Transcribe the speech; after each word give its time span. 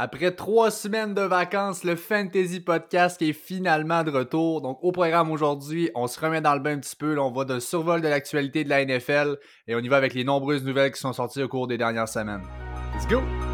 Après 0.00 0.30
trois 0.30 0.70
semaines 0.70 1.12
de 1.12 1.22
vacances, 1.22 1.82
le 1.82 1.96
Fantasy 1.96 2.60
Podcast 2.60 3.20
est 3.20 3.32
finalement 3.32 4.04
de 4.04 4.12
retour. 4.12 4.60
Donc, 4.60 4.78
au 4.80 4.92
programme 4.92 5.28
aujourd'hui, 5.32 5.90
on 5.96 6.06
se 6.06 6.20
remet 6.20 6.40
dans 6.40 6.54
le 6.54 6.60
bain 6.60 6.76
un 6.76 6.78
petit 6.78 6.94
peu. 6.94 7.18
on 7.18 7.32
va 7.32 7.44
de 7.44 7.58
survol 7.58 8.00
de 8.00 8.06
l'actualité 8.06 8.62
de 8.62 8.68
la 8.68 8.84
NFL 8.84 9.38
et 9.66 9.74
on 9.74 9.80
y 9.80 9.88
va 9.88 9.96
avec 9.96 10.14
les 10.14 10.22
nombreuses 10.22 10.62
nouvelles 10.62 10.92
qui 10.92 11.00
sont 11.00 11.12
sorties 11.12 11.42
au 11.42 11.48
cours 11.48 11.66
des 11.66 11.78
dernières 11.78 12.08
semaines. 12.08 12.44
Let's 12.94 13.08
go! 13.08 13.47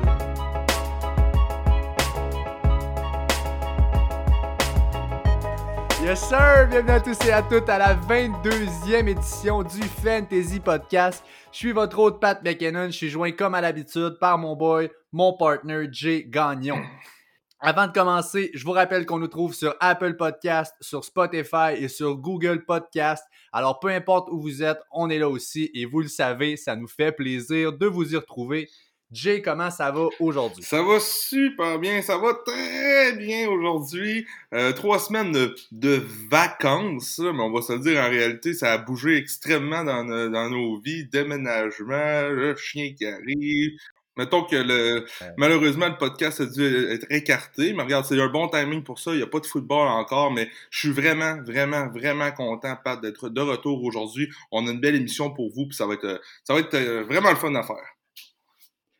Yes 6.04 6.20
sir! 6.28 6.66
Bienvenue 6.68 6.90
à 6.90 7.00
tous 7.00 7.18
et 7.26 7.32
à 7.32 7.40
toutes 7.40 7.66
à 7.66 7.78
la 7.78 7.94
22e 7.94 9.08
édition 9.08 9.62
du 9.62 9.80
Fantasy 9.80 10.60
Podcast. 10.60 11.24
Je 11.50 11.56
suis 11.56 11.72
votre 11.72 11.98
hôte 11.98 12.20
Pat 12.20 12.42
McKinnon. 12.44 12.88
Je 12.88 12.96
suis 12.96 13.08
joint 13.08 13.32
comme 13.32 13.54
à 13.54 13.62
l'habitude 13.62 14.18
par 14.20 14.36
mon 14.36 14.54
boy, 14.54 14.90
mon 15.12 15.34
partner 15.34 15.86
Jay 15.90 16.26
Gagnon. 16.28 16.82
Avant 17.60 17.86
de 17.86 17.92
commencer, 17.92 18.50
je 18.52 18.66
vous 18.66 18.72
rappelle 18.72 19.06
qu'on 19.06 19.18
nous 19.18 19.28
trouve 19.28 19.54
sur 19.54 19.74
Apple 19.80 20.18
Podcast, 20.18 20.74
sur 20.82 21.06
Spotify 21.06 21.72
et 21.78 21.88
sur 21.88 22.16
Google 22.16 22.66
Podcast. 22.66 23.24
Alors 23.50 23.80
peu 23.80 23.88
importe 23.88 24.28
où 24.30 24.42
vous 24.42 24.62
êtes, 24.62 24.82
on 24.92 25.08
est 25.08 25.18
là 25.18 25.30
aussi 25.30 25.70
et 25.72 25.86
vous 25.86 26.00
le 26.00 26.08
savez, 26.08 26.58
ça 26.58 26.76
nous 26.76 26.86
fait 26.86 27.12
plaisir 27.12 27.72
de 27.72 27.86
vous 27.86 28.12
y 28.12 28.16
retrouver. 28.16 28.68
Jay, 29.14 29.40
comment 29.42 29.70
ça 29.70 29.92
va 29.92 30.08
aujourd'hui? 30.18 30.64
Ça 30.64 30.82
va 30.82 30.98
super 30.98 31.78
bien, 31.78 32.02
ça 32.02 32.18
va 32.18 32.34
très 32.44 33.12
bien 33.12 33.48
aujourd'hui. 33.48 34.26
Euh, 34.52 34.72
trois 34.72 34.98
semaines 34.98 35.32
de, 35.70 36.02
vacances, 36.28 37.20
mais 37.20 37.40
on 37.40 37.52
va 37.52 37.62
se 37.62 37.74
dire 37.74 38.00
en 38.00 38.08
réalité, 38.10 38.54
ça 38.54 38.72
a 38.72 38.78
bougé 38.78 39.16
extrêmement 39.16 39.84
dans, 39.84 40.50
nos 40.50 40.80
vies. 40.80 41.06
Déménagement, 41.06 42.28
le 42.28 42.56
chien 42.56 42.92
qui 42.98 43.06
arrive. 43.06 43.78
Mettons 44.16 44.42
que 44.42 44.56
le, 44.56 45.06
malheureusement 45.36 45.88
le 45.88 45.96
podcast 45.96 46.40
a 46.40 46.46
dû 46.46 46.64
être 46.64 47.06
écarté, 47.10 47.72
mais 47.72 47.84
regarde, 47.84 48.06
c'est 48.06 48.20
un 48.20 48.28
bon 48.28 48.48
timing 48.48 48.82
pour 48.82 48.98
ça. 48.98 49.12
Il 49.12 49.18
n'y 49.18 49.22
a 49.22 49.28
pas 49.28 49.40
de 49.40 49.46
football 49.46 49.86
encore, 49.86 50.32
mais 50.32 50.50
je 50.70 50.80
suis 50.80 50.92
vraiment, 50.92 51.40
vraiment, 51.42 51.88
vraiment 51.88 52.32
content, 52.32 52.76
Pat, 52.84 53.00
d'être 53.00 53.28
de 53.28 53.40
retour 53.40 53.82
aujourd'hui. 53.84 54.28
On 54.50 54.66
a 54.66 54.72
une 54.72 54.80
belle 54.80 54.96
émission 54.96 55.30
pour 55.30 55.52
vous, 55.52 55.66
puis 55.66 55.76
ça 55.76 55.86
va 55.86 55.94
être, 55.94 56.20
ça 56.42 56.54
va 56.54 56.60
être 56.60 56.74
euh, 56.74 57.04
vraiment 57.04 57.30
le 57.30 57.36
fun 57.36 57.54
à 57.54 57.62
faire. 57.62 57.93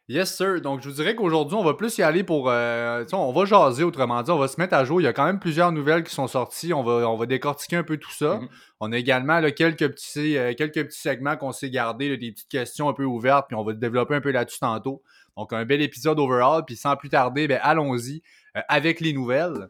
Yes, 0.07 0.37
sir. 0.37 0.61
Donc, 0.61 0.83
je 0.83 0.89
vous 0.91 0.97
dirais 0.97 1.15
qu'aujourd'hui, 1.15 1.57
on 1.57 1.65
va 1.65 1.73
plus 1.73 1.97
y 1.97 2.03
aller 2.03 2.25
pour. 2.25 2.51
Euh, 2.51 3.07
on 3.15 3.33
va 3.33 3.47
jaser, 3.47 3.85
autrement 3.85 4.23
dit. 4.23 4.31
On 4.31 4.39
va 4.39 4.49
se 4.49 4.61
mettre 4.61 4.75
à 4.75 4.85
jour. 4.85 5.01
Il 5.01 5.05
y 5.05 5.07
a 5.07 5.15
quand 5.15 5.25
même 5.25 5.39
plusieurs 5.39 5.73
nouvelles 5.73 6.05
qui 6.05 6.15
sont 6.15 6.27
sorties. 6.27 6.75
On 6.75 6.83
va, 6.83 7.09
on 7.09 7.17
va 7.17 7.25
décortiquer 7.25 7.77
un 7.77 7.85
peu 7.85 7.97
tout 7.97 8.13
ça. 8.13 8.37
Mm-hmm. 8.37 8.49
On 8.81 8.93
a 8.93 8.99
également 8.99 9.41
quelques, 9.51 9.89
petits, 9.89 10.37
euh, 10.37 10.53
quelques 10.53 10.85
petits 10.85 11.01
segments 11.01 11.37
qu'on 11.39 11.53
s'est 11.53 11.71
gardés, 11.71 12.19
des 12.19 12.33
petites 12.33 12.51
questions 12.51 12.91
un 12.91 12.93
peu 12.93 13.05
ouvertes, 13.05 13.47
puis 13.49 13.57
on 13.57 13.65
va 13.65 13.73
développer 13.73 14.15
un 14.15 14.21
peu 14.21 14.31
là-dessus 14.31 14.59
tantôt. 14.59 15.03
Donc, 15.39 15.55
un 15.55 15.65
bel 15.65 15.81
épisode 15.81 16.21
overall. 16.21 16.65
Puis 16.67 16.77
sans 16.77 16.97
plus 16.97 17.09
tarder, 17.09 17.49
ben, 17.49 17.59
allons-y 17.63 18.23
euh, 18.59 18.61
avec 18.69 19.01
les 19.01 19.15
nouvelles. 19.15 19.69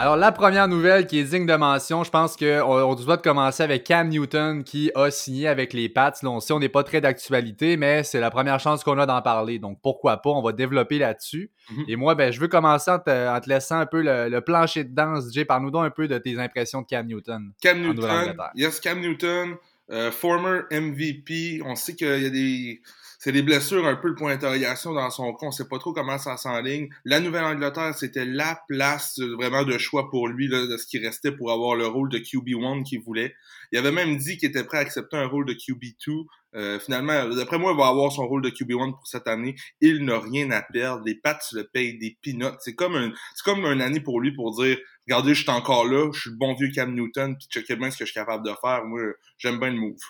Alors, 0.00 0.16
la 0.16 0.32
première 0.32 0.66
nouvelle 0.66 1.06
qui 1.06 1.18
est 1.18 1.24
digne 1.24 1.44
de 1.44 1.54
mention, 1.54 2.04
je 2.04 2.10
pense 2.10 2.34
qu'on 2.34 2.62
on 2.62 2.94
doit 2.94 3.18
commencer 3.18 3.62
avec 3.62 3.84
Cam 3.84 4.08
Newton 4.08 4.64
qui 4.64 4.90
a 4.94 5.10
signé 5.10 5.46
avec 5.46 5.74
les 5.74 5.90
Pats. 5.90 6.14
Là, 6.22 6.30
on 6.30 6.40
sait 6.40 6.54
on 6.54 6.58
n'est 6.58 6.70
pas 6.70 6.82
très 6.82 7.02
d'actualité, 7.02 7.76
mais 7.76 8.02
c'est 8.02 8.18
la 8.18 8.30
première 8.30 8.58
chance 8.60 8.82
qu'on 8.82 8.98
a 8.98 9.04
d'en 9.04 9.20
parler. 9.20 9.58
Donc, 9.58 9.78
pourquoi 9.82 10.16
pas? 10.16 10.30
On 10.30 10.40
va 10.40 10.52
développer 10.52 10.96
là-dessus. 10.96 11.50
Mhm. 11.70 11.84
Et 11.86 11.96
moi, 11.96 12.14
ben, 12.14 12.32
je 12.32 12.40
veux 12.40 12.48
commencer 12.48 12.90
en 12.90 12.98
te, 12.98 13.46
laissant 13.46 13.78
un 13.78 13.84
peu 13.84 14.00
le, 14.00 14.40
plancher 14.40 14.84
de 14.84 14.94
danse. 14.94 15.24
Jay, 15.34 15.44
parle-nous 15.44 15.70
donc 15.70 15.84
un 15.84 15.90
peu 15.90 16.08
de 16.08 16.16
tes 16.16 16.38
impressions 16.38 16.80
de 16.80 16.86
Cam 16.86 17.06
Newton. 17.06 17.52
Cam 17.60 17.78
Newton, 17.78 18.34
yes, 18.54 18.80
Cam 18.80 19.00
Newton, 19.00 19.56
euh, 19.90 20.10
former 20.10 20.60
MVP. 20.70 21.60
On 21.62 21.74
sait 21.74 21.94
qu'il 21.94 22.22
y 22.22 22.26
a 22.26 22.30
des 22.30 22.80
c'est 23.22 23.32
des 23.32 23.42
blessures, 23.42 23.86
un 23.86 23.96
peu 23.96 24.08
le 24.08 24.14
point 24.14 24.30
d'interrogation 24.30 24.94
dans 24.94 25.10
son 25.10 25.34
cas. 25.34 25.46
On 25.46 25.50
sait 25.50 25.68
pas 25.68 25.78
trop 25.78 25.92
comment 25.92 26.16
ça 26.16 26.38
s'enligne. 26.38 26.88
La 27.04 27.20
Nouvelle-Angleterre, 27.20 27.94
c'était 27.94 28.24
la 28.24 28.58
place 28.66 29.18
euh, 29.20 29.34
vraiment 29.34 29.62
de 29.62 29.76
choix 29.76 30.08
pour 30.08 30.26
lui, 30.26 30.48
là, 30.48 30.66
de 30.66 30.78
ce 30.78 30.86
qui 30.86 30.98
restait 30.98 31.30
pour 31.30 31.52
avoir 31.52 31.76
le 31.76 31.86
rôle 31.86 32.08
de 32.08 32.18
QB1 32.18 32.82
qu'il 32.82 33.02
voulait. 33.02 33.34
Il 33.72 33.78
avait 33.78 33.92
même 33.92 34.16
dit 34.16 34.38
qu'il 34.38 34.48
était 34.48 34.64
prêt 34.64 34.78
à 34.78 34.80
accepter 34.80 35.18
un 35.18 35.26
rôle 35.26 35.44
de 35.44 35.52
QB2. 35.52 36.24
Euh, 36.54 36.80
finalement, 36.80 37.28
d'après 37.28 37.58
moi, 37.58 37.72
il 37.72 37.78
va 37.78 37.88
avoir 37.88 38.10
son 38.10 38.26
rôle 38.26 38.40
de 38.40 38.48
QB1 38.48 38.92
pour 38.92 39.06
cette 39.06 39.28
année. 39.28 39.54
Il 39.82 40.02
n'a 40.06 40.18
rien 40.18 40.50
à 40.50 40.62
perdre. 40.62 41.04
Les 41.04 41.14
Pats 41.14 41.38
le 41.52 41.64
payent 41.64 41.98
des 41.98 42.16
peanuts. 42.22 42.56
C'est 42.60 42.74
comme 42.74 42.96
un, 42.96 43.12
c'est 43.34 43.44
comme 43.44 43.66
une 43.66 43.82
année 43.82 44.00
pour 44.00 44.22
lui 44.22 44.32
pour 44.32 44.56
dire, 44.56 44.78
regardez, 45.06 45.34
je 45.34 45.42
suis 45.42 45.50
encore 45.50 45.84
là, 45.84 46.10
je 46.14 46.20
suis 46.20 46.30
le 46.30 46.36
bon 46.36 46.54
vieux 46.54 46.70
Cam 46.74 46.94
Newton, 46.94 47.36
puis 47.36 47.48
checkez 47.50 47.76
bien 47.76 47.90
ce 47.90 47.98
que 47.98 48.06
je 48.06 48.12
suis 48.12 48.18
capable 48.18 48.46
de 48.46 48.54
faire. 48.62 48.82
Moi, 48.86 49.02
j'aime 49.36 49.58
bien 49.58 49.68
le 49.68 49.76
move. 49.76 50.00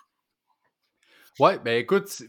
Ouais, 1.40 1.58
ben 1.58 1.78
écoute, 1.78 2.22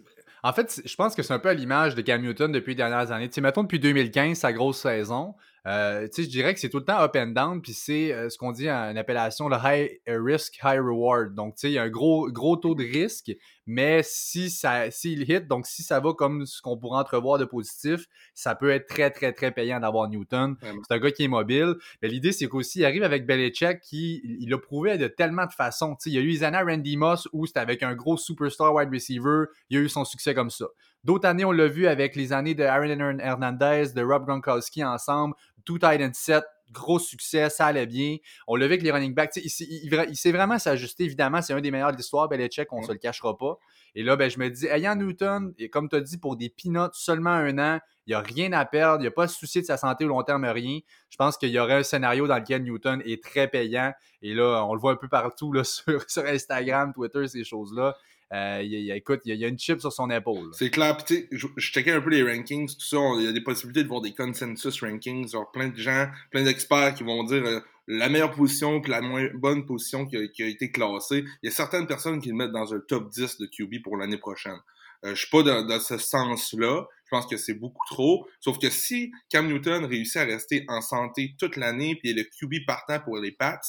en 0.43 0.53
fait, 0.53 0.81
je 0.83 0.95
pense 0.95 1.15
que 1.15 1.23
c'est 1.23 1.33
un 1.33 1.39
peu 1.39 1.49
à 1.49 1.53
l'image 1.53 1.95
de 1.95 2.01
Cam 2.01 2.21
Newton 2.21 2.51
depuis 2.51 2.71
les 2.71 2.75
dernières 2.75 3.11
années. 3.11 3.29
Tu 3.29 3.35
sais, 3.35 3.41
mettons 3.41 3.63
depuis 3.63 3.79
2015, 3.79 4.37
sa 4.37 4.53
grosse 4.53 4.79
saison, 4.79 5.35
euh, 5.67 6.07
je 6.15 6.23
dirais 6.23 6.53
que 6.53 6.59
c'est 6.59 6.69
tout 6.69 6.79
le 6.79 6.85
temps 6.85 6.99
up 6.99 7.15
and 7.15 7.27
down, 7.27 7.61
puis 7.61 7.73
c'est 7.73 8.11
euh, 8.11 8.29
ce 8.29 8.37
qu'on 8.37 8.51
dit 8.51 8.69
en 8.69 8.95
appellation 8.95 9.47
le 9.47 9.57
high 9.63 9.91
risk, 10.07 10.59
high 10.63 10.79
reward. 10.79 11.35
Donc, 11.35 11.55
tu 11.55 11.61
sais, 11.61 11.69
il 11.69 11.73
y 11.73 11.77
a 11.77 11.83
un 11.83 11.89
gros, 11.89 12.31
gros 12.31 12.55
taux 12.55 12.73
de 12.73 12.83
risque, 12.83 13.31
mais 13.67 14.01
si 14.03 14.49
ça 14.49 14.89
s'il 14.89 15.29
hit, 15.29 15.47
donc 15.47 15.67
si 15.67 15.83
ça 15.83 15.99
va 15.99 16.13
comme 16.13 16.45
ce 16.45 16.61
qu'on 16.61 16.77
pourrait 16.77 16.99
entrevoir 16.99 17.37
de 17.37 17.45
positif, 17.45 18.07
ça 18.33 18.55
peut 18.55 18.71
être 18.71 18.87
très, 18.87 19.11
très, 19.11 19.33
très 19.33 19.51
payant 19.51 19.79
d'avoir 19.79 20.09
Newton. 20.09 20.55
C'est 20.61 20.95
un 20.95 20.99
gars 20.99 21.11
qui 21.11 21.23
est 21.23 21.27
mobile. 21.27 21.75
Mais 22.01 22.07
l'idée, 22.07 22.31
c'est 22.31 22.47
qu'aussi, 22.47 22.79
il 22.79 22.85
arrive 22.85 23.03
avec 23.03 23.27
Belichick 23.27 23.81
qui 23.81 24.21
il 24.39 24.53
a 24.53 24.57
prouvé 24.57 24.97
de 24.97 25.07
tellement 25.07 25.45
de 25.45 25.53
façons. 25.53 25.95
Tu 25.95 26.03
sais, 26.03 26.09
il 26.09 26.15
y 26.15 26.17
a 26.17 26.21
eu 26.21 26.43
années 26.43 26.61
Randy 26.61 26.97
Moss 26.97 27.27
où 27.33 27.45
c'était 27.45 27.59
avec 27.59 27.83
un 27.83 27.93
gros 27.93 28.17
superstar 28.17 28.73
wide 28.73 28.89
receiver, 28.91 29.45
il 29.69 29.77
a 29.77 29.81
eu 29.81 29.89
son 29.89 30.05
succès 30.05 30.33
comme 30.33 30.49
ça. 30.49 30.65
D'autres 31.03 31.27
années, 31.27 31.45
on 31.45 31.51
l'a 31.51 31.67
vu 31.67 31.87
avec 31.87 32.15
les 32.15 32.31
années 32.31 32.53
de 32.53 32.63
Aaron 32.63 33.19
Hernandez, 33.19 33.93
de 33.95 34.03
Rob 34.03 34.25
Gronkowski 34.25 34.83
ensemble, 34.83 35.33
tout 35.65 35.79
tight 35.79 36.15
7, 36.15 36.43
gros 36.71 36.99
succès, 36.99 37.49
ça 37.49 37.67
allait 37.67 37.85
bien. 37.85 38.17
On 38.47 38.55
l'a 38.55 38.67
vu 38.67 38.73
avec 38.73 38.83
les 38.83 38.91
running 38.91 39.13
backs. 39.13 39.35
Il, 39.37 39.45
il, 39.45 40.15
sait 40.15 40.31
vraiment 40.31 40.57
s'ajuster, 40.57 41.03
évidemment. 41.03 41.41
C'est 41.41 41.53
un 41.53 41.61
des 41.61 41.71
meilleurs 41.71 41.91
de 41.91 41.97
l'histoire, 41.97 42.27
Belichick, 42.29 42.71
on 42.71 42.81
ne 42.81 42.85
se 42.85 42.91
le 42.91 42.97
cachera 42.97 43.37
pas. 43.37 43.57
Et 43.93 44.03
là, 44.03 44.15
ben, 44.15 44.29
je 44.29 44.39
me 44.39 44.49
dis, 44.49 44.67
ayant 44.67 44.95
Newton, 44.95 45.53
et 45.57 45.69
comme 45.69 45.89
tu 45.89 45.97
as 45.97 46.01
dit, 46.01 46.17
pour 46.17 46.37
des 46.37 46.49
peanuts, 46.49 46.91
seulement 46.93 47.31
un 47.31 47.57
an, 47.57 47.79
il 48.07 48.11
n'y 48.11 48.13
a 48.15 48.21
rien 48.21 48.51
à 48.53 48.65
perdre, 48.65 48.99
il 48.99 49.01
n'y 49.01 49.07
a 49.07 49.11
pas 49.11 49.25
de 49.25 49.31
souci 49.31 49.61
de 49.61 49.65
sa 49.65 49.77
santé 49.77 50.05
au 50.05 50.07
long 50.07 50.23
terme, 50.23 50.45
rien. 50.45 50.79
Je 51.09 51.17
pense 51.17 51.37
qu'il 51.37 51.49
y 51.49 51.59
aurait 51.59 51.75
un 51.75 51.83
scénario 51.83 52.25
dans 52.25 52.37
lequel 52.37 52.63
Newton 52.63 53.01
est 53.05 53.23
très 53.23 53.47
payant. 53.47 53.93
Et 54.21 54.33
là, 54.33 54.65
on 54.65 54.73
le 54.73 54.79
voit 54.79 54.93
un 54.93 54.95
peu 54.95 55.07
partout 55.09 55.51
là, 55.51 55.63
sur, 55.65 56.09
sur 56.09 56.25
Instagram, 56.25 56.93
Twitter, 56.93 57.27
ces 57.27 57.43
choses-là. 57.43 57.95
Euh, 58.33 58.61
il, 58.63 58.73
il 58.73 59.35
y 59.35 59.45
a 59.45 59.47
une 59.47 59.59
chip 59.59 59.81
sur 59.81 59.91
son 59.91 60.09
épaule. 60.09 60.51
C'est 60.53 60.69
clair. 60.69 60.95
Puis, 60.97 61.27
je, 61.31 61.47
checkais 61.57 61.91
un 61.91 62.01
peu 62.01 62.11
les 62.11 62.23
rankings, 62.23 62.67
tout 62.67 62.85
ça. 62.85 62.97
Il 63.17 63.25
y 63.25 63.27
a 63.27 63.33
des 63.33 63.41
possibilités 63.41 63.83
de 63.83 63.89
voir 63.89 64.01
des 64.01 64.13
consensus 64.13 64.81
rankings. 64.81 65.29
Genre, 65.29 65.51
plein 65.51 65.67
de 65.67 65.77
gens, 65.77 66.07
plein 66.29 66.43
d'experts 66.43 66.95
qui 66.95 67.03
vont 67.03 67.23
dire 67.25 67.43
euh, 67.43 67.59
la 67.87 68.07
meilleure 68.07 68.31
position 68.31 68.79
puis 68.79 68.91
la 68.91 69.01
moins 69.01 69.27
bonne 69.33 69.65
position 69.65 70.05
qui 70.05 70.15
a, 70.15 70.47
été 70.47 70.71
classée. 70.71 71.25
Il 71.43 71.47
y 71.47 71.49
a 71.49 71.51
certaines 71.51 71.87
personnes 71.87 72.21
qui 72.21 72.29
le 72.29 72.35
mettent 72.35 72.53
dans 72.53 72.73
un 72.73 72.79
top 72.79 73.09
10 73.09 73.37
de 73.37 73.47
QB 73.47 73.83
pour 73.83 73.97
l'année 73.97 74.17
prochaine. 74.17 74.59
Euh, 75.03 75.13
je 75.13 75.21
suis 75.21 75.29
pas 75.29 75.43
dans, 75.43 75.79
ce 75.79 75.97
sens-là. 75.97 76.85
Je 77.03 77.09
pense 77.09 77.25
que 77.25 77.35
c'est 77.35 77.55
beaucoup 77.55 77.85
trop. 77.87 78.27
Sauf 78.39 78.59
que 78.59 78.69
si 78.69 79.11
Cam 79.29 79.47
Newton 79.47 79.83
réussit 79.83 80.17
à 80.17 80.23
rester 80.23 80.63
en 80.69 80.79
santé 80.79 81.35
toute 81.37 81.57
l'année 81.57 81.97
puis 82.01 82.13
le 82.13 82.23
QB 82.23 82.65
partant 82.65 83.01
pour 83.01 83.17
les 83.17 83.31
Pats, 83.33 83.59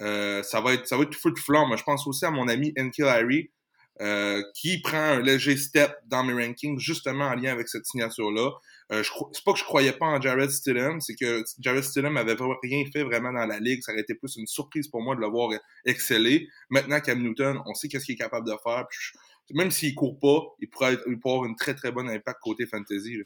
euh, 0.00 0.42
ça 0.42 0.62
va 0.62 0.72
être 0.72 0.86
ça 0.86 0.96
va 0.96 1.02
être 1.02 1.14
fou 1.14 1.30
de 1.30 1.38
flamme. 1.38 1.76
Je 1.76 1.82
pense 1.82 2.06
aussi 2.06 2.24
à 2.24 2.30
mon 2.30 2.48
ami 2.48 2.72
Enkil 2.78 3.04
Harry, 3.04 3.50
euh, 4.00 4.42
qui 4.54 4.80
prend 4.80 4.96
un 4.96 5.20
léger 5.20 5.56
step 5.56 5.92
dans 6.06 6.24
mes 6.24 6.32
rankings, 6.32 6.78
justement 6.78 7.26
en 7.26 7.34
lien 7.34 7.52
avec 7.52 7.68
cette 7.68 7.84
signature-là. 7.84 8.50
Euh, 8.92 9.02
c'est 9.32 9.44
pas 9.44 9.52
que 9.52 9.58
je 9.58 9.64
croyais 9.64 9.92
pas 9.92 10.06
en 10.06 10.20
Jared 10.20 10.50
Stidham, 10.50 11.00
c'est 11.00 11.14
que 11.14 11.44
Jared 11.60 11.84
Stidham 11.84 12.16
avait 12.16 12.36
rien 12.62 12.84
fait 12.92 13.04
vraiment 13.04 13.32
dans 13.32 13.46
la 13.46 13.60
ligue. 13.60 13.82
Ça 13.82 13.92
aurait 13.92 14.00
été 14.00 14.14
plus 14.14 14.36
une 14.36 14.46
surprise 14.46 14.88
pour 14.88 15.02
moi 15.02 15.14
de 15.14 15.20
le 15.20 15.26
voir 15.28 15.50
exceller. 15.84 16.48
Maintenant, 16.70 17.00
Cam 17.00 17.22
Newton, 17.22 17.60
on 17.66 17.74
sait 17.74 17.88
qu'est-ce 17.88 18.06
qu'il 18.06 18.14
est 18.14 18.18
capable 18.18 18.46
de 18.46 18.54
faire. 18.64 18.86
même 19.52 19.70
s'il 19.70 19.94
court 19.94 20.18
pas, 20.18 20.40
il 20.60 20.70
pourrait, 20.70 20.96
il 21.06 21.18
pourrait 21.18 21.34
avoir 21.34 21.44
une 21.50 21.56
très 21.56 21.74
très 21.74 21.92
bonne 21.92 22.08
impact 22.08 22.40
côté 22.40 22.66
fantasy. 22.66 23.18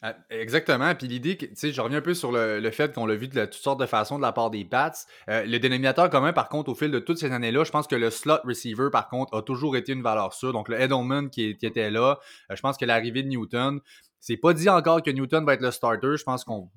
Ah, 0.00 0.14
exactement. 0.30 0.94
Puis 0.94 1.08
l'idée, 1.08 1.36
tu 1.36 1.48
sais, 1.54 1.72
je 1.72 1.80
reviens 1.80 1.98
un 1.98 2.02
peu 2.02 2.14
sur 2.14 2.30
le, 2.30 2.70
fait 2.70 2.94
qu'on 2.94 3.04
l'a 3.04 3.16
vu 3.16 3.26
de 3.26 3.44
toutes 3.46 3.54
sortes 3.54 3.80
de 3.80 3.86
façons 3.86 4.16
de 4.16 4.22
la 4.22 4.30
part 4.30 4.50
des 4.50 4.64
Pats. 4.64 4.92
Euh, 5.28 5.44
le 5.44 5.58
dénominateur 5.58 6.08
commun, 6.08 6.32
par 6.32 6.48
contre, 6.48 6.70
au 6.70 6.76
fil 6.76 6.92
de 6.92 7.00
toutes 7.00 7.18
ces 7.18 7.32
années-là, 7.32 7.64
je 7.64 7.72
pense 7.72 7.88
que 7.88 7.96
le 7.96 8.10
slot 8.10 8.38
receiver, 8.44 8.90
par 8.92 9.08
contre, 9.08 9.36
a 9.36 9.42
toujours 9.42 9.76
été 9.76 9.92
une 9.92 10.02
valeur 10.02 10.34
sûre. 10.34 10.52
Donc 10.52 10.68
le 10.68 10.80
Edelman 10.80 11.30
qui, 11.30 11.56
était 11.62 11.90
là, 11.90 12.20
euh, 12.50 12.54
je 12.54 12.60
pense 12.60 12.76
que 12.76 12.84
l'arrivée 12.84 13.24
de 13.24 13.28
Newton, 13.28 13.80
c'est 14.20 14.36
pas 14.36 14.52
dit 14.52 14.68
encore 14.68 15.02
que 15.02 15.10
Newton 15.10 15.44
va 15.44 15.54
être 15.54 15.60
le 15.60 15.70
starter. 15.70 16.16
Je 16.16 16.24
pense 16.24 16.44
qu'on 16.44 16.68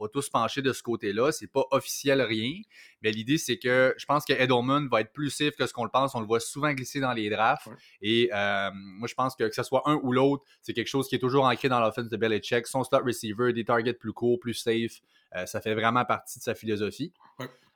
va 0.00 0.08
tous 0.12 0.28
pencher 0.28 0.62
de 0.62 0.72
ce 0.72 0.82
côté-là. 0.82 1.30
C'est 1.32 1.46
pas 1.46 1.64
officiel 1.70 2.20
rien, 2.22 2.54
mais 3.02 3.12
l'idée, 3.12 3.38
c'est 3.38 3.58
que 3.58 3.94
je 3.96 4.04
pense 4.04 4.24
que 4.24 4.32
Edelman 4.32 4.88
va 4.88 5.02
être 5.02 5.12
plus 5.12 5.30
safe 5.30 5.54
que 5.56 5.66
ce 5.66 5.72
qu'on 5.72 5.84
le 5.84 5.90
pense. 5.90 6.14
On 6.14 6.20
le 6.20 6.26
voit 6.26 6.40
souvent 6.40 6.72
glisser 6.72 7.00
dans 7.00 7.12
les 7.12 7.30
drafts. 7.30 7.68
Et 8.02 8.30
euh, 8.32 8.70
moi, 8.74 9.06
je 9.08 9.14
pense 9.14 9.36
que 9.36 9.44
que 9.44 9.54
ce 9.54 9.62
soit 9.62 9.82
un 9.86 10.00
ou 10.02 10.12
l'autre, 10.12 10.44
c'est 10.62 10.72
quelque 10.72 10.88
chose 10.88 11.08
qui 11.08 11.14
est 11.14 11.20
toujours 11.20 11.44
ancré 11.44 11.68
dans 11.68 11.80
l'offense 11.80 12.08
de 12.08 12.16
Belichick. 12.16 12.66
Son 12.66 12.82
slot 12.82 13.04
receiver, 13.04 13.52
des 13.52 13.64
targets 13.64 13.94
plus 13.94 14.12
courts, 14.12 14.38
plus 14.40 14.54
safe, 14.54 15.00
euh, 15.36 15.46
ça 15.46 15.60
fait 15.60 15.74
vraiment 15.74 16.04
partie 16.04 16.38
de 16.38 16.44
sa 16.44 16.54
philosophie. 16.54 17.12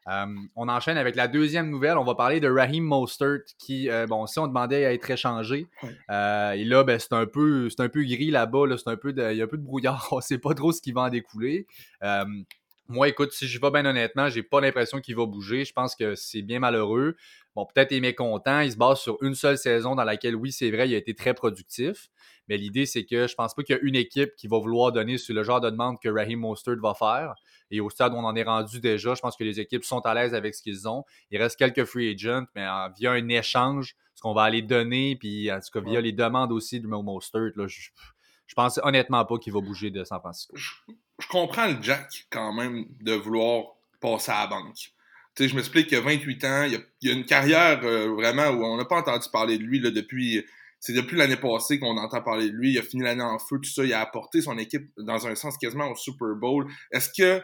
Euh, 0.08 0.26
on 0.56 0.68
enchaîne 0.68 0.96
avec 0.96 1.16
la 1.16 1.28
deuxième 1.28 1.70
nouvelle. 1.70 1.98
On 1.98 2.04
va 2.04 2.14
parler 2.14 2.40
de 2.40 2.48
Raheem 2.48 2.84
Mostert 2.84 3.40
qui, 3.58 3.88
euh, 3.88 4.06
bon, 4.06 4.26
si 4.26 4.38
on 4.38 4.46
demandait 4.46 4.84
à 4.84 4.92
être 4.92 5.10
échangé, 5.10 5.66
et 5.82 6.64
là, 6.64 6.84
ben, 6.84 6.98
c'est 6.98 7.12
un 7.12 7.26
peu, 7.26 7.68
c'est 7.70 7.80
un 7.80 7.88
peu 7.88 8.02
gris 8.02 8.30
là-bas. 8.30 8.66
Là, 8.66 8.76
c'est 8.78 8.90
un 8.90 8.96
peu, 8.96 9.12
il 9.16 9.36
y 9.36 9.40
a 9.40 9.44
un 9.44 9.48
peu 9.48 9.58
de 9.58 9.64
brouillard. 9.64 10.08
On 10.12 10.16
ne 10.16 10.22
sait 10.22 10.38
pas 10.38 10.54
trop 10.54 10.72
ce 10.72 10.80
qui 10.80 10.92
va 10.92 11.02
en 11.02 11.08
découler. 11.08 11.66
Moi, 12.88 13.08
écoute, 13.08 13.32
si 13.32 13.46
je 13.46 13.60
vais 13.60 13.70
bien 13.70 13.86
honnêtement, 13.86 14.28
j'ai 14.28 14.42
pas 14.42 14.60
l'impression 14.60 15.00
qu'il 15.00 15.16
va 15.16 15.24
bouger. 15.26 15.64
Je 15.64 15.72
pense 15.72 15.94
que 15.94 16.14
c'est 16.14 16.42
bien 16.42 16.58
malheureux. 16.58 17.16
Bon, 17.54 17.66
peut-être 17.66 17.92
il 17.92 17.98
est 17.98 18.00
mécontent. 18.00 18.60
Il 18.60 18.72
se 18.72 18.76
base 18.76 18.98
sur 18.98 19.16
une 19.22 19.34
seule 19.34 19.56
saison 19.56 19.94
dans 19.94 20.04
laquelle, 20.04 20.36
oui, 20.36 20.52
c'est 20.52 20.70
vrai, 20.70 20.88
il 20.88 20.94
a 20.94 20.98
été 20.98 21.14
très 21.14 21.32
productif. 21.34 22.08
Mais 22.48 22.56
l'idée, 22.56 22.86
c'est 22.86 23.04
que 23.04 23.26
je 23.26 23.34
pense 23.34 23.54
pas 23.54 23.62
qu'il 23.62 23.76
y 23.76 23.78
a 23.78 23.82
une 23.82 23.94
équipe 23.94 24.34
qui 24.36 24.48
va 24.48 24.58
vouloir 24.58 24.92
donner 24.92 25.16
sur 25.16 25.34
le 25.34 25.42
genre 25.42 25.60
de 25.60 25.70
demande 25.70 26.00
que 26.02 26.08
Raheem 26.08 26.40
Mostert 26.40 26.76
va 26.82 26.94
faire. 26.94 27.34
Et 27.70 27.80
au 27.80 27.88
stade 27.88 28.12
où 28.12 28.16
on 28.16 28.24
en 28.24 28.34
est 28.34 28.42
rendu 28.42 28.80
déjà, 28.80 29.14
je 29.14 29.20
pense 29.20 29.36
que 29.36 29.44
les 29.44 29.60
équipes 29.60 29.84
sont 29.84 30.00
à 30.00 30.14
l'aise 30.14 30.34
avec 30.34 30.54
ce 30.54 30.62
qu'ils 30.62 30.88
ont. 30.88 31.04
Il 31.30 31.40
reste 31.40 31.56
quelques 31.56 31.84
free 31.84 32.10
agents, 32.10 32.44
mais 32.54 32.66
via 32.98 33.12
un 33.12 33.28
échange, 33.28 33.96
ce 34.14 34.20
qu'on 34.22 34.34
va 34.34 34.42
aller 34.42 34.60
donner, 34.60 35.16
puis 35.16 35.50
en 35.50 35.60
tout 35.60 35.70
cas 35.72 35.80
via 35.80 36.00
les 36.00 36.12
demandes 36.12 36.52
aussi 36.52 36.80
de 36.80 36.86
Mostert, 36.86 37.52
là, 37.56 37.66
je, 37.66 37.90
je 38.46 38.54
pense 38.54 38.78
honnêtement 38.82 39.24
pas 39.24 39.38
qu'il 39.38 39.52
va 39.52 39.60
bouger 39.60 39.90
de 39.90 40.04
San 40.04 40.20
Francisco. 40.20 40.54
Je, 41.22 41.28
comprends 41.28 41.66
le 41.66 41.76
Jack 41.80 42.26
quand 42.30 42.52
même 42.52 42.84
de 43.00 43.14
vouloir 43.14 43.64
passer 44.00 44.32
à 44.32 44.42
la 44.42 44.46
banque. 44.48 44.74
Tu 44.74 45.44
sais, 45.44 45.48
je 45.48 45.56
m'explique 45.56 45.88
qu'il 45.88 45.98
a 45.98 46.02
28 46.02 46.44
ans, 46.44 46.64
il 46.64 46.84
y 47.02 47.10
a, 47.10 47.12
une 47.12 47.24
carrière 47.24 47.80
euh, 47.84 48.08
vraiment 48.14 48.48
où 48.48 48.64
on 48.64 48.76
n'a 48.76 48.84
pas 48.84 48.98
entendu 48.98 49.26
parler 49.32 49.56
de 49.56 49.62
lui 49.62 49.80
depuis 49.80 50.44
c'est 50.82 50.92
depuis 50.92 51.16
l'année 51.16 51.36
passée 51.36 51.78
qu'on 51.78 51.96
entend 51.96 52.20
parler 52.22 52.50
de 52.50 52.56
lui. 52.56 52.72
Il 52.72 52.78
a 52.78 52.82
fini 52.82 53.04
l'année 53.04 53.22
en 53.22 53.38
feu, 53.38 53.58
tout 53.62 53.70
ça. 53.70 53.84
Il 53.84 53.92
a 53.92 54.00
apporté 54.00 54.42
son 54.42 54.58
équipe 54.58 54.90
dans 54.98 55.28
un 55.28 55.36
sens 55.36 55.56
quasiment 55.56 55.88
au 55.88 55.94
Super 55.94 56.34
Bowl. 56.34 56.66
Est-ce 56.90 57.08
que, 57.16 57.40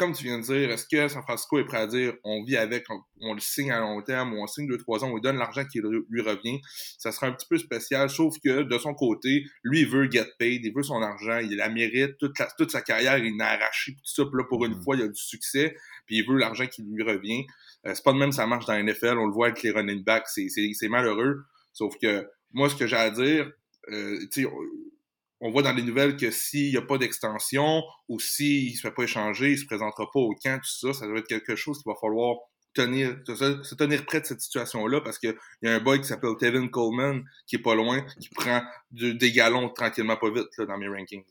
comme 0.00 0.14
tu 0.14 0.24
viens 0.24 0.38
de 0.38 0.42
dire, 0.42 0.70
est-ce 0.70 0.86
que 0.86 1.08
San 1.08 1.22
Francisco 1.22 1.58
est 1.58 1.66
prêt 1.66 1.76
à 1.76 1.86
dire 1.86 2.14
on 2.24 2.42
vit 2.42 2.56
avec, 2.56 2.86
on, 3.20 3.34
le 3.34 3.40
signe 3.40 3.70
à 3.70 3.80
long 3.80 4.00
terme, 4.00 4.32
ou 4.32 4.42
on 4.42 4.46
signe 4.46 4.66
deux, 4.66 4.78
trois 4.78 5.04
ans, 5.04 5.10
on 5.10 5.16
lui 5.16 5.20
donne 5.20 5.36
l'argent 5.36 5.62
qui 5.70 5.78
lui 5.80 6.22
revient? 6.22 6.58
Ça 6.96 7.12
sera 7.12 7.26
un 7.26 7.32
petit 7.32 7.46
peu 7.46 7.58
spécial, 7.58 8.08
sauf 8.08 8.34
que 8.42 8.62
de 8.62 8.78
son 8.78 8.94
côté, 8.94 9.44
lui, 9.62 9.80
il 9.80 9.86
veut 9.86 10.10
get 10.10 10.26
paid, 10.38 10.64
il 10.64 10.72
veut 10.74 10.82
son 10.82 11.02
argent, 11.02 11.38
il 11.38 11.54
la 11.54 11.68
mérite, 11.68 12.16
toute, 12.18 12.32
toute 12.56 12.70
sa 12.70 12.80
carrière, 12.80 13.18
il 13.18 13.38
a 13.42 13.50
arraché 13.50 13.92
tout 13.92 14.00
ça. 14.04 14.24
Puis 14.24 14.38
là, 14.38 14.44
pour 14.48 14.64
une 14.64 14.78
mm. 14.78 14.82
fois, 14.82 14.96
il 14.96 15.02
a 15.02 15.08
du 15.08 15.20
succès, 15.20 15.76
puis 16.06 16.16
il 16.16 16.26
veut 16.26 16.38
l'argent 16.38 16.66
qui 16.66 16.82
lui 16.82 17.02
revient. 17.02 17.44
Euh, 17.86 17.94
c'est 17.94 18.02
pas 18.02 18.14
de 18.14 18.18
même 18.18 18.32
ça 18.32 18.46
marche 18.46 18.64
dans 18.64 18.72
la 18.72 18.82
NFL, 18.82 19.18
on 19.18 19.26
le 19.26 19.32
voit 19.32 19.48
avec 19.48 19.62
les 19.62 19.70
running 19.70 20.02
backs, 20.02 20.28
c'est 20.28 20.88
malheureux. 20.88 21.42
Sauf 21.74 21.94
que 22.00 22.26
moi, 22.52 22.70
ce 22.70 22.74
que 22.74 22.86
j'ai 22.86 22.96
à 22.96 23.10
dire, 23.10 23.52
euh, 23.92 24.18
on 25.40 25.50
voit 25.50 25.62
dans 25.62 25.72
les 25.72 25.82
nouvelles 25.82 26.16
que 26.16 26.30
s'il 26.30 26.70
n'y 26.70 26.76
a 26.76 26.82
pas 26.82 26.98
d'extension 26.98 27.82
ou 28.08 28.20
s'il 28.20 28.72
ne 28.72 28.76
se 28.76 28.80
fait 28.82 28.90
pas 28.90 29.04
échanger, 29.04 29.48
il 29.48 29.54
ne 29.54 29.58
se 29.58 29.66
présentera 29.66 30.10
pas 30.12 30.20
au 30.20 30.34
camp, 30.34 30.58
tout 30.58 30.92
ça, 30.92 31.00
ça 31.00 31.06
doit 31.06 31.18
être 31.18 31.28
quelque 31.28 31.56
chose 31.56 31.82
qu'il 31.82 31.90
va 31.90 31.98
falloir 32.00 32.36
tenir, 32.74 33.16
se 33.26 33.74
tenir 33.74 34.04
près 34.06 34.20
de 34.20 34.26
cette 34.26 34.40
situation-là 34.40 35.00
parce 35.00 35.18
qu'il 35.18 35.34
y 35.62 35.68
a 35.68 35.74
un 35.74 35.80
boy 35.80 36.00
qui 36.00 36.06
s'appelle 36.06 36.36
Tevin 36.38 36.68
Coleman 36.68 37.22
qui 37.46 37.56
est 37.56 37.62
pas 37.62 37.74
loin, 37.74 38.04
qui 38.20 38.28
prend 38.28 38.62
des 38.90 39.32
galons 39.32 39.70
tranquillement 39.70 40.16
pas 40.16 40.30
vite 40.30 40.48
là, 40.58 40.66
dans 40.66 40.78
mes 40.78 40.88
rankings. 40.88 41.24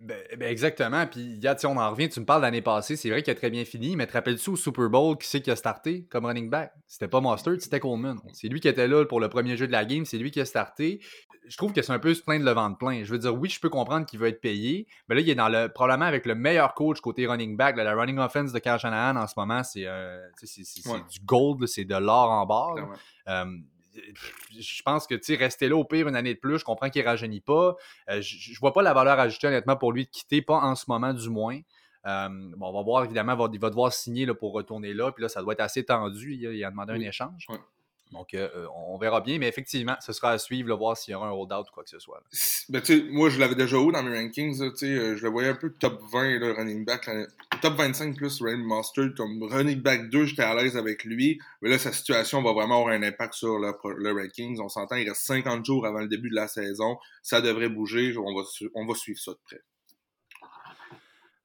Ben, 0.00 0.16
ben, 0.38 0.48
exactement. 0.48 1.06
Puis, 1.06 1.40
on 1.64 1.76
en 1.76 1.90
revient. 1.90 2.08
Tu 2.08 2.20
me 2.20 2.24
parles 2.24 2.42
l'année 2.42 2.62
passée. 2.62 2.96
C'est 2.96 3.10
vrai 3.10 3.22
qu'il 3.22 3.32
a 3.32 3.34
très 3.34 3.50
bien 3.50 3.64
fini. 3.64 3.96
Mais 3.96 4.06
te 4.06 4.12
rappelles-tu 4.12 4.50
au 4.50 4.56
Super 4.56 4.88
Bowl 4.88 5.16
qui 5.18 5.26
c'est 5.26 5.40
qui 5.40 5.50
a 5.50 5.56
starté 5.56 6.06
comme 6.08 6.24
running 6.26 6.48
back? 6.48 6.72
C'était 6.86 7.08
pas 7.08 7.20
Mustard, 7.20 7.56
c'était 7.60 7.80
Coleman. 7.80 8.18
C'est 8.32 8.48
lui 8.48 8.60
qui 8.60 8.68
était 8.68 8.86
là 8.86 9.04
pour 9.04 9.20
le 9.20 9.28
premier 9.28 9.56
jeu 9.56 9.66
de 9.66 9.72
la 9.72 9.84
game. 9.84 10.04
C'est 10.04 10.18
lui 10.18 10.30
qui 10.30 10.40
a 10.40 10.44
starté. 10.44 11.00
Je 11.48 11.56
trouve 11.56 11.72
que 11.72 11.82
c'est 11.82 11.92
un 11.92 11.98
peu 11.98 12.14
se 12.14 12.22
plaindre 12.22 12.44
le 12.44 12.52
vent 12.52 12.70
de 12.70 12.76
plein. 12.76 13.02
Je 13.02 13.10
veux 13.10 13.18
dire, 13.18 13.34
oui, 13.34 13.48
je 13.48 13.58
peux 13.58 13.70
comprendre 13.70 14.06
qu'il 14.06 14.20
veut 14.20 14.28
être 14.28 14.40
payé. 14.40 14.86
Mais 15.08 15.14
là, 15.14 15.20
il 15.22 15.30
est 15.30 15.34
dans 15.34 15.48
le 15.48 15.68
probablement 15.68 16.04
avec 16.04 16.26
le 16.26 16.34
meilleur 16.34 16.74
coach 16.74 17.00
côté 17.00 17.26
running 17.26 17.56
back. 17.56 17.76
la 17.76 17.94
running 17.94 18.18
offense 18.18 18.52
de 18.52 18.58
Kyle 18.58 18.78
Shanahan 18.78 19.16
en 19.16 19.26
ce 19.26 19.34
moment, 19.36 19.64
c'est 19.64 19.86
euh, 19.86 20.20
du 21.10 21.20
gold, 21.24 21.66
c'est 21.66 21.84
de 21.84 21.96
l'or 21.96 22.30
en 22.30 22.46
barre 22.46 22.76
je 24.58 24.82
pense 24.82 25.06
que, 25.06 25.14
rester 25.36 25.68
là 25.68 25.76
au 25.76 25.84
pire 25.84 26.08
une 26.08 26.16
année 26.16 26.34
de 26.34 26.38
plus, 26.38 26.58
je 26.58 26.64
comprends 26.64 26.90
qu'il 26.90 27.02
ne 27.02 27.08
rajeunit 27.08 27.40
pas. 27.40 27.76
Euh, 28.10 28.20
je, 28.20 28.52
ne 28.52 28.58
vois 28.58 28.72
pas 28.72 28.82
la 28.82 28.94
valeur 28.94 29.18
ajoutée, 29.18 29.46
honnêtement, 29.46 29.76
pour 29.76 29.92
lui 29.92 30.04
de 30.04 30.10
quitter, 30.10 30.42
pas 30.42 30.58
en 30.58 30.74
ce 30.74 30.84
moment 30.88 31.12
du 31.12 31.28
moins. 31.28 31.60
Euh, 32.06 32.28
bon, 32.30 32.68
on 32.68 32.72
va 32.72 32.82
voir, 32.82 33.04
évidemment, 33.04 33.32
il 33.52 33.60
va, 33.60 33.68
devoir 33.68 33.92
signer 33.92 34.26
là, 34.26 34.34
pour 34.34 34.52
retourner 34.52 34.94
là. 34.94 35.12
Puis 35.12 35.22
là, 35.22 35.28
ça 35.28 35.42
doit 35.42 35.52
être 35.52 35.60
assez 35.60 35.84
tendu. 35.84 36.34
Il 36.34 36.64
a, 36.64 36.70
demandé 36.70 36.92
un 36.92 37.00
échange. 37.00 37.46
Donc, 38.12 38.34
euh, 38.34 38.48
euh, 38.56 38.66
on 38.74 38.96
verra 38.98 39.20
bien, 39.20 39.38
mais 39.38 39.48
effectivement, 39.48 39.96
ce 40.00 40.12
sera 40.12 40.30
à 40.30 40.38
suivre, 40.38 40.74
voir 40.76 40.96
s'il 40.96 41.12
y 41.12 41.14
aura 41.14 41.28
un 41.28 41.32
holdout 41.32 41.68
ou 41.68 41.72
quoi 41.72 41.84
que 41.84 41.90
ce 41.90 41.98
soit. 41.98 42.22
Ben, 42.68 42.82
moi, 43.10 43.28
je 43.28 43.38
l'avais 43.38 43.54
déjà 43.54 43.78
haut 43.78 43.92
dans 43.92 44.02
mes 44.02 44.16
rankings. 44.16 44.60
Euh, 44.62 45.16
je 45.16 45.22
le 45.22 45.28
voyais 45.28 45.48
un 45.48 45.54
peu 45.54 45.70
top 45.70 46.00
20, 46.10 46.38
le 46.38 46.52
running 46.52 46.84
back. 46.84 47.08
top 47.60 47.74
25 47.74 48.16
plus 48.16 48.40
Rain 48.40 48.56
Master. 48.56 49.10
Comme 49.16 49.42
running 49.42 49.80
back 49.80 50.08
2, 50.10 50.24
j'étais 50.26 50.42
à 50.42 50.54
l'aise 50.54 50.76
avec 50.76 51.04
lui. 51.04 51.38
Mais 51.60 51.68
là, 51.68 51.78
sa 51.78 51.92
situation 51.92 52.42
va 52.42 52.52
vraiment 52.52 52.80
avoir 52.80 52.94
un 52.94 53.02
impact 53.02 53.34
sur 53.34 53.58
le, 53.58 54.12
rankings. 54.12 54.60
On 54.60 54.68
s'entend, 54.68 54.96
il 54.96 55.08
reste 55.08 55.22
50 55.22 55.64
jours 55.64 55.86
avant 55.86 56.00
le 56.00 56.08
début 56.08 56.30
de 56.30 56.36
la 56.36 56.48
saison. 56.48 56.98
Ça 57.22 57.40
devrait 57.40 57.68
bouger. 57.68 58.14
On 58.16 58.86
va 58.86 58.94
suivre 58.94 59.20
ça 59.20 59.32
de 59.32 59.40
près. 59.44 59.60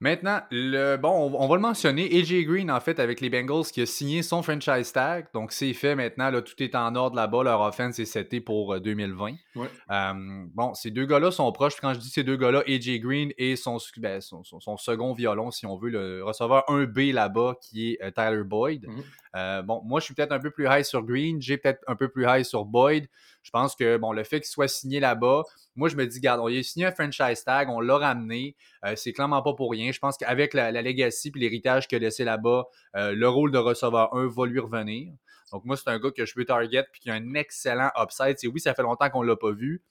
Maintenant, 0.03 0.41
le, 0.51 0.97
bon, 0.97 1.31
on, 1.33 1.47
va 1.47 1.55
le 1.55 1.61
mentionner. 1.61 2.13
AJ 2.13 2.43
Green, 2.43 2.69
en 2.69 2.81
fait, 2.81 2.99
avec 2.99 3.21
les 3.21 3.29
Bengals, 3.29 3.63
qui 3.71 3.79
a 3.79 3.85
signé 3.85 4.21
son 4.21 4.43
franchise 4.43 4.91
tag. 4.91 5.27
Donc, 5.33 5.53
c'est 5.53 5.71
fait 5.71 5.95
maintenant. 5.95 6.29
Là, 6.29 6.41
tout 6.41 6.61
est 6.61 6.75
en 6.75 6.93
ordre 6.95 7.15
là-bas. 7.15 7.43
Leur 7.43 7.61
offense 7.61 7.99
est 7.99 8.05
setée 8.05 8.41
pour 8.41 8.81
2020. 8.81 9.29
Euh, 9.55 9.65
euh, 9.91 10.13
bon, 10.53 10.73
ces 10.73 10.91
deux 10.91 11.05
gars-là 11.05 11.31
sont 11.31 11.49
proches. 11.53 11.79
Quand 11.79 11.93
je 11.93 11.99
dis 11.99 12.09
ces 12.09 12.25
deux 12.25 12.35
gars-là, 12.35 12.63
AJ 12.67 12.99
Green 12.99 13.31
et 13.37 13.55
son, 13.55 13.77
ben, 13.95 14.19
son, 14.19 14.75
second 14.75 15.13
violon, 15.13 15.51
si 15.51 15.65
on 15.65 15.77
veut, 15.77 15.89
le 15.89 16.21
receveur 16.21 16.65
1B 16.67 17.13
là-bas, 17.13 17.55
qui 17.61 17.93
est 17.93 18.03
euh, 18.03 18.11
Tyler 18.11 18.43
Boyd. 18.43 18.85
Mhm. 19.33 19.65
bon, 19.65 19.81
moi, 19.83 19.99
je 19.99 20.05
suis 20.05 20.13
peut-être 20.13 20.31
un 20.31 20.39
peu 20.39 20.51
plus 20.51 20.67
high 20.69 20.83
sur 20.83 21.03
Green. 21.03 21.41
J'ai 21.41 21.57
peut-être 21.57 21.81
un 21.87 21.95
peu 21.95 22.09
plus 22.09 22.25
high 22.27 22.43
sur 22.43 22.65
Boyd. 22.65 23.07
Je 23.43 23.51
pense 23.51 23.75
que, 23.75 23.97
bon, 23.97 24.13
le 24.13 24.23
fait 24.23 24.39
qu'il 24.39 24.49
soit 24.49 24.67
signé 24.67 24.99
là-bas, 24.99 25.43
moi, 25.75 25.89
je 25.89 25.95
me 25.95 26.05
dis, 26.05 26.17
regarde, 26.19 26.39
on 26.39 26.47
a 26.47 26.63
signé 26.63 26.85
un 26.85 26.91
franchise 26.91 27.43
tag, 27.43 27.69
on 27.69 27.81
l'a 27.81 27.97
ramené. 27.97 28.55
Euh, 28.85 28.95
c'est 28.95 29.11
clairement 29.11 29.41
pas 29.41 29.53
pour 29.53 29.71
rien. 29.71 29.91
Je 29.91 29.99
pense 29.99 30.17
qu'avec 30.17 30.53
la, 30.53 30.71
legacy 30.71 31.31
et 31.35 31.39
l'héritage 31.39 31.87
qu'il 31.87 31.97
a 31.97 31.99
laissé 31.99 32.23
là-bas, 32.23 32.65
euh, 32.95 33.13
le 33.13 33.27
rôle 33.27 33.51
de 33.51 33.57
receveur 33.57 34.15
1 34.15 34.27
va 34.27 34.45
lui 34.45 34.59
revenir. 34.59 35.13
Donc, 35.51 35.65
moi, 35.65 35.77
c'est 35.77 35.89
un 35.89 35.99
gars 35.99 36.11
que 36.11 36.25
je 36.25 36.33
veux 36.35 36.45
target 36.45 36.83
puis 36.91 37.01
qui 37.01 37.09
a 37.11 37.13
un 37.13 37.33
excellent 37.35 37.91
upside. 37.97 38.37
Et 38.41 38.47
oui, 38.47 38.59
ça 38.59 38.73
fait 38.73 38.81
longtemps 38.81 39.09
qu'on 39.09 39.23
ne 39.23 39.27
l'a 39.27 39.35
pas 39.35 39.51
vu, 39.51 39.83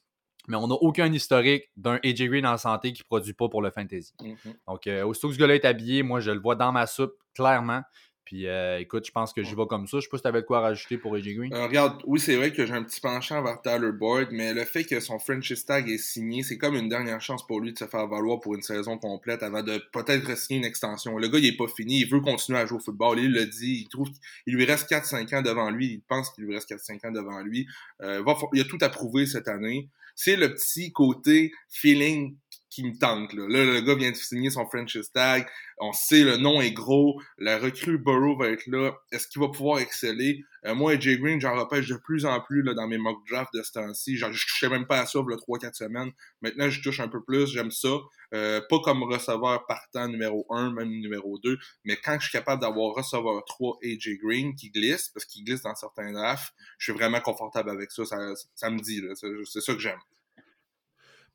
mais 0.48 0.56
on 0.56 0.66
n'a 0.66 0.74
aucun 0.74 1.12
historique 1.12 1.70
d'un 1.76 2.00
AJ 2.04 2.28
Green 2.28 2.46
en 2.46 2.56
santé 2.56 2.92
qui 2.92 3.02
ne 3.02 3.06
produit 3.06 3.32
pas 3.32 3.48
pour 3.48 3.62
le 3.62 3.70
fantasy. 3.70 4.12
Mm-hmm. 4.20 4.54
Donc, 4.66 4.86
euh, 4.86 5.04
aussitôt 5.04 5.28
que 5.28 5.34
ce 5.34 5.38
gars-là 5.38 5.54
est 5.54 5.64
habillé, 5.64 6.02
moi, 6.02 6.20
je 6.20 6.30
le 6.30 6.40
vois 6.40 6.56
dans 6.56 6.72
ma 6.72 6.86
soupe, 6.86 7.14
clairement. 7.34 7.82
Puis 8.24 8.46
euh, 8.46 8.78
écoute, 8.78 9.04
je 9.06 9.12
pense 9.12 9.32
que 9.32 9.42
j'y 9.42 9.54
vais 9.54 9.66
comme 9.68 9.86
ça. 9.86 9.98
Je 9.98 10.02
sais 10.02 10.08
pas 10.08 10.16
si 10.16 10.22
tu 10.22 10.28
avais 10.28 10.42
de 10.42 10.46
quoi 10.46 10.60
rajouter 10.60 10.96
pour 10.96 11.14
AJ 11.14 11.34
Green. 11.34 11.52
Euh, 11.52 11.66
regarde, 11.66 12.02
oui, 12.06 12.20
c'est 12.20 12.36
vrai 12.36 12.52
que 12.52 12.64
j'ai 12.64 12.72
un 12.72 12.84
petit 12.84 13.00
penchant 13.00 13.42
vers 13.42 13.60
Tyler 13.60 13.92
Boyd, 13.92 14.28
mais 14.30 14.54
le 14.54 14.64
fait 14.64 14.84
que 14.84 15.00
son 15.00 15.18
franchise 15.18 15.64
tag 15.64 15.88
est 15.88 15.98
signé, 15.98 16.42
c'est 16.42 16.58
comme 16.58 16.76
une 16.76 16.88
dernière 16.88 17.20
chance 17.20 17.46
pour 17.46 17.60
lui 17.60 17.72
de 17.72 17.78
se 17.78 17.86
faire 17.86 18.06
valoir 18.06 18.40
pour 18.40 18.54
une 18.54 18.62
saison 18.62 18.98
complète 18.98 19.42
avant 19.42 19.62
de 19.62 19.82
peut-être 19.92 20.36
signer 20.36 20.60
une 20.60 20.66
extension. 20.66 21.18
Le 21.18 21.28
gars, 21.28 21.38
il 21.38 21.46
est 21.46 21.56
pas 21.56 21.68
fini, 21.68 22.00
il 22.00 22.08
veut 22.08 22.20
continuer 22.20 22.58
à 22.58 22.66
jouer 22.66 22.78
au 22.78 22.80
football. 22.80 23.18
Il 23.18 23.32
le 23.32 23.46
dit, 23.46 23.82
il 23.82 23.88
trouve 23.88 24.08
qu'il 24.44 24.54
lui 24.54 24.64
reste 24.64 24.90
4-5 24.90 25.36
ans 25.36 25.42
devant 25.42 25.70
lui. 25.70 25.86
Il 25.86 26.02
pense 26.02 26.30
qu'il 26.30 26.44
lui 26.44 26.54
reste 26.54 26.70
4-5 26.70 27.08
ans 27.08 27.12
devant 27.12 27.40
lui. 27.40 27.66
Euh, 28.02 28.22
il 28.52 28.60
a 28.60 28.64
tout 28.64 28.78
à 28.80 28.88
prouver 28.88 29.26
cette 29.26 29.48
année. 29.48 29.88
C'est 30.14 30.36
le 30.36 30.54
petit 30.54 30.92
côté 30.92 31.52
feeling 31.68 32.36
qui 32.72 32.84
me 32.84 32.98
tente. 32.98 33.34
Là. 33.34 33.46
le 33.46 33.80
gars 33.82 33.94
vient 33.94 34.10
de 34.10 34.16
signer 34.16 34.48
son 34.48 34.64
franchise 34.64 35.10
tag. 35.12 35.46
On 35.78 35.92
sait, 35.92 36.24
le 36.24 36.38
nom 36.38 36.60
est 36.62 36.72
gros. 36.72 37.20
La 37.36 37.58
recrue 37.58 37.98
Burrow 37.98 38.36
va 38.38 38.48
être 38.48 38.66
là. 38.66 38.92
Est-ce 39.12 39.28
qu'il 39.28 39.42
va 39.42 39.48
pouvoir 39.48 39.80
exceller? 39.80 40.42
Euh, 40.64 40.74
moi, 40.74 40.98
Jay 40.98 41.18
Green, 41.18 41.38
j'en 41.38 41.54
repêche 41.54 41.88
de 41.88 41.96
plus 41.96 42.24
en 42.24 42.40
plus 42.40 42.62
là, 42.62 42.72
dans 42.72 42.88
mes 42.88 42.96
mock 42.96 43.18
drafts 43.28 43.52
de 43.52 43.62
ce 43.62 43.72
temps-ci. 43.72 44.16
Je 44.16 44.26
touchais 44.26 44.70
même 44.70 44.86
pas 44.86 45.00
à 45.00 45.06
ça 45.06 45.18
le 45.26 45.36
3-4 45.36 45.74
semaines. 45.74 46.12
Maintenant, 46.40 46.70
je 46.70 46.80
touche 46.80 47.00
un 47.00 47.08
peu 47.08 47.22
plus. 47.22 47.46
J'aime 47.48 47.70
ça. 47.70 47.94
Euh, 48.32 48.62
pas 48.70 48.78
comme 48.80 49.02
receveur 49.02 49.66
partant 49.66 50.08
numéro 50.08 50.46
1, 50.48 50.72
même 50.72 50.88
numéro 50.88 51.38
2. 51.38 51.58
Mais 51.84 51.96
quand 51.96 52.16
je 52.20 52.28
suis 52.28 52.32
capable 52.32 52.62
d'avoir 52.62 52.94
receveur 52.94 53.44
3 53.44 53.80
AJ 53.84 54.18
Green 54.22 54.54
qui 54.54 54.70
glisse, 54.70 55.10
parce 55.10 55.26
qu'il 55.26 55.44
glisse 55.44 55.60
dans 55.60 55.74
certains 55.74 56.10
drafts, 56.12 56.54
je 56.78 56.84
suis 56.90 56.98
vraiment 56.98 57.20
confortable 57.20 57.68
avec 57.68 57.90
ça. 57.90 58.06
Ça, 58.06 58.16
ça 58.54 58.70
me 58.70 58.78
dit. 58.78 59.02
C'est 59.44 59.60
ça 59.60 59.74
que 59.74 59.80
j'aime. 59.80 60.00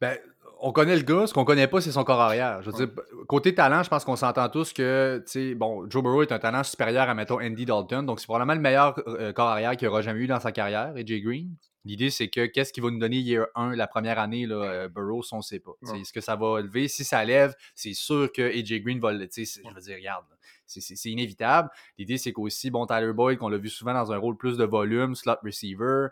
Ben, 0.01 0.17
on 0.59 0.71
connaît 0.71 0.95
le 0.95 1.03
gars, 1.03 1.27
ce 1.27 1.33
qu'on 1.33 1.45
connaît 1.45 1.67
pas, 1.67 1.81
c'est 1.81 1.91
son 1.91 2.03
corps 2.03 2.19
arrière. 2.19 2.61
Je 2.61 2.71
veux 2.71 2.85
dire, 2.85 2.95
côté 3.27 3.53
talent, 3.53 3.83
je 3.83 3.89
pense 3.89 4.03
qu'on 4.03 4.15
s'entend 4.15 4.49
tous 4.49 4.73
que, 4.73 5.23
tu 5.25 5.31
sais, 5.31 5.55
bon, 5.55 5.89
Joe 5.89 6.03
Burrow 6.03 6.23
est 6.23 6.31
un 6.31 6.39
talent 6.39 6.63
supérieur 6.63 7.09
à, 7.09 7.13
mettons, 7.13 7.39
Andy 7.39 7.65
Dalton, 7.65 8.05
donc 8.05 8.19
c'est 8.19 8.25
probablement 8.25 8.55
le 8.55 8.61
meilleur 8.61 8.99
euh, 9.07 9.33
corps 9.33 9.49
arrière 9.49 9.75
qu'il 9.77 9.87
aura 9.87 10.01
jamais 10.01 10.21
eu 10.21 10.27
dans 10.27 10.39
sa 10.39 10.51
carrière, 10.51 10.93
AJ 10.95 11.21
Green. 11.21 11.55
L'idée, 11.85 12.09
c'est 12.09 12.27
que 12.27 12.45
qu'est-ce 12.45 12.73
qui 12.73 12.81
va 12.81 12.89
nous 12.89 12.99
donner 12.99 13.17
year 13.17 13.47
1, 13.55 13.75
la 13.75 13.87
première 13.87 14.19
année, 14.19 14.45
là, 14.45 14.55
euh, 14.55 14.89
Burrows, 14.89 15.23
on 15.31 15.37
ne 15.37 15.41
sait 15.41 15.59
pas. 15.59 15.71
Est-ce 15.95 16.11
que 16.11 16.21
ça 16.21 16.35
va 16.35 16.59
lever? 16.61 16.87
Si 16.89 17.05
ça 17.05 17.23
lève, 17.23 17.55
c'est 17.75 17.93
sûr 17.93 18.29
que 18.31 18.41
AJ 18.41 18.81
Green 18.81 18.99
va 18.99 19.13
le. 19.13 19.19
Je 19.19 19.73
veux 19.73 19.81
dire, 19.81 19.95
regarde, 19.95 20.25
c'est 20.65 21.09
inévitable. 21.09 21.69
L'idée, 21.97 22.17
c'est 22.17 22.33
qu'aussi, 22.33 22.71
bon, 22.71 22.85
Tyler 22.85 23.13
Boyd, 23.13 23.39
qu'on 23.39 23.47
l'a 23.47 23.57
vu 23.57 23.69
souvent 23.69 23.93
dans 23.93 24.11
un 24.11 24.17
rôle 24.17 24.35
plus 24.35 24.57
de 24.57 24.65
volume, 24.65 25.15
slot 25.15 25.37
receiver. 25.43 26.07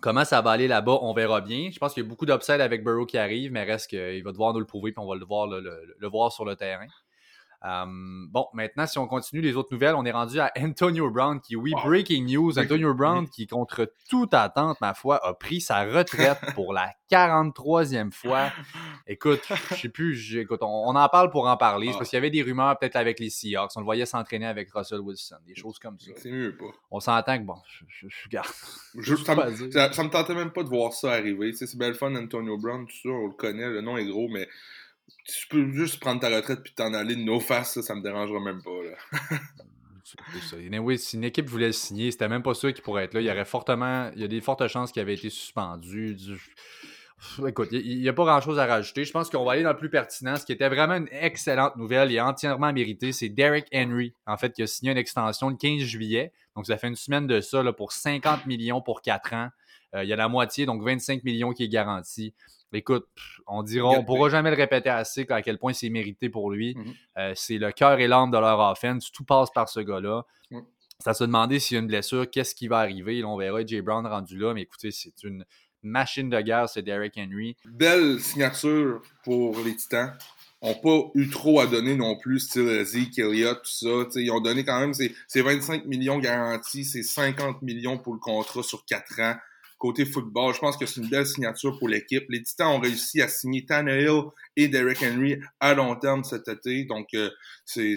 Comment 0.00 0.24
ça 0.24 0.42
va 0.42 0.50
aller 0.50 0.68
là-bas, 0.68 0.98
on 1.00 1.14
verra 1.14 1.40
bien. 1.40 1.70
Je 1.70 1.78
pense 1.78 1.94
qu'il 1.94 2.02
y 2.02 2.06
a 2.06 2.08
beaucoup 2.08 2.26
d'upside 2.26 2.60
avec 2.60 2.84
Burrow 2.84 3.06
qui 3.06 3.18
arrive, 3.18 3.50
mais 3.50 3.64
reste 3.64 3.88
qu'il 3.88 4.22
va 4.22 4.32
devoir 4.32 4.52
nous 4.52 4.60
le 4.60 4.66
prouver, 4.66 4.92
puis 4.92 5.02
on 5.02 5.08
va 5.08 5.14
le 5.16 6.08
voir 6.08 6.32
sur 6.32 6.44
le 6.44 6.54
terrain 6.54 6.86
bon, 7.62 8.46
maintenant, 8.52 8.86
si 8.86 8.98
on 8.98 9.06
continue 9.06 9.40
les 9.40 9.56
autres 9.56 9.72
nouvelles, 9.72 9.94
on 9.94 10.04
est 10.04 10.12
rendu 10.12 10.38
à 10.40 10.52
Antonio 10.58 11.10
Brown 11.10 11.40
qui, 11.40 11.56
oui, 11.56 11.72
breaking 11.84 12.26
news, 12.26 12.58
Antonio 12.58 12.94
Brown 12.94 13.28
qui, 13.28 13.46
contre 13.46 13.92
toute 14.08 14.34
attente, 14.34 14.80
ma 14.80 14.94
foi, 14.94 15.24
a 15.24 15.34
pris 15.34 15.60
sa 15.60 15.84
retraite 15.84 16.38
pour 16.54 16.72
la 16.72 16.92
43e 17.10 18.12
fois. 18.12 18.52
Écoute, 19.06 19.42
je 19.70 19.74
sais 19.74 19.88
plus, 19.88 20.36
écoute, 20.36 20.60
on, 20.62 20.94
en 20.94 21.08
parle 21.08 21.30
pour 21.30 21.46
en 21.46 21.56
parler. 21.56 21.88
C'est 21.92 21.98
parce 21.98 22.10
qu'il 22.10 22.16
y 22.16 22.18
avait 22.18 22.30
des 22.30 22.42
rumeurs 22.42 22.78
peut-être 22.78 22.96
avec 22.96 23.20
les 23.20 23.30
Seahawks. 23.30 23.70
On 23.76 23.80
le 23.80 23.84
voyait 23.84 24.06
s'entraîner 24.06 24.46
avec 24.46 24.70
Russell 24.72 25.00
Wilson, 25.00 25.36
des 25.46 25.54
choses 25.54 25.78
comme 25.78 25.98
ça. 25.98 26.10
C'est 26.16 26.30
mieux 26.30 26.56
pas. 26.56 26.66
On 26.90 27.00
s'entend 27.00 27.38
que, 27.38 27.44
bon, 27.44 27.56
je, 27.88 28.08
je, 28.08 28.28
garde. 28.28 28.46
ça, 28.48 30.04
me 30.04 30.10
tentait 30.10 30.34
même 30.34 30.50
pas 30.50 30.62
de 30.62 30.68
voir 30.68 30.92
ça 30.92 31.12
arriver. 31.12 31.52
C'est 31.52 31.76
belle 31.76 31.94
fun, 31.94 32.14
Antonio 32.14 32.58
Brown, 32.58 32.86
tout 32.86 32.96
ça, 33.02 33.08
on 33.08 33.28
le 33.28 33.34
connaît, 33.34 33.68
le 33.68 33.80
nom 33.80 33.96
est 33.96 34.06
gros, 34.06 34.28
mais 34.28 34.48
tu 35.28 35.48
peux 35.48 35.70
juste 35.72 36.00
prendre 36.00 36.20
ta 36.20 36.28
retraite 36.28 36.62
puis 36.62 36.72
t'en 36.74 36.94
aller 36.94 37.16
de 37.16 37.22
nos 37.22 37.40
faces, 37.40 37.74
ça, 37.74 37.82
ça 37.82 37.94
me 37.94 38.02
dérangera 38.02 38.40
même 38.40 38.62
pas. 38.62 38.70
Là. 38.70 39.38
si 40.96 41.16
une 41.16 41.24
équipe 41.24 41.48
voulait 41.48 41.66
le 41.66 41.72
signer, 41.72 42.10
c'était 42.10 42.28
même 42.28 42.42
pas 42.42 42.54
sûr 42.54 42.72
qu'il 42.72 42.82
pourrait 42.82 43.04
être 43.04 43.14
là. 43.14 43.20
Il 43.20 43.26
y 43.26 43.30
aurait 43.30 43.44
fortement, 43.44 44.10
il 44.14 44.20
y 44.20 44.24
a 44.24 44.28
des 44.28 44.40
fortes 44.40 44.66
chances 44.68 44.92
qu'il 44.92 45.02
avait 45.02 45.14
été 45.14 45.30
suspendu. 45.30 46.16
Écoute, 47.46 47.68
il 47.72 48.00
n'y 48.00 48.08
a 48.08 48.12
pas 48.12 48.24
grand-chose 48.24 48.58
à 48.58 48.66
rajouter. 48.66 49.04
Je 49.04 49.12
pense 49.12 49.30
qu'on 49.30 49.44
va 49.44 49.52
aller 49.52 49.62
dans 49.62 49.70
le 49.70 49.76
plus 49.76 49.90
pertinent. 49.90 50.36
Ce 50.36 50.44
qui 50.44 50.52
était 50.52 50.68
vraiment 50.68 50.94
une 50.94 51.08
excellente 51.10 51.76
nouvelle 51.76 52.12
et 52.12 52.20
entièrement 52.20 52.72
méritée, 52.72 53.12
c'est 53.12 53.30
Derek 53.30 53.66
Henry, 53.74 54.14
en 54.26 54.36
fait, 54.36 54.52
qui 54.52 54.62
a 54.62 54.66
signé 54.66 54.92
une 54.92 54.98
extension 54.98 55.48
le 55.48 55.56
15 55.56 55.80
juillet. 55.80 56.32
Donc, 56.54 56.66
ça 56.66 56.76
fait 56.76 56.88
une 56.88 56.96
semaine 56.96 57.26
de 57.26 57.40
ça 57.40 57.62
là, 57.62 57.72
pour 57.72 57.92
50 57.92 58.46
millions 58.46 58.82
pour 58.82 59.00
4 59.00 59.32
ans. 59.32 59.48
Euh, 59.94 60.04
il 60.04 60.10
y 60.10 60.12
a 60.12 60.16
la 60.16 60.28
moitié, 60.28 60.66
donc 60.66 60.82
25 60.82 61.24
millions 61.24 61.52
qui 61.52 61.64
est 61.64 61.68
garanti. 61.68 62.34
Écoute, 62.72 63.06
on 63.46 63.62
dira, 63.62 63.88
on 63.88 64.04
pourra 64.04 64.28
jamais 64.28 64.50
le 64.50 64.56
répéter 64.56 64.90
assez 64.90 65.26
à 65.30 65.40
quel 65.40 65.58
point 65.58 65.72
c'est 65.72 65.88
mérité 65.88 66.28
pour 66.28 66.50
lui. 66.50 66.74
Mhm. 66.74 66.94
Euh, 67.18 67.32
c'est 67.34 67.58
le 67.58 67.72
cœur 67.72 67.98
et 68.00 68.08
l'âme 68.08 68.30
de 68.30 68.38
leur 68.38 68.58
offense. 68.58 69.10
Tout 69.12 69.24
passe 69.24 69.50
par 69.50 69.68
ce 69.68 69.80
gars-là. 69.80 70.24
Ça 70.98 71.12
se 71.12 71.24
demander 71.24 71.58
s'il 71.58 71.74
y 71.74 71.78
a 71.78 71.80
une 71.82 71.88
blessure, 71.88 72.28
qu'est-ce 72.30 72.54
qui 72.54 72.68
va 72.68 72.78
arriver. 72.78 73.22
on 73.22 73.36
verra 73.36 73.64
Jay 73.66 73.82
Brown 73.82 74.06
rendu 74.06 74.38
là, 74.38 74.54
mais 74.54 74.62
écoutez, 74.62 74.90
c'est 74.90 75.22
une 75.24 75.44
machine 75.82 76.30
de 76.30 76.40
guerre, 76.40 76.70
c'est 76.70 76.82
Derek 76.82 77.14
Henry. 77.18 77.54
Belle 77.66 78.18
signature 78.18 79.02
pour 79.22 79.58
les 79.62 79.76
Titans. 79.76 80.16
Ils 80.62 80.68
n'ont 80.68 80.74
pas 80.74 81.10
eu 81.14 81.28
trop 81.28 81.60
à 81.60 81.66
donner 81.66 81.94
non 81.96 82.16
plus, 82.16 82.40
style 82.40 82.82
Zeke, 82.84 83.18
Elliott, 83.18 83.62
tout 83.62 83.70
ça. 83.70 84.18
ils 84.18 84.30
ont 84.30 84.40
donné 84.40 84.64
quand 84.64 84.80
même 84.80 84.94
ces 84.94 85.42
25 85.42 85.84
millions 85.84 86.18
garantis, 86.18 86.84
c'est 86.84 87.02
50 87.02 87.60
millions 87.60 87.98
pour 87.98 88.14
le 88.14 88.18
contrat 88.18 88.62
sur 88.62 88.84
4 88.86 89.20
ans 89.20 89.36
côté 89.78 90.04
football. 90.04 90.54
Je 90.54 90.58
pense 90.58 90.76
que 90.76 90.86
c'est 90.86 91.00
une 91.00 91.08
belle 91.08 91.26
signature 91.26 91.78
pour 91.78 91.88
l'équipe. 91.88 92.24
Les 92.28 92.42
Titans 92.42 92.68
ont 92.68 92.80
réussi 92.80 93.20
à 93.20 93.28
signer 93.28 93.64
Tannehill 93.66 94.22
et 94.56 94.68
Derek 94.68 95.02
Henry 95.02 95.38
à 95.60 95.74
long 95.74 95.94
terme 95.96 96.24
cet 96.24 96.48
été. 96.48 96.84
Donc, 96.84 97.08
euh, 97.14 97.30
c'est 97.64 97.96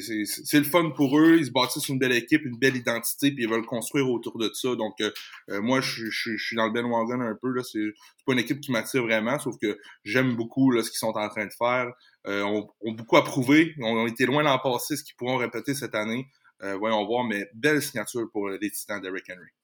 le 0.54 0.64
fun 0.64 0.90
pour 0.92 1.18
eux. 1.20 1.38
Ils 1.38 1.46
se 1.46 1.52
bâtissent 1.52 1.88
une 1.90 2.00
belle 2.00 2.12
équipe, 2.12 2.44
une 2.46 2.58
belle 2.58 2.76
identité, 2.76 3.32
puis 3.32 3.44
ils 3.44 3.50
veulent 3.50 3.66
construire 3.66 4.10
autour 4.10 4.38
de 4.38 4.50
ça. 4.54 4.76
Donc, 4.76 4.96
euh, 5.02 5.12
euh, 5.50 5.62
moi, 5.62 5.80
je, 5.82 6.10
suis 6.10 6.56
dans 6.56 6.66
le 6.66 6.72
Ben 6.72 6.86
Wagon 6.86 7.22
un 7.22 7.38
peu. 7.42 7.62
C'est 7.64 7.94
pas 8.26 8.34
une 8.34 8.40
équipe 8.40 8.60
qui 8.60 8.72
m'attire 8.72 9.04
vraiment, 9.04 9.40
sauf 9.40 9.56
que 9.62 9.80
j'aime 10.04 10.36
beaucoup 10.36 10.72
là, 10.72 10.84
ce 10.84 10.90
qu'ils 10.90 10.98
sont 10.98 11.16
en 11.16 11.30
train 11.30 11.46
de 11.46 11.54
faire. 11.58 11.92
Euh, 12.28 12.44
on, 12.44 12.70
on 12.82 12.92
beaucoup 12.94 13.18
approuvé. 13.18 13.74
On, 13.80 14.00
on 14.00 14.08
été 14.08 14.26
loin 14.26 14.44
l'an 14.44 14.60
passé, 14.60 14.98
ce 14.98 15.04
qu'ils 15.04 15.16
pourront 15.16 15.38
répéter 15.38 15.74
cette 15.74 15.96
année. 15.96 16.28
voyons 16.62 17.06
voir, 17.06 17.24
mais 17.24 17.50
belle 17.54 17.82
signature 17.82 18.30
pour 18.32 18.50
les 18.50 18.72
Titans, 18.72 19.02
Derek 19.02 19.30
Henry. 19.30 19.59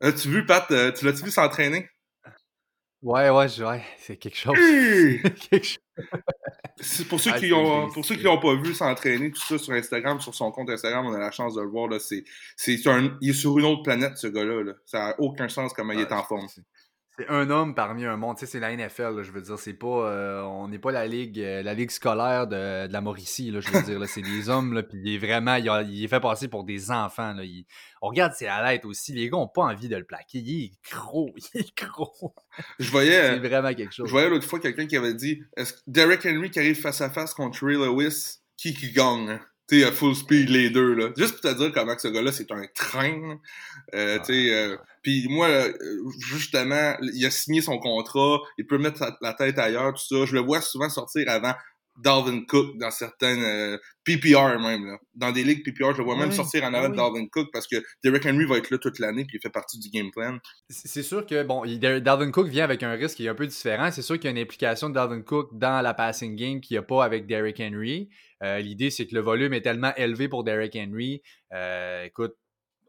As-tu 0.00 0.28
vu, 0.28 0.46
Pat, 0.46 0.70
euh, 0.70 0.92
tu 0.92 1.04
l'as-tu 1.04 1.24
vu 1.24 1.30
s'entraîner? 1.30 1.88
Ouais, 3.02 3.30
ouais, 3.30 3.60
ouais, 3.60 3.84
c'est 3.98 4.16
quelque 4.16 4.36
chose. 4.36 4.56
c'est 6.80 7.06
pour 7.06 7.20
ceux 7.20 7.32
qui 7.38 7.52
ont, 7.52 7.88
pour 7.90 8.04
ceux 8.04 8.16
qui 8.16 8.22
l'ont 8.22 8.40
pas 8.40 8.54
vu 8.54 8.74
s'entraîner, 8.74 9.30
tout 9.30 9.40
ça 9.40 9.58
sur 9.58 9.72
Instagram, 9.72 10.20
sur 10.20 10.34
son 10.34 10.50
compte 10.50 10.70
Instagram, 10.70 11.06
on 11.06 11.12
a 11.12 11.18
la 11.18 11.30
chance 11.30 11.54
de 11.54 11.62
le 11.62 11.68
voir. 11.68 11.88
Là, 11.88 11.98
c'est, 11.98 12.24
c'est 12.56 12.84
un, 12.88 13.16
il 13.20 13.30
est 13.30 13.32
sur 13.32 13.58
une 13.58 13.64
autre 13.64 13.82
planète, 13.82 14.16
ce 14.16 14.26
gars-là. 14.26 14.62
Là. 14.62 14.72
Ça 14.84 14.98
n'a 14.98 15.20
aucun 15.20 15.48
sens 15.48 15.72
comment 15.72 15.92
il 15.92 16.00
est 16.00 16.12
en 16.12 16.22
forme. 16.24 16.46
C'est 17.18 17.28
un 17.28 17.48
homme 17.48 17.74
parmi 17.74 18.04
un 18.04 18.16
monde. 18.18 18.36
Tu 18.36 18.44
sais, 18.44 18.52
c'est 18.52 18.60
la 18.60 18.76
NFL, 18.76 19.22
je 19.22 19.32
veux 19.32 19.40
dire. 19.40 19.58
C'est 19.58 19.72
pas, 19.72 19.86
euh, 19.86 20.42
on 20.42 20.68
n'est 20.68 20.78
pas 20.78 20.92
la 20.92 21.06
ligue, 21.06 21.40
euh, 21.40 21.62
la 21.62 21.72
ligue 21.72 21.90
scolaire 21.90 22.46
de, 22.46 22.90
la 22.90 23.00
Mauricie, 23.00 23.50
là, 23.50 23.60
je 23.60 23.70
veux 23.70 23.82
dire. 23.82 24.06
C'est 24.06 24.20
des 24.20 24.48
hommes, 24.50 24.74
là, 24.74 24.82
puis 24.82 24.98
il 25.02 25.14
est 25.14 25.18
vraiment, 25.18 25.56
il, 25.56 26.04
est 26.04 26.08
fait 26.08 26.20
passer 26.20 26.48
pour 26.48 26.64
des 26.64 26.90
enfants. 26.90 27.32
Là. 27.32 27.42
on 28.02 28.08
regarde 28.08 28.34
ses 28.34 28.46
lettres 28.46 28.86
aussi. 28.86 29.14
Les 29.14 29.30
gars 29.30 29.38
n'ont 29.38 29.48
pas 29.48 29.62
envie 29.62 29.88
de 29.88 29.96
le 29.96 30.04
plaquer. 30.04 30.38
Il 30.38 30.64
est 30.64 30.72
gros, 30.92 31.34
il 31.54 31.60
est 31.60 31.78
gros. 31.78 32.34
Je 32.78 32.90
voyais, 32.90 33.30
c'est 33.30 33.48
vraiment 33.48 33.72
quelque 33.72 33.94
chose. 33.94 34.06
Je 34.06 34.12
voyais 34.12 34.28
l'autre 34.28 34.46
fois 34.46 34.60
quelqu'un 34.60 34.86
qui 34.86 34.96
avait 34.96 35.14
dit, 35.14 35.42
est-ce 35.56 35.72
que 35.72 35.78
Derek 35.86 36.26
Henry 36.26 36.50
qui 36.50 36.58
arrive 36.58 36.78
face 36.78 37.00
à 37.00 37.08
face 37.08 37.32
contre 37.32 37.64
Ray 37.64 37.76
Lewis, 37.76 38.40
qui 38.58 38.74
qui 38.74 38.92
gagne? 38.92 39.40
Tu 39.68 39.82
à 39.82 39.90
full 39.90 40.14
speed 40.14 40.48
les 40.48 40.70
deux 40.70 40.94
là. 40.94 41.08
Juste 41.16 41.40
pour 41.40 41.50
te 41.50 41.58
dire 41.58 41.72
comment 41.72 41.98
ce 41.98 42.06
gars-là 42.06 42.30
c'est 42.30 42.52
un 42.52 42.64
train. 42.72 43.38
Euh, 43.94 44.18
tu 44.24 44.52
euh, 44.52 44.76
puis 45.06 45.28
moi 45.28 45.46
euh, 45.46 45.72
justement, 46.18 46.96
il 47.00 47.24
a 47.24 47.30
signé 47.30 47.60
son 47.60 47.78
contrat, 47.78 48.40
il 48.58 48.66
peut 48.66 48.76
mettre 48.76 49.04
la 49.20 49.34
tête 49.34 49.56
ailleurs 49.56 49.94
tout 49.94 50.04
ça. 50.04 50.26
Je 50.26 50.34
le 50.34 50.40
vois 50.40 50.60
souvent 50.60 50.88
sortir 50.88 51.28
avant 51.28 51.54
Dalvin 51.96 52.44
Cook 52.44 52.76
dans 52.76 52.90
certaines 52.90 53.44
euh, 53.44 53.78
PPR 54.02 54.58
même. 54.58 54.84
Là. 54.84 54.98
Dans 55.14 55.30
des 55.30 55.44
ligues 55.44 55.64
PPR, 55.64 55.92
je 55.92 55.98
le 55.98 56.02
vois 56.02 56.16
même 56.16 56.32
sortir 56.32 56.64
en 56.64 56.74
avant 56.74 56.88
de 56.88 56.96
Dalvin 56.96 57.24
Cook 57.28 57.50
parce 57.52 57.68
que 57.68 57.76
Derrick 58.02 58.26
Henry 58.26 58.46
va 58.46 58.56
être 58.56 58.68
là 58.68 58.78
toute 58.78 58.98
l'année 58.98 59.24
puis 59.24 59.38
il 59.38 59.40
fait 59.40 59.48
partie 59.48 59.78
du 59.78 59.90
game 59.90 60.10
plan. 60.10 60.38
C'est 60.70 61.04
sûr 61.04 61.24
que 61.24 61.44
bon, 61.44 61.62
Dalvin 62.00 62.32
Cook 62.32 62.48
vient 62.48 62.64
avec 62.64 62.82
un 62.82 62.90
risque 62.94 63.18
qui 63.18 63.26
est 63.26 63.28
un 63.28 63.36
peu 63.36 63.46
différent. 63.46 63.92
C'est 63.92 64.02
sûr 64.02 64.16
qu'il 64.16 64.24
y 64.24 64.26
a 64.26 64.30
une 64.32 64.42
implication 64.42 64.88
de 64.88 64.94
Dalvin 64.94 65.22
Cook 65.22 65.50
dans 65.52 65.82
la 65.82 65.94
passing 65.94 66.34
game 66.34 66.60
qu'il 66.60 66.74
n'y 66.74 66.78
a 66.78 66.82
pas 66.82 67.04
avec 67.04 67.28
Derrick 67.28 67.60
Henry. 67.60 68.08
Euh, 68.42 68.58
l'idée, 68.58 68.90
c'est 68.90 69.06
que 69.06 69.14
le 69.14 69.20
volume 69.20 69.52
est 69.54 69.62
tellement 69.62 69.94
élevé 69.94 70.28
pour 70.28 70.42
Derrick 70.42 70.76
Henry. 70.76 71.22
Euh, 71.52 72.06
écoute, 72.06 72.34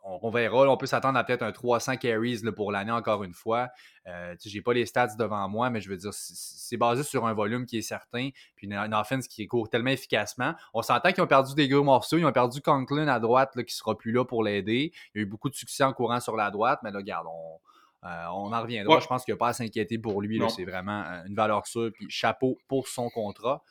on, 0.08 0.30
verra. 0.30 0.70
on 0.70 0.78
peut 0.78 0.86
s'attendre 0.86 1.20
à 1.20 1.24
peut-être 1.24 1.44
un 1.44 1.52
300 1.52 1.98
carries 1.98 2.42
pour 2.56 2.72
l'année, 2.72 2.92
encore 2.92 3.24
une 3.24 3.34
fois. 3.34 3.70
Euh, 4.08 4.36
je 4.44 4.56
n'ai 4.56 4.62
pas 4.62 4.74
les 4.74 4.86
stats 4.86 5.16
devant 5.18 5.48
moi, 5.50 5.70
mais 5.70 5.82
je 5.82 5.90
veux 5.90 5.98
dire, 5.98 6.14
c'est 6.14 6.78
basé 6.78 7.04
sur 7.04 7.26
un 7.26 7.34
volume 7.34 7.66
qui 7.66 7.78
est 7.78 7.82
certain, 7.82 8.30
puis 8.56 8.68
une, 8.68 8.94
offense 8.94 9.28
qui 9.28 9.46
court 9.48 9.70
tellement 9.70 9.90
efficacement. 9.90 10.54
On 10.74 10.82
s'entend 10.82 11.12
qu'ils 11.12 11.24
ont 11.24 11.28
perdu 11.28 11.54
des 11.56 11.68
gros 11.68 11.84
morceaux. 11.84 12.18
Ils 12.18 12.26
ont 12.26 12.32
perdu 12.32 12.62
Conklin 12.62 13.08
à 13.08 13.20
droite, 13.20 13.56
là, 13.56 13.64
qui 13.64 13.74
ne 13.74 13.78
sera 13.78 13.98
plus 13.98 14.12
là 14.12 14.24
pour 14.24 14.44
l'aider. 14.44 14.92
Il 15.14 15.20
y 15.20 15.22
a 15.22 15.24
eu 15.24 15.26
beaucoup 15.26 15.50
de 15.50 15.56
succès 15.56 15.84
en 15.84 15.94
courant 15.94 16.20
sur 16.20 16.38
la 16.38 16.52
droite, 16.52 16.80
mais 16.84 16.92
là, 16.92 17.00
regarde, 17.00 17.28
on, 17.28 18.08
euh, 18.08 18.26
en 18.28 18.62
reviendra. 18.62 19.00
Je 19.00 19.08
pense 19.08 19.26
qu'il 19.26 19.34
n'y 19.34 19.38
a 19.38 19.40
pas 19.40 19.50
à 19.50 19.54
s'inquiéter 19.54 19.98
pour 19.98 20.22
lui. 20.22 20.42
C'est 20.50 20.66
vraiment 20.66 21.04
euh, 21.04 21.26
une 21.28 21.36
valeur 21.36 21.68
sûre. 21.68 21.92
Puis 21.94 22.06
chapeau 22.10 22.58
pour 22.68 22.88
son 22.88 23.10
contrat. 23.10 23.62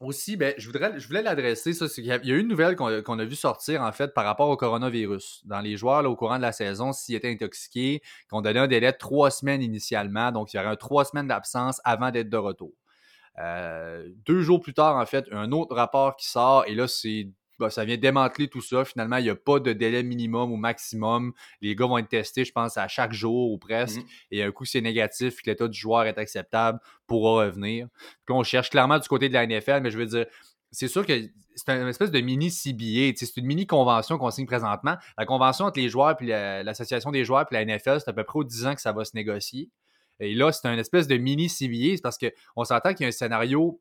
Aussi, 0.00 0.38
ben, 0.38 0.54
je, 0.56 0.66
voudrais, 0.66 0.98
je 0.98 1.06
voulais 1.06 1.20
l'adresser. 1.20 1.74
Ça, 1.74 1.84
il 1.98 2.06
y 2.06 2.10
a 2.10 2.16
eu 2.16 2.40
une 2.40 2.48
nouvelle 2.48 2.74
qu'on, 2.74 3.18
a 3.18 3.24
vu 3.24 3.36
sortir 3.36 3.82
en 3.82 3.92
fait 3.92 4.14
par 4.14 4.24
rapport 4.24 4.48
au 4.48 4.56
coronavirus. 4.56 5.42
Dans 5.44 5.60
les 5.60 5.76
joueurs, 5.76 6.08
au 6.08 6.16
courant 6.16 6.38
de 6.38 6.42
la 6.42 6.52
saison, 6.52 6.94
s'ils 6.94 7.16
étaient 7.16 7.30
intoxiqués, 7.30 8.00
qu'on 8.30 8.40
donnait 8.40 8.60
un 8.60 8.66
délai 8.66 8.92
de 8.92 8.96
trois 8.96 9.30
semaines 9.30 9.60
initialement. 9.60 10.32
Donc, 10.32 10.54
il 10.54 10.56
y 10.56 10.60
aurait 10.60 10.70
un 10.70 10.76
trois 10.76 11.04
semaines 11.04 11.28
d'absence 11.28 11.82
avant 11.84 12.10
d'être 12.10 12.30
de 12.30 12.36
retour. 12.38 12.72
Euh, 13.38 14.08
deux 14.26 14.40
jours 14.40 14.60
plus 14.60 14.72
tard, 14.72 14.96
en 14.96 15.04
fait, 15.04 15.26
un 15.32 15.52
autre 15.52 15.76
rapport 15.76 16.16
qui 16.16 16.28
sort, 16.28 16.64
et 16.66 16.74
là, 16.74 16.88
c'est 16.88 17.28
bah, 17.60 17.70
ça 17.70 17.84
vient 17.84 17.98
démanteler 17.98 18.48
tout 18.48 18.62
ça. 18.62 18.84
Finalement, 18.84 19.18
il 19.18 19.24
n'y 19.24 19.30
a 19.30 19.36
pas 19.36 19.60
de 19.60 19.72
délai 19.72 20.02
minimum 20.02 20.50
ou 20.50 20.56
maximum. 20.56 21.32
Les 21.60 21.76
gars 21.76 21.86
vont 21.86 21.98
être 21.98 22.08
testés, 22.08 22.44
je 22.44 22.52
pense, 22.52 22.78
à 22.78 22.88
chaque 22.88 23.12
jour 23.12 23.52
ou 23.52 23.58
presque. 23.58 24.00
Mm-hmm. 24.00 24.26
Et 24.32 24.42
un 24.42 24.50
coup, 24.50 24.64
c'est 24.64 24.80
négatif, 24.80 25.42
que 25.42 25.50
l'état 25.50 25.68
du 25.68 25.78
joueur 25.78 26.04
est 26.04 26.18
acceptable, 26.18 26.80
pourra 27.06 27.44
revenir. 27.44 27.88
Puis 28.24 28.34
on 28.34 28.42
cherche 28.42 28.70
clairement 28.70 28.98
du 28.98 29.06
côté 29.06 29.28
de 29.28 29.34
la 29.34 29.46
NFL, 29.46 29.80
mais 29.82 29.90
je 29.90 29.98
veux 29.98 30.06
dire, 30.06 30.24
c'est 30.72 30.88
sûr 30.88 31.04
que 31.04 31.12
c'est 31.54 31.68
une 31.68 31.88
espèce 31.88 32.10
de 32.10 32.20
mini 32.20 32.50
CBA, 32.50 33.12
c'est 33.16 33.36
une 33.36 33.46
mini 33.46 33.66
convention 33.66 34.16
qu'on 34.16 34.30
signe 34.30 34.46
présentement. 34.46 34.96
La 35.18 35.26
convention 35.26 35.66
entre 35.66 35.78
les 35.78 35.88
joueurs 35.88 36.16
puis 36.16 36.28
l'association 36.28 37.10
des 37.10 37.24
joueurs 37.24 37.46
puis 37.46 37.56
la 37.56 37.64
NFL, 37.64 38.00
c'est 38.00 38.08
à 38.08 38.12
peu 38.12 38.24
près 38.24 38.38
aux 38.38 38.44
10 38.44 38.66
ans 38.66 38.74
que 38.74 38.80
ça 38.80 38.92
va 38.92 39.04
se 39.04 39.12
négocier. 39.14 39.68
Et 40.20 40.34
là, 40.34 40.52
c'est 40.52 40.66
une 40.68 40.78
espèce 40.78 41.06
de 41.06 41.16
mini 41.16 41.48
CBA, 41.48 41.96
c'est 41.96 42.02
parce 42.02 42.18
qu'on 42.18 42.64
s'entend 42.64 42.94
qu'il 42.94 43.02
y 43.02 43.06
a 43.06 43.08
un 43.08 43.12
scénario 43.12 43.80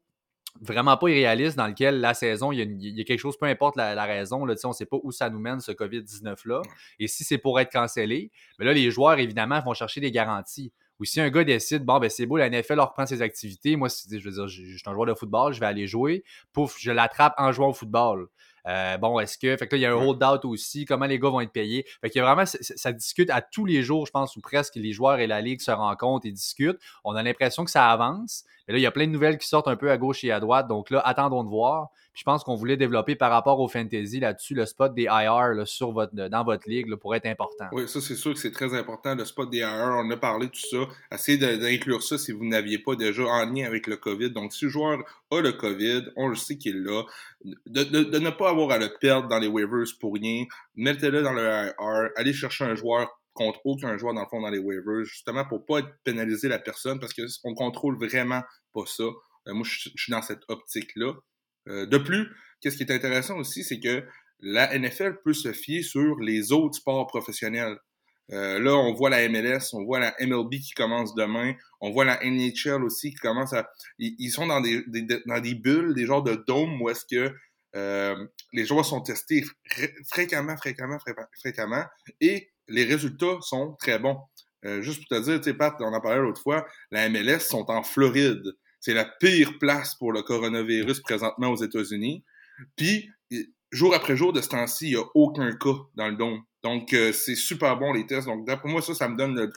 vraiment 0.61 0.97
pas 0.97 1.09
irréaliste 1.09 1.57
dans 1.57 1.67
lequel 1.67 1.99
la 1.99 2.13
saison, 2.13 2.51
il 2.51 2.59
y 2.81 3.01
a, 3.01 3.03
quelque 3.03 3.19
chose, 3.19 3.37
peu 3.37 3.45
importe 3.45 3.75
la, 3.75 4.05
raison, 4.05 4.45
là, 4.45 4.55
on 4.63 4.69
ne 4.69 4.73
sait 4.73 4.85
pas 4.85 4.97
où 5.03 5.11
ça 5.11 5.29
nous 5.29 5.39
mène, 5.39 5.59
ce 5.59 5.71
COVID-19-là. 5.71 6.61
Et 6.99 7.07
si 7.07 7.23
c'est 7.23 7.37
pour 7.37 7.59
être 7.59 7.71
cancellé, 7.71 8.31
mais 8.57 8.65
là, 8.65 8.73
les 8.73 8.91
joueurs, 8.91 9.19
évidemment, 9.19 9.59
vont 9.61 9.73
chercher 9.73 10.01
des 10.01 10.11
garanties. 10.11 10.71
Ou 10.99 11.05
si 11.05 11.21
un 11.21 11.29
gars 11.29 11.45
décide, 11.45 11.85
bon, 11.85 11.97
ben 11.99 12.09
c'est 12.09 12.25
beau, 12.25 12.35
la 12.35 12.49
NFL 12.49 12.79
reprend 12.81 13.05
ses 13.05 13.21
activités, 13.21 13.77
moi, 13.77 13.87
je 13.87 14.17
veux 14.17 14.31
dire, 14.31 14.47
je, 14.47 14.77
suis 14.77 14.81
un 14.85 14.93
joueur 14.93 15.05
de 15.05 15.13
football, 15.13 15.53
je 15.53 15.59
vais 15.61 15.65
aller 15.65 15.87
jouer, 15.87 16.23
pouf, 16.51 16.75
je 16.77 16.91
l'attrape 16.91 17.33
en 17.37 17.53
jouant 17.53 17.69
au 17.69 17.73
football. 17.73 18.27
Euh, 18.67 18.97
bon, 18.97 19.19
est-ce 19.19 19.37
que. 19.37 19.55
Fait 19.57 19.67
que 19.67 19.75
là, 19.75 19.79
il 19.79 19.81
y 19.81 19.85
a 19.85 19.91
un 19.91 19.95
hold-out 19.95 20.45
aussi. 20.45 20.85
Comment 20.85 21.05
les 21.05 21.19
gars 21.19 21.29
vont 21.29 21.41
être 21.41 21.51
payés? 21.51 21.85
Fait 22.01 22.09
qu'il 22.09 22.19
y 22.19 22.21
a 22.21 22.25
vraiment. 22.25 22.45
Ça, 22.45 22.91
discute 22.91 23.29
à 23.29 23.41
tous 23.41 23.65
les 23.65 23.83
jours, 23.83 24.05
je 24.05 24.11
pense, 24.11 24.35
où 24.35 24.41
presque 24.41 24.75
les 24.75 24.93
joueurs 24.93 25.19
et 25.19 25.27
la 25.27 25.41
ligue 25.41 25.61
se 25.61 25.71
rencontrent 25.71 26.25
et 26.25 26.31
discutent. 26.31 26.79
On 27.03 27.15
a 27.15 27.23
l'impression 27.23 27.65
que 27.65 27.71
ça 27.71 27.89
avance. 27.89 28.43
Mais 28.67 28.73
là, 28.73 28.79
il 28.79 28.83
y 28.83 28.87
a 28.87 28.91
plein 28.91 29.07
de 29.07 29.11
nouvelles 29.11 29.37
qui 29.37 29.47
sortent 29.47 29.67
un 29.67 29.75
peu 29.75 29.91
à 29.91 29.97
gauche 29.97 30.23
et 30.23 30.31
à 30.31 30.39
droite. 30.39 30.67
Donc 30.67 30.89
là, 30.89 30.99
attendons 30.99 31.43
de 31.43 31.49
voir. 31.49 31.89
Je 32.19 32.25
pense 32.25 32.43
qu'on 32.43 32.55
voulait 32.55 32.75
développer 32.75 33.15
par 33.15 33.31
rapport 33.31 33.61
au 33.61 33.69
fantasy 33.69 34.19
là-dessus 34.19 34.53
le 34.53 34.65
spot 34.65 34.93
des 34.93 35.03
IR 35.03 35.65
sur 35.65 35.93
votre, 35.93 36.13
dans 36.13 36.43
votre 36.43 36.69
ligue 36.69 36.93
pour 36.95 37.15
être 37.15 37.25
important. 37.25 37.67
Oui, 37.71 37.87
ça, 37.87 38.01
c'est 38.01 38.17
sûr 38.17 38.33
que 38.33 38.39
c'est 38.39 38.51
très 38.51 38.73
important, 38.73 39.15
le 39.15 39.23
spot 39.23 39.49
des 39.49 39.59
IR. 39.59 40.01
On 40.03 40.11
a 40.11 40.17
parlé 40.17 40.47
de 40.47 40.51
tout 40.51 40.67
ça. 40.69 40.79
Essayez 41.13 41.37
d'inclure 41.37 42.03
ça 42.03 42.17
si 42.17 42.33
vous 42.33 42.43
n'aviez 42.43 42.77
pas 42.77 42.97
déjà 42.97 43.23
en 43.23 43.45
lien 43.45 43.65
avec 43.65 43.87
le 43.87 43.95
COVID. 43.95 44.31
Donc, 44.31 44.51
si 44.51 44.65
le 44.65 44.71
joueur 44.71 44.99
a 45.31 45.39
le 45.39 45.53
COVID, 45.53 46.11
on 46.17 46.27
le 46.27 46.35
sait 46.35 46.57
qu'il 46.57 46.75
est 46.75 46.79
là. 46.79 47.03
De, 47.67 48.19
ne 48.19 48.29
pas 48.31 48.49
avoir 48.49 48.71
à 48.71 48.79
le 48.79 48.89
perdre 48.99 49.29
dans 49.29 49.39
les 49.39 49.47
waivers 49.47 49.87
pour 50.01 50.15
rien. 50.15 50.43
Mettez-le 50.75 51.21
dans 51.21 51.31
le 51.31 51.41
IR. 51.41 52.09
Allez 52.17 52.33
chercher 52.33 52.65
un 52.65 52.75
joueur 52.75 53.07
contre 53.33 53.61
aucun 53.63 53.95
joueur 53.95 54.13
dans 54.13 54.23
le 54.23 54.27
fond 54.27 54.41
dans 54.41 54.49
les 54.49 54.59
waivers, 54.59 55.05
justement 55.05 55.45
pour 55.45 55.65
pas 55.65 55.83
pénaliser 56.03 56.49
la 56.49 56.59
personne 56.59 56.99
parce 56.99 57.13
qu'on 57.13 57.53
contrôle 57.53 57.97
vraiment 57.97 58.41
pas 58.73 58.85
ça. 58.85 59.05
Euh, 59.47 59.53
moi, 59.53 59.63
je, 59.63 59.89
suis 59.95 60.11
dans 60.11 60.21
cette 60.21 60.43
optique-là. 60.49 61.13
Euh, 61.67 61.85
de 61.85 61.97
plus, 61.97 62.27
qu'est-ce 62.61 62.77
qui 62.77 62.83
est 62.83 62.91
intéressant 62.91 63.37
aussi, 63.37 63.63
c'est 63.63 63.79
que 63.79 64.03
la 64.39 64.77
NFL 64.77 65.17
peut 65.23 65.33
se 65.33 65.51
fier 65.51 65.81
sur 65.81 66.19
les 66.19 66.51
autres 66.51 66.75
sports 66.75 67.07
professionnels. 67.07 67.77
Euh, 68.31 68.59
là, 68.59 68.75
on 68.75 68.93
voit 68.93 69.09
la 69.09 69.27
MLS, 69.27 69.73
on 69.73 69.83
voit 69.83 69.99
la 69.99 70.13
MLB 70.19 70.51
qui 70.59 70.71
commence 70.71 71.15
demain, 71.15 71.53
on 71.81 71.91
voit 71.91 72.05
la 72.05 72.19
NHL 72.23 72.83
aussi 72.83 73.11
qui 73.11 73.17
commence 73.17 73.53
à... 73.53 73.69
Ils, 73.97 74.29
sont 74.29 74.45
dans 74.45 74.61
des, 74.61 74.83
bulles, 75.55 75.95
des 75.95 76.05
genres 76.05 76.21
de 76.21 76.35
dômes 76.47 76.81
où 76.81 76.89
est-ce 76.89 77.05
que 77.05 77.33
euh, 77.75 78.27
les 78.53 78.65
joueurs 78.65 78.85
sont 78.85 79.01
testés 79.01 79.43
fréquemment, 80.11 80.55
fréquemment, 80.57 80.97
fréquemment, 81.39 81.83
et 82.21 82.49
les 82.67 82.83
résultats 82.83 83.37
sont 83.41 83.75
très 83.79 83.97
bons. 83.97 84.17
Juste 84.81 85.07
pour 85.07 85.17
te 85.17 85.23
dire, 85.23 85.37
tu 85.39 85.45
sais, 85.45 85.53
Pat, 85.55 85.73
on 85.79 85.93
en 85.93 86.01
parlait 86.01 86.19
l'autre 86.19 86.41
fois, 86.41 86.67
la 86.91 87.09
MLS 87.09 87.39
sont 87.39 87.71
en 87.71 87.81
Floride. 87.81 88.43
C'est 88.79 88.93
la 88.93 89.05
pire 89.05 89.57
place 89.59 89.95
pour 89.95 90.11
le 90.11 90.21
coronavirus 90.21 91.01
présentement 91.01 91.49
aux 91.49 91.61
États-Unis. 91.63 92.23
Puis, 92.75 93.09
jour 93.71 93.93
après 93.93 94.15
jour 94.15 94.33
de 94.33 94.41
ce 94.41 94.49
temps-ci, 94.49 94.87
il 94.87 94.95
n'y 94.95 95.01
a 95.01 95.05
aucun 95.15 95.51
cas 95.53 95.75
dans 95.95 96.07
le 96.07 96.15
dôme. 96.15 96.41
Donc, 96.61 96.93
euh, 96.93 97.13
c'est 97.13 97.35
super 97.35 97.77
bon 97.77 97.93
les 97.93 98.05
tests. 98.05 98.27
Donc, 98.27 98.45
d'après 98.45 98.69
moi, 98.69 98.81
ça, 98.81 98.93
ça 98.93 99.07
me 99.07 99.15
donne 99.15 99.49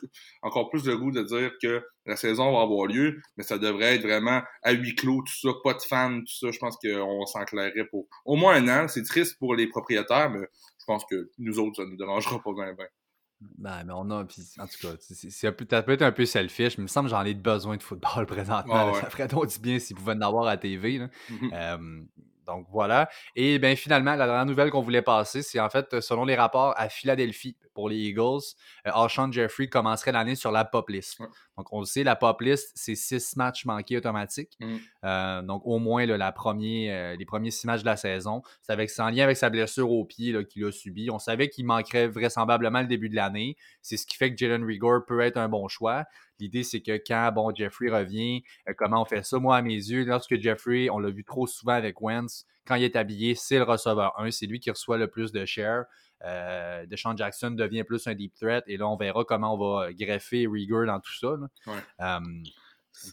encore 0.43 0.71
plus 0.71 0.87
le 0.87 0.97
goût 0.97 1.11
de 1.11 1.23
dire 1.23 1.51
que 1.61 1.85
la 2.07 2.15
saison 2.17 2.53
va 2.53 2.63
avoir 2.63 2.87
lieu, 2.87 3.21
mais 3.37 3.43
ça 3.43 3.59
devrait 3.59 3.97
être 3.97 4.03
vraiment 4.03 4.41
à 4.63 4.73
huis 4.73 4.95
clos, 4.95 5.23
tout 5.23 5.41
ça, 5.41 5.49
pas 5.65 5.75
de 5.75 5.83
fans, 5.83 6.21
tout 6.21 6.35
ça. 6.47 6.51
Je 6.53 6.59
pense 6.59 6.77
qu'on 6.77 7.27
s'en 7.27 7.45
clairait 7.45 7.87
pour 7.91 8.07
au 8.25 8.37
moins 8.37 8.55
un 8.55 8.85
an. 8.85 8.89
C'est 8.89 9.03
triste 9.03 9.37
pour 9.39 9.55
les 9.57 9.67
propriétaires, 9.67 10.31
mais 10.31 10.47
je 10.79 10.85
pense 10.87 11.05
que 11.11 11.31
nous 11.39 11.59
autres, 11.59 11.77
ça 11.77 11.85
ne 11.85 11.91
nous 11.91 11.97
dérangera 11.97 12.41
pas 12.41 12.53
bien. 12.53 12.73
bien. 12.75 12.87
Ben, 13.59 13.85
mais 13.85 13.93
on 13.93 14.11
a. 14.11 14.23
en 14.23 14.25
tout 14.25 14.79
cas, 14.81 14.89
c'est 14.99 15.53
peut 15.53 15.93
être 15.93 16.03
un 16.03 16.13
peu 16.13 16.27
selfish, 16.27 16.79
mais 16.79 16.83
il 16.83 16.85
me 16.85 16.89
semble 16.89 17.09
que 17.09 17.15
j'en 17.15 17.25
ai 17.25 17.35
besoin 17.35 17.77
de 17.77 17.83
football 17.83 18.27
présentement. 18.27 18.95
Ça 18.95 19.11
ferait 19.11 19.29
donc 19.29 19.49
du 19.49 19.59
bien 19.59 19.79
s'ils 19.79 19.97
pouvaient 19.97 20.15
en 20.15 20.21
avoir 20.21 20.47
à 20.47 20.57
TV. 20.57 20.99
Là. 20.99 21.09
Donc 22.53 22.67
voilà. 22.71 23.09
Et 23.35 23.59
bien 23.59 23.75
finalement, 23.77 24.15
la 24.15 24.27
dernière 24.27 24.47
nouvelle 24.47 24.71
qu'on 24.71 24.83
voulait 24.83 25.03
passer, 25.03 25.43
c'est 25.43 25.61
en 25.61 25.71
fait, 25.71 26.01
selon 26.01 26.25
les 26.25 26.37
rapports 26.37 26.75
à 26.77 26.89
Philadelphie 26.89 27.57
pour 27.75 27.89
les 27.89 27.97
Eagles, 27.97 28.43
euh, 28.87 28.91
Alshon 28.93 29.33
Jeffrey 29.33 29.69
commencerait 29.69 30.13
l'année 30.13 30.35
sur 30.35 30.53
la 30.53 30.65
pop 30.65 30.89
list. 30.91 31.19
Donc 31.57 31.73
on 31.73 31.81
le 31.81 31.87
sait, 31.87 32.05
la 32.05 32.17
pop 32.17 32.41
list, 32.41 32.73
c'est 32.75 32.95
six 32.95 33.37
matchs 33.37 33.65
manqués 33.65 33.97
automatiques. 33.97 34.57
Mmh. 34.61 34.77
Euh, 35.05 35.43
donc 35.43 35.63
au 35.65 35.79
moins 35.79 36.05
la 36.07 36.35
euh, 36.35 37.17
les 37.17 37.25
premiers 37.25 37.51
six 37.51 37.67
matchs 37.67 37.81
de 37.81 37.87
la 37.87 37.97
saison. 37.97 38.43
C'est 38.61 38.73
avec, 38.73 38.91
en 38.99 39.09
lien 39.09 39.25
avec 39.25 39.37
sa 39.37 39.51
blessure 39.51 39.91
au 39.91 40.05
pied 40.05 40.35
qu'il 40.47 40.65
a 40.65 40.73
subi. 40.73 41.11
On 41.11 41.19
savait 41.19 41.49
qu'il 41.49 41.65
manquerait 41.65 42.09
vraisemblablement 42.09 42.81
le 42.81 42.87
début 42.87 43.09
de 43.09 43.17
l'année. 43.17 43.57
C'est 43.81 43.97
ce 43.97 44.07
qui 44.07 44.17
fait 44.17 44.31
que 44.31 44.37
Jalen 44.37 44.65
Rigor 44.65 45.05
peut 45.07 45.21
être 45.21 45.39
un 45.39 45.49
bon 45.49 45.69
choix. 45.69 46.05
L'idée, 46.43 46.65
c'est 46.65 46.81
que 46.81 47.01
quand 47.07 47.31
bon, 47.33 47.55
Jeffrey 47.55 47.89
revient, 47.89 48.43
euh, 48.69 48.73
comment 48.77 49.03
on 49.03 49.05
fait 49.05 49.25
ça? 49.25 49.39
Moi, 49.39 49.57
à 49.57 49.63
mes 49.63 49.75
yeux, 49.75 50.05
lorsque 50.05 50.41
Jeffrey, 50.41 50.91
on 50.91 50.99
l'a 50.99 51.11
vu 51.11 51.23
trop 51.23 51.47
souvent 51.47 51.75
avec 51.75 52.01
Wentz, 52.01 52.47
quand 52.67 52.75
il 52.75 52.83
est 52.83 52.97
habillé, 52.97 53.37
c'est 53.37 53.59
le 53.59 53.63
receveur 53.63 54.19
1, 54.19 54.33
c'est 54.33 54.47
lui 54.47 54.59
qui 54.59 54.71
reçoit 54.71 54.99
le 54.99 55.07
plus 55.07 55.31
de 55.31 55.45
share. 55.45 55.85
Euh, 56.25 56.85
Deshaun 56.87 57.17
Jackson 57.17 57.53
devient 57.53 57.85
plus 57.85 58.09
un 58.09 58.15
deep 58.15 58.35
threat 58.35 58.65
et 58.67 58.77
là, 58.77 58.89
on 58.89 58.97
verra 58.97 59.25
comment 59.25 59.55
on 59.55 59.81
va 59.83 59.93
greffer 59.93 60.49
Rieger 60.49 60.87
dans 60.87 60.99
tout 60.99 61.15
ça. 61.15 61.37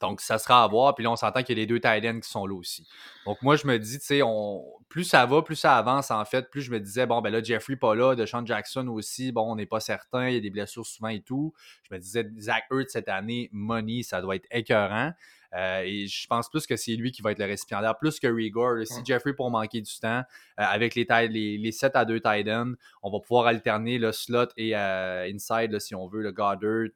Donc, 0.01 0.21
ça 0.21 0.38
sera 0.38 0.63
à 0.63 0.67
voir. 0.67 0.95
Puis 0.95 1.03
là, 1.03 1.12
on 1.12 1.15
s'entend 1.15 1.41
qu'il 1.43 1.57
y 1.57 1.59
a 1.59 1.62
les 1.62 1.67
deux 1.67 1.79
tight 1.79 2.21
qui 2.21 2.29
sont 2.29 2.45
là 2.45 2.55
aussi. 2.55 2.88
Donc, 3.25 3.41
moi, 3.41 3.55
je 3.55 3.65
me 3.67 3.79
dis, 3.79 4.00
tu 4.00 4.05
sais, 4.05 4.21
on... 4.21 4.63
plus 4.88 5.03
ça 5.03 5.25
va, 5.25 5.41
plus 5.41 5.55
ça 5.55 5.77
avance, 5.77 6.12
en 6.12 6.24
fait. 6.25 6.50
Plus 6.50 6.62
je 6.62 6.71
me 6.71 6.79
disais, 6.79 7.05
bon, 7.05 7.22
ben 7.22 7.29
là, 7.29 7.42
Jeffrey 7.42 7.75
pas 7.75 7.96
là, 7.96 8.15
Deshaun 8.15 8.46
Jackson 8.46 8.87
aussi, 8.87 9.31
bon, 9.31 9.51
on 9.51 9.55
n'est 9.55 9.65
pas 9.65 9.79
certain, 9.79 10.27
il 10.29 10.35
y 10.35 10.37
a 10.37 10.42
des 10.42 10.50
blessures 10.50 10.85
souvent 10.85 11.09
et 11.09 11.22
tout. 11.22 11.53
Je 11.89 11.96
me 11.96 12.00
disais, 12.00 12.29
Zach 12.39 12.65
Hurt 12.72 12.89
cette 12.89 13.07
année, 13.07 13.50
money, 13.51 14.03
ça 14.03 14.22
doit 14.22 14.35
être 14.35 14.48
écœurant. 14.51 15.13
Euh, 15.55 15.81
et 15.83 16.07
je 16.07 16.27
pense 16.27 16.50
plus 16.50 16.68
que 16.68 16.75
c'est 16.75 16.96
lui 16.96 17.12
qui 17.12 17.22
va 17.22 17.31
être 17.31 17.40
le 17.40 17.46
récipiendaire, 17.46 17.98
plus 17.98 18.20
que 18.20 18.27
Rigor. 18.27 18.85
Si 18.85 19.03
Jeffrey 19.03 19.33
pour 19.33 19.50
manquer 19.50 19.81
du 19.81 20.00
temps, 20.00 20.20
euh, 20.20 20.24
avec 20.57 20.96
les, 20.96 21.07
les, 21.27 21.57
les 21.57 21.72
7 21.72 21.96
à 21.96 22.05
2 22.05 22.20
tight 22.20 22.48
ends, 22.48 22.74
on 23.01 23.12
va 23.12 23.20
pouvoir 23.20 23.48
alterner 23.48 23.98
le 23.98 24.12
slot 24.12 24.48
et 24.57 24.75
euh, 24.75 25.29
inside, 25.31 25.77
si 25.79 25.96
on 25.96 26.07
veut, 26.07 26.22
le 26.22 26.31
Goddard. 26.31 26.90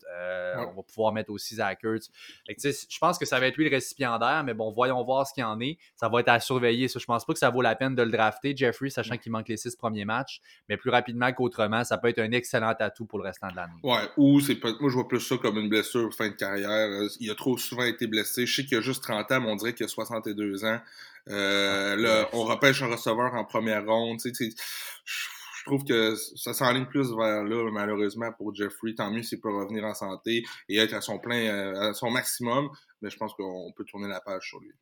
On 0.55 0.75
va 0.75 0.83
pouvoir 0.83 1.13
mettre 1.13 1.31
aussi 1.31 1.55
Zach 1.55 1.83
Ertz. 1.83 2.09
je 2.47 2.99
pense 2.99 3.17
que 3.17 3.25
ça 3.25 3.39
va 3.39 3.47
être 3.47 3.57
lui 3.57 3.65
le 3.65 3.71
récipiendaire, 3.71 4.43
mais 4.43 4.53
bon, 4.53 4.71
voyons 4.71 5.03
voir 5.03 5.27
ce 5.27 5.33
qu'il 5.33 5.43
en 5.43 5.59
est. 5.59 5.77
Ça 5.95 6.09
va 6.09 6.19
être 6.19 6.29
à 6.29 6.39
surveiller. 6.39 6.87
Ça, 6.87 6.99
je 6.99 7.05
pense 7.05 7.25
pas 7.25 7.33
que 7.33 7.39
ça 7.39 7.49
vaut 7.49 7.61
la 7.61 7.75
peine 7.75 7.95
de 7.95 8.03
le 8.03 8.11
drafter, 8.11 8.55
Jeffrey, 8.55 8.89
sachant 8.89 9.17
qu'il 9.17 9.31
manque 9.31 9.49
les 9.49 9.57
six 9.57 9.75
premiers 9.75 10.05
matchs. 10.05 10.41
Mais 10.69 10.77
plus 10.77 10.89
rapidement 10.89 11.31
qu'autrement, 11.33 11.83
ça 11.83 11.97
peut 11.97 12.09
être 12.09 12.19
un 12.19 12.31
excellent 12.31 12.73
atout 12.79 13.05
pour 13.05 13.19
le 13.19 13.25
restant 13.25 13.47
de 13.47 13.55
l'année. 13.55 13.73
Ouais, 13.83 14.09
ou 14.17 14.39
c'est 14.39 14.61
moi 14.63 14.89
je 14.89 14.95
vois 14.95 15.07
plus 15.07 15.19
ça 15.19 15.37
comme 15.37 15.57
une 15.57 15.69
blessure 15.69 16.13
fin 16.13 16.29
de 16.29 16.33
carrière. 16.33 16.89
Il 17.19 17.29
a 17.31 17.35
trop 17.35 17.57
souvent 17.57 17.83
été 17.83 18.07
blessé 18.07 18.42
je 18.45 18.55
sais 18.55 18.65
qu'il 18.65 18.77
a 18.77 18.81
juste 18.81 19.03
30 19.03 19.31
ans, 19.31 19.41
mais 19.41 19.49
on 19.49 19.55
dirait 19.55 19.73
qu'il 19.73 19.85
a 19.85 19.89
62 19.89 20.65
ans. 20.65 20.79
Euh, 21.29 21.95
là, 21.95 22.29
on 22.33 22.43
repêche 22.43 22.81
un 22.81 22.87
receveur 22.87 23.33
en 23.33 23.45
première 23.45 23.85
ronde. 23.85 24.19
je 24.23 25.63
trouve 25.65 25.83
que 25.85 26.15
ça 26.35 26.53
s'enligne 26.53 26.85
plus 26.85 27.13
vers 27.15 27.43
là, 27.43 27.71
malheureusement, 27.71 28.31
pour 28.33 28.53
Jeffrey. 28.53 28.93
Tant 28.95 29.11
mieux 29.11 29.23
s'il 29.23 29.39
peut 29.39 29.53
revenir 29.53 29.85
en 29.85 29.93
santé 29.93 30.43
et 30.67 30.77
être 30.77 30.93
à 30.93 31.01
son 31.01 31.19
plein, 31.19 31.45
euh, 31.45 31.89
à 31.89 31.93
son 31.93 32.11
maximum. 32.11 32.69
Mais 33.01 33.09
je 33.09 33.17
pense 33.17 33.33
qu'on 33.33 33.71
peut 33.75 33.85
tourner 33.85 34.07
la 34.07 34.19
page 34.19 34.47
sur 34.47 34.59
lui. 34.59 34.73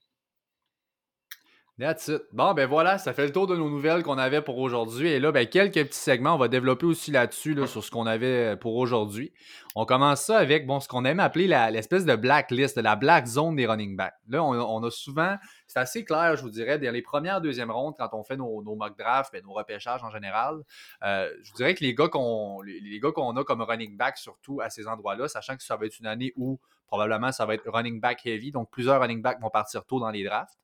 That's 1.79 2.09
it. 2.09 2.21
Bon, 2.33 2.53
ben 2.53 2.67
voilà, 2.67 2.97
ça 2.97 3.13
fait 3.13 3.25
le 3.25 3.31
tour 3.31 3.47
de 3.47 3.55
nos 3.55 3.69
nouvelles 3.69 4.03
qu'on 4.03 4.17
avait 4.17 4.41
pour 4.41 4.59
aujourd'hui. 4.59 5.07
Et 5.07 5.19
là, 5.19 5.31
ben, 5.31 5.47
quelques 5.47 5.83
petits 5.85 5.97
segments, 5.97 6.35
on 6.35 6.37
va 6.37 6.47
développer 6.47 6.85
aussi 6.85 7.11
là-dessus, 7.11 7.53
là, 7.53 7.65
sur 7.65 7.83
ce 7.83 7.89
qu'on 7.89 8.05
avait 8.05 8.55
pour 8.57 8.75
aujourd'hui. 8.75 9.33
On 9.73 9.85
commence 9.85 10.21
ça 10.21 10.37
avec 10.37 10.67
bon, 10.67 10.79
ce 10.79 10.87
qu'on 10.87 11.05
aime 11.05 11.19
appeler 11.19 11.47
l'espèce 11.47 12.05
de 12.05 12.15
blacklist, 12.15 12.77
la 12.77 12.95
black 12.95 13.25
zone 13.25 13.55
des 13.55 13.65
running 13.65 13.95
backs. 13.95 14.13
Là, 14.27 14.43
on, 14.43 14.83
a 14.83 14.91
souvent, 14.91 15.37
c'est 15.65 15.79
assez 15.79 16.03
clair, 16.03 16.35
je 16.35 16.41
vous 16.41 16.49
dirais, 16.49 16.77
dans 16.77 16.91
les 16.91 17.01
premières, 17.01 17.41
deuxièmes 17.41 17.71
rondes, 17.71 17.95
quand 17.97 18.09
on 18.13 18.23
fait 18.23 18.37
nos, 18.37 18.61
mock 18.61 18.97
drafts, 18.97 19.31
ben, 19.31 19.41
nos 19.43 19.53
repêchages 19.53 20.03
en 20.03 20.11
général, 20.11 20.61
euh, 21.03 21.31
je 21.41 21.51
vous 21.51 21.57
dirais 21.57 21.73
que 21.73 21.83
les 21.83 21.95
gars 21.95 22.09
qu'on 22.09 22.61
les, 22.61 22.99
gars 22.99 23.11
qu'on 23.11 23.35
a 23.37 23.43
comme 23.43 23.61
running 23.61 23.95
back, 23.97 24.17
surtout 24.17 24.59
à 24.61 24.69
ces 24.69 24.87
endroits-là, 24.87 25.29
sachant 25.29 25.55
que 25.55 25.63
ça 25.63 25.77
va 25.77 25.85
être 25.85 25.97
une 25.99 26.07
année 26.07 26.33
où 26.35 26.59
probablement 26.85 27.31
ça 27.31 27.45
va 27.45 27.55
être 27.55 27.67
running 27.71 28.01
back 28.01 28.25
heavy, 28.25 28.51
donc 28.51 28.69
plusieurs 28.69 28.99
running 28.99 29.21
backs 29.21 29.41
vont 29.41 29.49
partir 29.49 29.85
tôt 29.85 29.99
dans 29.99 30.11
les 30.11 30.25
drafts. 30.25 30.59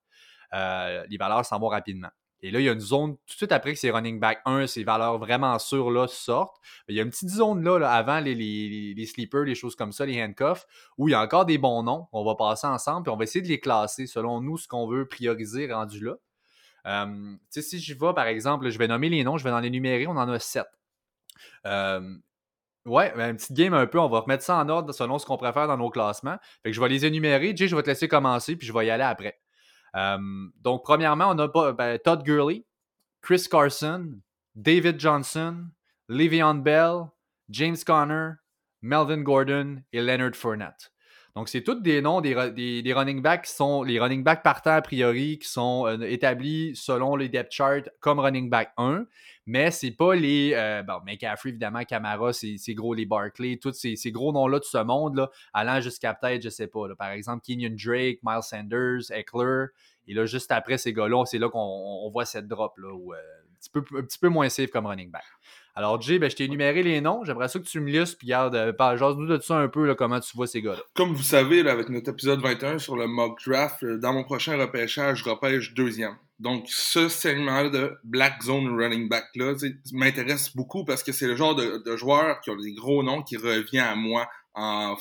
Euh, 0.53 1.05
les 1.09 1.17
valeurs 1.17 1.45
s'en 1.45 1.59
vont 1.59 1.67
rapidement. 1.67 2.09
Et 2.41 2.51
là, 2.51 2.59
il 2.59 2.65
y 2.65 2.69
a 2.69 2.73
une 2.73 2.79
zone 2.79 3.15
tout 3.15 3.33
de 3.33 3.37
suite 3.37 3.51
après 3.51 3.73
que 3.73 3.79
ces 3.79 3.89
running 3.89 4.19
back 4.19 4.41
1, 4.45 4.67
ces 4.67 4.83
valeurs 4.83 5.17
vraiment 5.17 5.57
sûres 5.57 5.89
là 5.89 6.07
sortent. 6.07 6.55
Il 6.87 6.95
y 6.95 6.99
a 6.99 7.03
une 7.03 7.09
petite 7.09 7.29
zone 7.29 7.63
là, 7.63 7.89
avant 7.89 8.19
les, 8.19 8.35
les, 8.35 9.05
sleepers, 9.05 9.43
les 9.43 9.55
choses 9.55 9.75
comme 9.75 9.91
ça, 9.91 10.05
les 10.05 10.21
handcuffs, 10.23 10.65
où 10.97 11.07
il 11.07 11.13
y 11.13 11.15
a 11.15 11.21
encore 11.21 11.45
des 11.45 11.57
bons 11.57 11.81
noms. 11.81 12.07
On 12.11 12.23
va 12.23 12.35
passer 12.35 12.67
ensemble 12.67 13.03
puis 13.03 13.11
on 13.11 13.17
va 13.17 13.23
essayer 13.23 13.41
de 13.41 13.47
les 13.47 13.59
classer 13.59 14.05
selon 14.05 14.39
nous 14.39 14.57
ce 14.57 14.67
qu'on 14.67 14.87
veut 14.87 15.07
prioriser 15.07 15.71
rendu 15.71 16.05
là. 16.05 16.13
Euh, 16.85 17.35
si 17.49 17.79
je 17.79 17.93
vais, 17.93 18.13
par 18.13 18.27
exemple, 18.27 18.69
je 18.69 18.77
vais 18.77 18.87
nommer 18.87 19.09
les 19.09 19.23
noms, 19.23 19.37
je 19.37 19.43
vais 19.43 19.51
en 19.51 19.63
énumérer, 19.63 20.07
on 20.07 20.11
en 20.11 20.29
a 20.29 20.39
sept. 20.39 20.67
Euh, 21.65 22.15
ouais, 22.85 23.11
ben, 23.15 23.31
une 23.31 23.37
petite 23.37 23.53
game 23.53 23.73
un 23.73 23.87
peu, 23.87 23.99
on 23.99 24.09
va 24.09 24.19
remettre 24.21 24.43
ça 24.43 24.57
en 24.57 24.69
ordre 24.69 24.93
selon 24.93 25.19
ce 25.19 25.25
qu'on 25.25 25.37
préfère 25.37 25.67
dans 25.67 25.77
nos 25.77 25.89
classements. 25.89 26.37
Fait 26.63 26.69
que 26.69 26.75
je 26.75 26.81
vais 26.81 26.89
les 26.89 27.05
énumérer. 27.05 27.53
Jay, 27.55 27.67
je 27.67 27.75
vais 27.75 27.83
te 27.83 27.89
laisser 27.89 28.07
commencer, 28.07 28.55
puis 28.55 28.67
je 28.67 28.73
vais 28.73 28.85
y 28.85 28.89
aller 28.89 29.03
après. 29.03 29.39
Euh, 29.97 30.17
donc, 30.61 30.83
premièrement, 30.83 31.29
on 31.29 31.39
a 31.39 31.73
ben, 31.73 31.97
Todd 31.99 32.23
Gurley, 32.23 32.65
Chris 33.21 33.47
Carson, 33.49 34.21
David 34.55 34.99
Johnson, 34.99 35.69
Le'Veon 36.07 36.61
Bell, 36.61 37.09
James 37.49 37.77
Conner, 37.85 38.33
Melvin 38.81 39.23
Gordon 39.23 39.83
et 39.91 40.01
Leonard 40.01 40.35
Fournette. 40.35 40.91
Donc, 41.37 41.49
c'est 41.49 41.61
tous 41.61 41.75
des 41.75 42.01
noms 42.01 42.19
des, 42.19 42.33
running 42.33 43.21
backs 43.21 43.43
qui 43.43 43.51
sont 43.51 43.83
les 43.83 43.99
running 43.99 44.23
backs 44.23 44.41
partants 44.41 44.71
a 44.71 44.81
priori, 44.81 45.37
qui 45.37 45.47
sont 45.47 45.85
euh, 45.85 45.99
établis 46.01 46.75
selon 46.75 47.15
les 47.15 47.29
depth 47.29 47.51
charts 47.51 47.83
comme 47.99 48.19
running 48.19 48.49
back 48.49 48.71
1, 48.75 49.05
mais 49.45 49.69
c'est 49.69 49.91
pas 49.91 50.15
les. 50.15 50.53
Euh, 50.55 50.81
bon, 50.81 50.95
McCaffrey, 51.05 51.49
évidemment, 51.49 51.83
Camara, 51.83 52.33
c'est 52.33 52.73
gros, 52.73 52.95
les 52.95 53.05
Barclay, 53.05 53.59
tous 53.61 53.73
ces, 53.73 54.11
gros 54.11 54.33
noms-là 54.33 54.57
de 54.57 54.63
ce 54.63 54.79
monde, 54.79 55.17
là, 55.17 55.29
allant 55.53 55.79
jusqu'à 55.79 56.15
peut-être, 56.15 56.41
je 56.41 56.49
sais 56.49 56.65
pas, 56.65 56.87
par 56.97 57.11
exemple, 57.11 57.43
Kenyon 57.45 57.75
Drake, 57.77 58.17
Miles 58.23 58.41
Sanders, 58.41 59.11
Eckler, 59.11 59.67
Et 60.07 60.15
là, 60.15 60.25
juste 60.25 60.51
après 60.51 60.79
ces 60.79 60.91
gars-là, 60.91 61.23
c'est 61.25 61.37
là 61.37 61.49
qu'on 61.49 62.09
voit 62.11 62.25
cette 62.25 62.47
drop, 62.47 62.75
là, 62.79 62.91
où, 62.91 63.13
euh, 63.13 63.17
un, 63.75 63.79
un 63.79 64.03
petit 64.03 64.19
peu 64.19 64.29
moins 64.29 64.49
safe 64.49 64.71
comme 64.71 64.87
running 64.87 65.11
back. 65.11 65.25
Alors, 65.77 66.01
Jay, 66.01 66.17
ben, 66.17 66.27
je 66.27 66.35
t'ai 66.35 66.45
énuméré 66.45 66.81
les 66.81 67.01
noms. 67.01 67.23
J'aimerais 67.23 67.49
ça 67.49 67.59
que 67.59 67.63
tu 67.65 67.79
me 67.79 67.91
listes, 67.91 68.17
puis 68.17 68.25
garde, 68.25 68.55
euh, 68.55 68.73
nous 69.15 69.27
de 69.27 69.39
ça 69.39 69.59
un 69.59 69.67
peu, 69.67 69.85
là, 69.85 69.93
comment 69.93 70.19
tu 70.19 70.35
vois 70.35 70.47
ces 70.47 70.59
gars-là. 70.59 70.81
Comme 70.95 71.13
vous 71.13 71.21
savez, 71.21 71.59
avec 71.69 71.89
notre 71.89 72.09
épisode 72.09 72.41
21 72.41 72.79
sur 72.79 72.97
le 72.97 73.05
mock 73.05 73.39
draft, 73.45 73.83
euh, 73.83 73.99
dans 73.99 74.11
mon 74.11 74.23
prochain 74.23 74.57
repêchage, 74.57 75.19
je 75.19 75.29
repêche 75.29 75.75
deuxième. 75.75 76.17
Donc, 76.39 76.65
ce 76.67 77.09
segment 77.09 77.69
de 77.69 77.95
Black 78.03 78.41
Zone 78.41 78.75
Running 78.75 79.07
Back 79.07 79.25
là 79.35 79.53
m'intéresse 79.93 80.55
beaucoup 80.55 80.83
parce 80.83 81.03
que 81.03 81.11
c'est 81.11 81.27
le 81.27 81.35
genre 81.35 81.53
de, 81.53 81.83
de 81.85 81.95
joueur 81.95 82.41
qui 82.41 82.49
a 82.49 82.55
des 82.55 82.73
gros 82.73 83.03
noms 83.03 83.21
qui 83.21 83.37
revient 83.37 83.77
à 83.77 83.93
moi 83.93 84.27
en, 84.55 84.95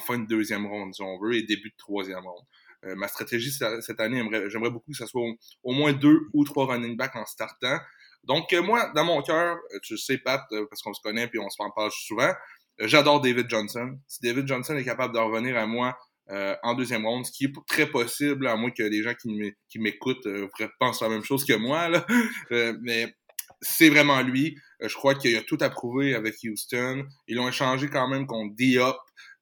fin 0.00 0.18
de 0.18 0.26
deuxième 0.26 0.66
ronde, 0.66 0.94
si 0.94 1.02
on 1.02 1.18
veut, 1.20 1.34
et 1.34 1.42
début 1.42 1.68
de 1.68 1.76
troisième 1.76 2.24
ronde. 2.24 2.44
Euh, 2.86 2.96
ma 2.96 3.06
stratégie 3.06 3.52
cette 3.52 4.00
année, 4.00 4.26
j'aimerais 4.48 4.70
beaucoup 4.70 4.92
que 4.92 4.96
ce 4.96 5.06
soit 5.06 5.22
au, 5.62 5.72
moins 5.72 5.92
deux 5.92 6.20
ou 6.32 6.44
trois 6.44 6.64
running 6.64 6.96
backs 6.96 7.16
en 7.16 7.26
startant. 7.26 7.78
Donc, 8.24 8.52
euh, 8.52 8.62
moi, 8.62 8.90
dans 8.94 9.04
mon 9.04 9.22
cœur, 9.22 9.56
euh, 9.56 9.78
tu 9.82 9.98
sais, 9.98 10.18
Pat, 10.18 10.42
euh, 10.52 10.66
parce 10.68 10.82
qu'on 10.82 10.94
se 10.94 11.02
connaît 11.02 11.26
puis 11.26 11.38
on 11.38 11.50
se 11.50 11.56
parle 11.74 11.90
souvent, 11.90 12.32
j'adore 12.78 13.20
David 13.20 13.48
Johnson. 13.48 13.98
Si 14.06 14.20
David 14.22 14.46
Johnson 14.46 14.76
est 14.76 14.84
capable 14.84 15.14
de 15.14 15.18
revenir 15.18 15.56
à 15.56 15.66
moi 15.66 15.96
en 16.62 16.72
deuxième 16.74 17.04
ronde, 17.04 17.26
ce 17.26 17.32
qui 17.32 17.44
est 17.44 17.52
très 17.66 17.84
possible, 17.84 18.46
à 18.46 18.56
moins 18.56 18.70
que 18.70 18.82
les 18.82 19.02
gens 19.02 19.12
qui 19.12 19.78
m'écoutent 19.78 20.26
pensent 20.80 21.02
la 21.02 21.10
même 21.10 21.24
chose 21.24 21.44
que 21.44 21.52
moi, 21.52 21.90
là. 21.90 22.06
mais 22.80 23.14
c'est 23.60 23.90
vraiment 23.90 24.22
lui. 24.22 24.56
je 24.80 24.94
crois 24.94 25.14
qu'il 25.14 25.36
a 25.36 25.42
tout 25.42 25.58
approuvé 25.60 26.14
avec 26.14 26.36
Houston. 26.42 27.04
Ils 27.26 27.36
l'ont 27.36 27.48
échangé 27.48 27.88
quand 27.88 28.08
même 28.08 28.26
contre 28.26 28.54
Diop. 28.54 28.96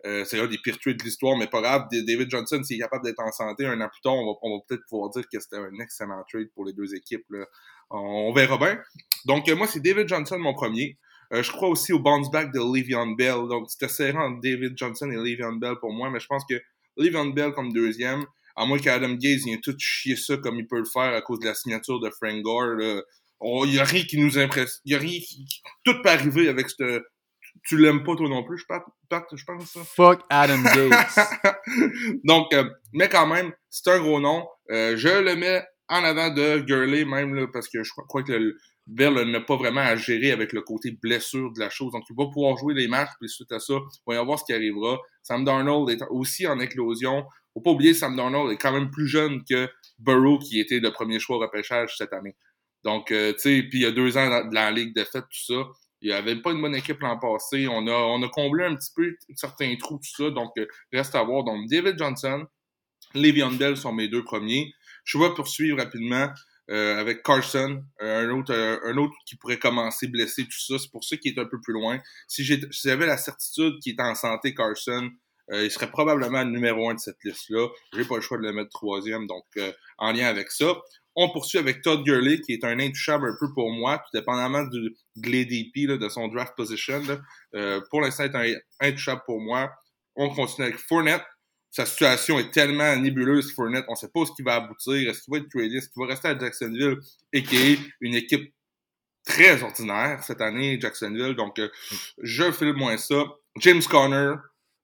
Euh, 0.06 0.24
c'est 0.24 0.40
un 0.40 0.46
des 0.46 0.58
pires 0.58 0.78
trades 0.78 0.96
de 0.96 1.04
l'histoire, 1.04 1.36
mais 1.36 1.46
pas 1.46 1.60
grave. 1.60 1.86
David 1.90 2.30
Johnson, 2.30 2.62
s'il 2.62 2.76
est 2.76 2.80
capable 2.80 3.04
d'être 3.04 3.20
en 3.20 3.32
santé 3.32 3.66
un 3.66 3.80
an 3.80 3.88
plus 3.88 4.00
tard, 4.00 4.14
on 4.14 4.32
va, 4.32 4.62
peut-être 4.66 4.82
pouvoir 4.88 5.10
dire 5.10 5.24
que 5.30 5.38
c'était 5.38 5.56
un 5.56 5.78
excellent 5.80 6.24
trade 6.28 6.48
pour 6.54 6.64
les 6.64 6.72
deux 6.72 6.94
équipes. 6.94 7.26
On, 7.90 8.32
verra 8.32 8.56
bien. 8.58 8.78
Donc, 9.26 9.48
euh, 9.48 9.56
moi, 9.56 9.66
c'est 9.66 9.80
David 9.80 10.08
Johnson, 10.08 10.38
mon 10.38 10.54
premier. 10.54 10.98
Euh, 11.32 11.42
je 11.42 11.50
crois 11.50 11.68
aussi 11.68 11.92
au 11.92 11.98
bounce 11.98 12.30
back 12.30 12.52
de 12.52 12.58
Le'Veon 12.58 13.12
Bell. 13.16 13.48
Donc, 13.48 13.70
c'était 13.70 13.88
serré 13.88 14.18
entre 14.18 14.40
David 14.40 14.76
Johnson 14.76 15.10
et 15.10 15.16
Le'Veon 15.16 15.56
Bell 15.56 15.74
pour 15.80 15.92
moi, 15.92 16.10
mais 16.10 16.20
je 16.20 16.26
pense 16.26 16.44
que 16.48 16.54
Le'Veon 16.96 17.30
Bell 17.30 17.52
comme 17.52 17.72
deuxième, 17.72 18.24
à 18.56 18.66
moins 18.66 18.78
qu'Adam 18.78 19.14
Gaze 19.14 19.44
vienne 19.44 19.60
tout 19.60 19.74
chier 19.78 20.16
ça 20.16 20.36
comme 20.36 20.58
il 20.58 20.66
peut 20.66 20.78
le 20.78 20.84
faire 20.84 21.14
à 21.14 21.22
cause 21.22 21.40
de 21.40 21.46
la 21.46 21.54
signature 21.54 22.00
de 22.00 22.10
Frank 22.10 22.42
Gore. 22.42 22.80
Il 23.42 23.70
n'y 23.70 23.78
a 23.78 23.84
rien 23.84 24.02
qui 24.02 24.18
nous 24.18 24.38
impressionne. 24.38 24.80
Il 24.84 24.92
y 24.92 24.94
a 24.96 24.98
rien 24.98 25.18
qui... 25.20 25.46
Tout 25.84 25.94
peut 26.02 26.10
arriver 26.10 26.48
avec 26.48 26.68
ce 26.68 27.02
tu 27.64 27.76
l'aimes 27.76 28.02
pas 28.04 28.16
toi 28.16 28.28
non 28.28 28.42
plus, 28.42 28.58
je 28.58 28.64
pense, 28.66 28.82
je 29.34 29.44
pense 29.44 29.70
ça. 29.70 29.80
Fuck 29.84 30.22
Adam 30.30 30.62
Gates. 30.62 31.18
Donc, 32.24 32.52
euh, 32.52 32.64
mais 32.92 33.08
quand 33.08 33.26
même, 33.26 33.52
c'est 33.68 33.90
un 33.90 34.00
gros 34.00 34.20
nom. 34.20 34.46
Euh, 34.70 34.96
je 34.96 35.08
le 35.08 35.36
mets 35.36 35.64
en 35.90 36.04
avant 36.04 36.30
de 36.30 36.60
Gurley 36.60 37.04
même 37.04 37.34
là, 37.34 37.46
parce 37.52 37.68
que 37.68 37.82
je 37.82 37.90
crois 38.06 38.22
que 38.22 38.32
le, 38.32 38.56
Bell 38.90 39.14
n'a 39.30 39.40
pas 39.40 39.56
vraiment 39.56 39.82
à 39.82 39.94
gérer 39.94 40.32
avec 40.32 40.52
le 40.52 40.62
côté 40.62 40.90
blessure 40.90 41.52
de 41.52 41.60
la 41.60 41.70
chose. 41.70 41.92
Donc, 41.92 42.02
il 42.10 42.16
va 42.16 42.26
pouvoir 42.26 42.56
jouer 42.56 42.74
les 42.74 42.88
matchs, 42.88 43.10
puis 43.20 43.28
suite 43.28 43.52
à 43.52 43.60
ça, 43.60 43.74
on 44.06 44.14
va 44.14 44.22
voir 44.22 44.38
ce 44.38 44.44
qui 44.44 44.52
arrivera. 44.52 44.98
Sam 45.22 45.44
Darnold 45.44 45.90
est 45.90 46.02
aussi 46.10 46.46
en 46.46 46.58
éclosion. 46.58 47.24
Faut 47.54 47.60
pas 47.60 47.70
oublier, 47.70 47.94
Sam 47.94 48.16
Darnold 48.16 48.52
est 48.52 48.56
quand 48.56 48.72
même 48.72 48.90
plus 48.90 49.06
jeune 49.06 49.44
que 49.48 49.68
Burrow, 49.98 50.38
qui 50.38 50.58
était 50.58 50.80
le 50.80 50.90
premier 50.90 51.20
choix 51.20 51.36
au 51.36 51.40
repêchage 51.40 51.96
cette 51.96 52.12
année. 52.12 52.34
Donc, 52.82 53.12
euh, 53.12 53.32
tu 53.34 53.38
sais, 53.40 53.62
puis 53.62 53.80
il 53.80 53.82
y 53.82 53.86
a 53.86 53.92
deux 53.92 54.16
ans 54.16 54.28
dans, 54.28 54.50
la 54.50 54.70
ligue 54.72 54.94
de 54.94 55.04
fait, 55.04 55.20
tout 55.20 55.28
ça. 55.30 55.62
Il 56.02 56.08
n'y 56.08 56.14
avait 56.14 56.36
pas 56.36 56.50
une 56.50 56.62
bonne 56.62 56.74
équipe 56.74 57.00
l'an 57.00 57.18
passé. 57.18 57.68
On 57.68 57.86
a, 57.86 57.92
on 57.92 58.22
a 58.22 58.28
comblé 58.28 58.64
un 58.64 58.74
petit 58.74 58.90
peu 58.96 59.14
certains 59.36 59.76
trous, 59.76 59.98
tout 59.98 60.24
ça. 60.24 60.30
Donc, 60.30 60.50
euh, 60.58 60.66
reste 60.92 61.14
à 61.14 61.22
voir. 61.22 61.44
Donc, 61.44 61.68
David 61.68 61.96
Johnson, 61.98 62.44
Le'Veon 63.14 63.52
Bell 63.52 63.76
sont 63.76 63.92
mes 63.92 64.08
deux 64.08 64.24
premiers. 64.24 64.72
Je 65.04 65.18
vais 65.18 65.32
poursuivre 65.34 65.78
rapidement 65.78 66.28
euh, 66.70 66.98
avec 66.98 67.22
Carson, 67.22 67.82
euh, 68.02 68.26
un, 68.26 68.30
autre, 68.30 68.54
un 68.54 68.96
autre 68.96 69.14
qui 69.26 69.36
pourrait 69.36 69.58
commencer 69.58 70.08
blessé, 70.08 70.44
tout 70.44 70.60
ça. 70.60 70.78
C'est 70.78 70.90
pour 70.90 71.04
ça 71.04 71.16
qu'il 71.16 71.32
est 71.32 71.40
un 71.40 71.46
peu 71.46 71.60
plus 71.60 71.74
loin. 71.74 71.98
Si 72.28 72.44
j'avais 72.44 73.06
la 73.06 73.16
certitude 73.16 73.78
qu'il 73.82 73.92
était 73.92 74.02
en 74.02 74.14
santé, 74.14 74.54
Carson, 74.54 75.10
il 75.52 75.70
serait 75.72 75.90
probablement 75.90 76.44
le 76.44 76.50
numéro 76.50 76.88
un 76.90 76.94
de 76.94 77.00
cette 77.00 77.16
liste-là. 77.24 77.66
J'ai 77.92 78.04
pas 78.04 78.14
le 78.14 78.20
choix 78.20 78.38
de 78.38 78.44
le 78.44 78.52
mettre 78.52 78.70
troisième, 78.70 79.26
donc 79.26 79.44
en 79.98 80.12
lien 80.12 80.28
avec 80.28 80.52
ça. 80.52 80.76
On 81.16 81.28
poursuit 81.30 81.58
avec 81.58 81.82
Todd 81.82 82.04
Gurley, 82.04 82.40
qui 82.40 82.52
est 82.52 82.64
un 82.64 82.78
intouchable 82.78 83.28
un 83.28 83.36
peu 83.38 83.52
pour 83.52 83.70
moi, 83.70 83.98
tout 83.98 84.16
dépendamment 84.18 84.62
de, 84.62 84.94
de 85.16 85.30
l'ADP, 85.30 85.98
de 85.98 86.08
son 86.08 86.28
draft 86.28 86.54
position. 86.56 87.02
Euh, 87.54 87.80
pour 87.90 88.00
l'instant, 88.00 88.24
est 88.24 88.36
un 88.36 88.54
intouchable 88.80 89.22
pour 89.26 89.40
moi. 89.40 89.70
On 90.14 90.30
continue 90.30 90.68
avec 90.68 90.78
Fournette. 90.78 91.22
Sa 91.70 91.86
situation 91.86 92.38
est 92.38 92.50
tellement 92.50 92.96
nébuleuse, 92.96 93.52
Fournette. 93.52 93.84
On 93.88 93.92
ne 93.92 93.96
sait 93.96 94.08
pas 94.08 94.20
où 94.20 94.26
ce 94.26 94.32
qui 94.32 94.42
va 94.42 94.56
aboutir. 94.56 95.08
Est-ce 95.08 95.22
qu'il 95.22 95.32
va 95.32 95.38
être 95.38 95.48
tradé? 95.48 95.76
Est-ce 95.76 95.88
qu'il 95.88 96.02
va 96.02 96.08
rester 96.08 96.28
à 96.28 96.38
Jacksonville? 96.38 96.98
Et 97.32 97.42
qui 97.42 97.56
est 97.56 97.78
une 98.00 98.14
équipe 98.14 98.52
très 99.24 99.62
ordinaire 99.62 100.22
cette 100.24 100.40
année, 100.40 100.78
Jacksonville. 100.80 101.34
Donc, 101.34 101.58
euh, 101.58 101.68
je 102.22 102.50
file 102.50 102.72
moins 102.72 102.96
ça. 102.96 103.24
James 103.58 103.82
Conner, 103.82 104.34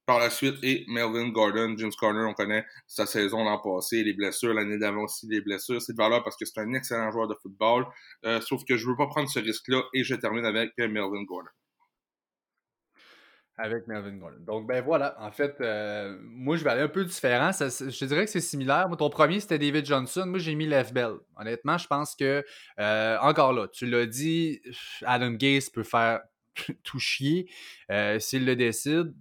par 0.06 0.20
la 0.20 0.30
suite 0.30 0.56
et 0.62 0.84
Melvin 0.86 1.28
Gordon. 1.28 1.74
James 1.76 1.92
Conner, 1.98 2.24
on 2.24 2.34
connaît 2.34 2.64
sa 2.86 3.06
saison 3.06 3.42
l'an 3.44 3.58
passé, 3.58 4.04
les 4.04 4.14
blessures, 4.14 4.54
l'année 4.54 4.78
d'avant 4.78 5.02
aussi, 5.04 5.26
les 5.26 5.40
blessures. 5.40 5.82
C'est 5.82 5.92
de 5.92 5.98
valeur 5.98 6.22
parce 6.22 6.36
que 6.36 6.44
c'est 6.44 6.60
un 6.60 6.72
excellent 6.72 7.10
joueur 7.10 7.26
de 7.26 7.34
football. 7.42 7.86
Euh, 8.24 8.40
sauf 8.40 8.64
que 8.64 8.76
je 8.76 8.84
ne 8.84 8.90
veux 8.90 8.96
pas 8.96 9.08
prendre 9.08 9.28
ce 9.28 9.40
risque-là 9.40 9.82
et 9.92 10.04
je 10.04 10.14
termine 10.14 10.44
avec 10.44 10.70
Melvin 10.78 11.24
Gordon. 11.24 11.50
Avec 13.58 13.86
Melvin 13.86 14.16
Gordon. 14.16 14.38
Donc, 14.40 14.66
ben 14.66 14.82
voilà. 14.84 15.16
En 15.18 15.30
fait, 15.30 15.56
euh, 15.60 16.18
moi, 16.22 16.56
je 16.56 16.64
vais 16.64 16.70
aller 16.70 16.82
un 16.82 16.88
peu 16.88 17.04
différent. 17.04 17.52
je 17.52 18.04
dirais 18.04 18.26
que 18.26 18.30
c'est 18.30 18.40
similaire. 18.40 18.88
Moi, 18.88 18.98
ton 18.98 19.08
premier, 19.08 19.40
c'était 19.40 19.58
David 19.58 19.86
Johnson. 19.86 20.24
Moi, 20.26 20.38
j'ai 20.38 20.54
mis 20.54 20.66
Lev 20.66 20.92
Bell. 20.92 21.14
Honnêtement, 21.36 21.78
je 21.78 21.86
pense 21.86 22.14
que, 22.14 22.44
euh, 22.78 23.18
encore 23.20 23.54
là, 23.54 23.66
tu 23.68 23.86
l'as 23.86 24.04
dit, 24.04 24.60
Adam 25.04 25.30
Gase 25.30 25.70
peut 25.70 25.84
faire 25.84 26.20
tout 26.82 26.98
chier 26.98 27.48
s'il 28.18 28.44
le 28.44 28.56
décide. 28.56 29.14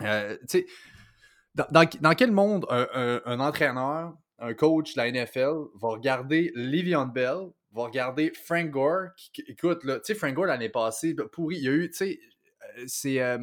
Euh, 0.00 0.36
dans, 1.54 2.14
quel 2.14 2.32
monde 2.32 2.66
un, 2.70 3.40
entraîneur, 3.40 4.16
un 4.38 4.54
coach 4.54 4.94
de 4.94 5.00
la 5.00 5.10
NFL 5.10 5.54
va 5.74 5.88
regarder 5.88 6.52
Livion 6.54 7.06
Bell, 7.06 7.50
va 7.72 7.82
regarder 7.84 8.32
Frank 8.44 8.70
Gore, 8.70 9.08
qui, 9.16 9.42
écoute, 9.48 9.80
tu 9.82 9.90
sais, 10.04 10.14
Frank 10.14 10.34
Gore 10.34 10.46
l'année 10.46 10.70
passée, 10.70 11.14
pourri, 11.32 11.56
il 11.56 11.64
y 11.64 11.68
a 11.68 11.72
eu, 11.72 11.90
tu 11.90 11.96
sais, 11.96 12.20
euh, 12.78 12.84
c'est 12.86 13.20
euh, 13.20 13.38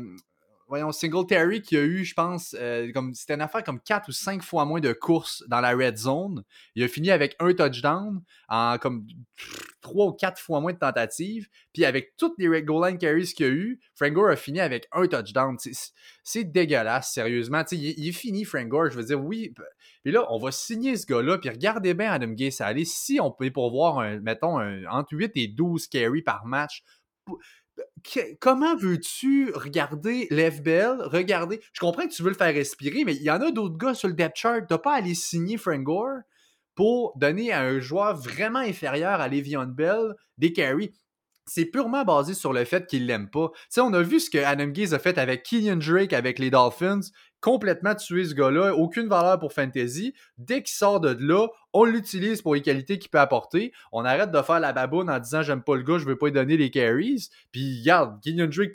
voyons, 0.69 0.91
Singletary 0.91 1.61
qui 1.61 1.75
a 1.75 1.81
eu, 1.81 2.05
je 2.05 2.13
pense, 2.13 2.55
euh, 2.57 2.91
comme 2.93 3.13
c'était 3.15 3.33
une 3.33 3.41
affaire 3.41 3.63
comme 3.63 3.81
4 3.81 4.07
ou 4.07 4.11
5 4.11 4.43
fois 4.43 4.65
moins 4.65 4.79
de 4.79 4.93
courses 4.93 5.43
dans 5.47 5.59
la 5.61 5.71
red 5.71 5.97
zone. 5.97 6.43
Il 6.75 6.83
a 6.83 6.87
fini 6.87 7.09
avec 7.09 7.35
un 7.39 7.51
touchdown 7.53 8.21
en 8.47 8.77
comme 8.77 9.07
3 9.81 10.05
ou 10.05 10.13
4 10.13 10.39
fois 10.39 10.61
moins 10.61 10.71
de 10.71 10.77
tentatives. 10.77 11.49
Puis 11.73 11.85
avec 11.85 12.15
toutes 12.17 12.35
les 12.37 12.61
goal 12.61 12.87
line 12.87 12.97
carries 12.99 13.25
qu'il 13.33 13.45
a 13.47 13.49
eu, 13.49 13.79
Frank 13.95 14.13
Gore 14.13 14.29
a 14.29 14.35
fini 14.35 14.59
avec 14.59 14.87
un 14.91 15.07
touchdown. 15.07 15.57
C'est 16.23 16.43
dégueulasse, 16.43 17.13
sérieusement. 17.13 17.63
Il, 17.71 17.99
il, 17.99 18.07
est 18.07 18.11
fini, 18.11 18.45
Frank 18.45 18.67
Gore. 18.67 18.91
Je 18.91 18.97
veux 18.97 19.05
dire, 19.05 19.21
oui. 19.21 19.53
Puis 20.03 20.13
là, 20.13 20.25
on 20.29 20.37
va 20.37 20.51
signer 20.51 20.95
ce 20.95 21.07
gars-là. 21.07 21.39
Puis 21.39 21.49
regardez 21.49 21.95
bien 21.95 22.11
Adam 22.11 22.29
Gase 22.29 22.61
aller. 22.61 22.85
Si 22.85 23.19
on 23.19 23.31
peut 23.31 23.49
pourvoir, 23.49 24.01
mettons, 24.21 24.59
entre 24.89 25.13
8 25.13 25.31
et 25.35 25.47
12 25.47 25.87
carries 25.87 26.21
par 26.21 26.45
match 26.45 26.83
comment 28.39 28.75
veux-tu 28.75 29.51
regarder 29.53 30.27
Bell, 30.63 30.97
regarder... 31.01 31.59
Je 31.73 31.79
comprends 31.79 32.03
que 32.03 32.13
tu 32.13 32.23
veux 32.23 32.29
le 32.29 32.35
faire 32.35 32.53
respirer, 32.53 33.03
mais 33.05 33.15
il 33.15 33.23
y 33.23 33.31
en 33.31 33.41
a 33.41 33.51
d'autres 33.51 33.77
gars 33.77 33.93
sur 33.93 34.07
le 34.07 34.13
depth 34.13 34.37
chart. 34.37 34.63
T'as 34.67 34.77
pas 34.77 34.93
à 34.93 34.97
aller 34.97 35.15
signer 35.15 35.57
Frank 35.57 35.83
Gore 35.83 36.19
pour 36.75 37.13
donner 37.17 37.51
à 37.51 37.61
un 37.61 37.79
joueur 37.79 38.15
vraiment 38.15 38.59
inférieur 38.59 39.19
à 39.19 39.27
Le'Veon 39.27 39.67
Bell 39.67 40.15
des 40.37 40.53
carries. 40.53 40.93
C'est 41.45 41.65
purement 41.65 42.05
basé 42.05 42.35
sur 42.35 42.53
le 42.53 42.63
fait 42.63 42.85
qu'il 42.85 43.07
l'aime 43.07 43.29
pas. 43.29 43.49
Tu 43.53 43.59
sais, 43.69 43.81
on 43.81 43.91
a 43.93 44.01
vu 44.01 44.19
ce 44.19 44.29
que 44.29 44.37
Adam 44.37 44.67
Gaze 44.67 44.93
a 44.93 44.99
fait 44.99 45.17
avec 45.17 45.43
Killian 45.43 45.77
Drake 45.77 46.13
avec 46.13 46.37
les 46.37 46.51
Dolphins 46.51 47.01
complètement 47.41 47.95
tuer 47.95 48.25
ce 48.25 48.33
gars-là, 48.33 48.73
aucune 48.75 49.07
valeur 49.07 49.39
pour 49.39 49.53
fantasy. 49.53 50.13
Dès 50.37 50.63
qu'il 50.63 50.75
sort 50.75 50.99
de 50.99 51.15
là, 51.19 51.47
on 51.73 51.85
l'utilise 51.85 52.41
pour 52.41 52.55
les 52.55 52.61
qualités 52.61 52.97
qu'il 52.97 53.09
peut 53.09 53.19
apporter. 53.19 53.71
On 53.91 54.03
arrête 54.03 54.31
de 54.31 54.41
faire 54.41 54.59
la 54.59 54.73
baboune 54.73 55.09
en 55.09 55.19
disant 55.19 55.41
j'aime 55.43 55.61
pas 55.61 55.75
le 55.75 55.83
gars, 55.83 55.97
je 55.99 56.05
veux 56.05 56.17
pas 56.17 56.27
lui 56.27 56.33
donner 56.33 56.57
les 56.57 56.71
carries. 56.71 57.29
Puis 57.51 57.79
regarde, 57.81 58.19
Kenyon 58.21 58.47
Drake, 58.47 58.73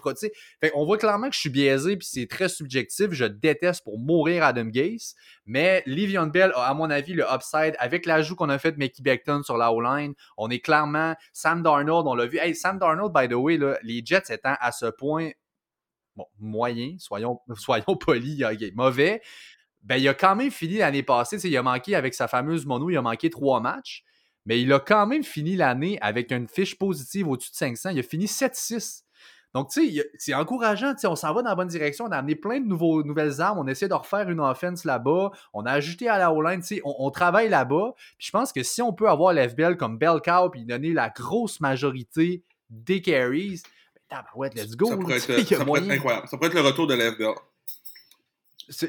fait 0.60 0.72
on 0.74 0.84
voit 0.84 0.98
clairement 0.98 1.28
que 1.28 1.34
je 1.34 1.40
suis 1.40 1.50
biaisé 1.50 1.96
puis 1.96 2.06
c'est 2.10 2.26
très 2.26 2.48
subjectif. 2.48 3.08
Je 3.10 3.24
déteste 3.24 3.82
pour 3.84 3.98
mourir 3.98 4.44
Adam 4.44 4.66
Gase. 4.66 5.14
Mais 5.46 5.82
Livion 5.86 6.26
Bell 6.26 6.52
a, 6.54 6.66
à 6.66 6.74
mon 6.74 6.90
avis, 6.90 7.14
le 7.14 7.24
upside 7.24 7.74
avec 7.78 8.06
l'ajout 8.06 8.36
qu'on 8.36 8.48
a 8.48 8.58
fait 8.58 8.72
de 8.72 8.78
Mickey 8.78 9.02
Beckton 9.02 9.42
sur 9.42 9.56
la 9.56 9.72
O-line. 9.72 10.14
On 10.36 10.50
est 10.50 10.60
clairement 10.60 11.14
Sam 11.32 11.62
Darnold, 11.62 12.06
on 12.06 12.14
l'a 12.14 12.26
vu. 12.26 12.38
Hey, 12.38 12.54
Sam 12.54 12.78
Darnold, 12.78 13.12
by 13.12 13.28
the 13.28 13.34
way, 13.34 13.58
les 13.82 14.02
Jets 14.04 14.32
étant 14.32 14.54
à 14.60 14.72
ce 14.72 14.86
point 14.86 15.30
bon, 16.16 16.26
moyen, 16.38 16.96
soyons, 16.98 17.40
soyons 17.54 17.96
polis, 17.96 18.42
mauvais, 18.74 19.22
ben, 19.82 19.96
il 19.96 20.08
a 20.08 20.14
quand 20.14 20.34
même 20.34 20.50
fini 20.50 20.78
l'année 20.78 21.02
passée. 21.02 21.36
Il 21.46 21.56
a 21.56 21.62
manqué 21.62 21.94
avec 21.94 22.14
sa 22.14 22.26
fameuse 22.26 22.66
mono, 22.66 22.90
il 22.90 22.96
a 22.96 23.02
manqué 23.02 23.30
trois 23.30 23.60
matchs, 23.60 24.02
mais 24.46 24.60
il 24.60 24.72
a 24.72 24.80
quand 24.80 25.06
même 25.06 25.22
fini 25.22 25.56
l'année 25.56 25.98
avec 26.00 26.32
une 26.32 26.48
fiche 26.48 26.78
positive 26.78 27.28
au-dessus 27.28 27.50
de 27.50 27.56
500. 27.56 27.90
Il 27.90 27.98
a 27.98 28.02
fini 28.02 28.24
7-6. 28.24 29.02
Donc, 29.52 29.70
tu 29.70 29.94
sais, 29.94 30.10
c'est 30.18 30.34
encourageant. 30.34 30.94
On 31.04 31.14
s'en 31.14 31.32
va 31.32 31.42
dans 31.42 31.50
la 31.50 31.54
bonne 31.54 31.68
direction. 31.68 32.06
On 32.06 32.10
a 32.10 32.16
amené 32.16 32.34
plein 32.34 32.58
de 32.58 32.66
nouvelles 32.66 33.40
armes. 33.40 33.58
On 33.58 33.68
essaie 33.68 33.86
de 33.86 33.94
refaire 33.94 34.28
une 34.28 34.40
offense 34.40 34.84
là-bas. 34.84 35.30
On 35.52 35.64
a 35.64 35.70
ajouté 35.70 36.08
à 36.08 36.18
la 36.18 36.32
O-line. 36.32 36.60
On, 36.82 36.94
on 36.98 37.10
travaille 37.10 37.48
là-bas. 37.48 37.92
Puis 38.18 38.26
je 38.26 38.30
pense 38.32 38.52
que 38.52 38.64
si 38.64 38.82
on 38.82 38.92
peut 38.92 39.08
avoir 39.08 39.32
l'FBL 39.32 39.76
comme 39.76 39.96
bell 39.96 40.20
cow 40.24 40.50
puis 40.50 40.64
donner 40.64 40.92
la 40.92 41.08
grosse 41.08 41.60
majorité 41.60 42.42
des 42.68 43.00
carries, 43.00 43.62
let's 44.54 44.76
go. 44.76 44.88
Ça 44.88 44.96
pourrait, 44.96 45.16
être, 45.16 45.48
ça 45.48 45.64
pourrait 45.64 45.80
être 45.80 45.90
incroyable. 45.90 46.28
Ça 46.28 46.36
pourrait 46.36 46.48
être 46.48 46.54
le 46.54 46.60
retour 46.60 46.86
de 46.86 46.94
l'FBL. 46.94 47.34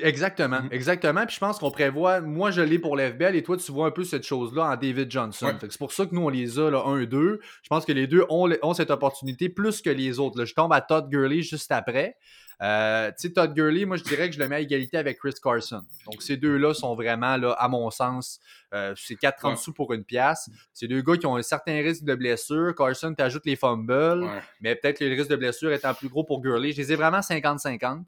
Exactement, 0.02 0.62
mm-hmm. 0.62 0.72
exactement. 0.72 1.26
Puis 1.26 1.36
je 1.36 1.40
pense 1.40 1.60
qu'on 1.60 1.72
prévoit, 1.72 2.22
moi 2.22 2.52
je 2.52 2.62
l'ai 2.62 2.80
pour 2.80 2.96
l'FBL 2.96 3.36
et 3.36 3.44
toi 3.44 3.58
tu 3.58 3.72
vois 3.72 3.88
un 3.88 3.92
peu 3.92 4.04
cette 4.04 4.24
chose-là 4.24 4.72
en 4.72 4.76
David 4.76 5.12
Johnson. 5.12 5.54
C'est 5.60 5.78
pour 5.78 5.92
ça 5.92 6.06
que 6.06 6.16
nous 6.16 6.22
on 6.22 6.30
les 6.30 6.60
a, 6.60 6.70
là, 6.70 6.84
un, 6.86 7.04
deux. 7.04 7.42
Je 7.62 7.68
pense 7.68 7.86
que 7.86 7.92
les 7.92 8.08
deux 8.08 8.24
ont, 8.30 8.50
ont 8.62 8.74
cette 8.74 8.92
opportunité 8.92 9.50
plus 9.50 9.82
que 9.82 9.90
les 9.90 10.20
autres. 10.20 10.40
Là. 10.40 10.46
Je 10.46 10.54
tombe 10.54 10.72
à 10.72 10.82
Todd 10.82 11.10
Gurley 11.10 11.42
juste 11.42 11.72
après. 11.72 12.16
Euh, 12.62 13.10
tu 13.10 13.28
sais, 13.28 13.34
Todd 13.34 13.54
Gurley, 13.54 13.86
moi 13.86 13.98
je 13.98 14.04
dirais 14.04 14.30
que 14.30 14.36
je 14.36 14.40
le 14.40 14.48
mets 14.48 14.56
à 14.56 14.60
égalité 14.60 14.98
avec 14.98 15.20
Chris 15.20 15.34
Carson. 15.42 15.84
Donc 16.06 16.22
ces 16.22 16.38
deux-là 16.38 16.74
sont 16.74 16.96
vraiment, 16.96 17.38
là, 17.38 17.52
à 17.54 17.68
mon 17.68 17.90
sens, 17.92 18.40
euh, 18.74 18.94
c'est 18.96 19.16
4,30 19.16 19.58
sous 19.58 19.74
pour 19.74 19.94
une 19.94 20.04
pièce. 20.04 20.50
C'est 20.74 20.88
deux 20.88 21.02
gars 21.02 21.18
qui 21.18 21.26
ont 21.26 21.36
un 21.36 21.42
certain 21.42 21.82
risque 21.82 22.04
de 22.04 22.16
blessure. 22.16 22.74
Carson 22.76 23.14
t'ajoute 23.14 23.46
les 23.46 23.56
fumbles, 23.56 24.30
mais 24.62 24.76
peut-être 24.76 25.00
que 25.00 25.06
le 25.06 25.16
risque 25.16 25.30
de 25.30 25.36
blessure 25.36 25.72
étant 25.72 25.94
plus 25.94 26.10
gros 26.10 26.24
pour 26.24 26.42
Gurley. 26.42 26.72
Je 26.72 26.78
les 26.78 26.94
ai 26.94 26.96
vraiment 26.96 27.20
50-50. 27.20 28.04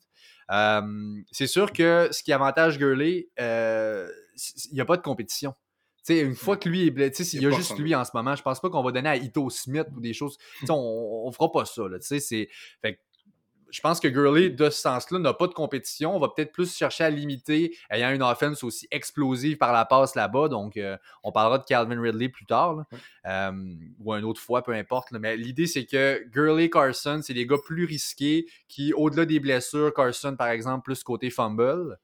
Euh, 0.49 1.21
c'est 1.31 1.47
sûr 1.47 1.73
que 1.73 2.07
ce 2.12 2.23
qui 2.23 2.31
avantage 2.31 2.77
Gurley, 2.77 3.29
il 3.38 4.73
n'y 4.73 4.81
a 4.81 4.86
pas 4.86 4.97
de 4.97 5.01
compétition. 5.01 5.53
une 6.10 6.36
fois 6.36 6.55
que 6.55 6.69
lui 6.69 6.88
est 6.88 6.91
blessé, 6.91 7.25
s'il 7.25 7.41
y 7.41 7.47
a, 7.47 7.51
juste 7.51 7.77
lui 7.77 7.93
en 7.93 8.05
ce 8.05 8.12
moment, 8.13 8.33
je 8.36 8.43
pense 8.43 8.62
pas 8.62 8.69
qu'on 8.69 8.83
va 8.83 8.91
donner 8.93 9.10
à 9.10 9.17
Ito 9.17 9.49
Smith 9.49 9.88
ou 9.93 9.99
des 9.99 10.13
choses. 10.13 10.38
on, 10.69 11.23
on 11.25 11.31
fera 11.33 11.51
pas 11.51 11.65
ça. 11.65 11.83
Là, 11.89 11.97
fait 11.99 12.99
je 13.69 13.82
pense 13.82 13.99
que 13.99 14.08
Gurley, 14.08 14.49
de 14.49 14.69
ce 14.69 14.82
sens-là, 14.82 15.19
n'a 15.19 15.34
pas 15.34 15.47
de 15.47 15.53
compétition. 15.53 16.15
On 16.15 16.19
va 16.19 16.30
peut-être 16.30 16.51
plus 16.51 16.75
chercher 16.75 17.03
à 17.03 17.10
limiter, 17.10 17.75
ayant 17.89 18.12
une 18.12 18.23
offense 18.23 18.63
aussi 18.63 18.88
explosive 18.91 19.58
par 19.58 19.73
la 19.73 19.86
passe 19.86 20.15
là-bas. 20.15 20.47
Donc, 20.47 20.77
euh, 20.77 20.97
on 21.23 21.32
parlera 21.32 21.58
de 21.58 21.65
Calvin 21.65 22.01
Ridley 22.01 22.30
plus 22.30 22.45
tard, 22.45 22.84
euh, 23.25 23.51
ou 23.99 24.13
une 24.13 24.25
autre 24.25 24.41
fois, 24.41 24.63
peu 24.63 24.73
importe. 24.73 25.12
Mais 25.12 25.38
l'idée, 25.38 25.67
c'est 25.67 25.86
que 25.86 26.23
Gurley, 26.30 26.69
Carson, 26.69 27.21
c'est 27.21 27.34
des 27.34 27.45
gars 27.45 27.58
plus 27.63 27.86
risqués 27.86 28.47
qui, 28.67 28.93
au-delà 28.93 29.25
des 29.25 29.39
blessures, 29.39 29.93
Carson, 29.93 30.36
par 30.36 30.47
exemple, 30.47 30.84
plus 30.84 31.03
côté 31.03 31.30
fumble. 31.30 31.97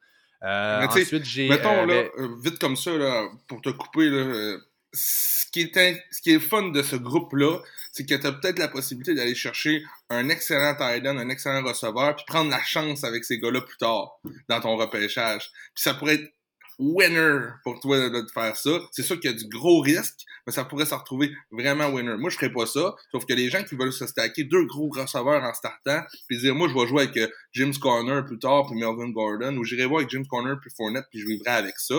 Euh, 0.44 0.86
ensuite, 0.88 1.24
j'ai. 1.24 1.48
Mettons, 1.48 1.86
là, 1.86 2.04
vite 2.44 2.60
comme 2.60 2.76
ça, 2.76 2.92
là, 2.98 3.30
pour 3.48 3.62
te 3.62 3.70
couper, 3.70 4.10
là, 4.10 4.58
ce 4.94 5.46
qui 5.52 5.62
est, 5.62 6.04
ce 6.12 6.22
qui 6.22 6.32
est 6.32 6.40
fun 6.40 6.70
de 6.70 6.82
ce 6.84 6.96
groupe-là, 6.96 7.60
c'est 7.92 8.06
que 8.06 8.16
tu 8.16 8.28
as 8.28 8.32
peut-être 8.32 8.60
la 8.60 8.68
possibilité 8.68 9.16
d'aller 9.16 9.36
chercher 9.36 9.84
un 10.10 10.30
excellent 10.30 10.76
tight 10.76 11.06
un 11.06 11.30
excellent 11.30 11.64
receveur, 11.64 12.16
puis 12.16 12.26
prendre 12.28 12.50
la 12.50 12.62
chance 12.62 13.04
avec 13.04 13.24
ces 13.24 13.40
gars-là 13.40 13.62
plus 13.62 13.78
tard 13.78 14.20
dans 14.50 14.60
ton 14.60 14.78
repêchage. 14.78 15.50
Puis 15.74 15.84
ça 15.84 15.94
pourrait 15.94 16.16
être 16.16 16.34
winner 16.80 17.50
pour 17.64 17.80
toi 17.80 18.10
de, 18.10 18.26
faire 18.34 18.56
ça. 18.56 18.80
C'est 18.92 19.04
sûr 19.04 19.20
qu'il 19.20 19.32
y 19.32 19.34
a 19.34 19.38
du 19.38 19.48
gros 19.48 19.80
risque, 19.80 20.22
mais 20.46 20.54
ça 20.54 20.66
pourrait 20.66 20.86
se 20.86 20.96
retrouver 20.96 21.32
vraiment 21.52 21.90
winner. 21.90 22.18
Moi, 22.18 22.30
je 22.30 22.36
ferais 22.36 22.52
pas 22.52 22.66
ça, 22.66 22.96
sauf 23.12 23.26
que 23.26 23.34
les 23.34 23.50
gens 23.50 23.64
qui 23.64 23.76
veulent 23.76 23.94
se 23.94 24.08
stacker 24.08 24.44
deux 24.44 24.66
gros 24.66 24.90
receveurs 24.90 25.44
en 25.44 25.54
startant, 25.54 26.02
puis 26.28 26.38
dire, 26.38 26.56
moi, 26.56 26.68
je 26.68 26.74
vais 26.74 26.88
jouer 26.88 27.04
avec 27.04 27.18
euh, 27.18 27.28
James 27.54 27.74
Conner 27.80 28.22
plus 28.26 28.40
tard, 28.40 28.66
puis 28.68 28.80
Melvin 28.80 29.10
Gordon, 29.10 29.56
ou 29.58 29.64
j'irai 29.64 29.86
voir 29.86 30.00
avec 30.00 30.10
James 30.10 30.26
Conner 30.28 30.56
puis 30.62 30.72
Fournette, 30.76 31.06
puis 31.12 31.20
je 31.20 31.28
vivrai 31.28 31.52
avec 31.52 31.78
ça. 31.78 31.96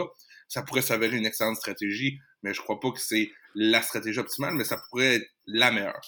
Ça 0.48 0.62
pourrait 0.62 0.82
s'avérer 0.82 1.16
une 1.16 1.26
excellente 1.26 1.56
stratégie 1.56 2.18
mais 2.44 2.54
je 2.54 2.60
crois 2.60 2.78
pas 2.78 2.92
que 2.92 3.00
c'est 3.00 3.30
la 3.56 3.82
stratégie 3.82 4.20
optimale, 4.20 4.54
mais 4.54 4.64
ça 4.64 4.76
pourrait 4.76 5.16
être 5.16 5.26
la 5.46 5.72
meilleure. 5.72 6.00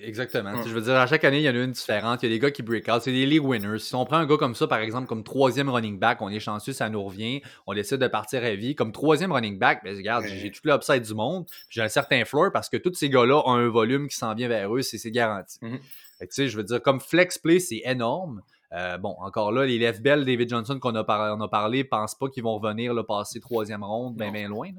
Exactement. 0.00 0.62
Je 0.62 0.68
veux 0.68 0.80
dire, 0.80 0.94
à 0.94 1.06
chaque 1.06 1.24
année, 1.24 1.38
il 1.38 1.42
y 1.42 1.48
en 1.48 1.54
a 1.54 1.64
une 1.64 1.72
différente. 1.72 2.22
Il 2.22 2.30
y 2.30 2.32
a 2.32 2.34
des 2.34 2.38
gars 2.38 2.50
qui 2.50 2.62
break 2.62 2.88
out. 2.88 3.02
C'est 3.02 3.12
des 3.12 3.26
league 3.26 3.44
winners. 3.44 3.78
Si 3.80 3.94
on 3.94 4.04
prend 4.04 4.18
un 4.18 4.26
gars 4.26 4.36
comme 4.36 4.54
ça, 4.54 4.66
par 4.66 4.78
exemple, 4.78 5.06
comme 5.08 5.24
troisième 5.24 5.68
running 5.68 5.98
back, 5.98 6.22
on 6.22 6.28
est 6.28 6.40
chanceux, 6.40 6.72
ça 6.72 6.88
nous 6.88 7.02
revient. 7.02 7.42
On 7.66 7.74
décide 7.74 7.98
de 7.98 8.06
partir 8.06 8.44
à 8.44 8.54
vie. 8.54 8.74
Comme 8.74 8.92
troisième 8.92 9.32
running 9.32 9.58
back, 9.58 9.82
ben, 9.84 9.94
regarde, 9.94 10.24
j'ai 10.26 10.50
tout 10.50 10.60
l'upside 10.64 11.02
du 11.02 11.14
monde. 11.14 11.46
J'ai 11.68 11.82
un 11.82 11.88
certain 11.88 12.24
floor 12.24 12.52
parce 12.52 12.68
que 12.68 12.76
tous 12.76 12.94
ces 12.94 13.10
gars-là 13.10 13.42
ont 13.44 13.54
un 13.54 13.68
volume 13.68 14.08
qui 14.08 14.16
s'en 14.16 14.34
vient 14.34 14.48
vers 14.48 14.74
eux. 14.74 14.82
C'est 14.82 15.10
garanti. 15.10 15.58
Mm-hmm. 15.60 15.80
Tu 16.20 16.26
sais, 16.30 16.48
je 16.48 16.56
veux 16.56 16.64
dire, 16.64 16.80
comme 16.80 17.00
flex 17.00 17.38
play, 17.38 17.58
c'est 17.58 17.82
énorme. 17.84 18.42
Euh, 18.72 18.96
bon, 18.96 19.14
encore 19.18 19.52
là, 19.52 19.66
les 19.66 19.78
left 19.78 20.02
bell 20.02 20.24
David 20.24 20.48
Johnson 20.48 20.78
qu'on 20.78 20.94
a, 20.94 21.00
a, 21.00 21.48
parlé, 21.48 21.78
ne 21.78 21.82
pensent 21.82 22.14
pas 22.14 22.28
qu'ils 22.28 22.42
vont 22.42 22.58
revenir 22.58 22.94
le 22.94 23.02
passer 23.02 23.40
troisième 23.40 23.84
ronde, 23.84 24.16
bien, 24.16 24.32
bien 24.32 24.48
loin. 24.48 24.70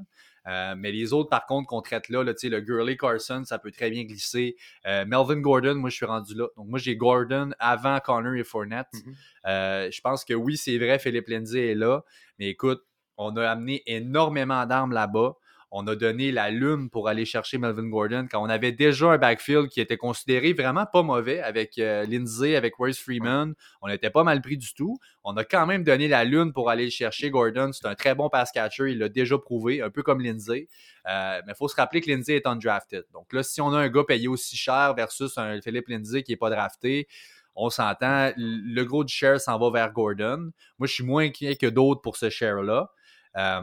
Euh, 0.47 0.73
mais 0.77 0.91
les 0.91 1.13
autres, 1.13 1.29
par 1.29 1.45
contre, 1.45 1.67
qu'on 1.67 1.81
traite 1.81 2.09
là, 2.09 2.23
là 2.23 2.33
le 2.43 2.59
Gurley 2.59 2.97
Carson, 2.97 3.43
ça 3.45 3.59
peut 3.59 3.71
très 3.71 3.89
bien 3.89 4.03
glisser. 4.03 4.55
Euh, 4.85 5.05
Melvin 5.05 5.39
Gordon, 5.39 5.75
moi, 5.75 5.89
je 5.89 5.95
suis 5.95 6.05
rendu 6.05 6.33
là. 6.35 6.47
Donc, 6.57 6.67
moi, 6.67 6.79
j'ai 6.79 6.97
Gordon 6.97 7.51
avant 7.59 7.99
Connor 7.99 8.33
et 8.33 8.43
Fournette. 8.43 8.87
Mm-hmm. 8.93 9.91
je 9.91 10.01
pense 10.01 10.25
que 10.25 10.33
oui, 10.33 10.57
c'est 10.57 10.77
vrai, 10.77 10.99
Philippe 10.99 11.27
Lindsay 11.27 11.71
est 11.71 11.75
là. 11.75 12.03
Mais 12.39 12.47
écoute, 12.47 12.81
on 13.17 13.37
a 13.37 13.47
amené 13.47 13.83
énormément 13.85 14.65
d'armes 14.65 14.91
là-bas 14.91 15.35
on 15.75 15.87
a 15.87 15.95
donné 15.95 16.31
la 16.31 16.51
lune 16.51 16.91
pour 16.91 17.09
aller 17.09 17.25
chercher 17.25 17.57
Melvin 17.57 17.89
Gordon 17.89 18.27
quand 18.29 18.39
on 18.39 18.47
avait 18.47 18.71
déjà 18.71 19.07
un 19.07 19.17
backfield 19.17 19.69
qui 19.69 19.81
était 19.81 19.97
considéré 19.97 20.53
vraiment 20.53 20.85
pas 20.85 21.01
mauvais 21.01 21.41
avec 21.41 21.79
euh, 21.79 22.05
Lindsay, 22.05 22.55
avec 22.55 22.75
Royce 22.75 22.99
Freeman. 22.99 23.55
On 23.81 23.87
n'était 23.87 24.11
pas 24.11 24.23
mal 24.23 24.39
pris 24.43 24.55
du 24.55 24.71
tout. 24.75 24.99
On 25.23 25.35
a 25.35 25.43
quand 25.43 25.65
même 25.65 25.83
donné 25.83 26.07
la 26.07 26.25
lune 26.25 26.53
pour 26.53 26.69
aller 26.69 26.91
chercher 26.91 27.31
Gordon. 27.31 27.71
C'est 27.73 27.87
un 27.87 27.95
très 27.95 28.13
bon 28.13 28.29
pass 28.29 28.51
catcher. 28.51 28.91
Il 28.91 28.99
l'a 28.99 29.09
déjà 29.09 29.39
prouvé, 29.39 29.81
un 29.81 29.89
peu 29.89 30.03
comme 30.03 30.21
Lindsay. 30.21 30.67
Euh, 31.09 31.41
mais 31.47 31.53
il 31.53 31.57
faut 31.57 31.67
se 31.67 31.75
rappeler 31.75 32.01
que 32.01 32.11
Lindsay 32.11 32.35
est 32.35 32.45
undrafted. 32.45 33.05
Donc 33.11 33.33
là, 33.33 33.41
si 33.41 33.59
on 33.59 33.73
a 33.73 33.79
un 33.79 33.89
gars 33.89 34.03
payé 34.07 34.27
aussi 34.27 34.55
cher 34.55 34.93
versus 34.93 35.39
un 35.39 35.59
Philippe 35.59 35.87
Lindsay 35.87 36.21
qui 36.21 36.33
n'est 36.33 36.37
pas 36.37 36.51
drafté, 36.51 37.07
on 37.55 37.71
s'entend, 37.71 38.31
le 38.37 38.83
gros 38.83 39.03
du 39.03 39.11
share 39.11 39.41
s'en 39.41 39.57
va 39.57 39.71
vers 39.71 39.91
Gordon. 39.91 40.51
Moi, 40.77 40.87
je 40.87 40.93
suis 40.93 41.03
moins 41.03 41.23
inquiet 41.25 41.55
que 41.55 41.65
d'autres 41.65 42.01
pour 42.01 42.15
ce 42.15 42.29
share-là. 42.29 42.91
Euh, 43.37 43.61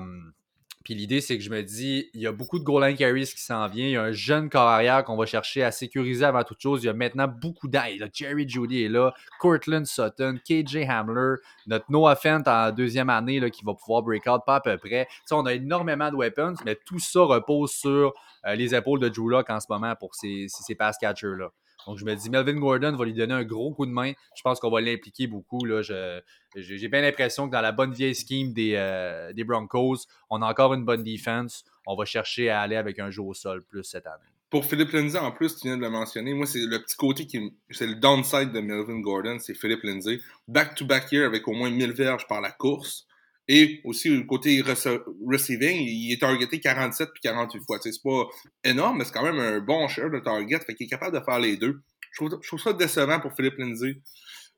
puis 0.85 0.95
l'idée, 0.95 1.21
c'est 1.21 1.37
que 1.37 1.45
je 1.45 1.51
me 1.51 1.63
dis, 1.63 2.09
il 2.15 2.23
y 2.23 2.27
a 2.27 2.33
beaucoup 2.33 2.59
de 2.59 2.65
goal 2.65 2.83
line 2.83 2.97
carries 2.97 3.27
qui 3.27 3.43
s'en 3.43 3.69
vient. 3.69 3.85
Il 3.85 3.91
y 3.93 3.97
a 3.97 4.03
un 4.03 4.13
jeune 4.13 4.49
corps 4.49 4.67
arrière 4.67 5.05
qu'on 5.05 5.17
va 5.17 5.27
chercher 5.27 5.63
à 5.63 5.73
sécuriser 5.73 6.25
avant 6.25 6.43
toute 6.43 6.61
chose. 6.61 6.83
Il 6.83 6.87
y 6.87 6.89
a 6.89 6.95
maintenant 6.95 7.29
beaucoup 7.29 7.69
d'aide. 7.69 8.09
Jerry 8.15 8.49
Judy 8.49 8.85
est 8.85 8.89
là, 8.89 9.13
Cortland 9.41 9.85
Sutton, 9.85 10.39
KJ 10.43 10.89
Hamler, 10.89 11.37
notre 11.67 11.85
Noah 11.91 12.17
Fent 12.17 12.43
en 12.47 12.73
deuxième 12.73 13.11
année 13.11 13.41
là, 13.41 13.51
qui 13.51 13.63
va 13.63 13.75
pouvoir 13.75 14.03
break 14.03 14.27
out 14.27 14.41
pas 14.47 14.57
à 14.57 14.61
peu 14.61 14.79
près. 14.79 15.07
sais, 15.27 15.35
on 15.35 15.45
a 15.45 15.53
énormément 15.53 16.11
de 16.11 16.17
weapons, 16.17 16.55
mais 16.65 16.77
tout 16.87 16.99
ça 16.99 17.21
repose 17.21 17.73
sur 17.73 18.15
euh, 18.47 18.55
les 18.55 18.75
épaules 18.75 19.01
de 19.01 19.11
Drew 19.11 19.35
en 19.35 19.61
ce 19.61 19.67
moment 19.69 19.95
pour 19.97 20.15
ces, 20.15 20.47
ces 20.49 20.75
pass 20.75 20.97
catchers-là. 20.97 21.51
Donc, 21.87 21.99
je 21.99 22.05
me 22.05 22.15
dis, 22.15 22.31
Melvin 22.31 22.59
Gordon 22.59 22.97
va 22.97 23.05
lui 23.05 23.15
donner 23.15 23.35
un 23.35 23.45
gros 23.45 23.73
coup 23.73 23.87
de 23.87 23.91
main. 23.91 24.13
Je 24.37 24.43
pense 24.43 24.61
qu'on 24.61 24.71
va 24.71 24.81
l'impliquer 24.81 25.27
beaucoup. 25.27 25.61
J'ai 25.67 26.89
bien 26.89 27.01
l'impression 27.01 27.47
que 27.47 27.53
dans 27.53 27.61
la 27.61 27.73
bonne 27.73 27.93
vieille 27.93 28.15
scheme 28.15 28.53
des, 28.53 28.75
euh, 28.77 29.33
Broncos, 29.45 30.07
on 30.31 30.43
a 30.43 30.47
encore 30.47 30.75
une 30.75 30.85
bonne 30.85 31.03
défense. 31.03 31.65
On 31.87 31.97
va 31.97 32.05
chercher 32.05 32.51
à 32.51 32.61
aller 32.61 32.77
avec 32.77 32.99
un 32.99 33.11
jeu 33.11 33.23
au 33.23 33.35
sol 33.35 33.65
plus 33.65 33.85
cette 33.85 34.07
année. 34.07 34.31
Pour 34.51 34.65
Philippe 34.65 34.91
Lindsay, 34.91 35.19
en 35.19 35.31
plus, 35.31 35.57
tu 35.57 35.69
viens 35.69 35.77
de 35.77 35.83
le 35.83 35.91
mentionner, 35.91 36.35
moi, 36.35 36.45
c'est 36.45 36.67
le 36.67 36.83
petit 36.83 36.97
côté 36.97 37.27
qui. 37.27 37.53
C'est 37.71 37.87
le 37.87 37.95
downside 37.95 38.51
de 38.53 38.61
Melvin 38.61 38.99
Gordon, 38.99 39.39
c'est 39.39 39.55
Philippe 39.55 39.85
Lindsay. 39.85 40.19
Back-to-back 40.49 41.13
year 41.13 41.25
avec 41.25 41.47
au 41.47 41.53
moins 41.53 41.71
1000 41.71 41.93
verges 41.93 42.27
par 42.27 42.41
la 42.41 42.51
course. 42.51 43.07
Et 43.53 43.81
aussi, 43.83 44.09
le 44.09 44.23
côté 44.23 44.63
receiving, 44.63 45.81
il 45.81 46.13
est 46.13 46.21
targeté 46.21 46.61
47 46.61 47.09
puis 47.13 47.21
48 47.21 47.61
fois. 47.67 47.81
C'est 47.83 47.91
pas 48.01 48.29
énorme, 48.63 48.99
mais 48.99 49.05
c'est 49.05 49.13
quand 49.13 49.25
même 49.25 49.41
un 49.41 49.59
bon 49.59 49.89
share 49.89 50.09
de 50.09 50.21
target. 50.21 50.61
Fait 50.61 50.77
qu'il 50.77 50.87
est 50.87 50.89
capable 50.89 51.19
de 51.19 51.25
faire 51.25 51.41
les 51.41 51.57
deux. 51.57 51.81
Je 52.13 52.25
trouve, 52.47 52.61
ça 52.61 52.73
décevant 52.73 53.19
pour 53.19 53.35
Philippe 53.35 53.59
Lindsay. 53.59 54.01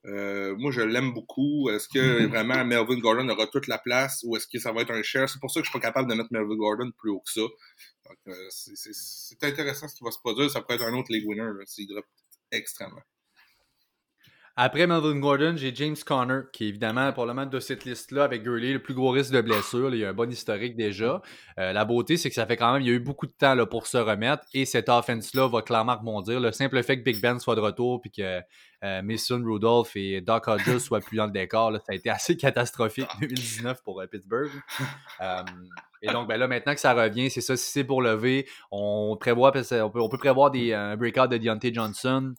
Euh, 0.05 0.55
moi, 0.59 0.73
je 0.73 0.83
l'aime 0.83 1.15
beaucoup. 1.15 1.71
Est-ce 1.71 1.89
que 1.89 2.27
vraiment 2.27 2.63
Melvin 2.67 2.99
Gordon 2.99 3.27
aura 3.31 3.47
toute 3.47 3.67
la 3.67 3.79
place 3.79 4.21
ou 4.25 4.37
est-ce 4.37 4.47
que 4.47 4.59
ça 4.59 4.73
va 4.73 4.83
être 4.83 4.93
un 4.93 5.03
share? 5.03 5.27
C'est 5.27 5.41
pour 5.41 5.51
ça 5.51 5.61
que 5.61 5.65
je 5.65 5.71
suis 5.71 5.81
pas 5.81 5.87
capable 5.87 6.11
de 6.11 6.15
mettre 6.15 6.29
Melvin 6.31 6.57
Gordon 6.57 6.91
plus 6.99 7.13
haut 7.13 7.23
que 7.25 7.33
ça. 7.33 7.41
Euh, 8.29 8.47
c'est 8.51 9.43
intéressant 9.43 9.89
ce 9.89 9.95
qui 9.95 10.05
va 10.05 10.11
se 10.11 10.19
produire. 10.19 10.51
Ça 10.51 10.61
peut 10.61 10.75
être 10.75 10.85
un 10.85 10.93
autre 10.93 11.11
league 11.11 11.27
winner 11.27 11.49
s'il 11.65 11.89
drop 11.89 12.05
extrêmement. 12.51 13.01
Après 14.55 14.87
Melvin 14.87 15.19
Gordon, 15.19 15.55
j'ai 15.57 15.75
James 15.75 15.97
Conner, 16.05 16.41
qui 16.53 16.65
est 16.65 16.69
évidemment 16.69 17.11
probablement 17.13 17.47
de 17.47 17.59
cette 17.59 17.87
liste-là 17.87 18.25
avec 18.25 18.43
Gurley, 18.43 18.75
le 18.75 18.83
plus 18.83 18.93
gros 18.93 19.09
risque 19.09 19.33
de 19.33 19.41
blessure. 19.41 19.95
il 19.95 20.01
y 20.01 20.05
a 20.05 20.11
un 20.11 20.13
bon 20.13 20.31
historique 20.31 20.77
déjà. 20.77 21.23
Euh, 21.59 21.73
la 21.73 21.87
beauté, 21.87 22.19
c'est 22.19 22.29
que 22.29 22.35
ça 22.35 22.45
fait 22.45 22.59
quand 22.59 22.75
même, 22.75 22.83
il 22.83 22.89
y 22.89 22.91
a 22.91 22.95
eu 22.95 23.01
beaucoup 23.01 23.27
de 23.27 23.33
temps 23.33 23.55
là, 23.55 23.65
pour 23.65 23.87
se 23.87 23.97
remettre 23.97 24.45
et 24.53 24.67
cette 24.67 24.91
offense-là 24.91 25.49
va 25.49 25.63
clairement 25.63 25.97
rebondir. 25.97 26.39
Le 26.39 26.53
simple 26.53 26.83
fait 26.83 26.99
que 26.99 27.03
Big 27.03 27.19
Ben 27.19 27.39
soit 27.39 27.55
de 27.55 27.61
retour 27.61 28.03
puis 28.03 28.11
que 28.11 28.41
euh, 28.85 29.01
Mason 29.01 29.43
Rudolph 29.43 29.97
et 29.97 30.21
Doc 30.21 30.47
Hodges 30.49 30.79
soient 30.81 31.01
plus 31.01 31.17
dans 31.17 31.27
le 31.27 31.33
décor, 31.33 31.73
ça 31.77 31.93
a 31.93 31.95
été 31.95 32.11
assez 32.11 32.37
catastrophique 32.37 33.09
2019 33.21 33.83
pour 33.83 34.03
euh, 34.03 34.07
Pittsburgh. 34.07 34.51
et 36.03 36.13
donc, 36.13 36.29
ben 36.29 36.37
là, 36.37 36.47
maintenant 36.47 36.75
que 36.75 36.81
ça 36.81 36.93
revient, 36.93 37.31
c'est 37.31 37.41
ça, 37.41 37.57
si 37.57 37.71
c'est 37.71 37.85
pour 37.85 38.03
lever, 38.03 38.47
on 38.71 39.17
prévoit, 39.19 39.51
on 39.57 39.89
peut, 39.89 40.01
on 40.01 40.11
peut 40.11 40.19
prévoir 40.19 40.51
des, 40.51 40.75
un 40.75 40.95
breakout 40.99 41.29
de 41.29 41.39
Deontay 41.39 41.73
Johnson 41.73 42.35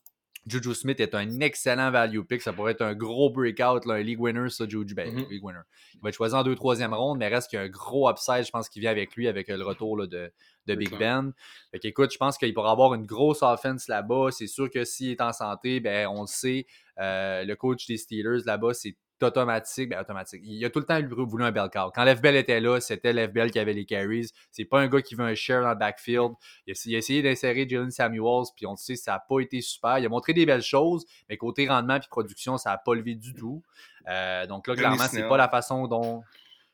Juju 0.46 0.74
Smith 0.74 1.00
est 1.00 1.16
un 1.16 1.40
excellent 1.40 1.90
value 1.92 2.22
pick. 2.22 2.42
Ça 2.42 2.52
pourrait 2.52 2.74
être 2.74 2.82
un 2.82 2.94
gros 2.94 3.30
breakout, 3.30 3.90
un 3.90 4.00
league 4.02 4.20
winner, 4.20 4.50
ça, 4.50 4.66
Juju. 4.68 4.94
Ben, 4.94 5.10
Mhm. 5.14 5.26
league 5.30 5.44
winner. 5.44 5.62
Il 5.96 6.02
va 6.02 6.10
être 6.10 6.16
choisi 6.16 6.36
en 6.36 6.44
deux, 6.44 6.56
troisième 6.56 6.94
ronde, 6.94 7.18
mais 7.20 7.28
reste 7.30 7.50
qu'il 7.50 7.58
y 7.58 7.62
a 7.62 7.66
un 7.66 7.70
gros 7.70 8.10
upside, 8.10 8.46
je 8.46 8.52
pense, 8.52 8.68
qui 8.68 8.80
vient 8.80 8.92
avec 8.92 9.16
lui, 9.16 9.28
avec 9.28 9.48
le 9.48 9.64
retour 9.64 9.98
là, 9.98 10.06
de, 10.08 10.32
de 10.68 10.76
Big. 10.76 10.90
Ben. 10.98 11.32
Fait 11.72 11.80
qu'écoute, 11.80 12.12
je 12.12 12.18
pense 12.18 12.38
qu'il 12.38 12.54
pourra 12.54 12.72
avoir 12.72 12.94
une 12.94 13.06
grosse 13.06 13.42
offense 13.42 13.88
là-bas. 13.88 14.30
C'est 14.32 14.48
sûr 14.48 14.70
que 14.70 14.84
s'il 14.84 15.12
est 15.12 15.22
en 15.22 15.32
santé, 15.32 15.80
ben, 15.80 16.08
on 16.08 16.22
le 16.22 16.28
sait, 16.28 16.66
euh, 17.00 17.44
le 17.46 17.56
coach 17.56 17.88
des 17.88 17.98
Steelers 17.98 18.42
là-bas, 18.46 18.74
c'est 18.74 18.96
automatique. 19.24 19.90
Ben, 19.90 20.00
automatique. 20.00 20.42
Il 20.44 20.64
a 20.66 20.70
tout 20.70 20.80
le 20.80 20.86
temps 20.86 21.00
voulu 21.26 21.44
un 21.44 21.52
bel 21.52 21.70
cow. 21.70 21.92
Quand 21.94 22.04
l'FBL 22.04 22.36
était 22.36 22.60
là, 22.60 22.80
c'était 22.80 23.14
l'FBL 23.14 23.52
qui 23.52 23.60
avait 23.60 23.74
les 23.74 23.86
carries. 23.86 24.30
C'est 24.52 24.66
pas 24.66 24.80
un 24.80 24.88
gars 24.88 25.02
qui 25.02 25.16
veut 25.16 25.26
un 25.26 25.36
share 25.36 25.64
dans 25.64 25.70
le 25.70 25.76
backfield. 25.76 26.32
Il 26.68 26.74
a, 26.74 26.84
il 26.86 26.96
a 26.96 26.98
essayé 26.98 27.22
d'insérer 27.22 27.68
Jalen 27.68 27.92
Samuels, 27.92 28.46
puis 28.56 28.66
on 28.66 28.72
le 28.72 28.78
sait, 28.78 28.96
ça 28.96 29.14
n'a 29.14 29.20
pas 29.20 29.40
été 29.40 29.62
super. 29.62 30.00
Il 30.00 30.06
a 30.06 30.10
montré 30.10 30.34
des 30.34 30.46
belles 30.46 30.62
choses, 30.62 31.06
mais 31.30 31.38
côté 31.38 31.68
rendement 31.68 32.00
puis 32.00 32.10
production, 32.10 32.58
ça 32.58 32.72
n'a 32.72 32.78
pas 32.78 32.96
levé 32.96 33.16
du 33.16 33.34
tout. 33.34 33.64
Euh, 34.08 34.46
donc 34.48 34.68
là, 34.68 34.76
clairement, 34.76 35.08
c'est 35.10 35.28
pas 35.28 35.38
la 35.38 35.50
façon 35.50 35.88
dont. 35.88 36.24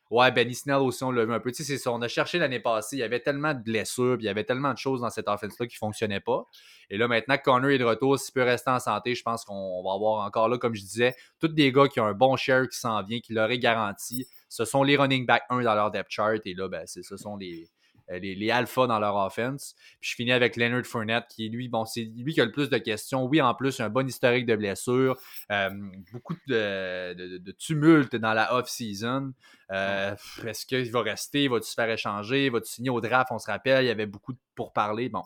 Ouais, 0.10 0.32
Benny 0.32 0.56
Snell 0.56 0.78
aussi, 0.78 1.04
on 1.04 1.12
l'a 1.12 1.24
vu 1.24 1.34
un 1.34 1.40
peu. 1.40 1.52
Tu 1.52 1.64
sais, 1.64 1.64
c'est 1.64 1.78
ça, 1.78 1.92
on 1.92 2.02
a 2.02 2.08
cherché 2.08 2.40
l'année 2.40 2.60
passée, 2.60 2.96
il 2.96 3.00
y 3.00 3.04
avait 3.04 3.20
tellement 3.20 3.54
de 3.54 3.60
blessures, 3.60 4.16
puis 4.16 4.24
il 4.24 4.28
y 4.28 4.30
avait 4.30 4.44
tellement 4.44 4.74
de 4.74 4.78
choses 4.78 5.02
dans 5.02 5.10
cette 5.12 5.28
offense-là 5.28 5.68
qui 5.68 5.76
ne 5.76 5.80
fonctionnaient 5.80 6.20
pas. 6.20 6.46
Et 6.90 6.98
là, 6.98 7.08
maintenant 7.08 7.38
Connor 7.38 7.70
est 7.70 7.78
de 7.78 7.84
retour, 7.84 8.18
s'il 8.18 8.34
peut 8.34 8.42
rester 8.42 8.72
en 8.72 8.80
santé, 8.80 9.14
je 9.14 9.22
pense 9.22 9.46
qu'on 9.46 9.84
va 9.84 9.94
avoir 9.94 10.26
encore 10.26 10.50
là, 10.50 10.58
comme 10.58 10.74
je 10.74 10.82
disais, 10.82 11.16
tous 11.40 11.50
des 11.50 11.72
gars 11.72 11.88
qui 11.88 12.00
ont 12.00 12.06
un 12.06 12.14
bon 12.14 12.36
share 12.38 12.68
qui 12.68 12.78
s'en 12.80 13.04
vient, 13.04 13.20
qui 13.20 13.34
leur 13.34 13.52
est 13.52 13.60
garanti. 13.60 14.26
Ce 14.48 14.66
sont 14.66 14.82
les 14.82 14.98
running 14.98 15.28
back 15.28 15.44
1 15.50 15.62
dans 15.62 15.76
leur 15.76 15.92
depth 15.92 16.10
chart. 16.10 16.42
Et 16.46 16.56
là, 16.56 16.68
ben, 16.68 16.88
ce 16.88 17.04
sont 17.16 17.38
les, 17.38 17.70
les, 18.10 18.34
les 18.34 18.50
alphas 18.50 18.88
dans 18.88 19.00
leur 19.00 19.16
offense. 19.16 19.76
Puis 20.00 20.10
je 20.12 20.16
finis 20.16 20.32
avec 20.32 20.56
Leonard 20.58 20.86
Fournette, 20.86 21.26
qui 21.30 21.50
lui, 21.50 21.68
bon, 21.68 21.86
c'est 21.86 22.04
lui 22.04 22.34
qui 22.34 22.42
a 22.42 22.46
le 22.46 22.52
plus 22.52 22.70
de 22.70 22.78
questions. 22.80 23.26
Oui, 23.26 23.42
en 23.42 23.54
plus, 23.54 23.78
il 23.78 23.82
a 23.84 23.86
un 23.86 23.90
bon 23.90 24.08
historique 24.08 24.46
de 24.46 24.56
blessures, 24.56 25.18
euh, 25.52 25.70
beaucoup 26.12 26.36
de, 26.48 27.14
de- 27.14 27.38
de 27.38 27.52
tumulte 27.52 28.16
dans 28.16 28.34
la 28.34 28.56
off-season. 28.56 29.34
Euh, 29.72 30.16
Est-ce 30.48 30.66
qu'il 30.66 30.90
va 30.92 31.02
rester? 31.02 31.48
Va-tu 31.48 31.68
se 31.68 31.74
faire 31.76 31.90
échanger? 31.90 32.50
Va-tu 32.50 32.72
signer 32.72 32.90
au 32.90 33.02
draft? 33.02 33.32
On 33.32 33.38
se 33.38 33.52
rappelle, 33.52 33.86
il 33.86 33.88
y 33.88 33.92
avait 33.92 34.08
beaucoup 34.08 34.34
de 34.34 34.40
pourparlers. 34.56 35.10
Bon, 35.10 35.24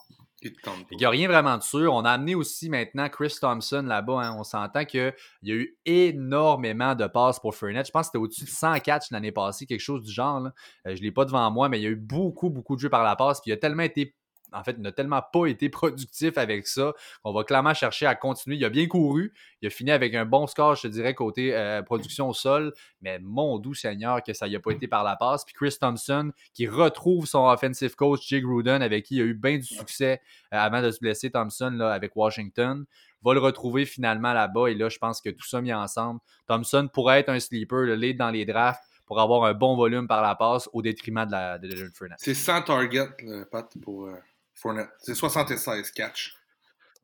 Il 0.92 0.98
n'y 0.98 1.06
a 1.06 1.10
rien 1.10 1.28
vraiment 1.28 1.58
de 1.58 1.64
sûr. 1.64 1.94
On 1.94 2.06
a 2.06 2.12
amené 2.12 2.36
aussi 2.36 2.70
maintenant 2.70 3.10
Chris 3.10 3.36
Thompson 3.40 3.84
là-bas. 3.86 4.22
hein. 4.22 4.36
On 4.38 4.44
s'entend 4.44 4.86
qu'il 4.86 5.14
y 5.44 5.52
a 5.52 5.56
eu 5.56 5.78
énormément 5.86 6.96
de 6.96 7.08
passes 7.08 7.40
pour 7.40 7.56
Fournette. 7.56 7.88
Je 7.88 7.92
pense 7.92 8.08
que 8.08 8.12
c'était 8.14 8.18
au-dessus 8.24 8.46
de 8.46 8.50
100 8.50 8.80
catchs 8.80 9.12
l'année 9.12 9.32
passée, 9.32 9.66
quelque 9.66 9.80
chose 9.80 10.04
du 10.04 10.12
genre. 10.12 10.46
Euh, 10.46 10.50
je 10.86 10.92
ne 10.92 10.98
l'ai 10.98 11.12
pas 11.12 11.26
devant 11.26 11.50
moi, 11.52 11.70
mais 11.70 11.80
il 11.80 11.84
y 11.84 11.88
a 11.88 11.90
eu 11.90 11.96
beaucoup, 11.96 12.50
beaucoup 12.50 12.76
de 12.76 12.82
jeux 12.82 12.90
par 12.90 13.04
la 13.04 13.16
passe. 13.16 13.42
Puis 13.42 13.52
il 13.52 13.54
a 13.54 13.58
tellement 13.58 13.84
été. 13.84 14.16
En 14.54 14.63
fait, 14.63 14.78
n'a 14.78 14.92
tellement 14.92 15.22
pas 15.22 15.48
été 15.48 15.70
productif 15.70 16.38
avec 16.38 16.68
ça 16.68 16.94
qu'on 17.24 17.34
va 17.34 17.44
clairement 17.44 17.74
chercher 17.74 18.06
à 18.06 18.16
continuer. 18.16 18.58
Il 18.58 18.66
a 18.66 18.70
bien 18.70 18.88
couru. 18.88 19.34
Il 19.62 19.68
a 19.68 19.70
fini 19.70 19.92
avec 19.92 20.13
un 20.16 20.26
bon 20.26 20.48
score, 20.48 20.76
je 20.76 20.84
te 20.84 20.88
dirais, 20.88 21.13
côté 21.13 21.56
euh, 21.56 21.82
production 21.82 22.30
au 22.30 22.34
sol. 22.34 22.74
Mais 23.02 23.20
mon 23.20 23.60
doux 23.60 23.74
Seigneur, 23.74 24.22
que 24.24 24.34
ça 24.34 24.48
n'y 24.48 24.56
a 24.56 24.60
pas 24.60 24.72
été 24.72 24.88
par 24.88 25.04
la 25.04 25.16
passe. 25.16 25.46
Puis 25.46 25.54
Chris 25.54 25.76
Thompson, 25.80 26.32
qui 26.54 26.68
retrouve 26.68 27.26
son 27.26 27.48
offensive 27.48 27.96
coach, 27.96 28.28
Jay 28.28 28.42
Gruden, 28.42 28.82
avec 28.82 29.06
qui 29.06 29.16
il 29.16 29.22
a 29.22 29.26
eu 29.26 29.34
bien 29.34 29.58
du 29.58 29.66
succès 29.66 30.22
euh, 30.54 30.58
avant 30.58 30.82
de 30.82 30.92
se 30.92 31.00
blesser, 31.00 31.32
Thompson, 31.32 31.72
là, 31.76 31.92
avec 31.92 32.16
Washington, 32.16 32.86
va 33.24 33.34
le 33.34 33.39
retrouver 33.39 33.86
finalement 33.86 34.34
là-bas. 34.34 34.68
Et 34.68 34.76
là, 34.76 34.89
je 34.89 34.98
pense 34.98 35.22
que 35.22 35.30
tout 35.30 35.48
ça 35.48 35.62
mis 35.62 35.74
ensemble, 35.74 36.20
Thompson 36.48 36.89
pourrait 36.92 37.22
être 37.22 37.30
un 37.30 37.39
sleeper, 37.39 37.82
le 37.82 37.96
lead 37.96 38.18
dans 38.18 38.30
les 38.30 38.46
drafts, 38.46 38.84
pour 39.06 39.20
avoir 39.20 39.44
un 39.44 39.54
bon 39.54 39.76
volume 39.76 40.08
par 40.08 40.22
la 40.22 40.36
passe 40.36 40.70
au 40.74 40.82
détriment 40.82 41.26
de, 41.26 41.32
la, 41.32 41.58
de 41.58 41.68
Leonard. 41.68 42.18
C'est 42.18 42.34
100 42.34 42.63
targets, 42.63 43.10
là, 43.24 43.46
Pat, 43.46 43.72
pour 43.82 44.06
euh, 44.06 44.16
Fournette. 44.56 44.89
C'est 45.00 45.16
76 45.16 45.92
catch. 45.92 46.36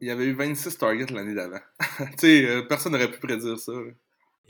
Il 0.01 0.07
y 0.07 0.11
avait 0.11 0.25
eu 0.25 0.33
26 0.33 0.77
targets 0.77 1.13
l'année 1.13 1.33
d'avant. 1.33 1.59
tu 1.99 2.05
sais, 2.17 2.45
euh, 2.45 2.61
personne 2.63 2.93
n'aurait 2.93 3.11
pu 3.11 3.19
prédire 3.19 3.57
ça. 3.59 3.73
là. 3.73 3.91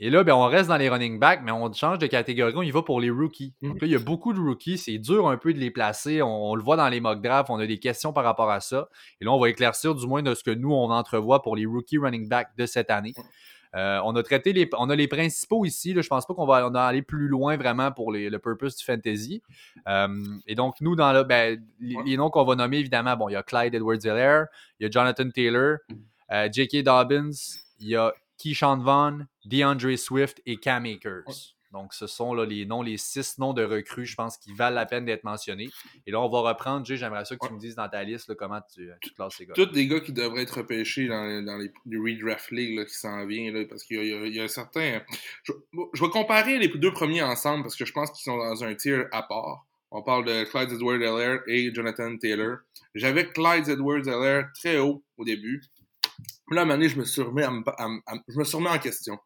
Et 0.02 0.08
là, 0.08 0.24
ben, 0.24 0.32
on 0.32 0.46
reste 0.46 0.68
dans 0.70 0.78
les 0.78 0.88
running 0.88 1.18
backs, 1.18 1.42
mais 1.44 1.52
on 1.52 1.70
change 1.74 1.98
de 1.98 2.06
catégorie. 2.06 2.54
On 2.56 2.62
y 2.62 2.70
va 2.70 2.80
pour 2.82 3.00
les 3.00 3.10
rookies. 3.10 3.52
Mhm. 3.60 3.68
Donc 3.68 3.80
là, 3.82 3.86
il 3.86 3.90
y 3.90 3.96
a 3.96 3.98
beaucoup 3.98 4.32
de 4.32 4.40
rookies. 4.40 4.78
C'est 4.78 4.96
dur 4.96 5.28
un 5.28 5.36
peu 5.36 5.52
de 5.52 5.58
les 5.58 5.70
placer. 5.70 6.22
On, 6.22 6.50
on 6.50 6.54
le 6.54 6.62
voit 6.62 6.76
dans 6.76 6.88
les 6.88 7.00
mock 7.00 7.20
drafts. 7.20 7.50
On 7.50 7.58
a 7.58 7.66
des 7.66 7.78
questions 7.78 8.14
par 8.14 8.24
rapport 8.24 8.50
à 8.50 8.60
ça. 8.60 8.88
Et 9.20 9.26
là, 9.26 9.32
on 9.32 9.38
va 9.38 9.50
éclaircir 9.50 9.94
du 9.94 10.06
moins 10.06 10.22
de 10.22 10.34
ce 10.34 10.42
que 10.42 10.50
nous, 10.50 10.72
on 10.72 10.90
entrevoit 10.90 11.42
pour 11.42 11.54
les 11.54 11.66
rookies 11.66 11.98
running 11.98 12.28
backs 12.28 12.48
de 12.56 12.64
cette 12.64 12.90
année. 12.90 13.12
Euh, 13.76 14.00
on 14.04 14.16
a 14.16 14.22
traité 14.22 14.52
les, 14.52 14.68
on 14.76 14.90
a 14.90 14.96
les 14.96 15.06
principaux 15.06 15.64
ici. 15.64 15.92
Là, 15.94 16.02
je 16.02 16.08
pense 16.08 16.26
pas 16.26 16.34
qu'on 16.34 16.46
va 16.46 16.66
on 16.68 16.74
aller 16.74 17.02
plus 17.02 17.28
loin 17.28 17.56
vraiment 17.56 17.92
pour 17.92 18.10
les- 18.12 18.28
le 18.28 18.38
purpose 18.38 18.76
du 18.76 18.84
fantasy. 18.84 19.42
Euh, 19.88 20.08
et 20.46 20.54
donc, 20.54 20.80
nous, 20.80 20.96
dans 20.96 21.12
le, 21.12 21.22
ben, 21.22 21.62
les, 21.78 21.96
les 22.04 22.16
noms 22.16 22.30
qu'on 22.30 22.44
va 22.44 22.56
nommer, 22.56 22.78
évidemment, 22.78 23.16
bon, 23.16 23.28
il 23.28 23.32
y 23.32 23.36
a 23.36 23.42
Clyde 23.42 23.74
Edwards-Helaire, 23.74 24.46
il 24.78 24.84
y 24.84 24.86
a 24.86 24.90
Jonathan 24.90 25.30
Taylor, 25.30 25.76
euh, 26.32 26.48
J.K. 26.52 26.82
Dobbins, 26.82 27.30
il 27.78 27.88
y 27.88 27.96
a 27.96 28.12
Keyshawn 28.38 28.82
Vaughn, 28.82 29.26
DeAndre 29.44 29.96
Swift 29.98 30.40
et 30.46 30.56
Cam 30.56 30.84
Akers. 30.86 31.22
Donc, 31.72 31.94
ce 31.94 32.06
sont 32.08 32.34
là, 32.34 32.44
les 32.44 32.66
noms, 32.66 32.82
les 32.82 32.96
six 32.96 33.38
noms 33.38 33.52
de 33.52 33.62
recrues, 33.64 34.04
je 34.06 34.16
pense, 34.16 34.36
qui 34.36 34.52
valent 34.52 34.74
la 34.74 34.86
peine 34.86 35.04
d'être 35.04 35.22
mentionnés. 35.24 35.68
Et 36.06 36.10
là, 36.10 36.20
on 36.20 36.28
va 36.28 36.40
reprendre, 36.40 36.84
Jay, 36.84 36.96
j'aimerais 36.96 37.24
ça 37.24 37.36
que 37.36 37.46
tu 37.46 37.52
me 37.52 37.58
dises 37.60 37.76
dans 37.76 37.88
ta 37.88 38.02
liste 38.02 38.28
là, 38.28 38.34
comment 38.34 38.60
tu, 38.74 38.90
tu 39.00 39.10
classes 39.14 39.34
ces 39.36 39.46
gars. 39.46 39.54
Tous 39.54 39.66
des 39.66 39.86
gars 39.86 40.00
qui 40.00 40.12
devraient 40.12 40.42
être 40.42 40.58
repêchés 40.58 41.06
dans, 41.06 41.24
les- 41.24 41.44
dans 41.44 41.56
les, 41.58 41.70
les 41.86 41.96
redraft 41.98 42.50
league 42.50 42.76
là, 42.78 42.84
qui 42.84 42.94
s'en 42.94 43.24
vient, 43.26 43.52
là, 43.52 43.64
parce 43.68 43.84
qu'il 43.84 43.96
y 44.04 44.12
a, 44.14 44.26
y 44.26 44.32
y 44.34 44.40
a 44.40 44.48
certains. 44.48 45.00
Je, 45.44 45.52
je 45.94 46.04
vais 46.04 46.10
comparer 46.10 46.58
les 46.58 46.68
deux 46.68 46.92
premiers 46.92 47.22
ensemble 47.22 47.62
parce 47.62 47.76
que 47.76 47.84
je 47.84 47.92
pense 47.92 48.10
qu'ils 48.10 48.24
sont 48.24 48.36
dans 48.38 48.64
un 48.64 48.74
tier 48.74 49.04
à 49.12 49.22
part. 49.22 49.66
On 49.92 50.02
parle 50.02 50.24
de 50.24 50.44
Clyde 50.44 50.70
edwards 50.72 50.96
helaire 51.02 51.40
et 51.46 51.72
Jonathan 51.74 52.16
Taylor. 52.16 52.58
J'avais 52.94 53.26
Clyde 53.26 53.68
edwards 53.68 54.06
helaire 54.08 54.48
très 54.54 54.78
haut 54.78 55.02
au 55.16 55.24
début. 55.24 55.60
Puis 56.46 56.56
Là, 56.56 56.62
à 56.62 56.64
un 56.64 56.66
moment 56.66 56.78
donné, 56.78 56.88
je 56.88 56.98
me 56.98 57.04
suis 57.04 57.22
remis, 57.22 57.42
à 57.42 57.50
me- 57.50 57.62
à 57.76 57.88
me- 57.88 58.00
à 58.06 58.14
me- 58.16 58.20
je 58.28 58.38
me 58.38 58.44
suis 58.44 58.56
remis 58.56 58.68
en 58.68 58.78
question. 58.78 59.18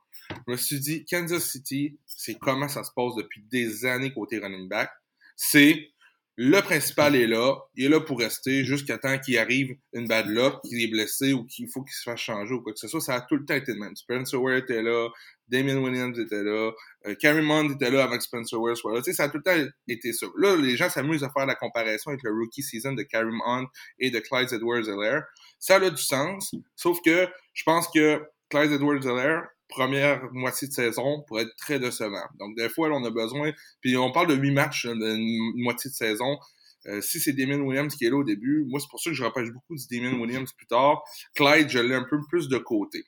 Je 0.46 0.52
me 0.52 0.56
suis 0.56 0.80
dit, 0.80 1.04
Kansas 1.04 1.50
City, 1.50 1.98
c'est 2.06 2.34
comment 2.34 2.68
ça 2.68 2.84
se 2.84 2.90
passe 2.94 3.14
depuis 3.16 3.42
des 3.50 3.84
années 3.86 4.12
côté 4.12 4.38
running 4.38 4.68
back. 4.68 4.90
C'est 5.36 5.88
le 6.36 6.60
principal 6.62 7.14
est 7.14 7.28
là, 7.28 7.56
il 7.76 7.84
est 7.84 7.88
là 7.88 8.00
pour 8.00 8.18
rester 8.18 8.64
jusqu'à 8.64 8.98
temps 8.98 9.18
qu'il 9.20 9.38
arrive 9.38 9.76
une 9.92 10.08
bad 10.08 10.26
luck, 10.26 10.60
qu'il 10.64 10.82
est 10.82 10.88
blessé 10.88 11.32
ou 11.32 11.44
qu'il 11.44 11.68
faut 11.68 11.82
qu'il 11.82 11.92
se 11.92 12.02
fasse 12.02 12.18
changer 12.18 12.54
ou 12.54 12.60
quoi 12.60 12.72
que 12.72 12.78
ce 12.80 12.88
soit. 12.88 13.00
Ça 13.00 13.14
a 13.14 13.20
tout 13.20 13.36
le 13.36 13.44
temps 13.44 13.54
été 13.54 13.72
le 13.72 13.78
même. 13.78 13.94
Spencer 13.94 14.42
Ware 14.42 14.56
était 14.56 14.82
là, 14.82 15.10
Damien 15.46 15.76
Williams 15.76 16.18
était 16.18 16.42
là, 16.42 16.72
euh, 17.06 17.14
Carrie 17.14 17.42
Mond 17.42 17.70
était 17.70 17.88
là 17.88 18.02
avant 18.02 18.16
que 18.16 18.24
Spencer 18.24 18.60
Ware 18.60 18.76
soit 18.76 18.94
là. 18.94 18.98
Tu 19.00 19.12
sais, 19.12 19.16
ça 19.16 19.24
a 19.24 19.28
tout 19.28 19.36
le 19.36 19.44
temps 19.44 19.70
été 19.86 20.12
ça. 20.12 20.26
Là, 20.36 20.56
les 20.56 20.76
gens 20.76 20.90
s'amusent 20.90 21.22
à 21.22 21.30
faire 21.30 21.46
la 21.46 21.54
comparaison 21.54 22.10
avec 22.10 22.24
le 22.24 22.32
rookie 22.32 22.62
season 22.62 22.94
de 22.94 23.02
Carrie 23.04 23.30
Mond 23.30 23.66
et 24.00 24.10
de 24.10 24.18
Clyde 24.18 24.52
Edwards-Helaire. 24.52 25.22
Ça 25.60 25.76
a 25.76 25.90
du 25.90 26.02
sens, 26.02 26.52
sauf 26.74 26.98
que 27.04 27.28
je 27.52 27.62
pense 27.62 27.86
que 27.94 28.20
Clyde 28.50 28.72
Edwards-Helaire, 28.72 29.44
première 29.68 30.22
moitié 30.32 30.68
de 30.68 30.72
saison, 30.72 31.22
pourrait 31.26 31.42
être 31.42 31.56
très 31.56 31.78
décevant. 31.78 32.24
Donc, 32.38 32.56
des 32.56 32.68
fois, 32.68 32.88
là, 32.88 32.96
on 32.96 33.04
a 33.04 33.10
besoin 33.10 33.52
puis 33.80 33.96
on 33.96 34.12
parle 34.12 34.28
de 34.28 34.34
huit 34.34 34.52
matchs, 34.52 34.86
d'une 34.86 35.62
moitié 35.62 35.90
de 35.90 35.94
saison. 35.94 36.38
Euh, 36.86 37.00
si 37.00 37.18
c'est 37.18 37.32
Damien 37.32 37.60
Williams 37.60 37.94
qui 37.94 38.04
est 38.04 38.10
là 38.10 38.16
au 38.16 38.24
début, 38.24 38.64
moi, 38.68 38.78
c'est 38.78 38.88
pour 38.90 39.00
ça 39.00 39.10
que 39.10 39.16
je 39.16 39.24
repêche 39.24 39.50
beaucoup 39.50 39.74
du 39.74 39.84
Damien 39.90 40.18
Williams 40.18 40.52
plus 40.52 40.66
tard. 40.66 41.02
Clyde, 41.34 41.70
je 41.70 41.78
l'ai 41.78 41.94
un 41.94 42.06
peu 42.08 42.18
plus 42.28 42.48
de 42.48 42.58
côté. 42.58 43.04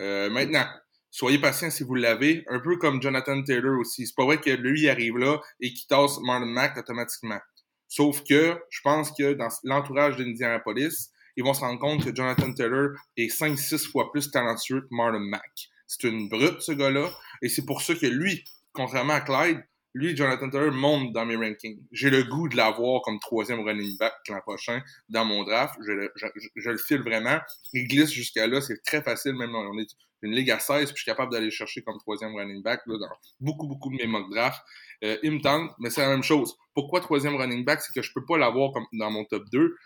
Euh, 0.00 0.28
maintenant, 0.30 0.66
soyez 1.10 1.38
patient 1.38 1.70
si 1.70 1.84
vous 1.84 1.94
l'avez. 1.94 2.44
Un 2.48 2.60
peu 2.60 2.76
comme 2.76 3.00
Jonathan 3.00 3.42
Taylor 3.42 3.78
aussi. 3.78 4.06
C'est 4.06 4.16
pas 4.16 4.24
vrai 4.24 4.40
que 4.40 4.50
lui 4.50 4.88
arrive 4.88 5.16
là 5.16 5.40
et 5.60 5.72
qu'il 5.72 5.86
tasse 5.86 6.18
Marlon 6.20 6.46
Mack 6.46 6.76
automatiquement. 6.76 7.40
Sauf 7.88 8.22
que 8.28 8.58
je 8.70 8.80
pense 8.82 9.12
que 9.12 9.34
dans 9.34 9.48
l'entourage 9.62 10.16
d'Indianapolis, 10.16 11.10
ils 11.36 11.44
vont 11.44 11.54
se 11.54 11.60
rendre 11.60 11.78
compte 11.78 12.04
que 12.04 12.14
Jonathan 12.14 12.52
Taylor 12.52 12.90
est 13.16 13.28
5-6 13.28 13.90
fois 13.90 14.10
plus 14.12 14.30
talentueux 14.30 14.82
que 14.82 14.88
Marlon 14.90 15.20
Mack. 15.20 15.70
C'est 15.86 16.08
une 16.08 16.28
brute, 16.28 16.60
ce 16.60 16.72
gars-là. 16.72 17.10
Et 17.42 17.48
c'est 17.48 17.64
pour 17.64 17.82
ça 17.82 17.94
que 17.94 18.06
lui, 18.06 18.44
contrairement 18.72 19.14
à 19.14 19.20
Clyde, 19.20 19.62
lui, 19.94 20.16
Jonathan 20.16 20.50
Taylor 20.50 20.72
monte 20.72 21.12
dans 21.12 21.24
mes 21.24 21.36
rankings. 21.36 21.80
J'ai 21.92 22.10
le 22.10 22.24
goût 22.24 22.48
de 22.48 22.56
l'avoir 22.56 23.02
comme 23.02 23.20
troisième 23.20 23.60
running 23.60 23.96
back 23.96 24.12
l'an 24.28 24.40
prochain 24.40 24.82
dans 25.08 25.24
mon 25.24 25.44
draft. 25.44 25.76
Je, 25.86 25.92
le- 25.92 26.78
file 26.78 27.02
vraiment. 27.02 27.38
Il 27.72 27.86
glisse 27.86 28.10
jusqu'à 28.10 28.48
là. 28.48 28.60
C'est 28.60 28.82
très 28.82 29.02
facile. 29.02 29.34
Même 29.34 29.54
on 29.54 29.78
est 29.78 29.86
une 30.22 30.32
ligue 30.32 30.50
à 30.50 30.58
16, 30.58 30.86
puis 30.86 30.96
je 30.96 31.02
suis 31.02 31.04
capable 31.04 31.30
d'aller 31.30 31.44
le 31.46 31.50
chercher 31.52 31.82
comme 31.82 31.98
troisième 31.98 32.34
running 32.34 32.62
back 32.62 32.80
là, 32.86 32.96
dans 32.98 33.08
beaucoup, 33.40 33.68
beaucoup 33.68 33.90
de 33.90 33.96
mes 33.96 34.06
mock 34.06 34.28
drafts. 34.30 34.62
Euh, 35.04 35.16
il 35.22 35.32
me 35.32 35.40
tente, 35.40 35.70
mais 35.78 35.90
c'est 35.90 36.00
la 36.00 36.08
même 36.08 36.22
chose. 36.22 36.56
Pourquoi 36.74 37.00
troisième 37.00 37.36
running 37.36 37.64
back? 37.64 37.80
C'est 37.82 37.92
que 37.92 38.02
je 38.02 38.10
peux 38.12 38.24
pas 38.24 38.36
l'avoir 38.36 38.72
comme 38.72 38.86
dans 38.94 39.10
mon 39.10 39.24
top 39.26 39.44
2. 39.52 39.76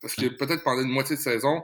Parce 0.00 0.14
que 0.14 0.26
peut-être 0.26 0.62
pendant 0.64 0.82
une 0.82 0.88
moitié 0.88 1.16
de 1.16 1.20
saison, 1.20 1.62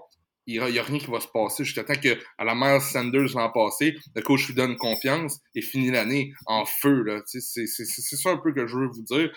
il 0.49 0.63
n'y 0.73 0.79
a, 0.79 0.83
rien 0.83 0.99
qui 0.99 1.11
va 1.11 1.21
se 1.21 1.29
passer 1.29 1.63
jusqu'à 1.63 1.85
temps 1.85 2.01
que, 2.01 2.19
à 2.39 2.45
la 2.45 2.55
Miles 2.55 2.81
Sanders 2.81 3.35
l'an 3.35 3.51
passé, 3.51 3.97
le 4.15 4.23
coach 4.23 4.47
lui 4.49 4.55
donne 4.55 4.77
confiance 4.77 5.41
et 5.55 5.61
finit 5.61 5.91
l'année 5.91 6.33
en 6.47 6.65
feu. 6.65 7.23
C'est 7.27 7.43
ça 7.67 8.31
un 8.31 8.39
peu 8.39 8.53
que 8.55 8.67
je 8.67 8.77
veux 8.77 8.87
vous 8.87 9.03
dire. 9.03 9.31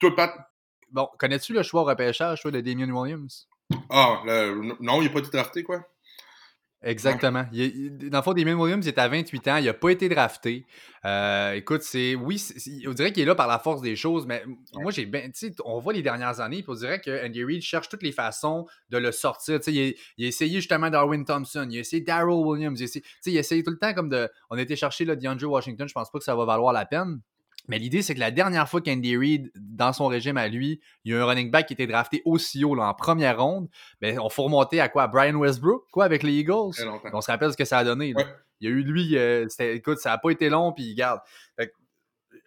Toi, 0.00 0.14
Pat, 0.14 0.32
Bon, 0.90 1.08
connais-tu 1.18 1.52
le 1.54 1.62
choix 1.62 1.80
au 1.82 1.84
repêchage, 1.84 2.42
toi, 2.42 2.50
de 2.50 2.60
Damien 2.60 2.90
Williams? 2.90 3.48
ah, 3.90 4.22
le- 4.26 4.76
non, 4.80 5.00
il 5.00 5.06
n'a 5.06 5.10
pas 5.10 5.20
été 5.20 5.30
drafté, 5.30 5.62
quoi. 5.62 5.82
Exactement. 6.84 7.44
dans 7.52 8.18
le 8.18 8.22
fond, 8.22 8.32
Damien 8.32 8.54
Williams, 8.54 8.84
il 8.84 8.88
est 8.88 8.98
à 8.98 9.08
28 9.08 9.48
ans. 9.48 9.56
Il 9.56 9.66
n'a 9.66 9.74
pas 9.74 9.90
été 9.90 10.08
drafté. 10.08 10.66
Euh, 11.04 11.52
écoute, 11.52 11.82
c'est. 11.82 12.14
Oui, 12.14 12.42
on 12.86 12.92
dirait 12.92 13.12
qu'il 13.12 13.22
est 13.22 13.26
là 13.26 13.34
par 13.34 13.46
la 13.46 13.58
force 13.58 13.82
des 13.82 13.96
choses, 13.96 14.26
mais 14.26 14.44
moi, 14.74 14.90
j'ai 14.90 15.06
bien. 15.06 15.22
Tu 15.22 15.30
sais, 15.34 15.54
on 15.64 15.78
voit 15.78 15.92
les 15.92 16.02
dernières 16.02 16.40
années, 16.40 16.62
puis 16.62 16.70
on 16.70 16.74
dirait 16.74 17.00
que 17.00 17.24
Andy 17.26 17.44
Reid 17.44 17.62
cherche 17.62 17.88
toutes 17.88 18.02
les 18.02 18.12
façons 18.12 18.66
de 18.90 18.98
le 18.98 19.12
sortir. 19.12 19.60
Tu 19.60 19.72
sais, 19.72 19.96
il, 20.16 20.24
a, 20.24 20.28
essayé 20.28 20.60
justement 20.60 20.90
Darwin 20.90 21.24
Thompson, 21.24 21.66
il 21.70 21.76
a 21.76 21.80
essayé 21.80 22.02
Daryl 22.02 22.34
Williams, 22.34 22.78
il 22.80 22.82
a 22.82 22.84
essayé, 22.84 23.02
tu 23.02 23.10
sais, 23.20 23.30
il 23.30 23.36
a 23.36 23.40
essayé 23.40 23.62
tout 23.62 23.70
le 23.70 23.78
temps 23.78 23.94
comme 23.94 24.08
de. 24.08 24.28
On 24.50 24.56
a 24.56 24.62
été 24.62 24.76
chercher 24.76 25.04
là, 25.04 25.16
DeAndre 25.16 25.50
Washington, 25.50 25.86
je 25.88 25.94
pense 25.94 26.10
pas 26.10 26.18
que 26.18 26.24
ça 26.24 26.34
va 26.34 26.44
valoir 26.44 26.72
la 26.72 26.84
peine. 26.84 27.20
Mais 27.68 27.78
l'idée, 27.78 28.02
c'est 28.02 28.14
que 28.14 28.20
la 28.20 28.30
dernière 28.30 28.68
fois 28.68 28.80
qu'Andy 28.80 29.16
Reid, 29.16 29.52
dans 29.54 29.92
son 29.92 30.06
régime 30.08 30.36
à 30.36 30.48
lui, 30.48 30.80
il 31.04 31.12
y 31.12 31.14
a 31.14 31.22
un 31.22 31.26
running 31.26 31.50
back 31.50 31.66
qui 31.66 31.74
était 31.74 31.86
drafté 31.86 32.22
aussi 32.24 32.64
haut 32.64 32.74
là, 32.74 32.88
en 32.88 32.94
première 32.94 33.40
ronde, 33.40 33.68
ben, 34.00 34.18
on 34.18 34.28
faut 34.28 34.44
remonter 34.44 34.80
à 34.80 34.88
quoi? 34.88 35.06
Brian 35.06 35.34
Westbrook, 35.34 35.84
quoi, 35.90 36.04
avec 36.04 36.22
les 36.22 36.32
Eagles? 36.32 36.72
On 37.12 37.20
se 37.20 37.30
rappelle 37.30 37.52
ce 37.52 37.56
que 37.56 37.64
ça 37.64 37.78
a 37.78 37.84
donné. 37.84 38.14
Il 38.60 38.68
y 38.68 38.72
a 38.72 38.74
eu 38.74 38.82
lui, 38.82 39.16
euh, 39.16 39.46
écoute, 39.58 39.98
ça 39.98 40.10
n'a 40.10 40.18
pas 40.18 40.30
été 40.30 40.48
long, 40.48 40.72
puis 40.72 40.94
garde 40.94 41.20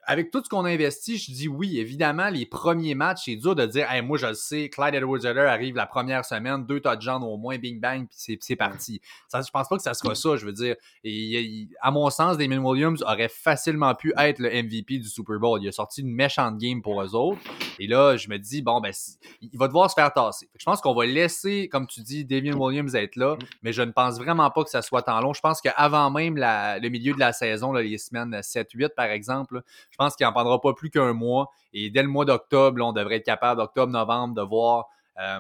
avec 0.08 0.32
tout 0.32 0.42
ce 0.44 0.50
qu'on 0.50 0.66
a 0.66 0.70
investi, 0.70 1.18
je 1.18 1.32
dis 1.32 1.48
oui, 1.48 1.80
évidemment, 1.80 2.30
les 2.30 2.46
premiers 2.46 2.96
matchs, 2.96 3.24
c'est 3.26 3.36
dur 3.36 3.56
de 3.56 3.66
dire, 3.66 3.92
hey, 3.92 4.02
moi, 4.02 4.18
je 4.18 4.28
le 4.28 4.34
sais, 4.34 4.70
Clyde 4.70 4.96
Edwards-Helaire 4.96 5.50
arrive 5.50 5.76
la 5.76 5.88
première 5.88 6.26
semaine, 6.26 6.66
deux 6.66 6.80
touchdowns 6.80 7.24
au 7.24 7.38
moins, 7.38 7.58
bing 7.58 7.80
bang, 7.80 8.08
puis 8.08 8.38
c'est 8.40 8.56
parti. 8.56 9.02
Ça, 9.28 9.42
je 9.42 9.50
pense 9.52 9.68
pas 9.68 9.78
que 9.78 9.82
ça 9.82 9.94
sera 9.94 10.16
ça, 10.16 10.36
je 10.36 10.46
veux 10.46 10.54
dire. 10.54 10.76
Et, 11.04 11.68
à 11.82 11.92
mon 11.92 12.10
sens, 12.10 12.38
Damien 12.38 12.60
Williams 12.60 13.04
aurait 13.04 13.30
facilement 13.30 13.96
pu 13.96 14.14
être 14.18 14.40
le 14.40 14.50
MVP 14.50 15.00
du 15.00 15.08
Super 15.08 15.40
Bowl. 15.40 15.62
Il 15.62 15.68
a 15.68 15.72
sorti 15.72 16.02
une 16.02 16.12
méchante 16.12 16.58
game 16.58 16.82
pour 16.82 17.02
eux 17.02 17.16
autres. 17.16 17.42
Et 17.80 17.88
là, 17.88 18.16
je 18.16 18.30
me 18.30 18.38
dis, 18.38 18.62
bon, 18.62 18.80
ben, 18.82 18.94
il 19.42 19.58
va 19.58 19.68
devoir 19.68 19.90
se 19.90 19.96
faire 19.96 20.14
tasser. 20.14 20.50
Je 20.58 20.66
pense 20.66 20.82
qu'on 20.82 20.94
va 20.94 21.06
laisser, 21.06 21.68
comme 21.70 21.88
tu 21.88 22.02
dis, 22.02 22.26
Damien 22.26 22.56
Williams 22.56 22.94
être 22.96 23.16
là, 23.16 23.38
mais 23.64 23.74
je 23.74 23.82
ne 23.82 23.92
pense 23.92 24.18
vraiment 24.18 24.50
pas 24.52 24.64
que 24.64 24.70
ça 24.70 24.82
soit 24.82 25.02
tant 25.02 25.20
long. 25.20 25.34
Je 25.34 25.42
pense 25.42 25.62
qu'avant 25.62 26.12
même 26.12 26.36
le 26.38 26.90
milieu 26.90 27.14
de 27.14 27.20
la 27.20 27.34
saison, 27.34 27.74
les 27.74 27.98
semaines 27.98 28.36
7-8, 28.36 28.90
par 28.96 29.06
exemple, 29.06 29.62
je 29.96 29.98
pense 29.98 30.18
qu'il 30.18 30.26
n'en 30.26 30.34
prendra 30.34 30.60
pas 30.60 30.74
plus 30.74 30.90
qu'un 30.90 31.14
mois. 31.14 31.50
Et 31.72 31.90
dès 31.90 32.02
le 32.02 32.10
mois 32.10 32.26
d'octobre, 32.26 32.84
on 32.84 32.92
devrait 32.92 33.16
être 33.16 33.26
capable, 33.26 33.62
octobre-novembre, 33.62 34.36
de 34.36 34.42
voir 34.42 34.88
euh, 35.18 35.40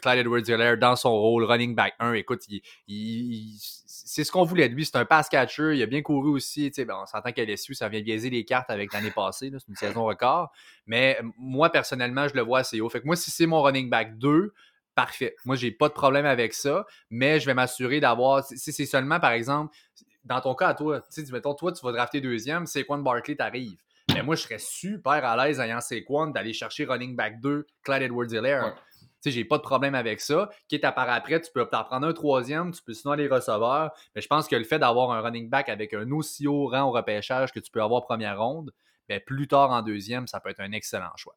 Clyde 0.00 0.20
edwards 0.20 0.76
dans 0.78 0.94
son 0.94 1.10
rôle, 1.10 1.42
running 1.42 1.74
back 1.74 1.94
1. 1.98 2.12
Écoute, 2.12 2.42
c'est 2.86 4.22
ce 4.22 4.30
qu'on 4.30 4.44
voulait 4.44 4.68
de 4.68 4.76
lui. 4.76 4.84
C'est 4.84 4.94
un 4.94 5.04
pass 5.04 5.28
catcher. 5.28 5.74
Il 5.74 5.82
a 5.82 5.86
bien 5.86 6.02
couru 6.02 6.30
aussi. 6.30 6.70
On 6.88 7.06
s'entend 7.06 7.32
qu'à 7.32 7.44
LSU, 7.44 7.74
ça 7.74 7.88
vient 7.88 8.00
biaiser 8.00 8.30
les 8.30 8.44
cartes 8.44 8.70
avec 8.70 8.92
l'année 8.92 9.10
passée. 9.10 9.50
C'est 9.50 9.68
une 9.68 9.74
saison 9.74 10.04
record. 10.04 10.52
Mais 10.86 11.18
moi, 11.36 11.70
personnellement, 11.70 12.28
je 12.28 12.34
le 12.34 12.42
vois 12.42 12.60
assez 12.60 12.80
haut. 12.80 12.88
Fait 12.88 13.00
que 13.00 13.06
moi, 13.06 13.16
si 13.16 13.32
c'est 13.32 13.46
mon 13.46 13.60
running 13.60 13.90
back 13.90 14.18
2, 14.18 14.54
parfait. 14.94 15.34
Moi, 15.44 15.56
j'ai 15.56 15.72
pas 15.72 15.88
de 15.88 15.94
problème 15.94 16.26
avec 16.26 16.54
ça, 16.54 16.86
mais 17.10 17.40
je 17.40 17.46
vais 17.46 17.54
m'assurer 17.54 17.98
d'avoir. 17.98 18.44
Si 18.44 18.72
c'est 18.72 18.86
seulement, 18.86 19.18
par 19.18 19.32
exemple, 19.32 19.76
dans 20.24 20.40
ton 20.40 20.54
cas 20.54 20.68
à 20.68 20.74
toi, 20.74 21.02
tu 21.12 21.24
mettons, 21.32 21.54
toi, 21.54 21.72
tu 21.72 21.84
vas 21.84 21.90
drafter 21.90 22.20
deuxième, 22.20 22.66
c'est 22.66 22.84
quand 22.84 22.98
Barkley 22.98 23.34
t'arrive. 23.34 23.78
Mais 24.14 24.22
moi, 24.22 24.36
je 24.36 24.42
serais 24.42 24.58
super 24.58 25.24
à 25.24 25.46
l'aise 25.46 25.60
ayant 25.60 25.80
Saquon 25.80 26.28
d'aller 26.28 26.52
chercher 26.52 26.84
running 26.84 27.16
back 27.16 27.40
2, 27.40 27.66
Clyde 27.82 28.02
Edwards-Hilaire. 28.02 28.74
Tu 28.98 29.06
sais, 29.20 29.30
j'ai 29.30 29.44
pas 29.44 29.58
de 29.58 29.62
problème 29.62 29.94
avec 29.94 30.20
ça. 30.20 30.48
Quitte 30.68 30.84
à 30.84 30.92
part 30.92 31.10
après, 31.10 31.40
tu 31.40 31.50
peux 31.52 31.64
t'en 31.66 31.84
prendre 31.84 32.06
un 32.06 32.12
troisième, 32.12 32.72
tu 32.72 32.82
peux 32.82 32.94
sinon 32.94 33.12
aller 33.12 33.26
receveur. 33.26 33.90
Mais 34.14 34.20
je 34.20 34.28
pense 34.28 34.46
que 34.46 34.56
le 34.56 34.64
fait 34.64 34.78
d'avoir 34.78 35.10
un 35.10 35.20
running 35.20 35.48
back 35.48 35.68
avec 35.68 35.94
un 35.94 36.10
aussi 36.12 36.46
haut 36.46 36.68
rang 36.68 36.84
au 36.84 36.92
repêchage 36.92 37.52
que 37.52 37.60
tu 37.60 37.70
peux 37.70 37.82
avoir 37.82 38.04
première 38.04 38.38
ronde, 38.38 38.72
ben, 39.08 39.20
plus 39.24 39.48
tard 39.48 39.70
en 39.70 39.82
deuxième, 39.82 40.26
ça 40.26 40.40
peut 40.40 40.50
être 40.50 40.60
un 40.60 40.72
excellent 40.72 41.14
choix. 41.16 41.34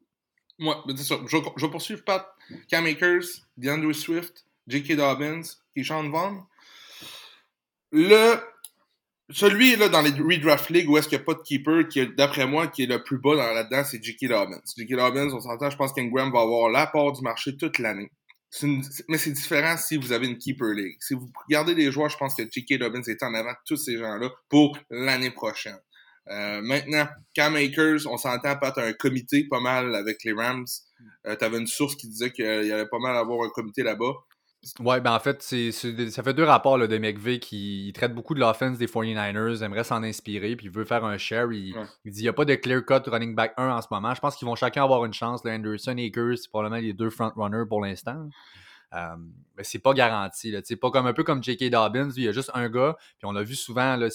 Moi, 0.57 0.83
c'est 0.89 0.97
ça. 0.97 1.15
Je, 1.25 1.37
je 1.55 1.65
vais 1.65 1.71
poursuivre 1.71 2.03
Pat. 2.03 2.27
Cam 2.67 2.85
Akers, 2.85 3.25
DeAndre 3.57 3.95
Swift, 3.95 4.45
J.K. 4.67 4.95
Dobbins, 4.95 5.41
Keyshawn 5.73 6.11
Vaughn. 6.11 6.43
Le 7.91 8.39
celui 9.31 9.75
là 9.75 9.89
dans 9.89 10.01
les 10.01 10.11
redraft 10.11 10.69
league 10.69 10.89
où 10.89 10.97
est-ce 10.97 11.07
qu'il 11.07 11.17
n'y 11.17 11.23
a 11.23 11.25
pas 11.25 11.33
de 11.33 11.41
keeper, 11.41 11.87
qui 11.87 12.05
d'après 12.07 12.47
moi 12.47 12.67
qui 12.67 12.83
est 12.83 12.87
le 12.87 13.03
plus 13.03 13.19
bas 13.19 13.35
dans 13.35 13.53
là-dedans, 13.53 13.83
c'est 13.83 14.03
J.K. 14.03 14.27
Dobbins. 14.29 14.61
J.K. 14.77 14.95
Dobbins, 14.95 15.29
on 15.33 15.39
s'entend, 15.39 15.69
je 15.69 15.77
pense 15.77 15.93
qu'Ingram 15.93 16.31
va 16.31 16.41
avoir 16.41 16.69
l'apport 16.69 17.13
du 17.13 17.21
marché 17.21 17.55
toute 17.55 17.79
l'année. 17.79 18.11
mais 19.07 19.17
c'est 19.17 19.31
différent 19.31 19.77
si 19.77 19.97
vous 19.97 20.11
avez 20.11 20.27
une 20.27 20.37
keeper 20.37 20.73
league. 20.73 20.97
Si 20.99 21.13
vous 21.13 21.29
regardez 21.47 21.75
les 21.75 21.91
joueurs, 21.91 22.09
je 22.09 22.17
pense 22.17 22.35
que 22.35 22.43
J.K. 22.49 22.79
Dobbins 22.79 23.03
est 23.03 23.21
en 23.23 23.33
avant 23.33 23.53
tous 23.65 23.77
ces 23.77 23.97
gens-là 23.97 24.29
pour 24.49 24.77
l'année 24.89 25.31
prochaine. 25.31 25.77
Euh, 26.29 26.61
maintenant, 26.61 27.07
Cam 27.33 27.55
Akers, 27.55 28.05
on 28.05 28.17
s'entend 28.17 28.55
pas 28.57 28.73
un 28.77 28.93
comité 28.93 29.45
pas 29.45 29.59
mal 29.59 29.95
avec 29.95 30.23
les 30.23 30.33
Rams. 30.33 30.65
Euh, 31.25 31.35
tu 31.35 31.45
une 31.45 31.67
source 31.67 31.95
qui 31.95 32.07
disait 32.07 32.31
qu'il 32.31 32.45
y 32.45 32.71
allait 32.71 32.87
pas 32.87 32.99
mal 32.99 33.15
avoir 33.15 33.45
un 33.45 33.49
comité 33.49 33.83
là-bas. 33.83 34.13
Ouais, 34.79 34.99
ben 34.99 35.13
en 35.13 35.19
fait, 35.19 35.41
c'est, 35.41 35.71
ça 35.71 36.21
fait 36.21 36.33
deux 36.33 36.43
rapports 36.43 36.77
là, 36.77 36.87
de 36.87 36.97
McVeigh 36.97 37.39
qui 37.39 37.93
traite 37.95 38.13
beaucoup 38.13 38.33
de 38.33 38.41
l'offense 38.41 38.77
des 38.77 38.87
49ers, 38.87 39.63
aimerait 39.63 39.85
s'en 39.85 40.03
inspirer, 40.03 40.57
puis 40.57 40.65
il 40.65 40.71
veut 40.71 40.83
faire 40.83 41.05
un 41.05 41.17
share. 41.17 41.51
Il, 41.53 41.73
dit 42.05 42.19
il 42.19 42.21
n'y 42.23 42.27
a 42.27 42.33
pas 42.33 42.43
de 42.43 42.55
clear 42.55 42.85
cut 42.85 43.09
running 43.09 43.35
back 43.35 43.53
1 43.55 43.69
en 43.69 43.81
ce 43.81 43.87
moment. 43.89 44.13
Je 44.13 44.19
pense 44.19 44.35
qu'ils 44.35 44.47
vont 44.47 44.55
chacun 44.55 44.83
avoir 44.83 45.05
une 45.05 45.13
chance. 45.13 45.45
Là, 45.45 45.53
Anderson 45.53 45.95
et 45.97 46.07
Akers, 46.07 46.39
c'est 46.39 46.49
probablement 46.49 46.81
les 46.81 46.91
deux 46.91 47.09
front-runners 47.09 47.67
pour 47.69 47.81
l'instant. 47.81 48.27
Mais 48.91 49.63
c'est 49.63 49.79
pas 49.79 49.93
garanti. 49.93 50.51
Là, 50.51 50.61
pas 50.79 50.91
comme 50.91 51.07
un 51.07 51.13
peu 51.13 51.23
comme 51.23 51.43
J.K. 51.43 51.69
Dobbins, 51.69 52.09
il 52.15 52.23
y 52.23 52.27
a 52.27 52.31
juste 52.31 52.51
un 52.53 52.69
gars, 52.69 52.95
puis 53.17 53.25
on 53.25 53.31
l'a 53.31 53.43
vu 53.43 53.55
souvent, 53.55 53.95
là, 53.95 54.09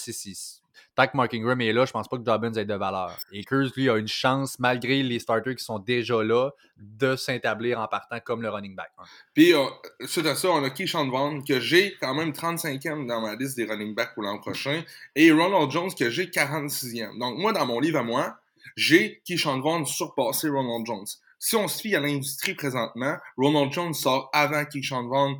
Tant 0.95 1.09
que 1.09 1.16
Mark 1.16 1.35
Ingram 1.35 1.61
est 1.61 1.72
là, 1.72 1.85
je 1.87 1.93
pense 1.93 2.07
pas 2.07 2.16
que 2.16 2.22
Dobbins 2.22 2.53
ait 2.53 2.64
de 2.64 2.75
valeur. 2.75 3.18
Et 3.33 3.41
Akers, 3.41 3.72
lui, 3.77 3.91
a 3.91 3.97
une 3.97 4.07
chance, 4.07 4.61
malgré 4.61 5.03
les 5.03 5.18
starters 5.18 5.57
qui 5.57 5.64
sont 5.64 5.81
déjà 5.81 6.22
là, 6.22 6.51
de 6.77 7.16
s'établir 7.16 7.81
en 7.81 7.89
partant 7.89 8.20
comme 8.20 8.43
le 8.43 8.49
running 8.49 8.77
back. 8.77 8.93
Puis, 9.35 9.53
euh, 9.55 9.64
suite 10.07 10.27
à 10.27 10.37
ça, 10.37 10.51
on 10.51 10.62
a 10.62 10.70
Keyshawn 10.70 11.11
Vaughn, 11.11 11.43
que 11.43 11.59
j'ai 11.59 11.97
quand 12.01 12.14
même 12.14 12.31
35e 12.31 13.07
dans 13.07 13.20
ma 13.20 13.35
liste 13.35 13.57
des 13.57 13.64
running 13.64 13.95
backs 13.95 14.14
pour 14.14 14.22
l'an 14.22 14.39
prochain, 14.39 14.85
et 15.16 15.33
Ronald 15.33 15.70
Jones, 15.72 15.91
que 15.99 16.11
j'ai 16.11 16.27
46e. 16.27 17.18
Donc, 17.18 17.39
moi, 17.39 17.53
dans 17.53 17.66
mon 17.66 17.81
livre 17.81 17.99
à 17.99 18.05
moi, 18.05 18.39
j'ai 18.77 19.20
Keyshawn 19.25 19.61
Vaughn 19.61 19.85
surpassé 19.85 20.49
Ronald 20.49 20.87
Jones. 20.87 21.07
Si 21.45 21.57
on 21.57 21.68
se 21.68 21.82
fie 21.82 21.95
à 21.95 22.01
l'industrie 22.01 22.55
présentement, 22.55 23.18
Ronald 23.36 23.70
Jones 23.70 23.92
sort 23.92 24.30
avant 24.32 24.64
Keyshawn 24.64 25.07
Vaughn 25.07 25.36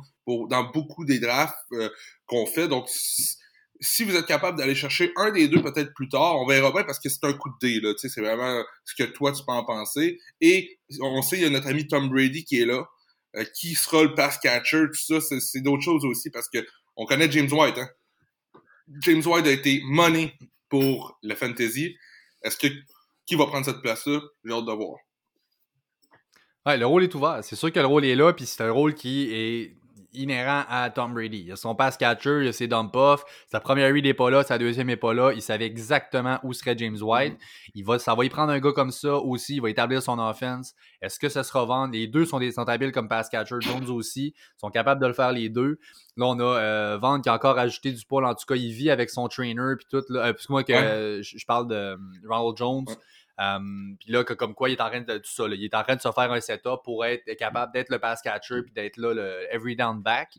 dans 0.47 0.71
beaucoup 0.71 1.03
des 1.03 1.17
drafts 1.17 1.55
euh, 1.71 1.89
qu'on 2.27 2.45
fait. 2.45 2.67
Donc, 2.67 2.87
si 3.81 4.03
vous 4.03 4.15
êtes 4.15 4.27
capable 4.27 4.55
d'aller 4.55 4.75
chercher 4.75 5.11
un 5.15 5.31
des 5.31 5.47
deux 5.47 5.63
peut-être 5.63 5.95
plus 5.95 6.07
tard, 6.07 6.39
on 6.39 6.45
verra 6.45 6.71
bien 6.71 6.83
parce 6.83 6.99
que 6.99 7.09
c'est 7.09 7.23
un 7.23 7.33
coup 7.33 7.49
de 7.49 7.55
dé, 7.59 7.79
là. 7.79 7.91
C'est 7.97 8.21
vraiment 8.21 8.63
ce 8.83 8.93
que 8.93 9.09
toi 9.09 9.31
tu 9.31 9.43
peux 9.43 9.51
en 9.51 9.65
penser. 9.65 10.19
Et 10.41 10.77
on 11.01 11.23
sait, 11.23 11.37
il 11.37 11.41
y 11.41 11.45
a 11.45 11.49
notre 11.49 11.69
ami 11.69 11.87
Tom 11.87 12.07
Brady 12.07 12.45
qui 12.45 12.61
est 12.61 12.65
là. 12.65 12.85
Euh, 13.35 13.43
qui 13.55 13.73
sera 13.73 14.03
le 14.03 14.13
pass 14.13 14.37
catcher, 14.37 14.85
tout 14.93 15.19
ça, 15.19 15.39
c'est 15.39 15.61
d'autres 15.61 15.81
choses 15.81 16.05
aussi 16.05 16.29
parce 16.29 16.47
que 16.49 16.59
on 16.97 17.07
connaît 17.07 17.31
James 17.31 17.51
White, 17.51 17.79
hein? 17.79 17.89
James 19.01 19.25
White 19.25 19.47
a 19.47 19.51
été 19.51 19.81
money 19.85 20.35
pour 20.69 21.17
le 21.23 21.33
fantasy. 21.33 21.97
Est-ce 22.43 22.57
que 22.57 22.67
qui 23.25 23.33
va 23.33 23.47
prendre 23.47 23.65
cette 23.65 23.81
place-là? 23.81 24.21
J'ai 24.43 24.53
hâte 24.53 24.65
de 24.65 24.71
voir. 24.71 24.99
Ouais, 26.65 26.77
le 26.77 26.85
rôle 26.85 27.03
est 27.03 27.13
ouvert. 27.13 27.39
C'est 27.43 27.55
sûr 27.55 27.71
que 27.71 27.79
le 27.79 27.85
rôle 27.85 28.05
est 28.05 28.15
là, 28.15 28.33
puis 28.33 28.45
c'est 28.45 28.63
un 28.63 28.71
rôle 28.71 28.95
qui 28.95 29.31
est 29.31 29.75
inhérent 30.17 30.63
à 30.69 30.89
Tom 30.89 31.13
Brady. 31.13 31.43
Il 31.45 31.51
a 31.51 31.55
son 31.55 31.75
pass 31.75 31.97
catcher, 31.97 32.39
il 32.41 32.47
a 32.47 32.53
ses 32.53 32.67
dump-off. 32.67 33.23
Sa 33.51 33.59
première 33.59 33.91
read 33.93 34.05
n'est 34.05 34.13
pas 34.13 34.29
là, 34.29 34.43
sa 34.43 34.57
deuxième 34.57 34.87
n'est 34.87 34.95
pas 34.95 35.13
là. 35.13 35.31
Il 35.33 35.41
savait 35.41 35.65
exactement 35.65 36.39
où 36.43 36.53
serait 36.53 36.75
James 36.77 36.97
White. 36.99 37.33
Mm. 37.33 37.71
Il 37.75 37.85
va, 37.85 37.99
ça 37.99 38.15
va 38.15 38.25
y 38.25 38.29
prendre 38.29 38.51
un 38.51 38.59
gars 38.59 38.71
comme 38.71 38.91
ça 38.91 39.15
aussi. 39.15 39.55
Il 39.55 39.61
va 39.61 39.69
établir 39.69 40.01
son 40.01 40.17
offense. 40.19 40.73
Est-ce 41.01 41.19
que 41.19 41.29
ça 41.29 41.43
sera 41.43 41.65
vendre? 41.65 41.93
Les 41.93 42.07
deux 42.07 42.25
sont, 42.25 42.39
des, 42.39 42.51
sont 42.51 42.67
habiles 42.67 42.91
comme 42.91 43.09
pass 43.09 43.29
catcher. 43.29 43.55
Jones 43.59 43.89
aussi 43.89 44.33
sont 44.57 44.69
capables 44.69 45.01
de 45.01 45.07
le 45.07 45.13
faire 45.13 45.31
les 45.31 45.49
deux. 45.49 45.79
Là, 46.17 46.27
on 46.27 46.39
a 46.39 46.43
euh, 46.43 47.19
qui 47.21 47.29
a 47.29 47.33
encore 47.33 47.57
ajouté 47.59 47.91
du 47.91 48.05
poids. 48.05 48.27
En 48.27 48.33
tout 48.33 48.45
cas, 48.47 48.55
il 48.55 48.71
vit 48.71 48.89
avec 48.89 49.09
son 49.09 49.27
trainer. 49.27 49.75
Puis 49.77 49.87
tout. 49.89 50.03
Là, 50.09 50.27
euh, 50.27 50.33
moi 50.49 50.63
que 50.63 51.21
je, 51.21 51.45
parle 51.45 51.67
de 51.67 51.75
euh, 51.75 51.97
Ronald 52.27 52.57
Jones. 52.57 52.85
Puis 53.37 54.11
là, 54.11 54.23
comme 54.23 54.55
quoi, 54.55 54.69
il 54.69 54.73
est 54.73 54.81
en 54.81 54.89
train 54.89 55.01
de 55.01 55.17
tout 55.17 55.31
ça. 55.31 55.45
il 55.47 55.63
est 55.63 55.73
en 55.73 55.83
train 55.83 55.95
de 55.95 56.01
se 56.01 56.11
faire 56.11 56.31
un 56.31 56.41
setup 56.41 56.83
pour 56.83 57.05
être 57.05 57.33
capable 57.35 57.73
d'être 57.73 57.89
le 57.89 57.99
pass 57.99 58.21
catcher 58.21 58.61
puis 58.63 58.71
d'être 58.71 58.97
là 58.97 59.13
le 59.13 59.47
every 59.53 59.75
down 59.75 60.01
back. 60.01 60.37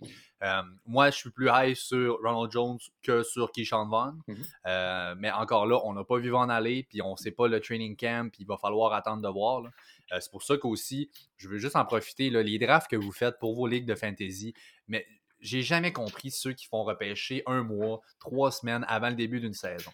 moi, 0.84 1.10
je 1.10 1.16
suis 1.16 1.30
plus 1.30 1.48
high 1.52 1.74
sur 1.74 2.18
Ronald 2.22 2.50
Jones 2.50 2.78
que 3.02 3.22
sur 3.22 3.52
Keyshawn 3.52 3.88
Vaughn. 3.88 4.20
Mm-hmm. 4.28 4.44
Euh, 4.66 5.14
mais 5.18 5.30
encore 5.30 5.66
là, 5.66 5.80
on 5.84 5.92
n'a 5.92 6.04
pas 6.04 6.18
vu 6.18 6.34
en 6.34 6.48
aller, 6.48 6.86
puis 6.88 7.02
on 7.02 7.12
ne 7.12 7.16
sait 7.16 7.30
pas 7.30 7.48
le 7.48 7.60
training 7.60 7.96
camp, 7.96 8.30
puis 8.30 8.42
il 8.42 8.46
va 8.46 8.56
falloir 8.56 8.92
attendre 8.92 9.22
de 9.22 9.28
voir. 9.28 9.62
Euh, 9.64 10.18
c'est 10.20 10.30
pour 10.30 10.42
ça 10.42 10.56
qu'aussi, 10.56 11.10
je 11.36 11.48
veux 11.48 11.58
juste 11.58 11.76
en 11.76 11.84
profiter, 11.84 12.30
là, 12.30 12.42
les 12.42 12.58
drafts 12.58 12.90
que 12.90 12.96
vous 12.96 13.12
faites 13.12 13.38
pour 13.38 13.54
vos 13.54 13.66
ligues 13.66 13.86
de 13.86 13.94
fantasy, 13.94 14.54
mais 14.88 15.06
j'ai 15.40 15.62
jamais 15.62 15.92
compris 15.92 16.30
ceux 16.30 16.52
qui 16.52 16.66
font 16.66 16.82
repêcher 16.84 17.42
un 17.46 17.62
mois, 17.62 18.00
trois 18.18 18.50
semaines 18.50 18.84
avant 18.88 19.08
le 19.08 19.14
début 19.14 19.40
d'une 19.40 19.52
saison. 19.52 19.90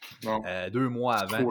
Euh, 0.47 0.70
deux 0.70 0.88
mois 0.88 1.16
avant. 1.16 1.51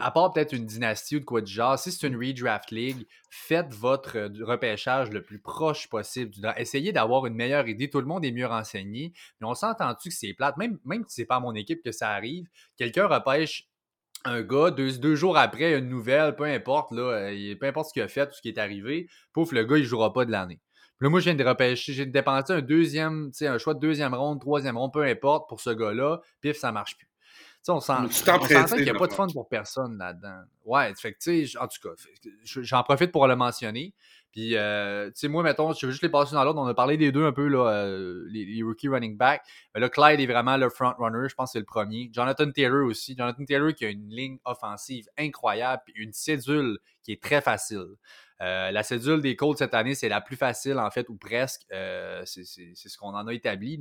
À 0.00 0.10
part 0.10 0.32
peut-être 0.32 0.52
une 0.52 0.66
dynastie 0.66 1.16
ou 1.16 1.20
de 1.20 1.24
quoi 1.24 1.40
de 1.40 1.46
genre, 1.46 1.78
si 1.78 1.92
c'est 1.92 2.06
une 2.06 2.16
redraft 2.16 2.70
league, 2.70 3.06
faites 3.30 3.72
votre 3.74 4.16
euh, 4.16 4.28
repêchage 4.44 5.10
le 5.10 5.22
plus 5.22 5.38
proche 5.38 5.88
possible 5.88 6.30
du 6.32 6.40
Essayez 6.56 6.92
d'avoir 6.92 7.26
une 7.26 7.34
meilleure 7.34 7.68
idée. 7.68 7.90
Tout 7.90 8.00
le 8.00 8.06
monde 8.06 8.24
est 8.24 8.32
mieux 8.32 8.46
renseigné. 8.46 9.12
Mais 9.40 9.46
on 9.46 9.54
s'entend-tu 9.54 10.08
que 10.08 10.14
c'est 10.14 10.34
plate, 10.34 10.56
même, 10.56 10.78
même 10.84 11.04
si 11.06 11.16
c'est 11.16 11.26
pas 11.26 11.36
à 11.36 11.40
mon 11.40 11.54
équipe 11.54 11.82
que 11.82 11.92
ça 11.92 12.10
arrive, 12.10 12.46
quelqu'un 12.76 13.06
repêche 13.06 13.68
un 14.24 14.42
gars, 14.42 14.70
deux, 14.70 14.98
deux, 14.98 15.14
jours 15.14 15.36
après, 15.38 15.78
une 15.78 15.88
nouvelle, 15.88 16.34
peu 16.34 16.44
importe, 16.44 16.90
là, 16.92 17.02
euh, 17.02 17.54
peu 17.58 17.66
importe 17.66 17.88
ce 17.88 17.92
qu'il 17.92 18.02
a 18.02 18.08
fait 18.08 18.28
ou 18.28 18.32
ce 18.32 18.42
qui 18.42 18.48
est 18.48 18.58
arrivé, 18.58 19.08
pouf, 19.32 19.52
le 19.52 19.64
gars, 19.64 19.78
il 19.78 19.84
jouera 19.84 20.12
pas 20.12 20.24
de 20.24 20.32
l'année. 20.32 20.60
Là, 21.00 21.08
moi, 21.08 21.20
je 21.20 21.26
viens 21.26 21.34
de 21.34 21.44
repêcher, 21.44 21.92
j'ai 21.92 22.06
dépensé 22.06 22.52
un 22.52 22.60
deuxième, 22.60 23.30
tu 23.30 23.38
sais, 23.38 23.46
un 23.46 23.58
choix 23.58 23.74
de 23.74 23.80
deuxième 23.80 24.14
ronde, 24.14 24.40
troisième 24.40 24.76
ronde, 24.76 24.92
peu 24.92 25.04
importe, 25.04 25.48
pour 25.48 25.60
ce 25.60 25.70
gars-là, 25.70 26.20
pif, 26.40 26.56
ça 26.56 26.72
marche 26.72 26.98
plus. 26.98 27.08
sais, 27.62 27.70
on 27.70 27.80
s'entend 27.80 28.08
qu'il 28.08 28.82
n'y 28.82 28.90
a 28.90 28.94
pas 28.94 29.06
de 29.06 29.12
fun 29.12 29.28
pour 29.32 29.48
personne 29.48 29.96
là-dedans. 29.98 30.40
Ouais, 30.64 30.92
fait 30.96 31.12
que, 31.12 31.18
tu 31.18 31.46
sais, 31.46 31.58
en 31.58 31.68
tout 31.68 31.88
cas, 31.88 31.94
j'en 32.44 32.82
profite 32.82 33.12
pour 33.12 33.26
le 33.28 33.36
mentionner. 33.36 33.94
Puis, 34.32 34.56
euh, 34.56 35.06
tu 35.06 35.12
sais, 35.16 35.28
moi, 35.28 35.42
mettons, 35.42 35.72
je 35.72 35.86
veux 35.86 35.92
juste 35.92 36.02
les 36.02 36.08
passer 36.10 36.34
dans 36.34 36.44
l'ordre. 36.44 36.60
On 36.60 36.66
a 36.66 36.74
parlé 36.74 36.96
des 36.96 37.12
deux 37.12 37.24
un 37.24 37.32
peu, 37.32 37.46
là, 37.46 37.70
euh, 37.70 38.24
les, 38.30 38.62
rookie 38.62 38.88
running 38.88 39.16
back. 39.16 39.42
Mais 39.74 39.80
là, 39.80 39.88
Clyde 39.88 40.20
est 40.20 40.26
vraiment 40.26 40.56
le 40.56 40.68
front 40.68 40.94
runner. 40.98 41.28
Je 41.28 41.34
pense 41.34 41.50
que 41.50 41.52
c'est 41.52 41.58
le 41.60 41.64
premier. 41.64 42.10
Jonathan 42.12 42.50
Taylor 42.50 42.86
aussi. 42.86 43.16
Jonathan 43.16 43.44
Taylor 43.44 43.72
qui 43.72 43.86
a 43.86 43.88
une 43.88 44.10
ligne 44.10 44.38
offensive 44.44 45.06
incroyable 45.16 45.82
puis 45.86 45.94
une 45.96 46.12
cédule 46.12 46.78
qui 47.02 47.12
est 47.12 47.22
très 47.22 47.40
facile. 47.40 47.86
Euh, 48.40 48.70
la 48.70 48.82
cédule 48.82 49.20
des 49.20 49.36
Colts 49.36 49.58
cette 49.58 49.74
année, 49.74 49.94
c'est 49.94 50.08
la 50.08 50.20
plus 50.20 50.36
facile, 50.36 50.78
en 50.78 50.90
fait, 50.90 51.08
ou 51.08 51.16
presque. 51.16 51.62
c'est 52.24 52.44
ce 52.44 52.98
qu'on 52.98 53.14
en 53.14 53.26
a 53.26 53.32
établi. 53.34 53.80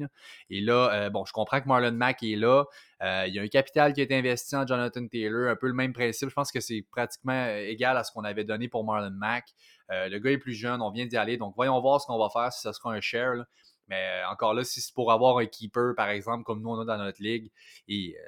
Et 0.49 0.61
là, 0.61 1.09
bon, 1.09 1.25
je 1.25 1.33
comprends 1.33 1.61
que 1.61 1.67
Marlon 1.67 1.91
Mack 1.91 2.23
est 2.23 2.35
là. 2.35 2.65
il 3.01 3.33
y 3.33 3.39
a 3.39 3.41
un 3.41 3.47
capital 3.47 3.93
qui 3.93 4.01
a 4.01 4.03
été 4.03 4.15
investi 4.15 4.55
en 4.55 4.65
Jonathan 4.65 5.07
Taylor. 5.07 5.49
Un 5.49 5.55
peu 5.55 5.67
le 5.67 5.73
même 5.73 5.93
principe. 5.93 6.29
Je 6.29 6.33
pense 6.33 6.51
que 6.51 6.59
c'est 6.59 6.85
pratiquement 6.91 7.47
égal 7.47 7.97
à 7.97 8.03
ce 8.03 8.11
qu'on 8.11 8.23
avait 8.23 8.43
donné 8.43 8.67
pour 8.67 8.83
Marlon 8.83 9.11
Mack. 9.11 9.45
Euh, 9.91 10.09
le 10.09 10.19
gars 10.19 10.31
est 10.31 10.37
plus 10.37 10.53
jeune, 10.53 10.81
on 10.81 10.91
vient 10.91 11.05
d'y 11.05 11.17
aller. 11.17 11.37
Donc, 11.37 11.53
voyons 11.55 11.79
voir 11.79 12.01
ce 12.01 12.07
qu'on 12.07 12.17
va 12.17 12.29
faire, 12.29 12.51
si 12.51 12.61
ça 12.61 12.73
sera 12.73 12.91
un 12.91 13.01
share. 13.01 13.45
Mais 13.87 14.05
euh, 14.05 14.29
encore 14.29 14.53
là, 14.53 14.63
si 14.63 14.81
c'est 14.81 14.93
pour 14.93 15.11
avoir 15.11 15.37
un 15.37 15.45
keeper, 15.45 15.95
par 15.95 16.09
exemple, 16.09 16.43
comme 16.43 16.61
nous 16.61 16.69
on 16.69 16.79
a 16.81 16.85
dans 16.85 16.97
notre 16.97 17.23
ligue, 17.23 17.51
et 17.87 18.17
euh, 18.17 18.23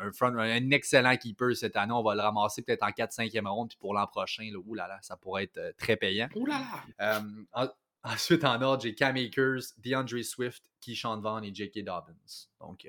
un, 0.00 0.12
front, 0.12 0.36
un 0.36 0.70
excellent 0.70 1.16
keeper 1.16 1.56
cette 1.56 1.76
année, 1.76 1.92
on 1.92 2.02
va 2.02 2.14
le 2.14 2.20
ramasser 2.20 2.62
peut-être 2.62 2.82
en 2.82 2.90
4-5e 2.90 3.46
ronde, 3.48 3.68
puis 3.68 3.78
pour 3.78 3.94
l'an 3.94 4.06
prochain, 4.06 4.48
là, 4.52 4.58
oulala, 4.64 4.98
ça 5.02 5.16
pourrait 5.16 5.44
être 5.44 5.74
très 5.76 5.96
payant. 5.96 6.28
ensuite, 8.04 8.44
en 8.44 8.60
ordre, 8.62 8.82
j'ai 8.82 8.94
Cam 8.94 9.16
Akers, 9.16 9.62
DeAndre 9.78 10.24
Swift, 10.24 10.62
Keyshawn 10.80 11.20
Vaughn 11.20 11.44
et 11.44 11.54
J.K. 11.54 11.84
Dobbins. 11.84 12.48
Donc, 12.60 12.88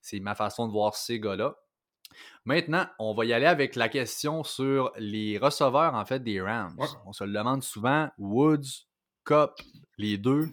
c'est 0.00 0.20
ma 0.20 0.34
façon 0.34 0.66
de 0.66 0.72
voir 0.72 0.94
ces 0.94 1.20
gars-là. 1.20 1.56
Maintenant, 2.44 2.86
on 2.98 3.14
va 3.14 3.24
y 3.24 3.32
aller 3.32 3.46
avec 3.46 3.74
la 3.74 3.88
question 3.88 4.44
sur 4.44 4.92
les 4.96 5.38
receveurs 5.38 5.94
en 5.94 6.04
fait 6.04 6.20
des 6.20 6.40
Rams. 6.40 6.76
On 7.04 7.12
se 7.12 7.24
le 7.24 7.32
demande 7.32 7.62
souvent. 7.62 8.08
Woods, 8.18 8.85
Cup, 9.26 9.50
les 9.98 10.16
deux. 10.16 10.48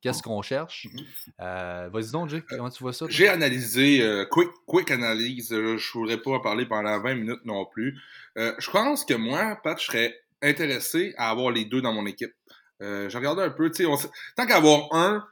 Qu'est-ce 0.00 0.22
qu'on 0.22 0.42
cherche? 0.42 0.86
Mm-hmm. 0.86 1.04
Euh, 1.40 1.90
vas-y 1.92 2.10
donc, 2.10 2.28
Jake, 2.30 2.44
comment 2.48 2.70
tu 2.70 2.82
vois 2.82 2.92
ça? 2.92 3.06
J'ai 3.08 3.28
analysé, 3.28 4.00
euh, 4.02 4.24
quick, 4.24 4.48
quick 4.66 4.90
analyse, 4.90 5.48
je 5.50 5.74
ne 5.74 5.92
voudrais 5.92 6.18
pas 6.18 6.30
en 6.30 6.40
parler 6.40 6.66
pendant 6.66 7.00
20 7.00 7.14
minutes 7.14 7.44
non 7.44 7.66
plus. 7.66 8.00
Euh, 8.38 8.54
je 8.58 8.70
pense 8.70 9.04
que 9.04 9.14
moi, 9.14 9.60
Pat, 9.62 9.78
je 9.78 9.84
serais 9.84 10.14
intéressé 10.40 11.14
à 11.18 11.30
avoir 11.30 11.50
les 11.50 11.64
deux 11.64 11.82
dans 11.82 11.92
mon 11.92 12.06
équipe. 12.06 12.32
J'ai 12.80 13.16
regardé 13.16 13.42
un 13.42 13.50
peu, 13.50 13.70
tu 13.70 13.84
sais, 13.84 14.08
tant 14.34 14.44
qu'avoir 14.44 14.88
un, 14.90 15.24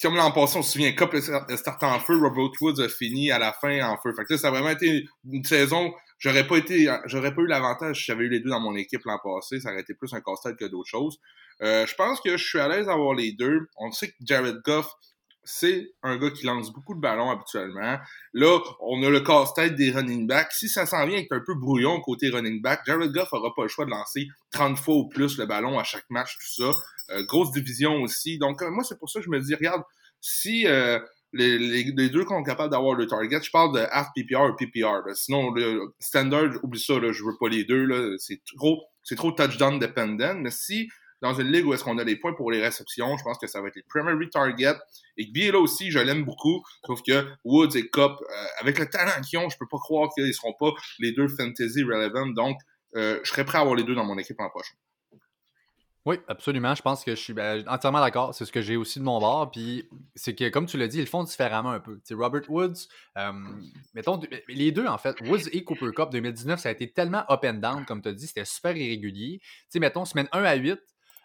comme 0.00 0.14
l'an 0.14 0.30
passé, 0.30 0.58
on 0.58 0.62
se 0.62 0.72
souvient, 0.72 0.92
Cup 0.92 1.16
start 1.56 1.82
en 1.82 1.98
feu, 1.98 2.16
Robert 2.16 2.52
Woods 2.60 2.80
a 2.80 2.88
fini 2.88 3.32
à 3.32 3.40
la 3.40 3.52
fin 3.52 3.82
en 3.88 3.96
feu. 3.96 4.12
Fait 4.14 4.24
que 4.24 4.36
ça 4.36 4.48
a 4.48 4.50
vraiment 4.52 4.70
été 4.70 5.08
une 5.28 5.44
saison. 5.44 5.92
J'aurais 6.18 6.46
pas 6.46 6.56
été, 6.56 6.90
j'aurais 7.04 7.34
pas 7.34 7.42
eu 7.42 7.46
l'avantage 7.46 7.98
si 7.98 8.04
j'avais 8.06 8.24
eu 8.24 8.28
les 8.28 8.40
deux 8.40 8.50
dans 8.50 8.60
mon 8.60 8.74
équipe 8.74 9.02
l'an 9.04 9.18
passé. 9.22 9.60
Ça 9.60 9.70
aurait 9.70 9.82
été 9.82 9.94
plus 9.94 10.12
un 10.14 10.20
casse-tête 10.20 10.56
que 10.56 10.64
d'autres 10.64 10.88
choses. 10.88 11.18
Euh, 11.62 11.86
je 11.86 11.94
pense 11.94 12.20
que 12.20 12.36
je 12.36 12.44
suis 12.44 12.58
à 12.58 12.68
l'aise 12.68 12.86
d'avoir 12.86 13.14
les 13.14 13.32
deux. 13.32 13.68
On 13.76 13.90
sait 13.92 14.08
que 14.08 14.14
Jared 14.24 14.60
Goff, 14.64 14.94
c'est 15.46 15.92
un 16.02 16.16
gars 16.16 16.30
qui 16.30 16.44
lance 16.44 16.72
beaucoup 16.72 16.94
de 16.94 17.00
ballons 17.00 17.30
habituellement. 17.30 17.98
Là, 18.34 18.58
on 18.80 19.02
a 19.02 19.10
le 19.10 19.20
casse-tête 19.20 19.76
des 19.76 19.92
running 19.92 20.26
backs. 20.26 20.52
Si 20.52 20.68
ça 20.68 20.86
s'en 20.86 21.06
vient 21.06 21.18
avec 21.18 21.30
un 21.30 21.40
peu 21.44 21.54
brouillon 21.54 22.00
côté 22.00 22.30
running 22.30 22.60
back, 22.60 22.80
Jared 22.84 23.12
Goff 23.12 23.32
aura 23.32 23.54
pas 23.54 23.62
le 23.62 23.68
choix 23.68 23.84
de 23.84 23.90
lancer 23.90 24.26
30 24.50 24.78
fois 24.78 24.96
ou 24.96 25.08
plus 25.08 25.38
le 25.38 25.46
ballon 25.46 25.78
à 25.78 25.84
chaque 25.84 26.08
match, 26.10 26.36
tout 26.36 26.64
ça. 26.64 26.72
Euh, 27.10 27.24
grosse 27.26 27.52
division 27.52 28.02
aussi. 28.02 28.38
Donc, 28.38 28.60
euh, 28.62 28.70
moi, 28.70 28.82
c'est 28.82 28.98
pour 28.98 29.08
ça 29.08 29.20
que 29.20 29.24
je 29.24 29.30
me 29.30 29.40
dis, 29.40 29.54
regarde, 29.54 29.82
si 30.20 30.66
euh, 30.66 30.98
les, 31.36 32.08
deux 32.08 32.24
sont 32.24 32.42
capables 32.42 32.70
d'avoir 32.70 32.94
le 32.94 33.06
target, 33.06 33.40
je 33.42 33.50
parle 33.50 33.74
de 33.74 33.80
half 33.90 34.08
PPR 34.14 34.50
ou 34.50 34.56
PPR. 34.56 35.14
Sinon, 35.14 35.52
le 35.52 35.94
standard, 35.98 36.50
oublie 36.62 36.80
ça, 36.80 36.98
là, 36.98 37.12
je 37.12 37.22
veux 37.22 37.36
pas 37.38 37.48
les 37.48 37.64
deux. 37.64 38.16
C'est 38.18 38.40
trop, 38.56 38.82
touchdown 39.32 39.78
dependent. 39.78 40.36
Mais 40.38 40.50
si 40.50 40.88
dans 41.22 41.32
une 41.32 41.50
ligue 41.50 41.66
où 41.66 41.72
est-ce 41.72 41.82
qu'on 41.82 41.96
a 41.98 42.04
les 42.04 42.16
points 42.16 42.34
pour 42.34 42.50
les 42.50 42.60
réceptions, 42.60 43.16
je 43.16 43.24
pense 43.24 43.38
que 43.38 43.46
ça 43.46 43.62
va 43.62 43.68
être 43.68 43.76
les 43.76 43.84
primary 43.88 44.28
targets. 44.28 44.76
Et 45.16 45.26
bien 45.26 45.50
là 45.50 45.58
aussi, 45.58 45.90
je 45.90 45.98
l'aime 45.98 46.24
beaucoup. 46.24 46.62
Sauf 46.86 47.00
que 47.02 47.26
Woods 47.44 47.76
et 47.76 47.88
Cup, 47.88 48.12
avec 48.60 48.78
le 48.78 48.86
talent 48.86 49.20
qu'ils 49.22 49.38
ont, 49.38 49.48
je 49.48 49.56
peux 49.58 49.68
pas 49.70 49.78
croire 49.78 50.10
qu'ils 50.14 50.34
seront 50.34 50.54
pas 50.58 50.72
les 50.98 51.12
deux 51.12 51.28
fantasy 51.28 51.82
relevant. 51.84 52.26
Donc, 52.26 52.58
je 52.94 53.20
serais 53.24 53.44
prêt 53.44 53.58
à 53.58 53.62
avoir 53.62 53.76
les 53.76 53.84
deux 53.84 53.94
dans 53.94 54.04
mon 54.04 54.18
équipe 54.18 54.38
l'an 54.38 54.50
prochain. 54.50 54.74
Oui, 56.06 56.20
absolument. 56.28 56.72
Je 56.76 56.82
pense 56.82 57.02
que 57.02 57.16
je 57.16 57.20
suis 57.20 57.32
ben, 57.32 57.64
entièrement 57.66 58.00
d'accord. 58.00 58.32
C'est 58.32 58.44
ce 58.44 58.52
que 58.52 58.62
j'ai 58.62 58.76
aussi 58.76 59.00
de 59.00 59.04
mon 59.04 59.18
bord. 59.18 59.50
Puis 59.50 59.88
c'est 60.14 60.36
que, 60.36 60.48
comme 60.50 60.66
tu 60.66 60.78
l'as 60.78 60.86
dit, 60.86 60.98
ils 60.98 61.00
le 61.00 61.06
font 61.06 61.24
différemment 61.24 61.72
un 61.72 61.80
peu. 61.80 61.98
Robert 62.12 62.48
Woods, 62.48 62.86
euh, 63.18 63.32
mettons, 63.92 64.20
les 64.46 64.70
deux, 64.70 64.86
en 64.86 64.98
fait, 64.98 65.20
Woods 65.22 65.48
et 65.50 65.64
Cooper 65.64 65.90
Cup 65.94 66.10
2019, 66.12 66.60
ça 66.60 66.68
a 66.68 66.72
été 66.72 66.92
tellement 66.92 67.24
up 67.28 67.40
and 67.44 67.54
down, 67.54 67.84
comme 67.84 68.02
tu 68.02 68.08
as 68.08 68.12
dit, 68.12 68.28
c'était 68.28 68.44
super 68.44 68.76
irrégulier. 68.76 69.40
sais, 69.68 69.80
mettons, 69.80 70.04
semaine 70.04 70.28
1 70.30 70.44
à 70.44 70.54
8, 70.54 70.78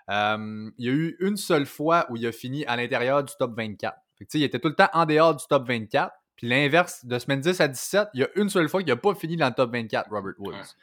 euh, 0.09 0.71
il 0.79 0.85
y 0.85 0.89
a 0.89 0.91
eu 0.91 1.15
une 1.19 1.37
seule 1.37 1.67
fois 1.67 2.07
où 2.09 2.17
il 2.17 2.25
a 2.25 2.31
fini 2.31 2.65
à 2.65 2.75
l'intérieur 2.75 3.23
du 3.23 3.33
top 3.37 3.55
24. 3.55 3.95
Fait 4.17 4.27
il 4.33 4.43
était 4.43 4.57
tout 4.57 4.69
le 4.69 4.75
temps 4.75 4.89
en 4.93 5.05
dehors 5.05 5.35
du 5.35 5.43
top 5.47 5.67
24. 5.67 6.11
Puis 6.35 6.47
l'inverse, 6.47 7.05
de 7.05 7.19
semaine 7.19 7.39
10 7.39 7.61
à 7.61 7.67
17, 7.67 8.07
il 8.15 8.21
y 8.21 8.23
a 8.23 8.29
une 8.35 8.49
seule 8.49 8.67
fois 8.67 8.81
qu'il 8.81 8.91
n'a 8.91 8.95
pas 8.95 9.13
fini 9.13 9.37
dans 9.37 9.47
le 9.47 9.53
top 9.53 9.71
24, 9.73 10.09
Robert 10.09 10.33
Woods. 10.39 10.75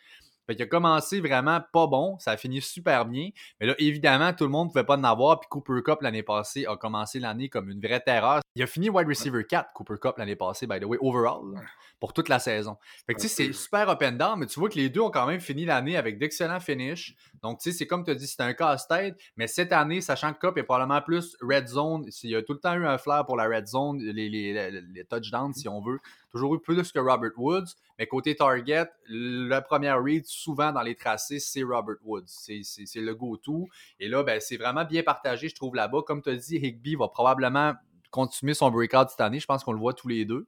Fait 0.49 0.57
qu'il 0.57 0.65
a 0.65 0.67
commencé 0.67 1.21
vraiment 1.21 1.61
pas 1.75 1.87
bon, 1.87 2.19
ça 2.19 2.31
a 2.31 2.37
fini 2.39 2.63
super 2.63 3.05
bien. 3.05 3.29
Mais 3.61 3.67
là, 3.67 3.75
évidemment, 3.79 4.33
tout 4.33 4.45
le 4.45 4.51
monde 4.51 4.69
ne 4.69 4.73
pouvait 4.73 4.85
pas 4.85 4.97
en 4.97 5.05
avoir. 5.05 5.41
Puis 5.41 5.49
Cooper 5.51 5.83
Cup 5.85 6.01
l'année 6.01 6.23
passée 6.23 6.65
a 6.67 6.77
commencé 6.77 7.21
l'année 7.21 7.51
comme 7.51 7.69
une 7.69 7.81
vraie 7.81 8.01
terreur. 8.01 8.41
Il 8.55 8.63
a 8.63 8.67
fini 8.67 8.89
wide 8.89 9.07
receiver 9.07 9.45
4, 9.45 9.73
Cooper 9.73 9.95
Cup 10.01 10.19
l'année 10.19 10.37
passée, 10.37 10.67
by 10.67 10.81
the 10.81 10.85
way, 10.85 10.99
overall, 11.01 11.55
pour 12.01 12.13
toute 12.13 12.29
la 12.29 12.39
saison. 12.39 12.77
Fait 13.07 13.15
que 13.15 13.21
tu 13.21 13.29
sais, 13.29 13.47
c'est 13.47 13.53
super 13.53 13.89
up 13.89 14.03
and 14.03 14.13
down, 14.13 14.39
mais 14.39 14.47
tu 14.47 14.59
vois 14.59 14.69
que 14.69 14.77
les 14.77 14.89
deux 14.89 15.01
ont 15.01 15.11
quand 15.11 15.27
même 15.27 15.41
fini 15.41 15.65
l'année 15.65 15.97
avec 15.97 16.19
d'excellents 16.19 16.61
finishes. 16.61 17.15
Donc, 17.43 17.61
tu 17.61 17.71
sais, 17.71 17.79
c'est 17.79 17.87
comme 17.87 18.05
tu 18.05 18.11
as 18.11 18.15
dit, 18.15 18.27
c'est 18.27 18.43
un 18.43 18.55
casse-tête. 18.55 19.17
Mais 19.37 19.47
cette 19.47 19.73
année, 19.73 20.01
sachant 20.01 20.33
que 20.33 20.39
Cup 20.39 20.57
est 20.59 20.65
probablement 20.65 21.01
plus 21.03 21.37
red 21.41 21.69
zone, 21.69 22.09
il 22.23 22.31
y 22.31 22.37
a 22.37 22.43
tout 22.43 22.55
le 22.55 22.61
temps 22.61 22.75
eu 22.75 22.87
un 22.87 22.99
flair 22.99 23.25
pour 23.27 23.37
la 23.37 23.47
red 23.47 23.67
zone, 23.67 23.99
les, 24.01 24.29
les, 24.29 24.71
les 24.71 25.05
touchdowns, 25.05 25.55
si 25.55 25.69
on 25.69 25.81
veut. 25.81 26.01
Toujours 26.31 26.55
eu 26.55 26.61
plus 26.61 26.93
que 26.93 26.99
Robert 26.99 27.33
Woods. 27.37 27.75
Mais 27.99 28.07
côté 28.07 28.37
target, 28.37 28.89
la 29.09 29.63
première 29.63 30.03
read, 30.03 30.27
souvent 30.27 30.73
dans 30.73 30.83
les 30.83 30.95
tracés, 30.95 31.41
c'est 31.41 31.63
Robert 31.63 31.97
Woods. 32.05 32.27
C'est 32.27 33.01
le 33.01 33.15
go-to. 33.15 33.69
Et 33.99 34.09
là, 34.09 34.23
ben, 34.23 34.41
c'est 34.41 34.57
vraiment 34.57 34.85
bien 34.85 35.03
partagé, 35.03 35.49
je 35.49 35.55
trouve, 35.55 35.75
là-bas. 35.75 36.03
Comme 36.07 36.23
tu 36.23 36.31
as 36.31 36.37
dit, 36.37 36.57
Higby 36.57 36.97
va 36.97 37.09
probablement 37.09 37.75
continuer 38.11 38.55
son 38.55 38.71
breakout 38.71 39.09
cette 39.09 39.21
année. 39.21 39.41
Je 39.41 39.47
pense 39.47 39.65
qu'on 39.65 39.73
le 39.73 39.79
voit 39.79 39.95
tous 39.95 40.09
les 40.09 40.25
deux. 40.25 40.47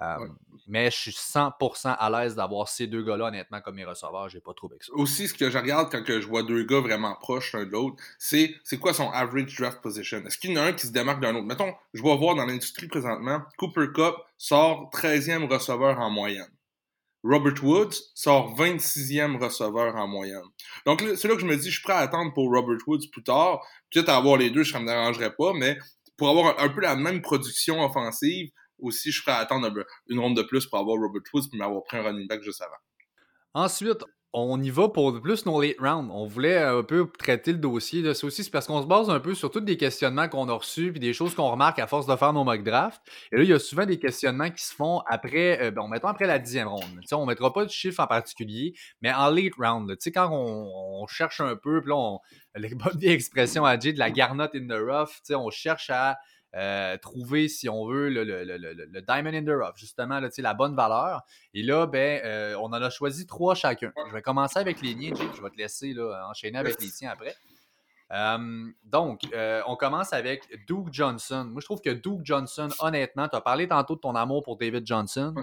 Euh, 0.00 0.26
mais 0.66 0.90
je 0.90 0.96
suis 0.96 1.12
100% 1.12 1.94
à 1.98 2.10
l'aise 2.10 2.34
d'avoir 2.34 2.68
ces 2.68 2.86
deux 2.86 3.02
gars-là, 3.02 3.26
honnêtement, 3.26 3.60
comme 3.60 3.76
mes 3.76 3.84
receveurs. 3.84 4.28
J'ai 4.28 4.40
pas 4.40 4.54
trouvé 4.54 4.78
que 4.78 4.86
ça. 4.86 4.92
Aussi, 4.94 5.28
ce 5.28 5.34
que 5.34 5.50
je 5.50 5.58
regarde 5.58 5.92
quand 5.92 6.02
je 6.06 6.26
vois 6.26 6.42
deux 6.42 6.64
gars 6.64 6.80
vraiment 6.80 7.14
proches 7.14 7.52
l'un 7.52 7.64
de 7.64 7.70
l'autre, 7.70 8.02
c'est 8.18 8.54
c'est 8.64 8.78
quoi 8.78 8.94
son 8.94 9.10
average 9.10 9.54
draft 9.56 9.80
position? 9.80 10.24
Est-ce 10.26 10.38
qu'il 10.38 10.52
y 10.52 10.58
en 10.58 10.62
a 10.62 10.64
un 10.66 10.72
qui 10.72 10.86
se 10.86 10.92
démarque 10.92 11.20
d'un 11.20 11.34
autre? 11.34 11.46
Mettons, 11.46 11.74
je 11.92 12.02
vais 12.02 12.16
voir 12.16 12.34
dans 12.34 12.46
l'industrie 12.46 12.88
présentement, 12.88 13.42
Cooper 13.58 13.88
Cup 13.94 14.14
sort 14.38 14.90
13e 14.92 15.46
receveur 15.46 15.98
en 16.00 16.10
moyenne. 16.10 16.50
Robert 17.24 17.62
Woods 17.62 17.94
sort 18.14 18.56
26e 18.56 19.38
receveur 19.38 19.94
en 19.94 20.08
moyenne. 20.08 20.42
Donc, 20.86 21.04
c'est 21.16 21.28
là 21.28 21.34
que 21.34 21.40
je 21.40 21.46
me 21.46 21.56
dis, 21.56 21.70
je 21.70 21.76
suis 21.76 21.82
prêt 21.82 21.92
à 21.92 21.98
attendre 21.98 22.32
pour 22.34 22.50
Robert 22.50 22.78
Woods 22.86 23.08
plus 23.12 23.22
tard. 23.22 23.60
Peut-être 23.92 24.08
avoir 24.08 24.36
les 24.38 24.50
deux, 24.50 24.64
ça 24.64 24.78
ne 24.78 24.84
me 24.84 24.88
dérangerait 24.88 25.34
pas, 25.36 25.52
mais 25.54 25.78
pour 26.22 26.30
avoir 26.30 26.60
un, 26.60 26.68
peu 26.68 26.80
la 26.80 26.94
même 26.94 27.20
production 27.20 27.84
offensive, 27.84 28.52
aussi, 28.78 29.10
je 29.10 29.28
à 29.28 29.38
attendre 29.38 29.68
une 30.06 30.20
ronde 30.20 30.36
de 30.36 30.44
plus 30.44 30.64
pour 30.66 30.78
avoir 30.78 30.96
Robert 30.96 31.22
Woods 31.34 31.48
et 31.52 31.56
m'avoir 31.56 31.82
pris 31.82 31.96
un 31.96 32.04
running 32.04 32.28
back 32.28 32.44
juste 32.44 32.62
avant. 32.62 32.76
Ensuite, 33.54 34.04
on 34.32 34.62
y 34.62 34.70
va 34.70 34.88
pour 34.88 35.20
plus 35.20 35.44
nos 35.44 35.60
late 35.60 35.78
rounds. 35.78 36.10
On 36.12 36.26
voulait 36.26 36.58
un 36.58 36.82
peu 36.82 37.06
traiter 37.18 37.52
le 37.52 37.58
dossier. 37.58 38.02
C'est 38.14 38.24
aussi 38.24 38.48
parce 38.50 38.66
qu'on 38.66 38.80
se 38.80 38.86
base 38.86 39.10
un 39.10 39.20
peu 39.20 39.34
sur 39.34 39.50
tous 39.50 39.60
des 39.60 39.76
questionnements 39.76 40.28
qu'on 40.28 40.48
a 40.48 40.54
reçus 40.54 40.90
puis 40.90 41.00
des 41.00 41.12
choses 41.12 41.34
qu'on 41.34 41.50
remarque 41.50 41.78
à 41.78 41.86
force 41.86 42.06
de 42.06 42.16
faire 42.16 42.32
nos 42.32 42.44
mock 42.44 42.62
drafts. 42.62 43.02
Et 43.30 43.36
là, 43.36 43.42
il 43.42 43.50
y 43.50 43.52
a 43.52 43.58
souvent 43.58 43.84
des 43.84 43.98
questionnements 43.98 44.50
qui 44.50 44.64
se 44.64 44.74
font 44.74 45.02
après, 45.06 45.60
euh, 45.62 45.88
mettons 45.88 46.08
après 46.08 46.26
la 46.26 46.38
dixième 46.38 46.68
ronde. 46.68 46.82
On 47.12 47.22
on 47.22 47.26
mettra 47.26 47.52
pas 47.52 47.64
de 47.64 47.70
chiffre 47.70 48.00
en 48.00 48.06
particulier, 48.06 48.74
mais 49.00 49.12
en 49.12 49.30
late 49.30 49.54
round. 49.58 49.94
Sais, 50.00 50.12
quand 50.12 50.30
on, 50.32 51.06
cherche 51.06 51.40
un 51.40 51.56
peu, 51.56 51.80
puis 51.80 51.90
là, 51.90 51.96
on, 51.96 52.18
les 52.54 52.72
à 53.64 53.76
de 53.76 53.98
la 53.98 54.10
garnotte 54.10 54.54
in 54.54 54.66
the 54.66 54.80
rough, 54.80 55.20
on 55.34 55.50
cherche 55.50 55.90
à 55.90 56.18
euh, 56.54 56.98
trouver, 56.98 57.48
si 57.48 57.68
on 57.68 57.86
veut, 57.86 58.10
le, 58.10 59.00
diamond 59.00 59.32
in 59.32 59.44
the 59.44 59.56
rough, 59.56 59.76
justement, 59.76 60.20
là, 60.20 60.28
la 60.36 60.54
bonne 60.54 60.76
valeur. 60.76 61.22
Et 61.54 61.62
là, 61.62 61.86
ben, 61.86 62.20
euh, 62.24 62.54
on 62.60 62.66
en 62.66 62.72
a 62.74 62.90
choisi 62.90 63.26
trois 63.26 63.54
chacun. 63.54 63.92
Je 64.08 64.12
vais 64.12 64.22
commencer 64.22 64.58
avec 64.58 64.82
les 64.82 64.94
miens, 64.94 65.14
Jake. 65.14 65.30
Je 65.36 65.42
vais 65.42 65.50
te 65.50 65.56
laisser 65.56 65.92
là, 65.94 66.26
enchaîner 66.28 66.58
avec 66.58 66.80
les 66.80 66.90
tiens 66.90 67.10
après. 67.10 67.34
Donc, 68.84 69.22
on 69.66 69.76
commence 69.76 70.12
avec 70.12 70.42
Duke 70.66 70.88
Johnson. 70.92 71.46
Moi, 71.50 71.60
je 71.60 71.66
trouve 71.66 71.80
que 71.80 71.90
Duke 71.90 72.20
Johnson, 72.24 72.68
honnêtement, 72.80 73.28
tu 73.28 73.36
as 73.36 73.40
parlé 73.40 73.68
tantôt 73.68 73.94
de 73.94 74.00
ton 74.00 74.14
amour 74.14 74.42
pour 74.42 74.56
David 74.56 74.86
Johnson. 74.86 75.34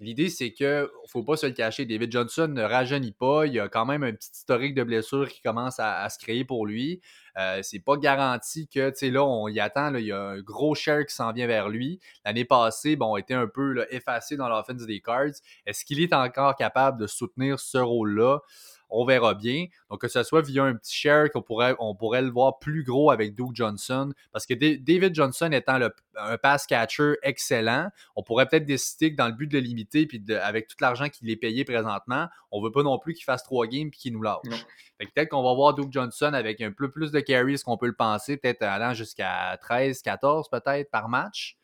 L'idée, 0.00 0.30
c'est 0.30 0.52
que 0.52 0.90
faut 1.08 1.22
pas 1.22 1.36
se 1.36 1.46
le 1.46 1.52
cacher, 1.52 1.84
David 1.84 2.12
Johnson 2.12 2.48
ne 2.48 2.62
rajeunit 2.62 3.12
pas. 3.12 3.46
Il 3.46 3.54
y 3.54 3.60
a 3.60 3.68
quand 3.68 3.86
même 3.86 4.02
un 4.02 4.12
petit 4.12 4.30
historique 4.32 4.74
de 4.74 4.84
blessures 4.84 5.28
qui 5.28 5.40
commence 5.40 5.78
à, 5.78 6.08
se 6.08 6.18
créer 6.18 6.44
pour 6.44 6.66
lui. 6.66 7.00
Euh, 7.38 7.60
c'est 7.62 7.80
pas 7.80 7.96
garanti 7.96 8.66
que, 8.68 8.90
tu 8.90 8.96
sais, 8.96 9.10
là, 9.10 9.24
on 9.24 9.48
y 9.48 9.60
attend. 9.60 9.94
il 9.94 10.06
y 10.06 10.12
a 10.12 10.20
un 10.20 10.40
gros 10.40 10.74
share 10.74 11.04
qui 11.04 11.14
s'en 11.14 11.32
vient 11.32 11.46
vers 11.46 11.68
lui. 11.68 12.00
L'année 12.24 12.44
passée, 12.44 12.96
bon, 12.96 13.12
on 13.12 13.16
était 13.16 13.34
un 13.34 13.46
peu 13.46 13.86
effacé 13.90 14.36
dans 14.36 14.48
l'offense 14.48 14.86
des 14.86 15.00
Cards. 15.00 15.36
Est-ce 15.66 15.84
qu'il 15.84 16.00
est 16.00 16.14
encore 16.14 16.56
capable 16.56 16.98
de 16.98 17.06
soutenir 17.06 17.60
ce 17.60 17.78
rôle-là? 17.78 18.40
On 18.88 19.04
verra 19.04 19.34
bien. 19.34 19.66
Donc, 19.90 20.00
que 20.00 20.08
ce 20.08 20.22
soit 20.22 20.42
via 20.42 20.64
un 20.64 20.74
petit 20.74 20.94
share 20.94 21.30
qu'on 21.30 21.42
pourrait, 21.42 21.74
on 21.78 21.94
pourrait 21.94 22.22
le 22.22 22.30
voir 22.30 22.58
plus 22.58 22.84
gros 22.84 23.10
avec 23.10 23.34
Duke 23.34 23.54
Johnson, 23.54 24.12
parce 24.32 24.46
que 24.46 24.54
David 24.54 25.14
Johnson 25.14 25.50
étant 25.52 25.78
un 26.16 26.38
pass 26.38 26.66
catcher 26.66 27.14
excellent, 27.22 27.88
on 28.14 28.22
pourrait 28.22 28.46
peut-être 28.46 28.66
décider 28.66 29.12
que 29.12 29.16
dans 29.16 29.26
le 29.26 29.34
but 29.34 29.46
de 29.46 29.58
le 29.58 29.64
limiter, 29.64 30.06
puis 30.06 30.22
avec 30.42 30.68
tout 30.68 30.76
l'argent 30.80 31.08
qu'il 31.08 31.28
est 31.30 31.36
payé 31.36 31.64
présentement, 31.64 32.28
on 32.50 32.62
veut 32.62 32.72
pas 32.72 32.82
non 32.82 32.98
plus 32.98 33.14
qu'il 33.14 33.24
fasse 33.24 33.42
trois 33.42 33.66
games 33.66 33.90
puis 33.90 34.00
qu'il 34.00 34.12
nous 34.12 34.22
lâche. 34.22 34.40
peut-être 34.98 35.28
qu'on 35.28 35.42
va 35.42 35.54
voir 35.54 35.74
Duke 35.74 35.92
Johnson 35.92 36.32
avec 36.32 36.60
un 36.60 36.72
peu 36.72 36.90
plus 36.90 37.10
de 37.10 37.20
carries 37.20 37.60
qu'on 37.64 37.76
peut 37.76 37.86
le 37.86 37.94
penser, 37.94 38.36
peut-être 38.36 38.62
allant 38.62 38.94
jusqu'à 38.94 39.56
13, 39.60 40.02
14 40.02 40.48
peut-être 40.50 40.90
par 40.90 41.08
match 41.08 41.56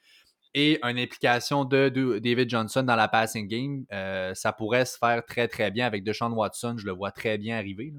et 0.55 0.79
une 0.83 0.99
implication 0.99 1.65
de, 1.65 1.89
David 2.19 2.51
Johnson 2.51 2.83
dans 2.83 2.97
la 2.97 3.09
passing 3.09 3.49
game, 3.49 3.87
euh, 3.93 4.35
ça 4.35 4.53
pourrait 4.53 4.85
se 4.85 4.99
faire 4.99 5.25
très, 5.25 5.49
très 5.49 5.71
bien 5.71 5.87
avec 5.87 6.05
Deshaun 6.05 6.33
Watson. 6.33 6.77
Je 6.79 6.85
le 6.85 6.93
vois 6.93 7.11
très 7.11 7.39
bien 7.39 7.57
arriver. 7.57 7.95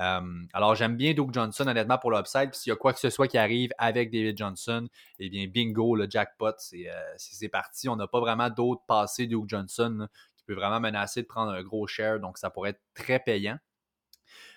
Euh, 0.00 0.20
alors, 0.54 0.74
j'aime 0.74 0.96
bien 0.96 1.12
Duke 1.12 1.34
Johnson, 1.34 1.66
honnêtement, 1.66 1.98
pour 1.98 2.10
l'upside. 2.10 2.50
Puis 2.50 2.60
s'il 2.60 2.70
y 2.70 2.72
a 2.72 2.76
quoi 2.76 2.94
que 2.94 2.98
ce 2.98 3.10
soit 3.10 3.28
qui 3.28 3.36
arrive 3.36 3.72
avec 3.76 4.10
David 4.10 4.38
Johnson, 4.38 4.88
eh 5.18 5.28
bien, 5.28 5.46
bingo, 5.46 5.94
le 5.94 6.08
jackpot, 6.08 6.54
c'est 6.58 6.88
euh, 6.88 7.48
parti. 7.52 7.90
On 7.90 7.96
n'a 7.96 8.06
pas 8.06 8.20
vraiment 8.20 8.48
d'autres 8.48 8.82
passés 8.86 9.26
Duke 9.26 9.48
Johnson 9.48 10.08
qui 10.36 10.44
peut 10.44 10.54
vraiment 10.54 10.80
menacer 10.80 11.22
de 11.22 11.26
prendre 11.26 11.52
un 11.52 11.62
gros 11.62 11.86
share. 11.86 12.20
Donc, 12.20 12.38
ça 12.38 12.48
pourrait 12.48 12.70
être 12.70 12.82
très 12.94 13.18
payant. 13.18 13.58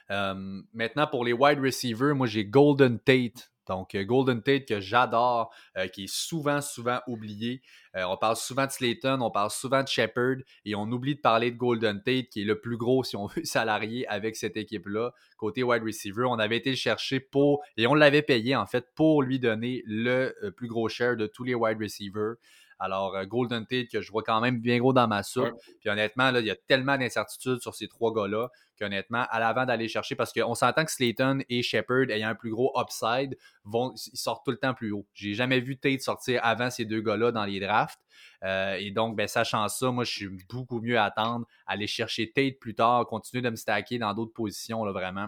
maintenant, 0.09 1.07
pour 1.07 1.25
les 1.25 1.33
wide 1.33 1.59
receivers, 1.59 2.15
moi, 2.15 2.27
j'ai 2.27 2.45
Golden 2.45 2.97
Tate 2.97 3.51
donc, 3.67 3.95
euh, 3.95 4.03
Golden 4.03 4.41
Tate 4.41 4.65
que 4.65 4.79
j'adore, 4.79 5.53
euh, 5.77 5.87
qui 5.87 6.05
est 6.05 6.13
souvent, 6.13 6.61
souvent 6.61 6.99
oublié. 7.07 7.61
Euh, 7.95 8.03
on 8.07 8.17
parle 8.17 8.35
souvent 8.35 8.65
de 8.65 8.71
Slayton, 8.71 9.19
on 9.21 9.31
parle 9.31 9.49
souvent 9.49 9.81
de 9.81 9.87
Shepard 9.87 10.37
et 10.65 10.75
on 10.75 10.83
oublie 10.91 11.15
de 11.15 11.21
parler 11.21 11.51
de 11.51 11.57
Golden 11.57 12.01
Tate, 12.03 12.29
qui 12.29 12.41
est 12.41 12.45
le 12.45 12.59
plus 12.59 12.77
gros, 12.77 13.03
si 13.03 13.15
on 13.15 13.25
veut, 13.35 13.43
salarié 13.43 14.07
avec 14.07 14.35
cette 14.35 14.57
équipe-là. 14.57 15.11
Côté 15.37 15.63
wide 15.63 15.83
receiver, 15.83 16.25
on 16.25 16.39
avait 16.39 16.57
été 16.57 16.71
le 16.71 16.75
chercher 16.75 17.19
pour, 17.19 17.63
et 17.77 17.87
on 17.87 17.93
l'avait 17.93 18.21
payé 18.21 18.55
en 18.55 18.65
fait, 18.65 18.93
pour 18.95 19.23
lui 19.23 19.39
donner 19.39 19.83
le 19.85 20.33
plus 20.55 20.67
gros 20.67 20.89
share 20.89 21.17
de 21.17 21.27
tous 21.27 21.43
les 21.43 21.55
wide 21.55 21.81
receivers. 21.81 22.35
Alors, 22.77 23.15
Golden 23.25 23.65
Tate, 23.65 23.87
que 23.87 24.01
je 24.01 24.11
vois 24.11 24.23
quand 24.23 24.41
même 24.41 24.59
bien 24.59 24.79
gros 24.79 24.91
dans 24.91 25.07
ma 25.07 25.23
soupe. 25.23 25.53
Puis 25.79 25.89
honnêtement, 25.89 26.29
là, 26.31 26.41
il 26.41 26.45
y 26.45 26.51
a 26.51 26.57
tellement 26.57 26.97
d'incertitudes 26.97 27.61
sur 27.61 27.73
ces 27.73 27.87
trois 27.87 28.13
gars-là 28.13 28.49
qu'honnêtement, 28.75 29.25
à 29.29 29.39
l'avant 29.39 29.65
d'aller 29.65 29.87
chercher, 29.87 30.15
parce 30.15 30.33
qu'on 30.33 30.55
s'entend 30.55 30.85
que 30.85 30.91
Slayton 30.91 31.39
et 31.49 31.61
Shepard, 31.61 32.09
ayant 32.09 32.29
un 32.29 32.35
plus 32.35 32.51
gros 32.51 32.73
upside, 32.79 33.37
vont, 33.63 33.93
ils 33.93 34.17
sortent 34.17 34.45
tout 34.45 34.51
le 34.51 34.57
temps 34.57 34.73
plus 34.73 34.91
haut. 34.91 35.05
J'ai 35.13 35.33
jamais 35.33 35.59
vu 35.59 35.77
Tate 35.77 36.01
sortir 36.01 36.39
avant 36.43 36.69
ces 36.69 36.85
deux 36.85 37.01
gars-là 37.01 37.31
dans 37.31 37.45
les 37.45 37.59
drafts. 37.59 37.99
Euh, 38.43 38.75
et 38.79 38.91
donc, 38.91 39.15
ben, 39.15 39.27
sachant 39.27 39.67
ça, 39.67 39.91
moi, 39.91 40.03
je 40.03 40.11
suis 40.11 40.29
beaucoup 40.49 40.79
mieux 40.81 40.97
à 40.97 41.05
attendre, 41.05 41.45
aller 41.65 41.87
chercher 41.87 42.31
Tate 42.31 42.59
plus 42.59 42.75
tard, 42.75 43.05
continuer 43.07 43.41
de 43.41 43.49
me 43.49 43.55
stacker 43.55 43.97
dans 43.97 44.13
d'autres 44.13 44.33
positions, 44.33 44.83
là, 44.83 44.91
vraiment. 44.91 45.27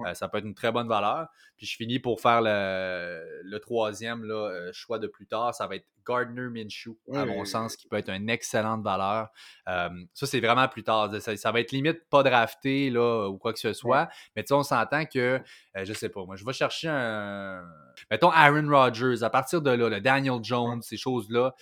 Euh, 0.00 0.12
ça 0.12 0.28
peut 0.28 0.38
être 0.38 0.44
une 0.44 0.54
très 0.54 0.72
bonne 0.72 0.88
valeur. 0.88 1.28
Puis 1.56 1.66
je 1.66 1.76
finis 1.76 1.98
pour 1.98 2.20
faire 2.20 2.42
le, 2.42 3.58
troisième 3.58 4.24
là, 4.24 4.50
euh, 4.50 4.70
choix 4.72 4.98
de 4.98 5.06
plus 5.06 5.26
tard. 5.26 5.54
Ça 5.54 5.66
va 5.66 5.76
être 5.76 5.86
Gardner 6.06 6.48
Minshew, 6.50 6.96
à 7.14 7.24
mon 7.24 7.44
sens, 7.44 7.76
qui 7.76 7.88
peut 7.88 7.96
être 7.96 8.10
une 8.10 8.28
excellente 8.28 8.82
valeur. 8.82 9.28
ça, 9.66 9.90
c'est 10.12 10.40
vraiment 10.40 10.68
plus 10.68 10.84
tard. 10.84 11.10
Ça, 11.20 11.52
va 11.52 11.60
être 11.60 11.72
limite 11.72 12.08
pas 12.08 12.22
drafté 12.22 12.85
là, 12.90 13.28
ou 13.28 13.38
quoi 13.38 13.52
que 13.52 13.58
ce 13.58 13.72
soit. 13.72 14.08
Mais 14.34 14.42
tu 14.42 14.48
sais, 14.48 14.54
on 14.54 14.62
s'entend 14.62 15.04
que, 15.04 15.40
je 15.74 15.92
sais 15.92 16.08
pas, 16.08 16.24
moi, 16.24 16.36
je 16.36 16.44
vais 16.44 16.52
chercher 16.52 16.88
un. 16.88 17.62
Mettons 18.10 18.30
Aaron 18.30 18.68
Rodgers, 18.68 19.22
à 19.22 19.30
partir 19.30 19.62
de 19.62 19.70
là, 19.70 19.88
le 19.88 20.00
Daniel 20.00 20.38
Jones, 20.42 20.82
ces 20.82 20.96
choses-là. 20.96 21.54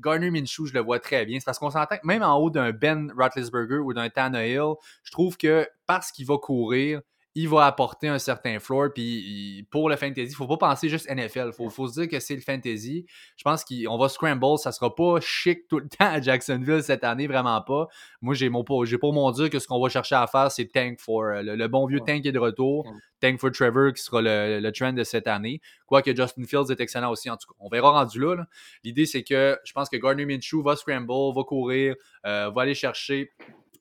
Gardner 0.00 0.30
Minshew, 0.30 0.66
je 0.66 0.74
le 0.74 0.80
vois 0.80 1.00
très 1.00 1.26
bien. 1.26 1.38
C'est 1.40 1.44
parce 1.44 1.58
qu'on 1.58 1.70
s'entend 1.70 1.96
que 1.96 2.06
même 2.06 2.22
en 2.22 2.36
haut 2.38 2.50
d'un 2.50 2.70
Ben 2.72 3.12
Roethlisberger 3.16 3.78
ou 3.78 3.92
d'un 3.92 4.08
Tannehill, 4.08 4.74
je 5.02 5.12
trouve 5.12 5.36
que 5.36 5.68
parce 5.86 6.12
qu'il 6.12 6.26
va 6.26 6.38
courir, 6.38 7.00
il 7.34 7.48
va 7.48 7.66
apporter 7.66 8.08
un 8.08 8.18
certain 8.18 8.58
floor. 8.58 8.88
Puis 8.94 9.66
pour 9.70 9.88
le 9.88 9.96
fantasy, 9.96 10.22
il 10.22 10.30
ne 10.30 10.34
faut 10.34 10.46
pas 10.46 10.56
penser 10.56 10.88
juste 10.88 11.08
NFL. 11.08 11.52
Il 11.58 11.70
faut, 11.70 11.88
se 11.88 12.00
dire 12.00 12.08
que 12.08 12.18
c'est 12.18 12.34
le 12.34 12.40
fantasy. 12.40 13.06
Je 13.36 13.42
pense 13.42 13.64
qu'on 13.64 13.98
va 13.98 14.08
scramble. 14.08 14.58
Ça 14.58 14.70
ne 14.70 14.74
sera 14.74 14.94
pas 14.94 15.20
chic 15.20 15.68
tout 15.68 15.78
le 15.78 15.88
temps 15.98 16.06
à 16.06 16.20
Jacksonville 16.20 16.82
cette 16.82 17.04
année, 17.04 17.26
vraiment 17.26 17.60
pas. 17.62 17.88
Moi, 18.20 18.34
j'ai 18.34 18.50
pour 18.50 19.12
mon 19.12 19.30
dire 19.30 19.48
que 19.50 19.58
ce 19.58 19.68
qu'on 19.68 19.80
va 19.80 19.88
chercher 19.88 20.16
à 20.16 20.26
faire, 20.26 20.50
c'est 20.50 20.66
Tank 20.66 20.98
for. 21.00 21.24
Euh, 21.24 21.42
le, 21.42 21.68
bon 21.68 21.86
vieux 21.86 22.00
Tank 22.00 22.26
est 22.26 22.32
de 22.32 22.38
retour. 22.38 22.86
Tank 23.20 23.38
for 23.38 23.50
Trevor 23.50 23.92
qui 23.92 24.02
sera 24.02 24.20
le, 24.22 24.70
trend 24.70 24.92
de 24.92 25.04
cette 25.04 25.26
année. 25.26 25.60
Quoique 25.86 26.14
Justin 26.14 26.44
Fields 26.44 26.70
est 26.70 26.80
excellent 26.80 27.10
aussi. 27.10 27.30
En 27.30 27.36
tout 27.36 27.48
cas, 27.48 27.54
on 27.60 27.68
verra 27.68 27.90
rendu 27.90 28.20
là. 28.20 28.46
L'idée, 28.82 29.06
c'est 29.06 29.22
que 29.22 29.58
je 29.64 29.72
pense 29.72 29.88
que 29.88 29.96
Gardner 29.96 30.24
Minshew 30.24 30.62
va 30.62 30.74
scramble, 30.74 31.34
va 31.34 31.44
courir, 31.44 31.94
euh, 32.26 32.50
va 32.50 32.62
aller 32.62 32.74
chercher 32.74 33.30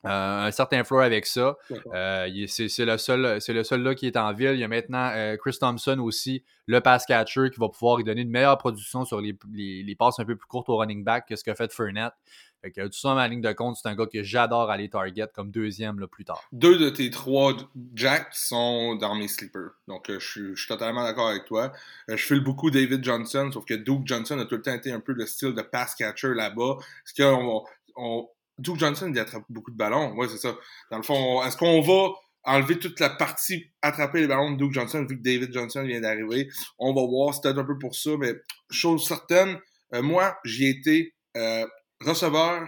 euh, 0.06 0.46
un 0.48 0.52
certain 0.52 0.84
floor 0.84 1.02
avec 1.02 1.26
ça. 1.26 1.58
Euh, 1.94 2.46
c'est 2.48 2.86
le 2.86 2.98
seul, 2.98 3.42
c'est 3.42 3.54
le 3.54 3.64
seul 3.64 3.84
là 3.84 3.96
qui 3.96 4.08
est 4.08 4.16
en 4.16 4.34
ville. 4.34 4.52
Il 4.54 4.60
y 4.60 4.64
a 4.64 4.68
maintenant 4.68 5.12
euh, 5.14 5.36
Chris 5.36 5.58
Thompson 5.60 6.00
aussi, 6.00 6.44
le 6.68 6.80
pass 6.80 7.06
catcher, 7.06 7.50
qui 7.52 7.60
va 7.60 7.68
pouvoir 7.68 7.98
lui 7.98 8.06
donner 8.06 8.22
une 8.22 8.30
meilleure 8.30 8.58
production 8.58 9.04
sur 9.04 9.20
les, 9.20 9.38
les, 9.52 9.96
passes 9.96 10.20
un 10.20 10.26
peu 10.26 10.38
plus 10.38 10.48
courtes 10.48 10.70
au 10.70 10.78
running 10.78 11.04
back 11.04 11.28
que 11.28 11.36
ce 11.36 11.44
qu'a 11.44 11.56
fait 11.56 11.72
Fournette. 11.74 12.14
Fait 12.62 12.72
que, 12.72 12.88
tout 12.88 12.98
ça, 12.98 13.14
ma 13.14 13.26
ligne 13.28 13.40
de 13.40 13.52
compte, 13.54 13.78
c'est 13.78 13.88
un 13.88 13.96
gars 13.96 14.06
que 14.06 14.22
j'adore 14.22 14.70
aller 14.70 14.90
target 14.90 15.28
comme 15.34 15.50
deuxième 15.50 16.00
là, 16.00 16.08
plus 16.08 16.26
tard. 16.26 16.44
Deux 16.52 16.78
de 16.78 16.90
tes 16.90 17.10
trois 17.10 17.54
Jacks 17.96 18.34
sont 18.34 18.96
dans 18.96 19.16
mes 19.16 19.30
sleepers. 19.30 19.72
Donc, 19.88 20.12
je, 20.12 20.20
suis, 20.20 20.42
je, 20.56 20.56
suis, 20.56 20.68
totalement 20.68 21.04
d'accord 21.04 21.30
avec 21.30 21.46
toi. 21.46 21.72
je 22.10 22.18
file 22.18 22.44
beaucoup 22.44 22.70
David 22.70 23.02
Johnson, 23.04 23.50
sauf 23.54 23.64
que 23.64 23.76
Duke 23.76 24.06
Johnson 24.06 24.40
a 24.40 24.46
tout 24.46 24.56
le 24.56 24.62
temps 24.62 24.74
été 24.74 24.92
un 24.92 25.00
peu 25.00 25.14
le 25.14 25.26
style 25.26 25.54
de 25.54 25.62
pass 25.62 25.96
catcher 25.96 26.34
là-bas. 26.34 26.78
Est-ce 27.06 27.22
qu'on 27.22 27.64
on, 27.96 28.28
Duke 28.60 28.78
Johnson, 28.78 29.12
il 29.14 29.20
attrape 29.20 29.44
beaucoup 29.50 29.72
de 29.72 29.78
ballons. 29.78 30.14
Ouais, 30.16 30.28
c'est 30.28 30.38
ça. 30.38 30.56
Dans 30.92 30.98
le 30.98 31.04
fond, 31.04 31.44
est-ce 31.44 31.58
qu'on 31.58 31.82
va 31.82 32.10
enlever 32.44 32.80
toute 32.80 33.00
la 33.00 33.10
partie 33.10 33.72
attraper 33.82 34.22
les 34.22 34.28
ballons 34.28 34.52
de 34.52 34.58
Duke 34.58 34.74
Johnson 34.74 35.06
vu 35.08 35.18
que 35.18 35.24
David 35.24 35.54
Johnson 35.54 35.84
vient 35.84 36.02
d'arriver? 36.02 36.50
On 36.78 36.94
va 36.94 37.06
voir, 37.06 37.34
c'est 37.34 37.42
peut-être 37.42 37.60
un 37.60 37.66
peu 37.66 37.78
pour 37.78 37.96
ça, 37.96 38.12
mais 38.20 38.34
chose 38.70 39.06
certaine, 39.06 39.60
euh, 39.94 40.02
moi, 40.02 40.38
j'y 40.46 40.66
ai 40.66 40.70
été 40.70 41.16
euh, 41.38 41.66
receveur, 42.02 42.68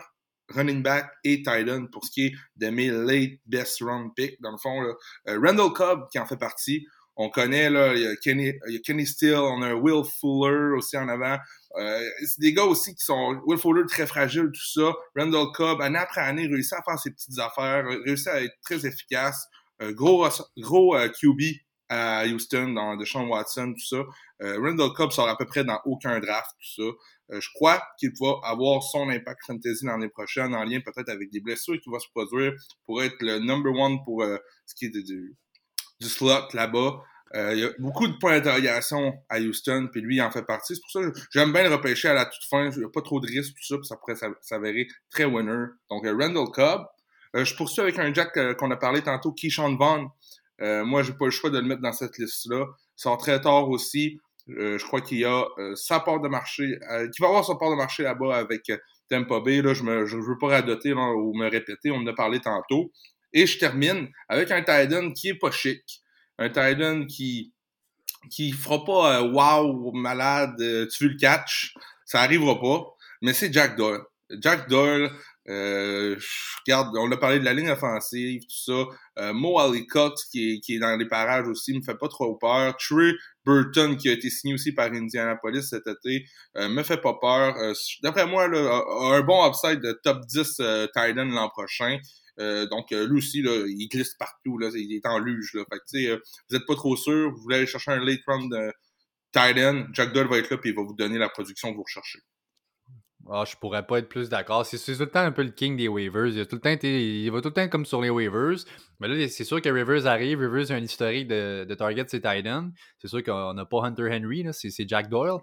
running 0.50 0.82
back 0.82 1.10
et 1.24 1.44
tight 1.44 1.70
end 1.70 1.88
pour 1.92 2.06
ce 2.06 2.12
qui 2.12 2.26
est 2.28 2.34
de 2.58 2.70
mes 2.70 2.89
late 2.89 3.39
best 3.46 3.82
round 3.82 4.12
picks. 4.16 4.39
Dans 4.42 4.52
le 4.52 4.58
fond, 4.58 4.82
là, 4.82 4.94
euh, 5.30 5.39
Randall 5.42 5.72
Cobb 5.74 6.08
qui 6.12 6.20
en 6.20 6.26
fait 6.26 6.38
partie. 6.38 6.86
On 7.18 7.30
connaît, 7.30 7.70
là, 7.70 7.93
il 7.93 8.01
y, 8.01 8.07
a 8.07 8.16
Kenny, 8.16 8.53
il 8.68 8.74
y 8.74 8.78
a 8.78 8.80
Kenny 8.80 9.05
Steele, 9.05 9.36
on 9.36 9.62
a 9.62 9.74
Will 9.74 10.03
Fuller 10.20 10.76
aussi 10.78 10.97
en 10.97 11.09
avant. 11.09 11.38
Euh, 11.78 12.09
c'est 12.26 12.39
des 12.39 12.53
gars 12.53 12.64
aussi 12.64 12.95
qui 12.95 13.03
sont 13.03 13.41
Will 13.45 13.59
Fuller 13.59 13.84
très 13.88 14.07
fragile, 14.07 14.49
tout 14.53 14.80
ça. 14.80 14.93
Randall 15.16 15.47
Cobb, 15.53 15.82
année 15.82 15.99
après 15.99 16.22
année, 16.22 16.47
réussit 16.47 16.74
à 16.74 16.82
faire 16.84 16.99
ses 16.99 17.12
petites 17.12 17.38
affaires, 17.39 17.86
réussit 18.05 18.28
à 18.28 18.41
être 18.41 18.55
très 18.62 18.86
efficace. 18.86 19.47
Euh, 19.82 19.93
gros 19.93 20.28
gros 20.57 20.95
euh, 20.95 21.09
QB 21.09 21.41
à 21.89 22.26
Houston, 22.26 22.70
dans 22.70 22.95
Deshaun 22.95 23.28
Watson, 23.28 23.74
tout 23.74 23.86
ça. 23.86 24.03
Randall 24.39 24.93
Cobb 24.93 25.12
sort 25.12 25.28
à 25.28 25.38
peu 25.38 25.45
près 25.45 25.64
dans 25.66 25.80
aucun 25.86 26.20
draft, 26.20 26.49
tout 26.57 26.82
ça. 27.30 27.39
je 27.39 27.47
crois 27.53 27.84
qu'il 27.99 28.12
va 28.20 28.36
avoir 28.43 28.82
son 28.82 29.09
impact 29.09 29.41
fantasy 29.45 29.86
l'année 29.86 30.07
prochaine, 30.07 30.55
en 30.55 30.64
lien 30.64 30.80
peut-être 30.80 31.09
avec 31.09 31.30
des 31.32 31.41
blessures 31.41 31.80
qui 31.80 31.89
vont 31.89 31.99
se 31.99 32.07
produire 32.16 32.53
pour 32.86 33.03
être 33.03 33.18
le 33.20 33.39
number 33.39 33.74
one 33.74 33.97
pour 34.05 34.24
ce 34.66 34.74
qui 34.74 34.86
est 34.86 34.89
du, 34.89 35.36
du 36.02 36.10
slot 36.10 36.49
là-bas. 36.54 37.04
Euh, 37.34 37.54
il 37.54 37.60
y 37.60 37.64
a 37.64 37.70
beaucoup 37.80 38.08
de 38.08 38.14
points 38.18 38.39
d'interrogation 38.39 39.14
à 39.30 39.39
Houston, 39.39 39.88
puis 39.89 40.02
lui, 40.02 40.18
il 40.18 40.22
en 40.22 40.32
fait 40.32 40.43
partie. 40.43 40.76
C'est 40.76 40.82
pour 40.82 40.91
ça 40.91 41.10
que 41.10 41.18
j'aime 41.32 41.54
bien 41.54 41.64
le 41.64 41.74
repêcher 41.74 42.10
à 42.10 42.14
la 42.14 42.26
toute 42.26 42.43
fin. 42.49 42.70
Il 42.70 42.80
n'y 42.80 42.84
a 42.84 42.89
pas 42.89 43.02
trop 43.02 43.22
de 43.22 43.28
risques, 43.28 43.54
tout 43.56 43.64
ça, 43.64 43.78
puis 43.78 43.86
ça 43.86 43.95
pourrait 43.95 44.16
s'avérer 44.41 44.88
très 45.10 45.26
winner. 45.26 45.68
Donc, 45.89 46.06
euh, 46.06 46.16
Randall 46.20 46.47
Cobb. 46.52 46.82
Euh, 47.38 47.45
je 47.45 47.56
poursuis 47.56 47.82
avec 47.82 47.97
un 47.99 48.14
Jack 48.14 48.38
qu'on 48.58 48.72
a 48.72 48.76
parlé 48.76 49.02
tantôt, 49.02 49.32
Keyshawn 49.32 49.78
Vaughn. 49.78 50.08
moi, 50.86 51.04
j'ai 51.04 51.14
pas 51.14 51.26
le 51.26 51.32
choix 51.32 51.49
de 51.49 51.60
le 51.60 51.66
mettre 51.66 51.82
dans 51.82 51.93
cette 51.93 52.18
liste-là. 52.18 52.66
Il 52.68 53.02
sort 53.02 53.18
très 53.18 53.39
tard 53.39 53.70
aussi. 53.70 54.20
je 54.47 54.84
crois 54.84 54.99
qu'il 54.99 55.20
y 55.20 55.26
a 55.26 55.45
sa 55.76 56.02
part 56.02 56.20
de 56.20 56.28
marché, 56.28 56.78
qui 57.16 57.22
va 57.22 57.30
avoir 57.30 57.45
sa 57.45 57.56
part 57.56 57.72
de 57.72 57.76
marché 57.76 58.04
là-bas 58.04 58.36
avec 58.36 58.70
Tampa 59.10 59.39
Bay. 59.39 59.62
Là, 59.62 59.74
je 59.74 59.84
ne 59.84 60.22
veux 60.22 60.38
pas 60.38 60.49
radoter 60.49 60.91
ou 60.91 61.34
me 61.34 61.49
répéter, 61.49 61.91
on 61.91 61.99
en 61.99 62.08
a 62.08 62.14
parlé 62.14 62.41
tantôt. 62.41 62.91
Et 63.34 63.48
je 63.48 63.58
termine 63.58 64.10
avec 64.30 64.52
un 64.52 64.62
Titan 64.62 65.12
qui 65.12 65.30
est 65.30 65.40
pas 65.40 65.52
chic 65.52 66.02
un 66.38 66.50
Titan 66.50 67.06
qui 67.06 67.54
qui 68.30 68.52
fera 68.52 68.84
pas 68.84 69.20
euh, 69.20 69.32
wow 69.32 69.92
malade 69.94 70.60
euh, 70.60 70.88
tu 70.88 71.06
veux 71.06 71.10
le 71.12 71.18
catch 71.18 71.74
ça 72.06 72.22
arrivera 72.22 72.60
pas 72.60 72.86
mais 73.22 73.34
c'est 73.34 73.52
Jack 73.54 73.76
Doyle 73.78 74.02
Jack 74.42 74.70
Doyle 74.70 75.12
Euh, 75.50 76.16
regarde, 76.66 76.96
on 76.98 77.12
a 77.12 77.18
parlé 77.18 77.40
de 77.40 77.46
la 77.46 77.54
ligne 77.54 77.72
offensive, 77.72 78.42
tout 78.44 78.74
ça. 78.74 78.86
Euh, 79.20 79.34
Mo 79.34 79.58
Ali 79.60 79.88
Cox, 79.88 80.26
qui 80.26 80.54
est, 80.54 80.60
qui 80.60 80.76
est 80.76 80.80
dans 80.80 80.96
les 80.96 81.08
parages 81.08 81.48
aussi, 81.48 81.74
me 81.74 81.82
fait 81.82 81.98
pas 81.98 82.08
trop 82.08 82.36
peur. 82.36 82.76
Trey 82.78 83.14
Burton, 83.46 83.98
qui 83.98 84.10
a 84.10 84.14
été 84.14 84.30
signé 84.30 84.54
aussi 84.54 84.72
par 84.72 84.92
Indianapolis 84.92 85.64
cet 85.64 85.88
été, 85.88 86.26
euh, 86.58 86.70
me 86.70 86.84
fait 86.84 87.02
pas 87.02 87.16
peur. 87.20 87.56
Euh, 87.58 87.74
d'après 88.04 88.28
moi, 88.28 88.48
là, 88.48 88.84
un 89.16 89.22
bon 89.22 89.50
upside 89.50 89.82
de 89.82 90.00
top 90.04 90.26
10 90.28 90.58
euh, 90.60 90.88
Titan 90.96 91.26
l'an 91.26 91.50
prochain. 91.50 91.98
Euh, 92.42 92.66
donc, 92.68 92.92
lui 92.92 93.18
aussi, 93.18 93.42
là, 93.42 93.66
il 93.68 93.88
glisse 93.88 94.16
partout. 94.16 94.58
Là, 94.58 94.70
il 94.74 94.94
est 94.94 95.06
en 95.06 95.20
luge. 95.20 95.54
Là. 95.54 95.64
Fait 95.72 95.80
que, 95.80 96.22
vous 96.50 96.56
êtes 96.56 96.66
pas 96.66 96.76
trop 96.76 96.96
sûr. 96.96 97.32
Vous 97.32 97.42
voulez 97.42 97.58
aller 97.58 97.68
chercher 97.68 97.92
un 97.92 98.04
late 98.04 98.22
round 98.28 98.52
de 98.52 98.72
Titan. 99.32 99.86
Jack 99.94 100.14
Doyle 100.14 100.28
va 100.28 100.38
être 100.38 100.50
là 100.50 100.58
et 100.64 100.70
il 100.70 100.76
va 100.76 100.84
vous 100.84 100.96
donner 100.96 101.18
la 101.18 101.30
production 101.30 101.72
que 101.72 101.78
vous 101.78 101.84
recherchez. 101.84 102.20
Ah, 103.30 103.44
je 103.46 103.56
pourrais 103.56 103.86
pas 103.86 104.00
être 104.00 104.10
plus 104.10 104.30
d'accord. 104.30 104.66
C'est 104.66 104.78
tout 104.78 105.00
le 105.00 105.10
temps 105.10 105.20
un 105.20 105.32
peu 105.32 105.44
le 105.44 105.52
king 105.52 105.78
des 105.78 105.88
waivers. 105.88 106.28
Il, 106.28 106.39
a 106.39 106.46
tout 106.46 106.56
le 106.56 106.62
temps 106.62 106.76
il 106.82 107.30
va 107.30 107.42
tout 107.42 107.50
le 107.50 107.54
temps 107.54 107.68
comme 107.70 107.86
sur 107.86 108.02
les 108.02 108.10
waivers. 108.10 108.66
Mais 109.00 109.08
là, 109.08 109.28
c'est 109.30 109.44
sûr 109.44 109.62
que 109.62 109.70
Rivers 109.70 110.08
arrive. 110.08 110.39
Rivers 110.39 110.72
a 110.72 110.76
un 110.76 110.84
historique 110.84 111.28
de, 111.28 111.66
de 111.68 111.76
target, 111.76 112.06
c'est 112.08 112.22
Titan. 112.22 112.72
C'est 112.98 113.08
sûr 113.08 113.24
qu'on 113.24 113.54
n'a 113.54 113.66
pas 113.66 113.84
Hunter 113.84 114.10
Henry, 114.12 114.46
c'est 114.52 114.88
Jack 114.88 115.08
Doyle. 115.10 115.39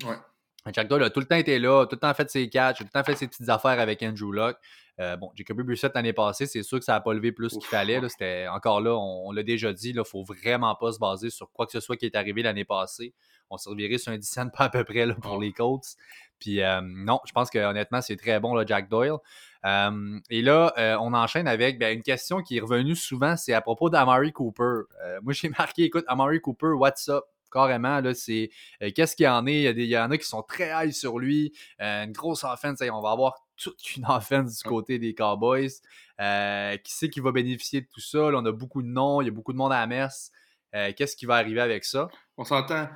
Jack 0.72 0.88
Doyle 0.88 1.04
a 1.04 1.10
tout 1.10 1.20
le 1.20 1.26
temps 1.26 1.36
été 1.36 1.58
là, 1.58 1.86
tout 1.86 1.94
le 1.94 2.00
temps 2.00 2.12
fait 2.14 2.28
ses 2.30 2.48
catchs, 2.48 2.78
tout 2.78 2.84
le 2.84 2.90
temps 2.90 3.04
fait 3.04 3.16
ses 3.16 3.26
petites 3.26 3.48
affaires 3.48 3.80
avec 3.80 4.02
Andrew 4.02 4.32
Luck. 4.32 4.56
Euh, 5.00 5.16
bon, 5.16 5.30
Jacoby 5.34 5.62
Brissett 5.62 5.94
l'année 5.94 6.12
passée, 6.12 6.46
c'est 6.46 6.62
sûr 6.64 6.78
que 6.78 6.84
ça 6.84 6.94
n'a 6.94 7.00
pas 7.00 7.14
levé 7.14 7.30
plus 7.30 7.50
qu'il 7.50 7.64
fallait. 7.64 8.00
C'était 8.08 8.46
encore 8.48 8.80
là, 8.80 8.96
on, 8.96 9.30
l'a 9.30 9.44
déjà 9.44 9.72
dit, 9.72 9.90
il 9.90 9.96
ne 9.96 10.02
faut 10.02 10.24
vraiment 10.24 10.74
pas 10.74 10.92
se 10.92 10.98
baser 10.98 11.30
sur 11.30 11.50
quoi 11.52 11.66
que 11.66 11.72
ce 11.72 11.80
soit 11.80 11.96
qui 11.96 12.06
est 12.06 12.16
arrivé 12.16 12.42
l'année 12.42 12.64
passée. 12.64 13.14
On 13.48 13.56
servirait 13.56 13.98
sur 13.98 14.12
un 14.12 14.18
10 14.18 14.38
pas 14.56 14.64
à 14.64 14.68
peu 14.68 14.84
près 14.84 15.06
là, 15.06 15.14
pour 15.14 15.40
les 15.40 15.52
Colts. 15.52 15.96
Puis 16.38 16.62
euh, 16.62 16.80
non, 16.82 17.20
je 17.26 17.32
pense 17.32 17.50
que 17.50 17.58
honnêtement, 17.58 18.00
c'est 18.00 18.16
très 18.16 18.40
bon, 18.40 18.54
là, 18.54 18.64
Jack 18.66 18.88
Doyle. 18.88 19.16
Euh, 19.64 20.18
et 20.30 20.42
là, 20.42 20.72
euh, 20.78 20.96
on 21.00 21.12
enchaîne 21.14 21.48
avec 21.48 21.78
ben, 21.78 21.96
une 21.96 22.02
question 22.02 22.42
qui 22.42 22.58
est 22.58 22.60
revenue 22.60 22.94
souvent, 22.94 23.36
c'est 23.36 23.52
à 23.52 23.60
propos 23.60 23.90
d'Amari 23.90 24.32
Cooper. 24.32 24.82
moi, 25.22 25.32
j'ai 25.32 25.48
marqué, 25.58 25.84
écoute, 25.84 26.04
Amari 26.08 26.40
Cooper, 26.40 26.72
what's 26.76 27.08
up? 27.08 27.24
Carrément, 27.50 28.00
là, 28.00 28.14
c'est 28.14 28.50
qu'est-ce 28.94 29.16
qu'il 29.16 29.24
y 29.24 29.28
en 29.28 29.46
est? 29.46 29.64
Il 29.64 29.84
y, 29.84 29.98
en 29.98 30.10
a 30.10 30.18
qui 30.18 30.26
sont 30.26 30.42
très 30.42 30.70
high 30.72 30.92
sur 30.92 31.18
lui. 31.18 31.52
une 31.78 32.12
grosse 32.12 32.44
offense. 32.44 32.80
On 32.80 33.00
va 33.00 33.10
avoir 33.10 33.34
toute 33.56 33.96
une 33.96 34.04
offense 34.08 34.58
du 34.58 34.68
côté 34.68 34.98
des 34.98 35.14
Cowboys. 35.14 35.68
qui 35.68 36.92
sait 36.92 37.08
qui 37.10 37.20
va 37.20 37.32
bénéficier 37.32 37.82
de 37.82 37.86
tout 37.86 38.00
ça? 38.00 38.18
on 38.18 38.44
a 38.44 38.52
beaucoup 38.52 38.82
de 38.82 38.88
noms, 38.88 39.20
il 39.20 39.26
y 39.26 39.28
a 39.28 39.32
beaucoup 39.32 39.52
de 39.52 39.58
monde 39.58 39.72
à 39.72 39.80
la 39.80 39.86
messe. 39.86 40.32
qu'est-ce 40.72 41.16
qui 41.16 41.26
va 41.26 41.36
arriver 41.36 41.60
avec 41.60 41.84
ça? 41.84 42.08
On 42.36 42.44
s'entend. 42.44 42.88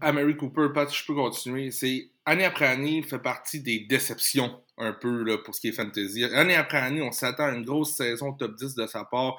Amari 0.00 0.36
Cooper, 0.36 0.68
Pat, 0.74 0.92
je 0.92 1.04
peux 1.06 1.14
continuer. 1.14 1.70
C'est 1.70 2.10
année 2.28 2.44
après 2.44 2.66
année, 2.66 2.98
il 2.98 3.04
fait 3.04 3.18
partie 3.18 3.60
des 3.60 3.80
déceptions 3.88 4.62
un 4.78 4.92
peu 4.92 5.24
là, 5.24 5.38
pour 5.38 5.54
ce 5.54 5.60
qui 5.60 5.68
est 5.68 5.72
fantasy. 5.72 6.24
Année 6.24 6.54
après 6.54 6.78
année, 6.78 7.02
on 7.02 7.10
s'attend 7.10 7.46
à 7.46 7.50
une 7.50 7.64
grosse 7.64 7.96
saison 7.96 8.32
top 8.32 8.54
10 8.54 8.74
de 8.74 8.86
sa 8.86 9.04
part. 9.04 9.36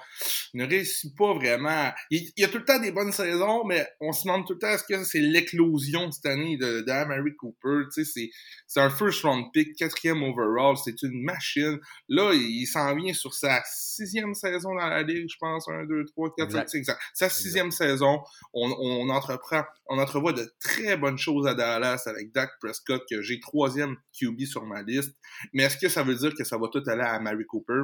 Il 0.53 0.61
ne 0.61 0.67
réussit 0.67 1.15
pas 1.15 1.33
vraiment. 1.33 1.91
Il, 2.11 2.29
y 2.37 2.43
a 2.43 2.47
tout 2.47 2.57
le 2.57 2.65
temps 2.65 2.79
des 2.79 2.91
bonnes 2.91 3.11
saisons, 3.11 3.63
mais 3.65 3.87
on 4.01 4.11
se 4.11 4.23
demande 4.23 4.45
tout 4.45 4.53
le 4.53 4.59
temps 4.59 4.69
est-ce 4.69 4.83
que 4.83 5.03
c'est 5.03 5.19
l'éclosion 5.19 6.11
cette 6.11 6.25
année 6.25 6.57
de, 6.57 6.81
de 6.81 7.29
Cooper? 7.37 7.87
Tu 7.93 8.05
sais, 8.05 8.29
c'est 8.67 8.81
un 8.81 8.89
first 8.89 9.23
round 9.23 9.45
pick, 9.53 9.75
quatrième 9.75 10.23
overall, 10.23 10.75
c'est 10.83 11.01
une 11.03 11.23
machine. 11.23 11.79
Là, 12.09 12.33
il, 12.33 12.65
s'en 12.65 12.95
vient 12.95 13.13
sur 13.13 13.33
sa 13.33 13.63
sixième 13.65 14.33
saison 14.33 14.75
dans 14.75 14.87
la 14.87 15.03
ligue, 15.03 15.27
je 15.29 15.37
pense. 15.39 15.67
Un, 15.69 15.85
deux, 15.85 16.05
trois, 16.05 16.33
quatre, 16.35 16.51
cinq, 16.51 16.75
exact. 16.75 16.99
Sa 17.13 17.29
sixième 17.29 17.71
saison, 17.71 18.19
on, 18.53 18.69
on 18.71 19.09
entreprend, 19.09 19.63
on 19.87 19.97
entrevoit 19.99 20.33
de 20.33 20.51
très 20.59 20.97
bonnes 20.97 21.17
choses 21.17 21.47
à 21.47 21.53
Dallas 21.53 22.03
avec 22.05 22.31
Dak 22.33 22.49
Prescott, 22.59 22.78
que 22.85 23.21
j'ai 23.21 23.39
troisième 23.39 23.95
QB 24.19 24.41
sur 24.45 24.65
ma 24.65 24.81
liste. 24.81 25.15
Mais 25.53 25.63
est-ce 25.63 25.77
que 25.77 25.89
ça 25.89 26.03
veut 26.03 26.15
dire 26.15 26.33
que 26.35 26.43
ça 26.43 26.57
va 26.57 26.67
tout 26.67 26.83
aller 26.87 27.03
à 27.03 27.19
Mary 27.19 27.45
Cooper? 27.45 27.83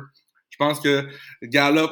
Je 0.49 0.57
pense 0.57 0.79
que 0.79 1.07
Gallup, 1.43 1.91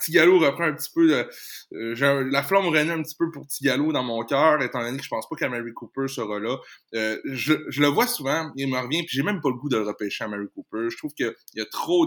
Tigalo 0.00 0.38
reprend 0.38 0.64
un 0.64 0.74
petit 0.74 0.90
peu 0.94 1.08
de, 1.08 1.28
euh, 1.74 2.28
la 2.30 2.42
flamme 2.42 2.66
renaît 2.66 2.92
un 2.92 3.02
petit 3.02 3.16
peu 3.16 3.30
pour 3.30 3.46
Tigalo 3.46 3.92
dans 3.92 4.02
mon 4.02 4.24
cœur, 4.24 4.62
étant 4.62 4.80
donné 4.80 4.98
que 4.98 5.04
je 5.04 5.08
pense 5.08 5.28
pas 5.28 5.36
qu'Amary 5.36 5.72
Cooper 5.74 6.08
sera 6.08 6.38
là. 6.38 6.56
Euh, 6.94 7.18
je, 7.24 7.52
le 7.52 7.86
vois 7.86 8.06
souvent, 8.06 8.50
il 8.56 8.68
me 8.68 8.78
revient, 8.78 9.02
puis 9.04 9.16
j'ai 9.16 9.22
même 9.22 9.40
pas 9.40 9.50
le 9.50 9.56
goût 9.56 9.68
de 9.68 9.76
le 9.76 9.84
repêcher 9.84 10.24
à 10.24 10.28
Mary 10.28 10.46
Cooper. 10.54 10.90
Je 10.90 10.96
trouve 10.96 11.12
qu'il 11.14 11.32
y 11.54 11.60
a 11.60 11.66
trop 11.66 12.06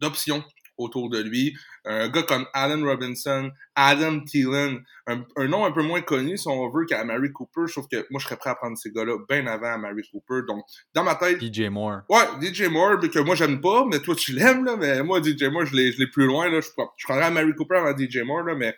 d'options 0.00 0.42
autour 0.80 1.10
de 1.10 1.20
lui. 1.20 1.54
Un 1.84 2.08
gars 2.08 2.22
comme 2.22 2.46
Allen 2.52 2.84
Robinson, 2.84 3.50
Adam 3.74 4.20
Thielen, 4.20 4.82
un, 5.06 5.48
nom 5.48 5.64
un 5.64 5.72
peu 5.72 5.82
moins 5.82 6.00
connu, 6.00 6.36
si 6.36 6.48
on 6.48 6.70
veut, 6.70 6.84
qu'à 6.86 7.04
Mary 7.04 7.32
Cooper. 7.32 7.62
Trouve 7.70 7.88
que 7.88 8.06
moi, 8.10 8.20
je 8.20 8.26
serais 8.26 8.36
prêt 8.36 8.50
à 8.50 8.54
prendre 8.54 8.76
ces 8.76 8.90
gars-là 8.90 9.16
bien 9.28 9.46
avant 9.46 9.72
à 9.72 9.78
Mary 9.78 10.02
Cooper. 10.10 10.46
Donc, 10.46 10.64
dans 10.94 11.04
ma 11.04 11.14
tête. 11.14 11.40
DJ 11.42 11.68
Moore. 11.68 12.00
Ouais, 12.08 12.26
DJ 12.40 12.62
Moore, 12.68 13.00
que 13.00 13.18
moi, 13.20 13.34
j'aime 13.34 13.60
pas, 13.60 13.84
mais 13.90 14.00
toi, 14.00 14.14
tu 14.14 14.32
l'aimes, 14.32 14.64
là. 14.64 14.76
Mais 14.76 15.02
moi, 15.02 15.20
DJ 15.22 15.44
Moore, 15.44 15.66
je 15.66 15.74
l'ai 15.74 16.06
plus 16.06 16.26
loin, 16.26 16.50
là. 16.50 16.60
Je, 16.60 16.68
je 16.96 17.04
prendrais 17.04 17.26
à 17.26 17.30
Mary 17.30 17.54
Cooper 17.54 17.76
avant 17.76 17.96
DJ 17.96 18.18
Moore, 18.18 18.42
là. 18.42 18.54
Mais 18.54 18.76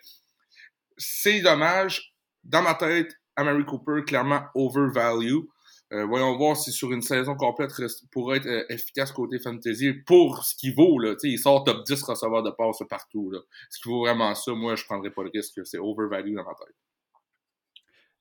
c'est 0.97 1.41
dommage. 1.41 2.13
Dans 2.43 2.61
ma 2.61 2.73
tête, 2.73 3.15
à 3.35 3.43
Mary 3.43 3.65
Cooper, 3.65 4.03
clairement 4.05 4.43
overvalue. 4.53 5.45
Euh, 5.91 6.05
voyons 6.05 6.35
voir 6.37 6.57
si 6.57 6.71
sur 6.71 6.91
une 6.91 7.01
saison 7.01 7.35
complète 7.35 7.71
pourrait 8.11 8.37
être 8.37 8.47
euh, 8.47 8.65
efficace 8.69 9.11
côté 9.11 9.37
fantasy 9.37 9.93
pour 9.93 10.43
ce 10.43 10.55
qu'il 10.55 10.73
vaut. 10.73 10.97
Là. 10.97 11.15
il 11.23 11.37
sort 11.37 11.63
top 11.63 11.85
10 11.85 12.01
receveurs 12.01 12.41
de 12.41 12.51
passe 12.51 12.81
partout. 12.89 13.29
Là. 13.29 13.39
Ce 13.69 13.79
qui 13.79 13.89
vaut 13.89 14.01
vraiment 14.01 14.33
ça, 14.33 14.53
moi, 14.53 14.75
je 14.75 14.85
prendrais 14.85 15.11
pas 15.11 15.23
le 15.23 15.29
risque. 15.33 15.59
C'est 15.65 15.77
overvalue 15.77 16.35
dans 16.35 16.43
ma 16.43 16.55
tête. 16.55 16.75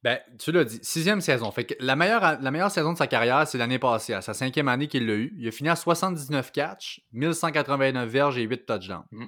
Ben, 0.03 0.19
tu 0.39 0.51
l'as 0.51 0.65
dit, 0.65 0.81
sixième 0.83 1.21
saison. 1.21 1.51
Fait 1.53 1.65
que 1.65 1.75
la 1.79 1.95
meilleure, 1.95 2.41
la 2.41 2.51
meilleure 2.51 2.73
saison 2.73 2.93
de 2.93 2.99
sa 2.99 3.07
carrière, 3.07 3.47
c'est 3.47 3.57
l'année 3.57 3.79
passée, 3.79 4.13
à 4.13 4.21
sa 4.21 4.35
cinquième 4.35 4.67
année 4.67 4.89
qu'il 4.89 5.07
l'a 5.07 5.15
eu. 5.15 5.33
Il 5.39 5.47
a 5.47 5.53
fini 5.53 5.69
à 5.69 5.77
79 5.77 6.51
catchs, 6.51 7.01
1189 7.13 8.09
verges 8.09 8.37
et 8.39 8.43
8 8.43 8.67
touchdowns. 8.67 9.05
Mm. 9.13 9.27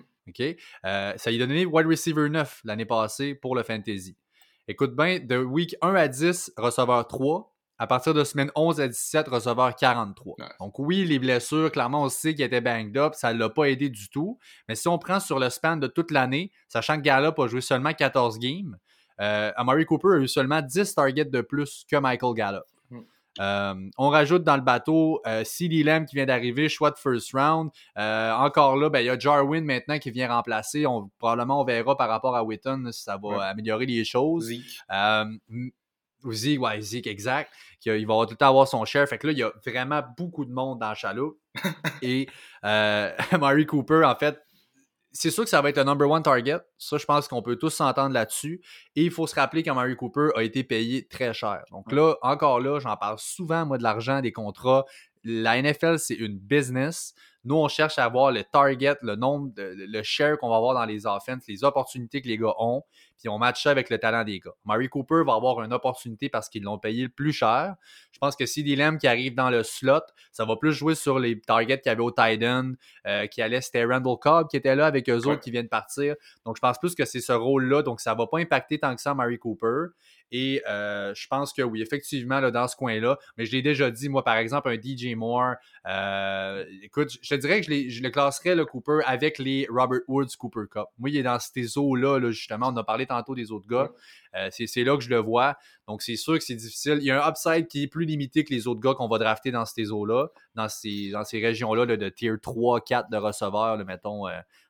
Euh, 0.87 1.13
ça 1.17 1.31
lui 1.31 1.43
a 1.43 1.47
donné 1.47 1.67
wide 1.67 1.87
receiver 1.87 2.29
9 2.29 2.63
l'année 2.65 2.87
passée 2.87 3.35
pour 3.35 3.55
le 3.55 3.63
fantasy. 3.63 4.17
Écoute 4.67 4.97
bien, 4.97 5.21
de 5.21 5.37
week 5.37 5.77
1 5.83 5.95
à 5.95 6.09
10, 6.09 6.53
receveur 6.57 7.07
3, 7.07 7.54
à 7.79 7.87
partir 7.87 8.15
de 8.15 8.23
semaine 8.25 8.51
11 8.55 8.81
à 8.81 8.89
17, 8.89 9.29
receveur 9.29 9.75
43. 9.75 10.37
Donc 10.61 10.79
oui, 10.79 11.05
les 11.05 11.19
blessures, 11.19 11.73
clairement, 11.73 12.05
on 12.05 12.09
sait 12.09 12.35
qu'il 12.35 12.45
était 12.45 12.61
banged 12.61 12.97
up, 12.97 13.15
ça 13.15 13.33
ne 13.33 13.39
l'a 13.39 13.49
pas 13.49 13.65
aidé 13.65 13.89
du 13.89 14.09
tout. 14.09 14.39
Mais 14.69 14.75
si 14.75 14.89
on 14.89 14.99
prend 14.99 15.21
sur 15.21 15.39
le 15.39 15.51
span 15.51 15.77
de 15.77 15.87
toute 15.87 16.11
l'année, 16.11 16.53
sachant 16.69 16.97
que 16.97 17.03
Gallup 17.03 17.39
a 17.39 17.47
joué 17.49 17.61
seulement 17.61 17.93
14 17.93 18.39
games, 18.39 18.79
euh, 19.21 19.53
Amari 19.57 19.87
Cooper 19.87 20.09
a 20.15 20.19
eu 20.19 20.29
seulement 20.29 20.61
10 20.61 20.95
targets 20.95 21.25
de 21.25 21.41
plus 21.41 21.85
que 21.91 21.97
Michael 21.97 22.35
Gallup. 22.35 22.65
Hmm. 22.91 23.01
Euh, 23.41 23.75
on 23.99 24.09
rajoute 24.09 24.45
dans 24.45 24.57
le 24.57 24.63
bateau 24.63 25.21
euh, 25.27 25.43
CD 25.45 25.83
Lamb 25.83 26.07
qui 26.07 26.17
vient 26.17 26.27
d'arriver, 26.27 26.69
choix 26.69 26.91
de 26.91 26.99
first 26.99 27.33
round. 27.33 27.71
Euh, 27.99 28.33
encore 28.33 28.77
là, 28.77 28.91
ben, 28.91 29.01
il 29.01 29.07
y 29.07 29.11
a 29.11 29.19
Jarwin 29.19 29.65
maintenant 29.65 29.99
qui 29.99 30.11
vient 30.11 30.29
remplacer. 30.29 30.87
On, 30.87 31.11
probablement, 31.19 31.61
on 31.61 31.65
verra 31.65 31.97
par 31.97 32.09
rapport 32.09 32.37
à 32.37 32.45
Witton 32.45 32.89
si 32.93 33.03
ça 33.03 33.19
va 33.21 33.47
améliorer 33.47 33.87
les 33.87 34.05
choses. 34.05 34.53
Zeke, 36.33 36.61
ouais, 36.61 36.81
Zeke, 36.81 37.07
exact. 37.07 37.51
Il 37.87 38.07
va 38.07 38.25
tout 38.25 38.31
le 38.31 38.37
temps 38.37 38.49
avoir 38.49 38.67
son 38.67 38.85
share. 38.85 39.07
Fait 39.09 39.19
que 39.19 39.27
là, 39.27 39.33
il 39.33 39.39
y 39.39 39.43
a 39.43 39.53
vraiment 39.67 40.03
beaucoup 40.17 40.45
de 40.45 40.53
monde 40.53 40.81
dans 40.81 40.91
le 40.91 40.95
chaloupe. 40.95 41.39
Et 42.03 42.29
euh, 42.65 43.11
Murray 43.33 43.67
Cooper, 43.67 44.03
en 44.05 44.15
fait, 44.15 44.41
c'est 45.13 45.31
sûr 45.31 45.45
que 45.45 45.51
ça 45.51 45.63
va 45.63 45.69
être 45.69 45.79
un 45.79 45.85
number 45.85 46.11
one 46.11 46.23
target. 46.23 46.59
Ça, 46.77 46.99
je 46.99 47.05
pense 47.05 47.29
qu'on 47.29 47.41
peut 47.41 47.57
tous 47.57 47.71
s'entendre 47.71 48.13
là-dessus. 48.13 48.61
Et 48.97 49.05
il 49.05 49.11
faut 49.11 49.27
se 49.27 49.35
rappeler 49.35 49.63
qu'Amari 49.63 49.97
Cooper 49.97 50.31
a 50.35 50.43
été 50.43 50.65
payé 50.65 51.07
très 51.07 51.33
cher. 51.33 51.63
Donc 51.71 51.93
là, 51.93 52.17
encore 52.21 52.61
là, 52.61 52.81
j'en 52.81 52.97
parle 52.97 53.19
souvent, 53.19 53.65
moi, 53.65 53.79
de 53.79 53.85
l'argent, 53.85 54.21
des 54.21 54.33
contrats. 54.33 54.85
La 55.23 55.61
NFL, 55.63 55.99
c'est 55.99 56.15
une 56.15 56.37
business. 56.37 57.15
Nous, 57.45 57.55
on 57.55 57.69
cherche 57.69 57.99
à 57.99 58.05
avoir 58.05 58.33
le 58.33 58.43
target, 58.43 58.97
le 59.03 59.17
nombre, 59.17 59.53
de, 59.55 59.75
le 59.77 60.03
share 60.03 60.39
qu'on 60.39 60.49
va 60.49 60.57
avoir 60.57 60.75
dans 60.75 60.85
les 60.85 61.07
offenses, 61.07 61.45
les 61.47 61.63
opportunités 61.63 62.23
que 62.23 62.29
les 62.29 62.39
gars 62.39 62.55
ont, 62.59 62.83
puis 63.19 63.29
on 63.29 63.39
match 63.39 63.63
ça 63.63 63.71
avec 63.71 63.91
le 63.91 63.99
talent 63.99 64.25
des 64.25 64.41
gars. 64.41 64.53
Murray 64.65 64.89
Cooper 64.89 65.23
va 65.27 65.35
avoir 65.35 65.63
une 65.63 65.73
opportunité 65.73 66.29
parce 66.29 66.49
qu'ils 66.49 66.63
l'ont 66.63 66.79
payé 66.79 67.03
le 67.05 67.09
plus 67.09 67.33
cher. 67.33 67.75
Je 68.13 68.19
pense 68.19 68.37
que 68.37 68.47
si 68.47 68.63
Lamb 68.77 68.99
qui 68.99 69.07
arrive 69.07 69.35
dans 69.35 69.51
le 69.51 69.63
slot, 69.63 70.01
ça 70.33 70.45
va 70.45 70.57
plus 70.57 70.73
jouer 70.73 70.95
sur 70.95 71.19
les 71.19 71.41
targets 71.41 71.81
qu'il 71.81 71.91
y 71.91 71.93
avait 71.93 72.03
au 72.03 72.11
tight 72.11 72.43
end, 72.43 72.73
euh, 73.07 73.27
qui 73.27 73.43
allait, 73.43 73.61
c'était 73.61 73.85
Randall 73.85 74.17
Cobb 74.19 74.49
qui 74.49 74.57
était 74.57 74.75
là 74.75 74.87
avec 74.87 75.09
eux 75.09 75.27
autres 75.27 75.41
qui 75.41 75.51
viennent 75.51 75.69
partir. 75.69 76.17
Donc, 76.45 76.57
je 76.57 76.61
pense 76.61 76.79
plus 76.79 76.95
que 76.95 77.05
c'est 77.05 77.21
ce 77.21 77.33
rôle-là. 77.33 77.83
Donc, 77.83 78.01
ça 78.01 78.13
ne 78.13 78.19
va 78.19 78.27
pas 78.27 78.39
impacter 78.39 78.79
tant 78.79 78.95
que 78.95 79.01
ça 79.01 79.15
Murray 79.15 79.39
Cooper. 79.39 79.87
Et 80.31 80.63
euh, 80.69 81.15
je 81.15 81.27
pense 81.29 81.53
que 81.53 81.63
oui, 81.63 81.83
effectivement, 81.83 82.41
là, 82.41 82.51
dans 82.51 82.67
ce 82.67 82.77
coin-là, 82.77 83.19
mais 83.37 83.47
je 83.47 83.53
l'ai 83.53 83.63
déjà 83.63 83.91
dit, 83.91 84.09
moi, 84.09 84.25
par 84.25 84.37
exemple, 84.37 84.69
un 84.69 84.75
DJ 84.75 85.15
Moore, 85.15 85.55
euh, 85.87 86.65
écoute, 86.83 87.11
je 87.23 87.29
te 87.29 87.35
dirais 87.35 87.61
que 87.61 87.67
je, 87.73 88.03
le 88.03 88.11
classerais, 88.11 88.55
le 88.55 88.65
Cooper, 88.65 89.01
avec 89.07 89.39
les 89.39 89.67
Robert 89.71 90.01
Woods 90.09 90.37
Cooper 90.39 90.65
Cup. 90.71 90.87
Moi, 90.99 91.11
il 91.11 91.17
est 91.17 91.23
dans 91.23 91.39
ces 91.39 91.79
eaux-là, 91.79 92.19
là, 92.19 92.31
justement. 92.31 92.69
On 92.69 92.77
a 92.77 92.85
parlé 92.85 93.07
tantôt 93.07 93.35
des 93.35 93.53
autres 93.53 93.69
gars. 93.69 93.91
Euh, 94.35 94.49
c'est 94.51 94.83
là 94.83 94.97
que 94.97 95.05
je 95.05 95.11
le 95.11 95.19
vois. 95.19 95.57
Donc, 95.87 96.03
c'est 96.03 96.17
sûr 96.17 96.35
que 96.35 96.45
c'est 96.45 96.57
difficile. 96.57 96.99
Il 97.01 97.05
y 97.05 97.11
a 97.11 97.25
un 97.25 97.31
upside 97.31 97.69
qui 97.69 97.85
est 97.85 97.87
plus 97.87 98.05
limité 98.05 98.45
que 98.45 98.53
les 98.53 98.67
autres 98.67 98.81
gars 98.81 98.95
qu'on 98.95 99.09
va 99.09 99.19
drafter 99.19 99.53
dans 99.53 99.67
ces 99.67 99.93
eaux-là, 99.93 100.29
dans 100.55 100.69
ces, 100.69 101.11
dans 101.11 101.25
ces 101.25 101.41
régions-là 101.41 101.87
de 101.87 102.09
tier 102.09 102.33
3, 102.43 102.81
4 102.81 103.11
de 103.11 103.17
receveurs, 103.19 103.77
mettons, 103.85 104.27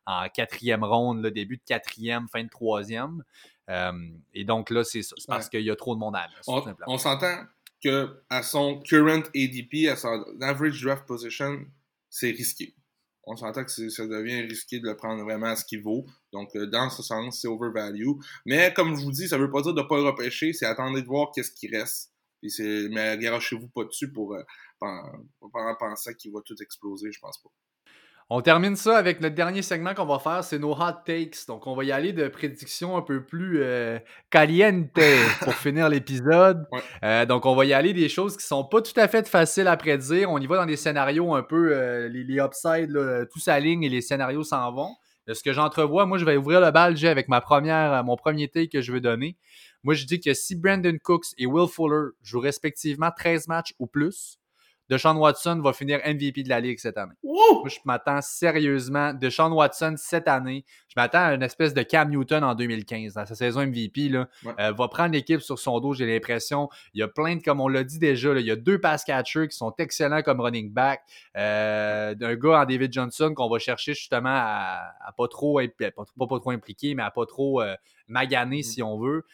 en 0.07 0.28
quatrième 0.28 0.84
ronde, 0.84 1.22
le 1.22 1.30
début 1.30 1.57
de 1.57 1.62
quatrième, 1.64 2.28
fin 2.28 2.42
de 2.42 2.48
troisième 2.48 3.22
et 3.69 4.45
donc 4.45 4.71
là, 4.71 4.85
c'est 4.85 5.01
parce 5.27 5.49
qu'il 5.49 5.62
y 5.62 5.71
a 5.71 5.77
trop 5.77 5.95
de 5.95 6.01
monde 6.01 6.17
à 6.17 6.27
On, 6.47 6.62
on 6.87 6.99
s'entend 6.99 7.45
que 7.83 8.23
à 8.31 8.43
son 8.43 8.81
current 8.81 9.23
ADP, 9.35 9.89
à 9.91 9.97
son 9.97 10.25
average 10.41 10.83
draft 10.83 11.07
position, 11.07 11.65
c'est 12.09 12.31
risqué. 12.31 12.75
On 13.27 13.37
s'entend 13.37 13.65
que 13.65 13.71
ça 13.71 14.07
devient 14.07 14.43
risqué 14.43 14.81
de 14.81 14.87
le 14.87 14.97
prendre 14.97 15.23
vraiment 15.23 15.47
à 15.47 15.57
ce 15.57 15.65
qu'il 15.65 15.83
vaut. 15.83 16.07
Donc, 16.33 16.55
euh, 16.57 16.67
dans 16.67 16.91
ce 16.91 17.03
sens, 17.03 17.41
c'est 17.41 17.49
overvalue. 17.49 18.11
Mais 18.45 18.73
comme 18.75 18.95
je 18.97 19.03
vous 19.03 19.12
dis, 19.12 19.29
ça 19.29 19.39
ne 19.39 19.43
veut 19.43 19.51
pas 19.51 19.62
dire 19.62 19.75
de 19.75 19.81
ne 19.81 19.87
pas 19.87 19.97
le 19.97 20.05
repêcher, 20.05 20.53
c'est 20.53 20.67
attendre 20.67 21.01
de 21.01 21.07
voir 21.07 21.31
qu'est-ce 21.35 21.53
qui 21.53 21.69
reste. 21.69 22.12
mais 22.91 23.17
garochez-vous 23.19 23.69
pas 23.69 23.85
dessus 23.85 24.12
pour, 24.12 24.35
euh, 24.35 24.43
pour 25.41 25.51
penser 25.79 26.15
qu'il 26.15 26.33
va 26.33 26.41
tout 26.45 26.61
exploser, 26.62 27.11
je 27.12 27.21
pense 27.21 27.39
pas. 27.43 27.51
On 28.31 28.41
termine 28.41 28.75
ça 28.75 28.97
avec 28.97 29.20
notre 29.20 29.35
dernier 29.35 29.61
segment 29.61 29.93
qu'on 29.93 30.07
va 30.07 30.18
faire, 30.18 30.43
c'est 30.43 30.59
nos 30.59 30.72
hot 30.72 31.03
takes. 31.05 31.47
Donc, 31.47 31.66
on 31.66 31.75
va 31.75 31.85
y 31.85 31.93
aller 31.93 32.14
de 32.14 32.27
prédictions 32.29 32.97
un 32.97 33.03
peu 33.03 33.22
plus 33.22 33.62
euh, 33.62 33.99
caliente 34.31 34.89
pour 35.43 35.53
finir 35.55 35.91
l'épisode. 35.91 36.66
Euh, 37.03 37.27
donc, 37.27 37.45
on 37.45 37.55
va 37.55 37.66
y 37.66 37.75
aller 37.75 37.93
des 37.93 38.09
choses 38.09 38.39
qui 38.39 38.47
sont 38.47 38.64
pas 38.64 38.81
tout 38.81 38.99
à 38.99 39.09
fait 39.09 39.29
faciles 39.29 39.68
à 39.68 39.77
prédire. 39.77 40.31
On 40.31 40.39
y 40.39 40.47
va 40.47 40.57
dans 40.57 40.66
des 40.66 40.77
scénarios 40.77 41.35
un 41.35 41.43
peu, 41.43 41.72
euh, 41.72 42.09
les, 42.09 42.25
les, 42.25 42.39
upsides, 42.39 42.91
là, 42.91 43.27
tout 43.31 43.41
s'aligne 43.41 43.83
et 43.83 43.91
les 43.91 44.01
scénarios 44.01 44.43
s'en 44.43 44.72
vont. 44.72 44.95
De 45.27 45.35
ce 45.35 45.43
que 45.43 45.53
j'entrevois, 45.53 46.07
moi, 46.07 46.16
je 46.16 46.25
vais 46.25 46.37
ouvrir 46.37 46.61
le 46.61 46.70
bal, 46.70 46.97
j'ai 46.97 47.09
avec 47.09 47.29
ma 47.29 47.41
première, 47.41 48.05
mon 48.05 48.16
premier 48.16 48.49
take 48.49 48.68
que 48.68 48.81
je 48.81 48.93
veux 48.93 49.01
donner. 49.01 49.37
Moi, 49.83 49.93
je 49.93 50.07
dis 50.07 50.18
que 50.18 50.33
si 50.33 50.57
Brandon 50.57 50.97
Cooks 51.03 51.27
et 51.37 51.45
Will 51.45 51.68
Fuller 51.68 52.12
jouent 52.22 52.41
respectivement 52.41 53.11
13 53.14 53.49
matchs 53.49 53.75
ou 53.79 53.87
plus, 53.87 54.39
Deshaun 54.91 55.16
Watson 55.16 55.61
va 55.62 55.72
finir 55.72 56.01
MVP 56.05 56.43
de 56.43 56.49
la 56.49 56.61
Ligue 56.61 56.78
cette 56.78 56.99
année. 56.99 57.14
Moi, 57.22 57.68
je 57.68 57.78
m'attends 57.87 58.20
sérieusement. 58.20 59.14
Deshaun 59.14 59.51
Watson, 59.53 59.95
cette 59.97 60.28
année, 60.28 60.64
je 60.89 60.95
m'attends 60.97 61.24
à 61.24 61.35
une 61.35 61.43
espèce 61.43 61.72
de 61.72 61.82
Cam 61.82 62.11
Newton 62.11 62.45
en 62.45 62.55
2015, 62.55 63.14
dans 63.14 63.24
sa 63.24 63.35
saison 63.35 63.66
MVP. 63.66 64.11
Là, 64.11 64.28
euh, 64.61 64.72
va 64.72 64.89
prendre 64.89 65.12
l'équipe 65.12 65.41
sur 65.41 65.59
son 65.59 65.80
dos, 65.80 65.95
j'ai 65.95 66.07
l'impression. 66.07 66.68
Il 66.93 67.01
y 67.01 67.03
a 67.03 67.09
plein 67.09 67.37
de, 67.37 67.43
comme 67.43 67.61
on 67.61 67.68
l'a 67.68 67.82
dit 67.82 67.99
déjà, 67.99 68.32
il 68.35 68.45
y 68.45 68.51
a 68.51 68.57
deux 68.57 68.78
pass 68.78 69.05
catchers 69.05 69.49
qui 69.49 69.57
sont 69.57 69.74
excellents 69.78 70.22
comme 70.22 70.41
running 70.41 70.70
back. 70.70 71.01
Euh, 71.37 72.14
d'un 72.14 72.35
gars 72.35 72.61
en 72.61 72.64
David 72.66 72.93
Johnson 72.93 73.32
qu'on 73.35 73.49
va 73.49 73.59
chercher 73.59 73.95
justement 73.95 74.35
à, 74.35 74.93
pas 75.16 75.28
trop 75.28 75.61
pas, 75.78 75.91
pas, 75.91 76.39
trop 76.39 76.51
impliqué, 76.51 76.95
mais 76.95 77.03
à 77.03 77.11
pas 77.11 77.24
trop 77.24 77.62
euh, 77.62 77.74
maganer 78.07 78.61
mm. 78.61 78.64
si 78.64 78.82
on 78.82 78.99
veut. 78.99 79.24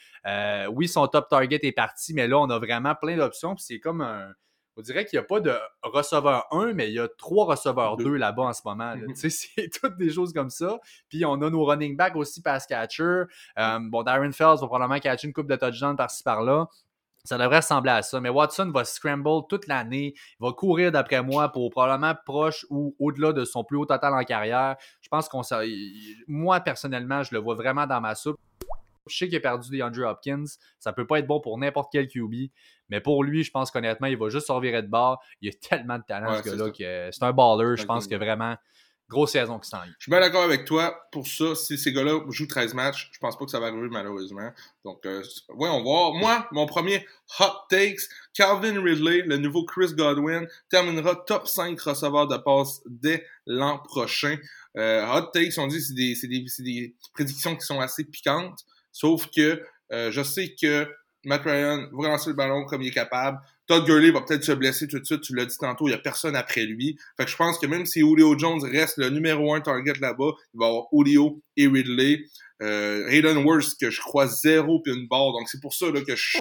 oui, 0.72 0.86
son 0.86 1.08
top 1.08 1.28
target 1.28 1.58
est 1.62 1.72
parti, 1.72 2.14
mais 2.14 2.28
là, 2.28 2.38
on 2.38 2.50
a 2.50 2.58
vraiment 2.60 2.94
plein 2.94 3.16
d'options. 3.16 3.56
C'est 3.56 3.80
comme 3.80 4.00
un 4.00 4.32
on 4.76 4.82
dirait 4.82 5.04
qu'il 5.04 5.18
n'y 5.18 5.24
a 5.24 5.26
pas 5.26 5.40
de 5.40 5.54
receveur 5.82 6.46
1, 6.52 6.72
mais 6.74 6.88
il 6.88 6.94
y 6.94 7.00
a 7.00 7.08
trois 7.08 7.44
receveurs 7.44 7.96
2 7.96 8.16
là-bas 8.16 8.44
en 8.44 8.52
ce 8.52 8.62
moment. 8.64 8.96
Mhm. 8.96 9.14
C'est 9.14 9.68
toutes 9.80 9.96
des 9.96 10.10
choses 10.10 10.32
comme 10.32 10.50
ça. 10.50 10.78
Puis 11.08 11.24
on 11.24 11.34
a 11.42 11.50
nos 11.50 11.64
running 11.64 11.96
backs 11.96 12.16
aussi 12.16 12.42
pass 12.42 12.66
catcher. 12.66 13.24
Euh, 13.58 13.78
bon, 13.80 14.02
Darren 14.02 14.32
Fells 14.32 14.58
va 14.60 14.66
probablement 14.66 15.00
catcher 15.00 15.26
une 15.26 15.32
coupe 15.32 15.48
de 15.48 15.56
touchdown 15.56 15.96
par-ci 15.96 16.22
par-là. 16.22 16.68
Ça 17.24 17.36
devrait 17.36 17.58
ressembler 17.58 17.90
à 17.90 18.02
ça. 18.02 18.20
Mais 18.20 18.30
Watson 18.30 18.70
va 18.72 18.84
scramble 18.84 19.46
toute 19.48 19.66
l'année. 19.66 20.14
Il 20.16 20.46
va 20.46 20.52
courir, 20.52 20.90
d'après 20.90 21.22
moi, 21.22 21.50
pour 21.50 21.68
probablement 21.70 22.14
proche 22.24 22.64
ou 22.70 22.96
au-delà 22.98 23.32
de 23.32 23.44
son 23.44 23.62
plus 23.62 23.76
haut 23.76 23.86
total 23.86 24.14
en 24.14 24.24
carrière. 24.24 24.76
Je 25.02 25.08
pense 25.08 25.28
qu'on. 25.28 25.42
Moi, 26.26 26.60
personnellement, 26.60 27.22
je 27.22 27.34
le 27.34 27.40
vois 27.40 27.54
vraiment 27.54 27.86
dans 27.86 28.00
ma 28.00 28.14
soupe. 28.14 28.38
Je 29.06 29.16
sais 29.16 29.28
qu'il 29.28 29.36
a 29.36 29.40
perdu 29.40 29.70
des 29.70 29.82
Andrew 29.82 30.04
Hopkins. 30.04 30.44
Ça 30.78 30.92
peut 30.92 31.06
pas 31.06 31.18
être 31.18 31.26
bon 31.26 31.40
pour 31.40 31.58
n'importe 31.58 31.90
quel 31.92 32.06
QB. 32.08 32.50
Mais 32.90 33.00
pour 33.00 33.24
lui, 33.24 33.44
je 33.44 33.50
pense 33.50 33.70
qu'honnêtement, 33.70 34.06
il 34.06 34.16
va 34.16 34.28
juste 34.28 34.46
se 34.46 34.52
de 34.52 34.86
bord. 34.86 35.22
Il 35.40 35.48
a 35.48 35.52
tellement 35.52 35.98
de 35.98 36.04
talent, 36.06 36.42
ce 36.42 36.48
gars-là, 36.48 36.70
que 36.70 37.10
c'est 37.12 37.22
un 37.24 37.32
baller. 37.32 37.76
Je 37.76 37.84
pense 37.84 38.06
que 38.06 38.14
vraiment, 38.14 38.56
grosse 39.10 39.32
saison 39.32 39.58
qui 39.58 39.68
s'en 39.68 39.82
Je 39.84 40.04
suis 40.04 40.10
bien 40.10 40.20
d'accord 40.20 40.44
avec 40.44 40.64
toi 40.64 41.08
pour 41.12 41.26
ça. 41.26 41.54
Si 41.54 41.76
ces 41.76 41.92
gars-là 41.92 42.20
jouent 42.30 42.46
13 42.46 42.72
matchs, 42.74 43.10
je 43.12 43.18
pense 43.18 43.36
pas 43.36 43.44
que 43.44 43.50
ça 43.50 43.60
va 43.60 43.66
arriver 43.66 43.88
malheureusement. 43.90 44.50
Donc, 44.84 45.04
euh, 45.04 45.22
ouais, 45.50 45.68
on 45.68 45.78
va 45.78 45.82
voir. 45.82 46.14
Moi, 46.14 46.48
mon 46.52 46.66
premier 46.66 47.04
hot 47.40 47.66
takes, 47.68 48.08
Calvin 48.32 48.80
Ridley, 48.80 49.22
le 49.22 49.36
nouveau 49.36 49.64
Chris 49.64 49.94
Godwin, 49.94 50.46
terminera 50.70 51.16
top 51.16 51.48
5 51.48 51.78
receveurs 51.80 52.28
de 52.28 52.36
passe 52.38 52.80
dès 52.86 53.26
l'an 53.46 53.78
prochain. 53.78 54.36
Euh, 54.76 55.04
hot 55.06 55.30
takes, 55.32 55.58
on 55.58 55.66
dit, 55.66 55.82
c'est 55.82 55.94
des, 55.94 56.14
des, 56.22 56.46
des 56.60 56.96
prédictions 57.12 57.56
qui 57.56 57.66
sont 57.66 57.80
assez 57.80 58.04
piquantes. 58.04 58.60
Sauf 58.92 59.28
que 59.34 59.62
euh, 59.92 60.10
je 60.12 60.22
sais 60.22 60.54
que 60.60 60.88
Matt 61.24 61.42
Ryan 61.44 61.88
va 61.92 62.08
lancer 62.08 62.30
le 62.30 62.36
ballon 62.36 62.64
comme 62.64 62.82
il 62.82 62.88
est 62.88 62.92
capable. 62.92 63.38
Todd 63.66 63.84
Gurley 63.84 64.10
va 64.10 64.22
peut-être 64.22 64.42
se 64.42 64.52
blesser 64.52 64.88
tout 64.88 64.98
de 64.98 65.04
suite. 65.04 65.20
Tu 65.20 65.34
l'as 65.34 65.44
dit 65.44 65.56
tantôt, 65.58 65.86
il 65.86 65.90
n'y 65.90 65.94
a 65.94 65.98
personne 65.98 66.34
après 66.34 66.64
lui. 66.64 66.98
Fait 67.16 67.24
que 67.24 67.30
je 67.30 67.36
pense 67.36 67.58
que 67.58 67.66
même 67.66 67.86
si 67.86 68.00
Julio 68.00 68.36
Jones 68.38 68.62
reste 68.64 68.96
le 68.96 69.10
numéro 69.10 69.54
un 69.54 69.60
target 69.60 69.94
là-bas, 70.00 70.32
il 70.54 70.60
va 70.60 70.66
avoir 70.66 70.84
Julio 70.92 71.40
et 71.56 71.66
Ridley. 71.66 72.24
Euh, 72.62 73.08
Hayden 73.08 73.38
Worst, 73.38 73.80
que 73.80 73.90
je 73.90 74.00
crois 74.00 74.26
zéro 74.26 74.80
puis 74.80 74.92
une 74.92 75.08
barre. 75.08 75.32
Donc 75.32 75.48
c'est 75.48 75.60
pour 75.60 75.72
ça 75.72 75.90
là, 75.90 76.00
que 76.02 76.16
je 76.16 76.38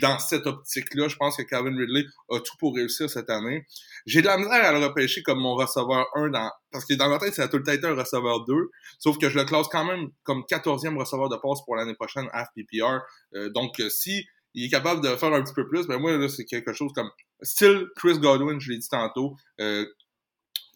dans 0.00 0.18
cette 0.18 0.46
optique-là, 0.46 1.08
je 1.08 1.16
pense 1.16 1.36
que 1.36 1.42
Calvin 1.42 1.76
Ridley 1.76 2.04
a 2.30 2.38
tout 2.38 2.56
pour 2.58 2.74
réussir 2.74 3.08
cette 3.08 3.30
année. 3.30 3.66
J'ai 4.06 4.22
de 4.22 4.26
la 4.26 4.36
misère 4.38 4.64
à 4.64 4.72
le 4.72 4.84
repêcher 4.84 5.22
comme 5.22 5.40
mon 5.40 5.54
receveur 5.54 6.06
1 6.14 6.28
dans, 6.30 6.50
parce 6.70 6.84
que 6.84 6.94
dans 6.94 7.08
ma 7.08 7.18
tête, 7.18 7.34
c'est 7.34 7.48
tout 7.48 7.58
le 7.58 7.62
temps 7.62 7.88
un 7.88 7.94
receveur 7.94 8.44
2. 8.44 8.54
Sauf 8.98 9.18
que 9.18 9.28
je 9.28 9.38
le 9.38 9.44
classe 9.44 9.68
quand 9.68 9.84
même 9.84 10.08
comme 10.22 10.42
14e 10.50 10.96
receveur 10.98 11.28
de 11.28 11.36
passe 11.36 11.60
pour 11.64 11.76
l'année 11.76 11.94
prochaine 11.94 12.28
à 12.32 12.44
FPPR. 12.44 13.00
Euh, 13.34 13.50
donc, 13.50 13.80
euh, 13.80 13.88
si 13.88 14.24
il 14.54 14.66
est 14.66 14.70
capable 14.70 15.00
de 15.00 15.08
faire 15.16 15.32
un 15.32 15.42
petit 15.42 15.54
peu 15.54 15.68
plus, 15.68 15.86
ben 15.86 15.98
moi, 15.98 16.16
là, 16.16 16.28
c'est 16.28 16.44
quelque 16.44 16.72
chose 16.72 16.92
comme 16.94 17.10
still 17.42 17.86
Chris 17.96 18.18
Godwin, 18.18 18.58
je 18.60 18.72
l'ai 18.72 18.78
dit 18.78 18.88
tantôt. 18.88 19.36
Euh, 19.60 19.86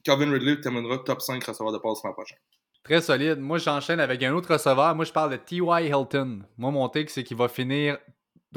Calvin 0.04 0.30
Ridley 0.30 0.60
terminera 0.60 0.98
top 0.98 1.20
5 1.20 1.42
receveur 1.42 1.72
de 1.72 1.78
passe 1.78 2.02
l'an 2.04 2.12
prochain. 2.12 2.36
Très 2.84 3.00
solide. 3.00 3.38
Moi, 3.38 3.56
j'enchaîne 3.56 3.98
avec 3.98 4.22
un 4.22 4.34
autre 4.34 4.52
receveur. 4.52 4.94
Moi, 4.94 5.06
je 5.06 5.12
parle 5.12 5.32
de 5.32 5.36
T.Y. 5.36 5.88
Hilton. 5.88 6.42
Moi, 6.58 6.70
mon 6.70 6.88
take, 6.90 7.08
c'est 7.08 7.24
qu'il 7.24 7.38
va 7.38 7.48
finir 7.48 7.96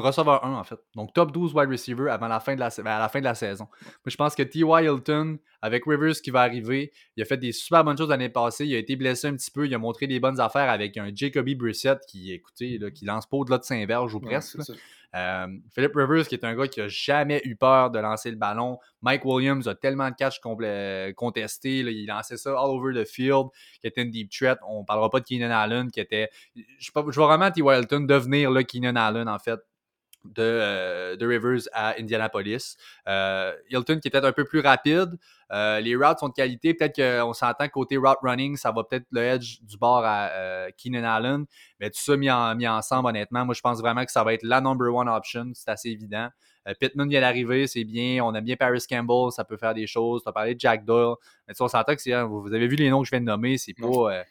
receveur 0.02 0.43
1, 0.43 0.54
en 0.54 0.64
fait. 0.64 0.80
Donc, 0.95 1.14
top 1.14 1.32
12 1.32 1.54
wide 1.54 1.70
receiver 1.70 2.10
avant 2.10 2.28
la 2.28 2.39
fin 2.39 2.56
de 2.56 2.60
la, 2.60 2.68
à 2.68 3.00
la 3.00 3.10
fin 3.10 3.20
de 3.20 3.24
la 3.26 3.36
saison. 3.36 3.68
Mais 4.06 4.12
je 4.12 4.18
pense 4.18 4.36
que 4.36 4.43
T.Y. 4.43 4.84
Hilton, 4.84 5.38
avec 5.62 5.84
Rivers 5.86 6.22
qui 6.22 6.32
va 6.32 6.41
arriver, 6.41 6.91
il 7.16 7.24
a 7.24 7.26
fait 7.26 7.38
des 7.38 7.52
super 7.52 7.84
bonnes 7.84 7.98
choses 7.98 8.10
l'année 8.10 8.30
passée. 8.30 8.66
Il 8.66 8.76
a 8.76 8.78
été 8.78 8.95
blessé 8.95 9.28
un 9.28 9.36
petit 9.36 9.52
peu. 9.52 9.66
Il 9.66 9.74
a 9.74 9.78
montré 9.78 10.08
des 10.08 10.20
bonnes 10.20 10.39
affaires 10.39 10.70
avec 10.70 10.98
un 10.98 11.10
Jacoby 11.14 11.56
Brissett 11.56 12.00
qui, 12.08 12.32
écoutez, 12.32 12.78
là, 12.78 12.91
qui 12.91 13.06
lance 13.06 13.26
pas 13.26 13.38
au-delà 13.38 13.58
de 13.58 13.64
Saint-Verge 13.64 14.14
ou 14.14 14.20
presque. 14.20 14.58
Euh, 15.16 15.48
Philip 15.74 15.91
Rivers, 15.95 16.28
qui 16.28 16.36
est 16.36 16.43
un 16.43 16.56
gars 16.56 16.68
qui 16.68 16.82
a 16.82 16.88
jamais 16.88 17.41
eu 17.45 17.56
peur 17.56 17.91
de 17.91 18.00
lancer 18.00 18.30
le 18.30 18.38
ballon. 18.38 18.78
Mike 19.02 19.26
Williams 19.26 19.68
a 19.68 19.76
tellement 19.76 20.10
de 20.10 20.16
catch 20.16 20.39
contestés. 21.16 21.80
il 21.80 22.06
lançait 22.06 22.38
ça 22.38 22.52
all 22.52 22.70
over 22.70 22.93
the 22.93 23.08
field, 23.08 23.48
qui 23.82 23.88
était 23.88 24.02
une 24.02 24.12
deep 24.12 24.30
threat. 24.30 24.60
On 24.68 24.84
parlera 24.84 25.10
pas 25.10 25.20
de 25.20 25.26
Keenan 25.26 25.52
Allen, 25.52 25.91
qui 25.91 26.00
était. 26.00 26.30
Je, 26.56 26.91
je 26.93 27.20
vois 27.20 27.28
vraiment 27.28 27.52
T.Y. 27.52 27.80
Hilton 27.80 28.02
devenir 28.02 28.52
le 28.52 28.64
Keenan 28.64 28.95
Allen, 28.95 29.28
en 29.28 29.39
fait, 29.39 29.60
euh, 30.39 31.15
de, 31.15 31.26
Rivers 31.26 31.68
à 31.74 31.95
Indianapolis. 31.99 32.78
Euh, 33.07 33.53
Hilton 33.70 33.99
qui 33.99 34.07
était 34.07 34.24
un 34.24 34.32
peu 34.32 34.43
plus 34.43 34.59
rapide. 34.59 35.18
Euh, 35.51 35.80
les 35.80 35.95
routes 35.95 36.20
sont 36.20 36.30
de 36.30 36.34
qualité. 36.34 36.74
Peut-être 36.74 36.95
qu'on 36.95 37.34
s'entend 37.34 37.68
côté 37.70 37.97
route 37.97 38.18
running, 38.22 38.57
ça 38.57 38.72
va 38.72 38.84
peut-être 38.84 39.05
le 39.11 39.22
edge 39.22 39.59
du 39.61 39.78
bord 39.78 40.03
à 40.03 40.68
Keenan 40.78 41.03
Allen. 41.03 41.45
Mais 41.80 41.89
tout 41.89 41.99
ça 41.99 42.18
mis, 42.18 42.30
ensemble, 42.68 43.09
honnêtement, 43.09 43.45
moi 43.45 43.53
je 43.53 43.61
pense 43.61 43.80
vraiment 43.80 44.05
que 44.05 44.11
ça 44.11 44.24
va 44.24 44.34
être 44.34 44.43
la 44.43 44.61
number 44.61 44.93
one 44.93 45.07
option. 45.07 45.51
C'est 45.53 45.72
assez 45.72 45.89
évident. 45.89 46.30
Pittman 46.82 47.07
vient 47.07 47.22
d'arriver, 47.22 47.65
c'est 47.65 47.86
bien. 47.86 48.22
On 48.24 48.36
aime 48.36 48.43
bien 48.43 48.57
Paris 48.57 48.84
Campbell, 48.89 49.32
ça 49.32 49.45
peut 49.45 49.55
faire 49.55 49.74
des 49.74 49.88
choses. 49.88 50.24
Tu 50.24 50.30
as 50.30 50.34
parlé 50.34 50.55
de 50.55 50.59
Jack 50.59 50.84
Doyle. 50.84 51.15
Mais 51.47 51.53
on 51.61 51.68
s'entend 51.70 51.95
que 51.95 52.11
hein, 52.11 52.26
vous 52.26 52.53
avez 52.53 52.68
vu 52.68 52.76
les 52.76 52.89
noms 52.89 53.01
que 53.01 53.05
je 53.05 53.11
viens 53.11 53.22
de 53.22 53.26
nommer, 53.26 53.57
c'est 53.57 53.74
pas. 53.74 54.24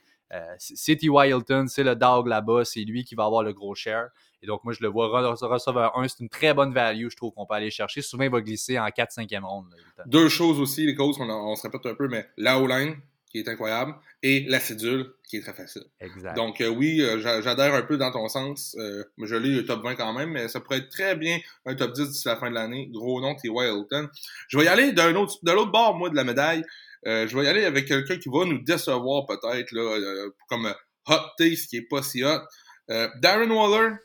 C'est 0.59 0.97
T.Y. 0.97 1.29
Hilton, 1.29 1.67
c'est 1.69 1.85
le 1.85 1.95
dog 1.95 2.27
là-bas, 2.27 2.65
c'est 2.65 2.81
lui 2.81 3.05
qui 3.05 3.15
va 3.15 3.25
avoir 3.25 3.43
le 3.43 3.53
gros 3.53 3.75
share. 3.75 4.09
Et 4.43 4.47
donc, 4.47 4.65
moi, 4.65 4.73
je 4.73 4.83
le 4.83 4.89
vois 4.89 5.09
receveur 5.09 5.99
1. 5.99 6.09
C'est 6.09 6.21
une 6.21 6.29
très 6.29 6.55
bonne 6.55 6.73
value, 6.73 7.09
je 7.11 7.17
trouve, 7.17 7.33
qu'on 7.33 7.47
peut 7.47 7.55
aller 7.55 7.71
chercher. 7.71 8.03
Souvent, 8.03 8.25
il 8.25 8.31
va 8.31 8.41
glisser 8.41 8.79
en 8.79 8.87
4-5e 8.87 9.43
ronde. 9.43 9.67
Deux 10.07 10.29
choses 10.29 10.61
aussi, 10.61 10.87
les 10.87 10.95
causes, 10.95 11.17
on, 11.19 11.57
se 11.57 11.63
répète 11.63 11.87
un 11.87 11.95
peu, 11.95 12.09
mais 12.09 12.27
la 12.37 12.61
O-line, 12.61 12.97
qui 13.31 13.39
est 13.39 13.49
incroyable, 13.49 13.95
et 14.23 14.45
la 14.49 14.61
cédule, 14.61 15.13
qui 15.29 15.39
est 15.39 15.41
très 15.41 15.53
facile. 15.53 15.83
Exact. 16.01 16.37
Donc, 16.37 16.61
euh, 16.61 16.69
oui, 16.69 17.01
euh, 17.01 17.21
j'adhère 17.43 17.75
un 17.75 17.83
peu 17.83 17.97
dans 17.97 18.13
ton 18.13 18.29
sens. 18.29 18.77
Euh, 18.79 19.03
je 19.23 19.35
lis 19.35 19.55
le 19.55 19.65
top 19.65 19.83
20 19.83 19.97
quand 19.97 20.13
même, 20.13 20.31
mais 20.31 20.49
ça 20.49 20.61
pourrait 20.61 20.79
être 20.79 20.91
très 20.91 21.17
bien 21.17 21.39
un 21.65 21.75
top 21.75 21.93
10 21.93 22.11
d'ici 22.11 22.29
la 22.29 22.37
fin 22.37 22.51
de 22.51 22.55
l'année. 22.55 22.89
Gros 22.93 23.21
nom, 23.21 23.35
T. 23.35 23.49
Hilton. 23.49 24.09
Je 24.49 24.59
vais 24.59 24.67
y 24.67 24.69
aller 24.69 24.93
d'un 24.93 25.15
autre, 25.17 25.39
de 25.43 25.51
l'autre 25.51 25.73
bord, 25.73 25.97
moi, 25.97 26.11
de 26.11 26.17
la 26.17 26.25
médaille. 26.25 26.63
Je 27.05 27.37
vais 27.37 27.45
y 27.45 27.49
aller 27.49 27.65
avec 27.65 27.87
quelqu'un 27.87 28.17
qui 28.17 28.29
va 28.29 28.45
nous 28.45 28.63
décevoir, 28.63 29.27
peut-être, 29.27 29.73
là, 29.73 30.29
comme 30.49 30.73
Hot 31.09 31.27
Taste, 31.39 31.69
qui 31.69 31.77
est 31.77 31.89
pas 31.89 32.03
si 32.03 32.25
hot. 32.25 32.41
Darren 32.89 33.51
Waller, 33.51 33.97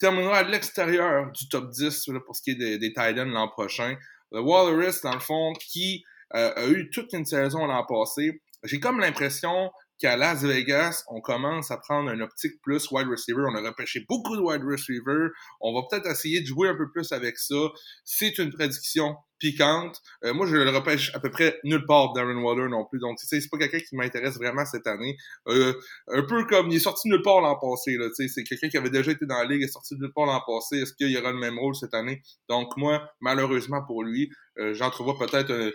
terminera 0.00 0.38
à 0.38 0.42
l'extérieur 0.42 1.30
du 1.30 1.48
top 1.48 1.70
10 1.70 2.10
pour 2.24 2.34
ce 2.34 2.42
qui 2.42 2.50
est 2.50 2.54
des, 2.54 2.78
des 2.78 2.92
l'an 2.96 3.48
prochain. 3.48 3.96
Le 4.32 4.40
Walrus, 4.40 5.02
dans 5.02 5.14
le 5.14 5.20
fond, 5.20 5.52
qui 5.52 6.02
euh, 6.34 6.52
a 6.56 6.66
eu 6.68 6.90
toute 6.90 7.12
une 7.12 7.26
saison 7.26 7.66
l'an 7.66 7.84
passé. 7.86 8.42
J'ai 8.64 8.80
comme 8.80 8.98
l'impression 8.98 9.70
qu'à 9.98 10.16
Las 10.16 10.42
Vegas, 10.42 11.04
on 11.08 11.20
commence 11.20 11.70
à 11.70 11.76
prendre 11.76 12.10
un 12.10 12.20
optique 12.20 12.54
plus 12.62 12.90
wide 12.90 13.08
receiver. 13.08 13.42
On 13.48 13.54
a 13.54 13.60
repêché 13.60 14.04
beaucoup 14.08 14.36
de 14.36 14.40
wide 14.40 14.62
receiver. 14.64 15.28
On 15.60 15.74
va 15.74 15.86
peut-être 15.90 16.06
essayer 16.06 16.40
de 16.40 16.46
jouer 16.46 16.68
un 16.68 16.76
peu 16.76 16.90
plus 16.90 17.12
avec 17.12 17.36
ça. 17.38 17.56
C'est 18.04 18.38
une 18.38 18.50
prédiction 18.50 19.16
piquante. 19.40 20.00
Euh, 20.24 20.32
moi, 20.32 20.46
je 20.46 20.54
le 20.54 20.70
repêche 20.70 21.12
à 21.14 21.18
peu 21.18 21.30
près 21.30 21.58
nulle 21.64 21.84
part 21.86 22.12
Darren 22.12 22.40
Waller 22.40 22.68
non 22.68 22.84
plus. 22.84 23.00
Donc, 23.00 23.18
c'est 23.18 23.40
pas 23.50 23.58
quelqu'un 23.58 23.80
qui 23.80 23.96
m'intéresse 23.96 24.36
vraiment 24.36 24.64
cette 24.64 24.86
année. 24.86 25.16
Euh, 25.48 25.72
un 26.08 26.22
peu 26.22 26.44
comme 26.44 26.68
il 26.70 26.76
est 26.76 26.80
sorti 26.80 27.08
nulle 27.08 27.22
part 27.22 27.40
l'an 27.40 27.58
passé. 27.58 27.98
C'est 28.14 28.44
quelqu'un 28.44 28.68
qui 28.68 28.76
avait 28.76 28.90
déjà 28.90 29.10
été 29.10 29.26
dans 29.26 29.38
la 29.38 29.46
ligue, 29.46 29.62
est 29.62 29.68
sorti 29.68 29.96
nulle 29.96 30.12
part 30.14 30.26
l'an 30.26 30.42
passé. 30.46 30.76
Est-ce 30.76 30.92
qu'il 30.92 31.10
y 31.10 31.18
aura 31.18 31.32
le 31.32 31.38
même 31.38 31.58
rôle 31.58 31.74
cette 31.74 31.94
année? 31.94 32.22
Donc, 32.48 32.76
moi, 32.76 33.10
malheureusement 33.20 33.82
pour 33.84 34.04
lui, 34.04 34.30
euh, 34.58 34.74
j'entrevois 34.74 35.18
peut-être 35.18 35.72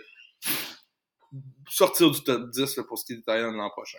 sortir 1.68 2.10
du 2.10 2.22
top 2.22 2.50
10 2.50 2.80
pour 2.88 2.98
ce 2.98 3.04
qui 3.04 3.12
est 3.14 3.16
de 3.16 3.56
l'an 3.56 3.70
prochain. 3.70 3.98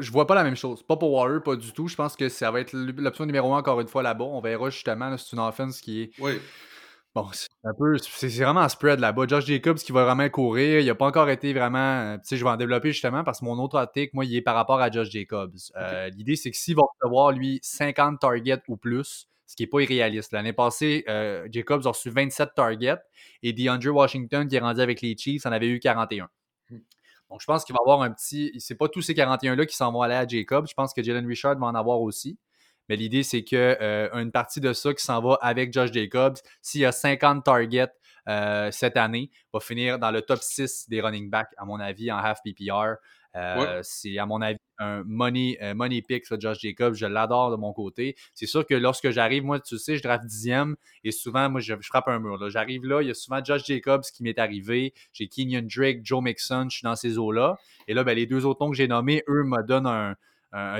Je 0.00 0.10
vois 0.10 0.26
pas 0.26 0.34
la 0.34 0.44
même 0.44 0.56
chose. 0.56 0.82
Pas 0.82 0.96
pour 0.96 1.12
Waller, 1.12 1.40
pas 1.44 1.56
du 1.56 1.72
tout. 1.72 1.88
Je 1.88 1.96
pense 1.96 2.16
que 2.16 2.28
ça 2.28 2.50
va 2.50 2.60
être 2.60 2.72
l'option 2.72 3.26
numéro 3.26 3.52
1 3.52 3.58
encore 3.58 3.80
une 3.80 3.88
fois 3.88 4.02
là-bas. 4.02 4.24
On 4.24 4.40
verra 4.40 4.70
justement. 4.70 5.14
C'est 5.18 5.32
une 5.32 5.40
offense 5.40 5.80
qui 5.80 6.02
est. 6.02 6.10
Oui. 6.20 6.40
Bon, 7.14 7.28
c'est 7.32 7.48
un 7.62 7.72
peu. 7.74 7.96
C'est 7.98 8.28
vraiment 8.28 8.60
un 8.60 8.68
spread 8.68 8.98
là-bas. 8.98 9.26
Josh 9.28 9.46
Jacobs 9.46 9.78
qui 9.78 9.92
va 9.92 10.04
vraiment 10.04 10.28
courir. 10.28 10.80
Il 10.80 10.90
a 10.90 10.96
pas 10.96 11.06
encore 11.06 11.30
été 11.30 11.52
vraiment. 11.52 12.18
Tu 12.18 12.22
sais, 12.24 12.36
je 12.36 12.42
vais 12.44 12.50
en 12.50 12.56
développer 12.56 12.90
justement 12.90 13.22
parce 13.22 13.38
que 13.38 13.44
mon 13.44 13.56
autre 13.60 13.78
article, 13.78 14.10
moi, 14.14 14.24
il 14.24 14.34
est 14.34 14.42
par 14.42 14.56
rapport 14.56 14.80
à 14.80 14.90
Josh 14.90 15.10
Jacobs. 15.10 15.54
Euh, 15.76 16.08
l'idée, 16.08 16.34
c'est 16.34 16.50
que 16.50 16.56
s'il 16.56 16.74
va 16.74 16.82
recevoir, 16.82 17.30
lui, 17.30 17.60
50 17.62 18.18
targets 18.18 18.62
ou 18.66 18.76
plus, 18.76 19.28
ce 19.46 19.54
qui 19.54 19.62
n'est 19.62 19.68
pas 19.68 19.80
irréaliste. 19.80 20.32
L'année 20.32 20.52
passée, 20.52 21.04
euh, 21.08 21.46
Jacobs 21.52 21.86
a 21.86 21.90
reçu 21.90 22.10
27 22.10 22.50
targets 22.56 22.98
et 23.44 23.52
DeAndre 23.52 23.94
Washington, 23.94 24.48
qui 24.48 24.56
est 24.56 24.60
rendu 24.60 24.80
avec 24.80 25.00
les 25.00 25.16
Chiefs, 25.16 25.46
en 25.46 25.52
avait 25.52 25.68
eu 25.68 25.78
41. 25.78 26.28
Donc, 27.30 27.40
je 27.40 27.46
pense 27.46 27.64
qu'il 27.64 27.74
va 27.74 27.78
avoir 27.80 28.02
un 28.02 28.10
petit. 28.10 28.52
C'est 28.58 28.74
pas 28.74 28.88
tous 28.88 29.02
ces 29.02 29.14
41-là 29.14 29.66
qui 29.66 29.76
s'en 29.76 29.92
vont 29.92 30.02
aller 30.02 30.14
à 30.14 30.26
Jacob. 30.26 30.66
Je 30.68 30.74
pense 30.74 30.92
que 30.92 31.02
Jalen 31.02 31.26
Richard 31.26 31.56
va 31.58 31.66
en 31.66 31.74
avoir 31.76 32.00
aussi. 32.00 32.38
Mais 32.88 32.96
l'idée, 32.96 33.22
c'est 33.22 33.44
qu'une 33.44 33.58
euh, 33.58 34.30
partie 34.32 34.60
de 34.60 34.72
ça 34.72 34.92
qui 34.92 35.04
s'en 35.04 35.20
va 35.20 35.38
avec 35.40 35.72
Josh 35.72 35.92
Jacobs, 35.92 36.36
s'il 36.60 36.82
y 36.82 36.84
a 36.84 36.92
50 36.92 37.44
targets 37.44 37.92
euh, 38.28 38.70
cette 38.70 38.96
année, 38.96 39.30
va 39.52 39.60
finir 39.60 39.98
dans 39.98 40.10
le 40.10 40.22
top 40.22 40.40
6 40.40 40.88
des 40.88 41.00
running 41.00 41.30
backs, 41.30 41.52
à 41.56 41.64
mon 41.64 41.80
avis, 41.80 42.10
en 42.10 42.18
half 42.18 42.40
PPR. 42.44 42.96
Euh, 43.36 43.80
c'est, 43.82 44.16
à 44.18 44.26
mon 44.26 44.40
avis, 44.40 44.58
un 44.78 45.02
money, 45.04 45.58
money 45.74 46.02
pick, 46.02 46.24
ça, 46.24 46.36
Josh 46.38 46.60
Jacobs. 46.60 46.94
Je 46.94 47.06
l'adore 47.06 47.50
de 47.50 47.56
mon 47.56 47.72
côté. 47.72 48.16
C'est 48.32 48.46
sûr 48.46 48.64
que 48.64 48.74
lorsque 48.74 49.10
j'arrive, 49.10 49.44
moi, 49.44 49.58
tu 49.58 49.76
sais, 49.76 49.96
je 49.96 50.02
draft 50.02 50.24
dixième 50.24 50.76
et 51.02 51.10
souvent, 51.10 51.50
moi, 51.50 51.60
je, 51.60 51.74
frappe 51.82 52.08
un 52.08 52.20
mur. 52.20 52.48
J'arrive 52.48 52.84
là, 52.84 53.02
il 53.02 53.08
y 53.08 53.10
a 53.10 53.14
souvent 53.14 53.42
Josh 53.42 53.64
Jacobs 53.64 54.02
qui 54.02 54.22
m'est 54.22 54.38
arrivé. 54.38 54.94
J'ai 55.12 55.26
Kenyon 55.26 55.66
Drake, 55.66 56.00
Joe 56.04 56.22
Mixon, 56.22 56.66
je 56.70 56.76
suis 56.76 56.84
dans 56.84 56.96
ces 56.96 57.18
eaux-là. 57.18 57.56
Et 57.88 57.94
là, 57.94 58.04
ben, 58.04 58.14
les 58.14 58.26
deux 58.26 58.46
autres 58.46 58.64
noms 58.64 58.70
que 58.70 58.76
j'ai 58.76 58.88
nommés, 58.88 59.24
eux, 59.28 59.42
me 59.42 59.62
donnent 59.62 59.86
un, 59.86 60.14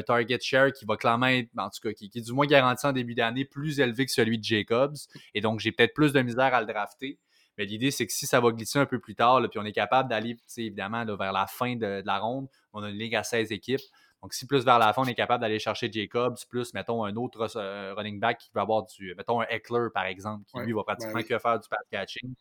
target 0.07 0.39
share 0.41 0.73
qui 0.73 0.85
va 0.85 0.97
clairement 0.97 1.27
être, 1.27 1.49
en 1.57 1.69
tout 1.69 1.81
cas, 1.83 1.93
qui, 1.93 2.09
qui 2.09 2.19
est 2.19 2.23
du 2.23 2.33
moins 2.33 2.47
garanti 2.47 2.87
en 2.87 2.93
début 2.93 3.15
d'année, 3.15 3.45
plus 3.45 3.81
élevé 3.81 4.07
que 4.07 4.13
celui 4.13 4.39
de 4.39 4.45
Jacobs. 4.45 4.97
Et 5.35 5.41
donc, 5.41 5.61
j'ai 5.61 5.73
peut-être 5.73 5.95
plus 5.95 6.13
de 6.13 6.21
misère 6.23 6.55
à 6.55 6.61
le 6.61 6.67
drafter. 6.67 7.19
Mais 7.57 7.65
l'idée, 7.65 7.91
c'est 7.91 8.07
que 8.07 8.13
si 8.13 8.27
ça 8.27 8.41
va 8.41 8.51
glisser 8.51 8.79
un 8.79 8.87
peu 8.87 8.99
plus 8.99 9.15
tard, 9.15 9.41
puis 9.49 9.59
on 9.59 9.65
est 9.65 9.73
capable 9.73 10.09
d'aller, 10.09 10.37
évidemment, 10.57 11.05
vers 11.05 11.33
la 11.33 11.47
fin 11.47 11.77
de, 11.77 12.03
la 12.05 12.19
ronde, 12.19 12.49
on 12.73 12.83
a 12.83 12.91
une 12.91 12.99
ligue 12.99 13.15
à 13.15 13.23
16 13.23 13.53
équipes. 13.53 13.81
Donc, 14.23 14.33
si 14.33 14.47
plus 14.47 14.65
vers 14.65 14.79
la 14.79 14.93
fin, 14.93 15.03
on 15.03 15.07
est 15.07 15.15
capable 15.15 15.43
d'aller 15.43 15.59
chercher 15.59 15.93
Jacobs, 15.93 16.37
plus, 16.49 16.73
mettons, 16.73 17.05
un 17.05 17.15
autre 17.17 17.47
euh, 17.57 17.95
running 17.95 18.19
back 18.19 18.39
qui 18.39 18.51
va 18.55 18.63
avoir 18.63 18.87
du, 18.87 19.15
mettons, 19.17 19.43
un 19.43 19.47
Eckler, 19.51 19.89
par 19.93 20.07
exemple, 20.07 20.45
qui 20.47 20.59
lui 20.61 20.73
va 20.73 20.83
pratiquement 20.83 21.21
que 21.23 21.39
faire 21.39 21.61
du 21.61 21.69
pass 21.69 21.87
catching. 21.91 22.35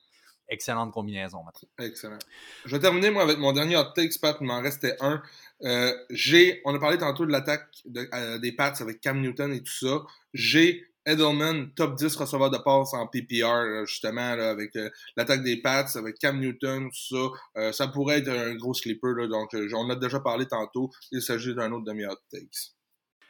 Excellente 0.50 0.92
combinaison, 0.92 1.44
maintenant. 1.44 1.70
Excellent. 1.80 2.20
Je 2.66 2.76
vais 2.76 2.82
terminer, 2.82 3.10
moi, 3.10 3.24
avec 3.24 3.38
mon 3.38 3.54
dernier 3.54 3.78
hot 3.78 3.92
take, 3.96 4.18
Pat. 4.22 4.38
Il 4.40 4.48
m'en 4.48 4.62
restait 4.62 4.96
un. 5.00 5.22
Euh, 5.64 5.94
j'ai, 6.10 6.62
on 6.66 6.76
a 6.76 6.80
parlé 6.80 6.98
tantôt 6.98 7.26
de 7.26 7.32
l'attaque 7.32 7.68
euh, 8.14 8.38
des 8.40 8.52
Pats 8.52 8.74
avec 8.80 9.02
Cam 9.02 9.22
Newton 9.22 9.54
et 9.54 9.62
tout 9.62 9.74
ça. 9.74 10.04
J'ai 10.34 10.94
Edelman, 11.06 11.74
top 11.76 11.96
10 11.96 12.16
receveur 12.16 12.50
de 12.50 12.58
passe 12.58 12.94
en 12.94 13.08
PPR, 13.08 13.86
justement, 13.86 14.32
avec 14.32 14.76
euh, 14.76 14.90
l'attaque 15.18 15.44
des 15.44 15.58
Pats, 15.58 15.86
avec 15.96 16.18
Cam 16.18 16.40
Newton, 16.40 16.90
tout 16.90 17.16
ça. 17.16 17.60
Euh, 17.60 17.72
ça 17.74 17.88
pourrait 17.90 18.20
être 18.20 18.30
un 18.30 18.56
gros 18.56 18.74
sleeper, 18.74 19.28
donc 19.28 19.54
euh, 19.54 19.70
on 19.76 19.90
a 19.90 19.96
déjà 19.96 20.20
parlé 20.22 20.46
tantôt. 20.46 20.92
Il 21.12 21.22
s'agit 21.22 21.54
d'un 21.54 21.72
autre 21.72 21.86
de 21.86 21.92
mes 21.92 22.06
hot 22.06 22.16
takes. 22.32 22.74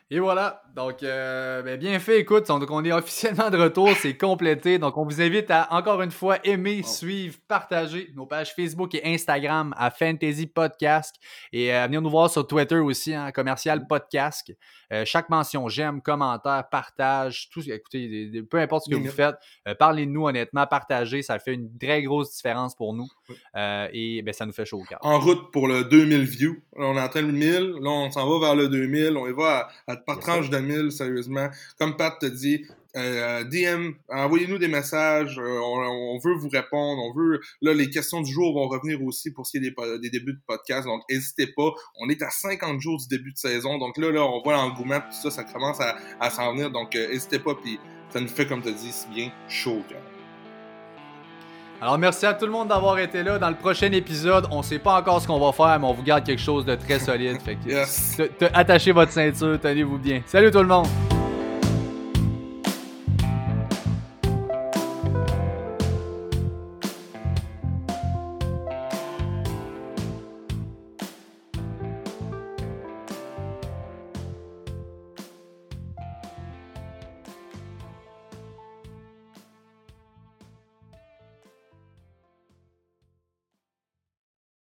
Et 0.10 0.20
voilà, 0.20 0.62
donc 0.76 1.02
ben, 1.02 1.78
bien 1.78 1.98
fait, 2.00 2.20
écoute, 2.20 2.48
donc 2.48 2.70
on 2.70 2.84
est 2.84 2.92
officiellement 2.92 3.50
de 3.50 3.58
retour, 3.58 3.90
c'est 4.02 4.16
complété, 4.16 4.78
donc 4.78 4.98
on 4.98 5.06
vous 5.06 5.22
invite 5.22 5.50
à 5.50 5.68
encore 5.72 6.02
une 6.02 6.12
fois 6.12 6.38
aimer, 6.44 6.84
suivre, 6.84 7.38
partager 7.48 8.12
nos 8.16 8.26
pages 8.26 8.54
Facebook 8.54 8.94
et 8.96 9.02
Instagram 9.06 9.74
à 9.78 9.90
Fantasy 9.90 10.48
Podcast. 10.48 11.16
Et 11.52 11.72
à 11.72 11.88
venir 11.88 12.02
nous 12.02 12.10
voir 12.10 12.30
sur 12.30 12.46
Twitter 12.46 12.78
aussi, 12.78 13.14
hein, 13.14 13.32
commercial 13.32 13.88
podcast. 13.88 14.54
Euh, 14.94 15.06
chaque 15.06 15.30
mention, 15.30 15.68
j'aime, 15.70 16.02
commentaire, 16.02 16.68
partage, 16.70 17.50
tout. 17.50 17.62
Écoutez, 17.68 18.44
peu 18.50 18.60
importe 18.60 18.86
ce 18.86 18.92
que 18.92 18.96
vous 18.96 19.10
faites, 19.10 19.36
euh, 19.68 19.74
parlez 19.74 20.06
de 20.06 20.12
nous 20.12 20.28
honnêtement, 20.28 20.68
partagez, 20.68 21.24
ça 21.24 21.40
fait 21.40 21.54
une 21.54 21.76
très 21.78 22.04
grosse 22.04 22.36
différence 22.36 22.76
pour 22.76 22.94
nous 22.94 23.08
euh, 23.56 23.88
et 23.92 24.22
ben, 24.22 24.34
ça 24.34 24.46
nous 24.46 24.54
fait 24.54 24.66
chaud 24.66 24.82
au 24.82 24.84
cœur. 24.84 25.00
En 25.02 25.20
route 25.20 25.52
pour 25.52 25.68
le 25.68 25.84
2000 25.84 26.24
views. 26.26 26.58
on 26.76 26.96
est 26.96 27.02
en 27.02 27.10
train 27.10 27.22
le 27.22 27.32
1000, 27.32 27.78
là 27.82 27.90
on 27.90 28.12
s'en 28.12 28.30
va 28.30 28.48
vers 28.48 28.56
le 28.56 28.70
2000, 28.70 29.18
on 29.18 29.28
y 29.28 29.34
va 29.34 29.68
à, 29.88 29.98
par 29.98 30.20
tranche 30.20 30.50
de 30.50 30.58
1000, 30.58 30.92
sérieusement. 30.92 31.50
Comme 31.80 31.98
Pat 31.98 32.20
te 32.20 32.28
dit, 32.28 32.66
euh, 32.96 33.44
DM, 33.46 33.92
envoyez-nous 34.10 34.60
des 34.60 34.68
messages, 34.68 35.40
euh, 35.40 35.60
on, 35.60 36.20
veut 36.20 36.36
vous 36.36 36.50
répondre, 36.50 37.02
on 37.02 37.14
veut. 37.14 37.40
Là, 37.62 37.74
les 37.74 37.90
questions 37.90 38.22
du 38.22 38.32
jour 38.32 38.54
vont 38.54 38.68
revenir 38.68 39.04
aussi 39.04 39.32
pour 39.32 39.48
ce 39.48 39.52
qui 39.52 39.58
est 39.58 39.70
des, 39.70 40.00
des 40.00 40.10
débuts 40.10 40.34
de 40.34 40.42
podcast, 40.48 40.86
donc 40.86 41.02
n'hésitez 41.10 41.48
pas. 41.48 41.72
On 42.00 42.10
est 42.10 42.22
à 42.22 42.30
50 42.30 42.80
jours 42.80 42.98
du 42.98 43.08
début 43.08 43.32
de 43.32 43.38
saison, 43.38 43.78
donc 43.78 43.98
là, 43.98 44.12
là, 44.12 44.24
on 44.24 44.42
voit 44.42 44.54
l'engouement, 44.54 45.00
tout 45.00 45.30
ça, 45.30 45.32
ça 45.32 45.44
commence 45.44 45.80
à, 45.82 45.96
à 46.20 46.30
s'en 46.30 46.54
venir, 46.54 46.70
donc 46.70 46.96
euh, 46.96 47.10
n'hésitez 47.10 47.40
pas, 47.40 47.56
puis 47.56 47.80
ça 48.10 48.20
nous 48.20 48.28
fait, 48.28 48.46
comme 48.46 48.62
tu 48.62 48.72
dis, 48.72 48.92
si 48.92 49.08
bien 49.08 49.32
chaud. 49.48 49.82
Alors 51.82 51.98
merci 51.98 52.26
à 52.26 52.34
tout 52.34 52.46
le 52.46 52.52
monde 52.52 52.70
d'avoir 52.70 52.98
été 53.00 53.24
là. 53.24 53.38
Dans 53.38 53.50
le 53.50 53.58
prochain 53.58 53.92
épisode, 53.92 54.48
on 54.52 54.62
sait 54.62 54.80
pas 54.80 54.98
encore 55.02 55.22
ce 55.22 55.28
qu'on 55.28 55.40
va 55.40 55.52
faire, 55.52 55.78
mais 55.80 55.86
on 55.86 55.94
vous 55.94 56.04
garde 56.04 56.24
quelque 56.24 56.42
chose 56.42 56.64
de 56.64 56.76
très 56.76 56.98
solide. 56.98 57.42
Fait 57.42 57.56
que, 57.56 58.46
attachez 58.54 58.94
votre 58.94 59.12
ceinture, 59.12 59.60
tenez-vous 59.60 59.98
bien. 59.98 60.22
Salut 60.26 60.50
tout 60.50 60.60
le 60.60 60.68
monde! 60.68 61.13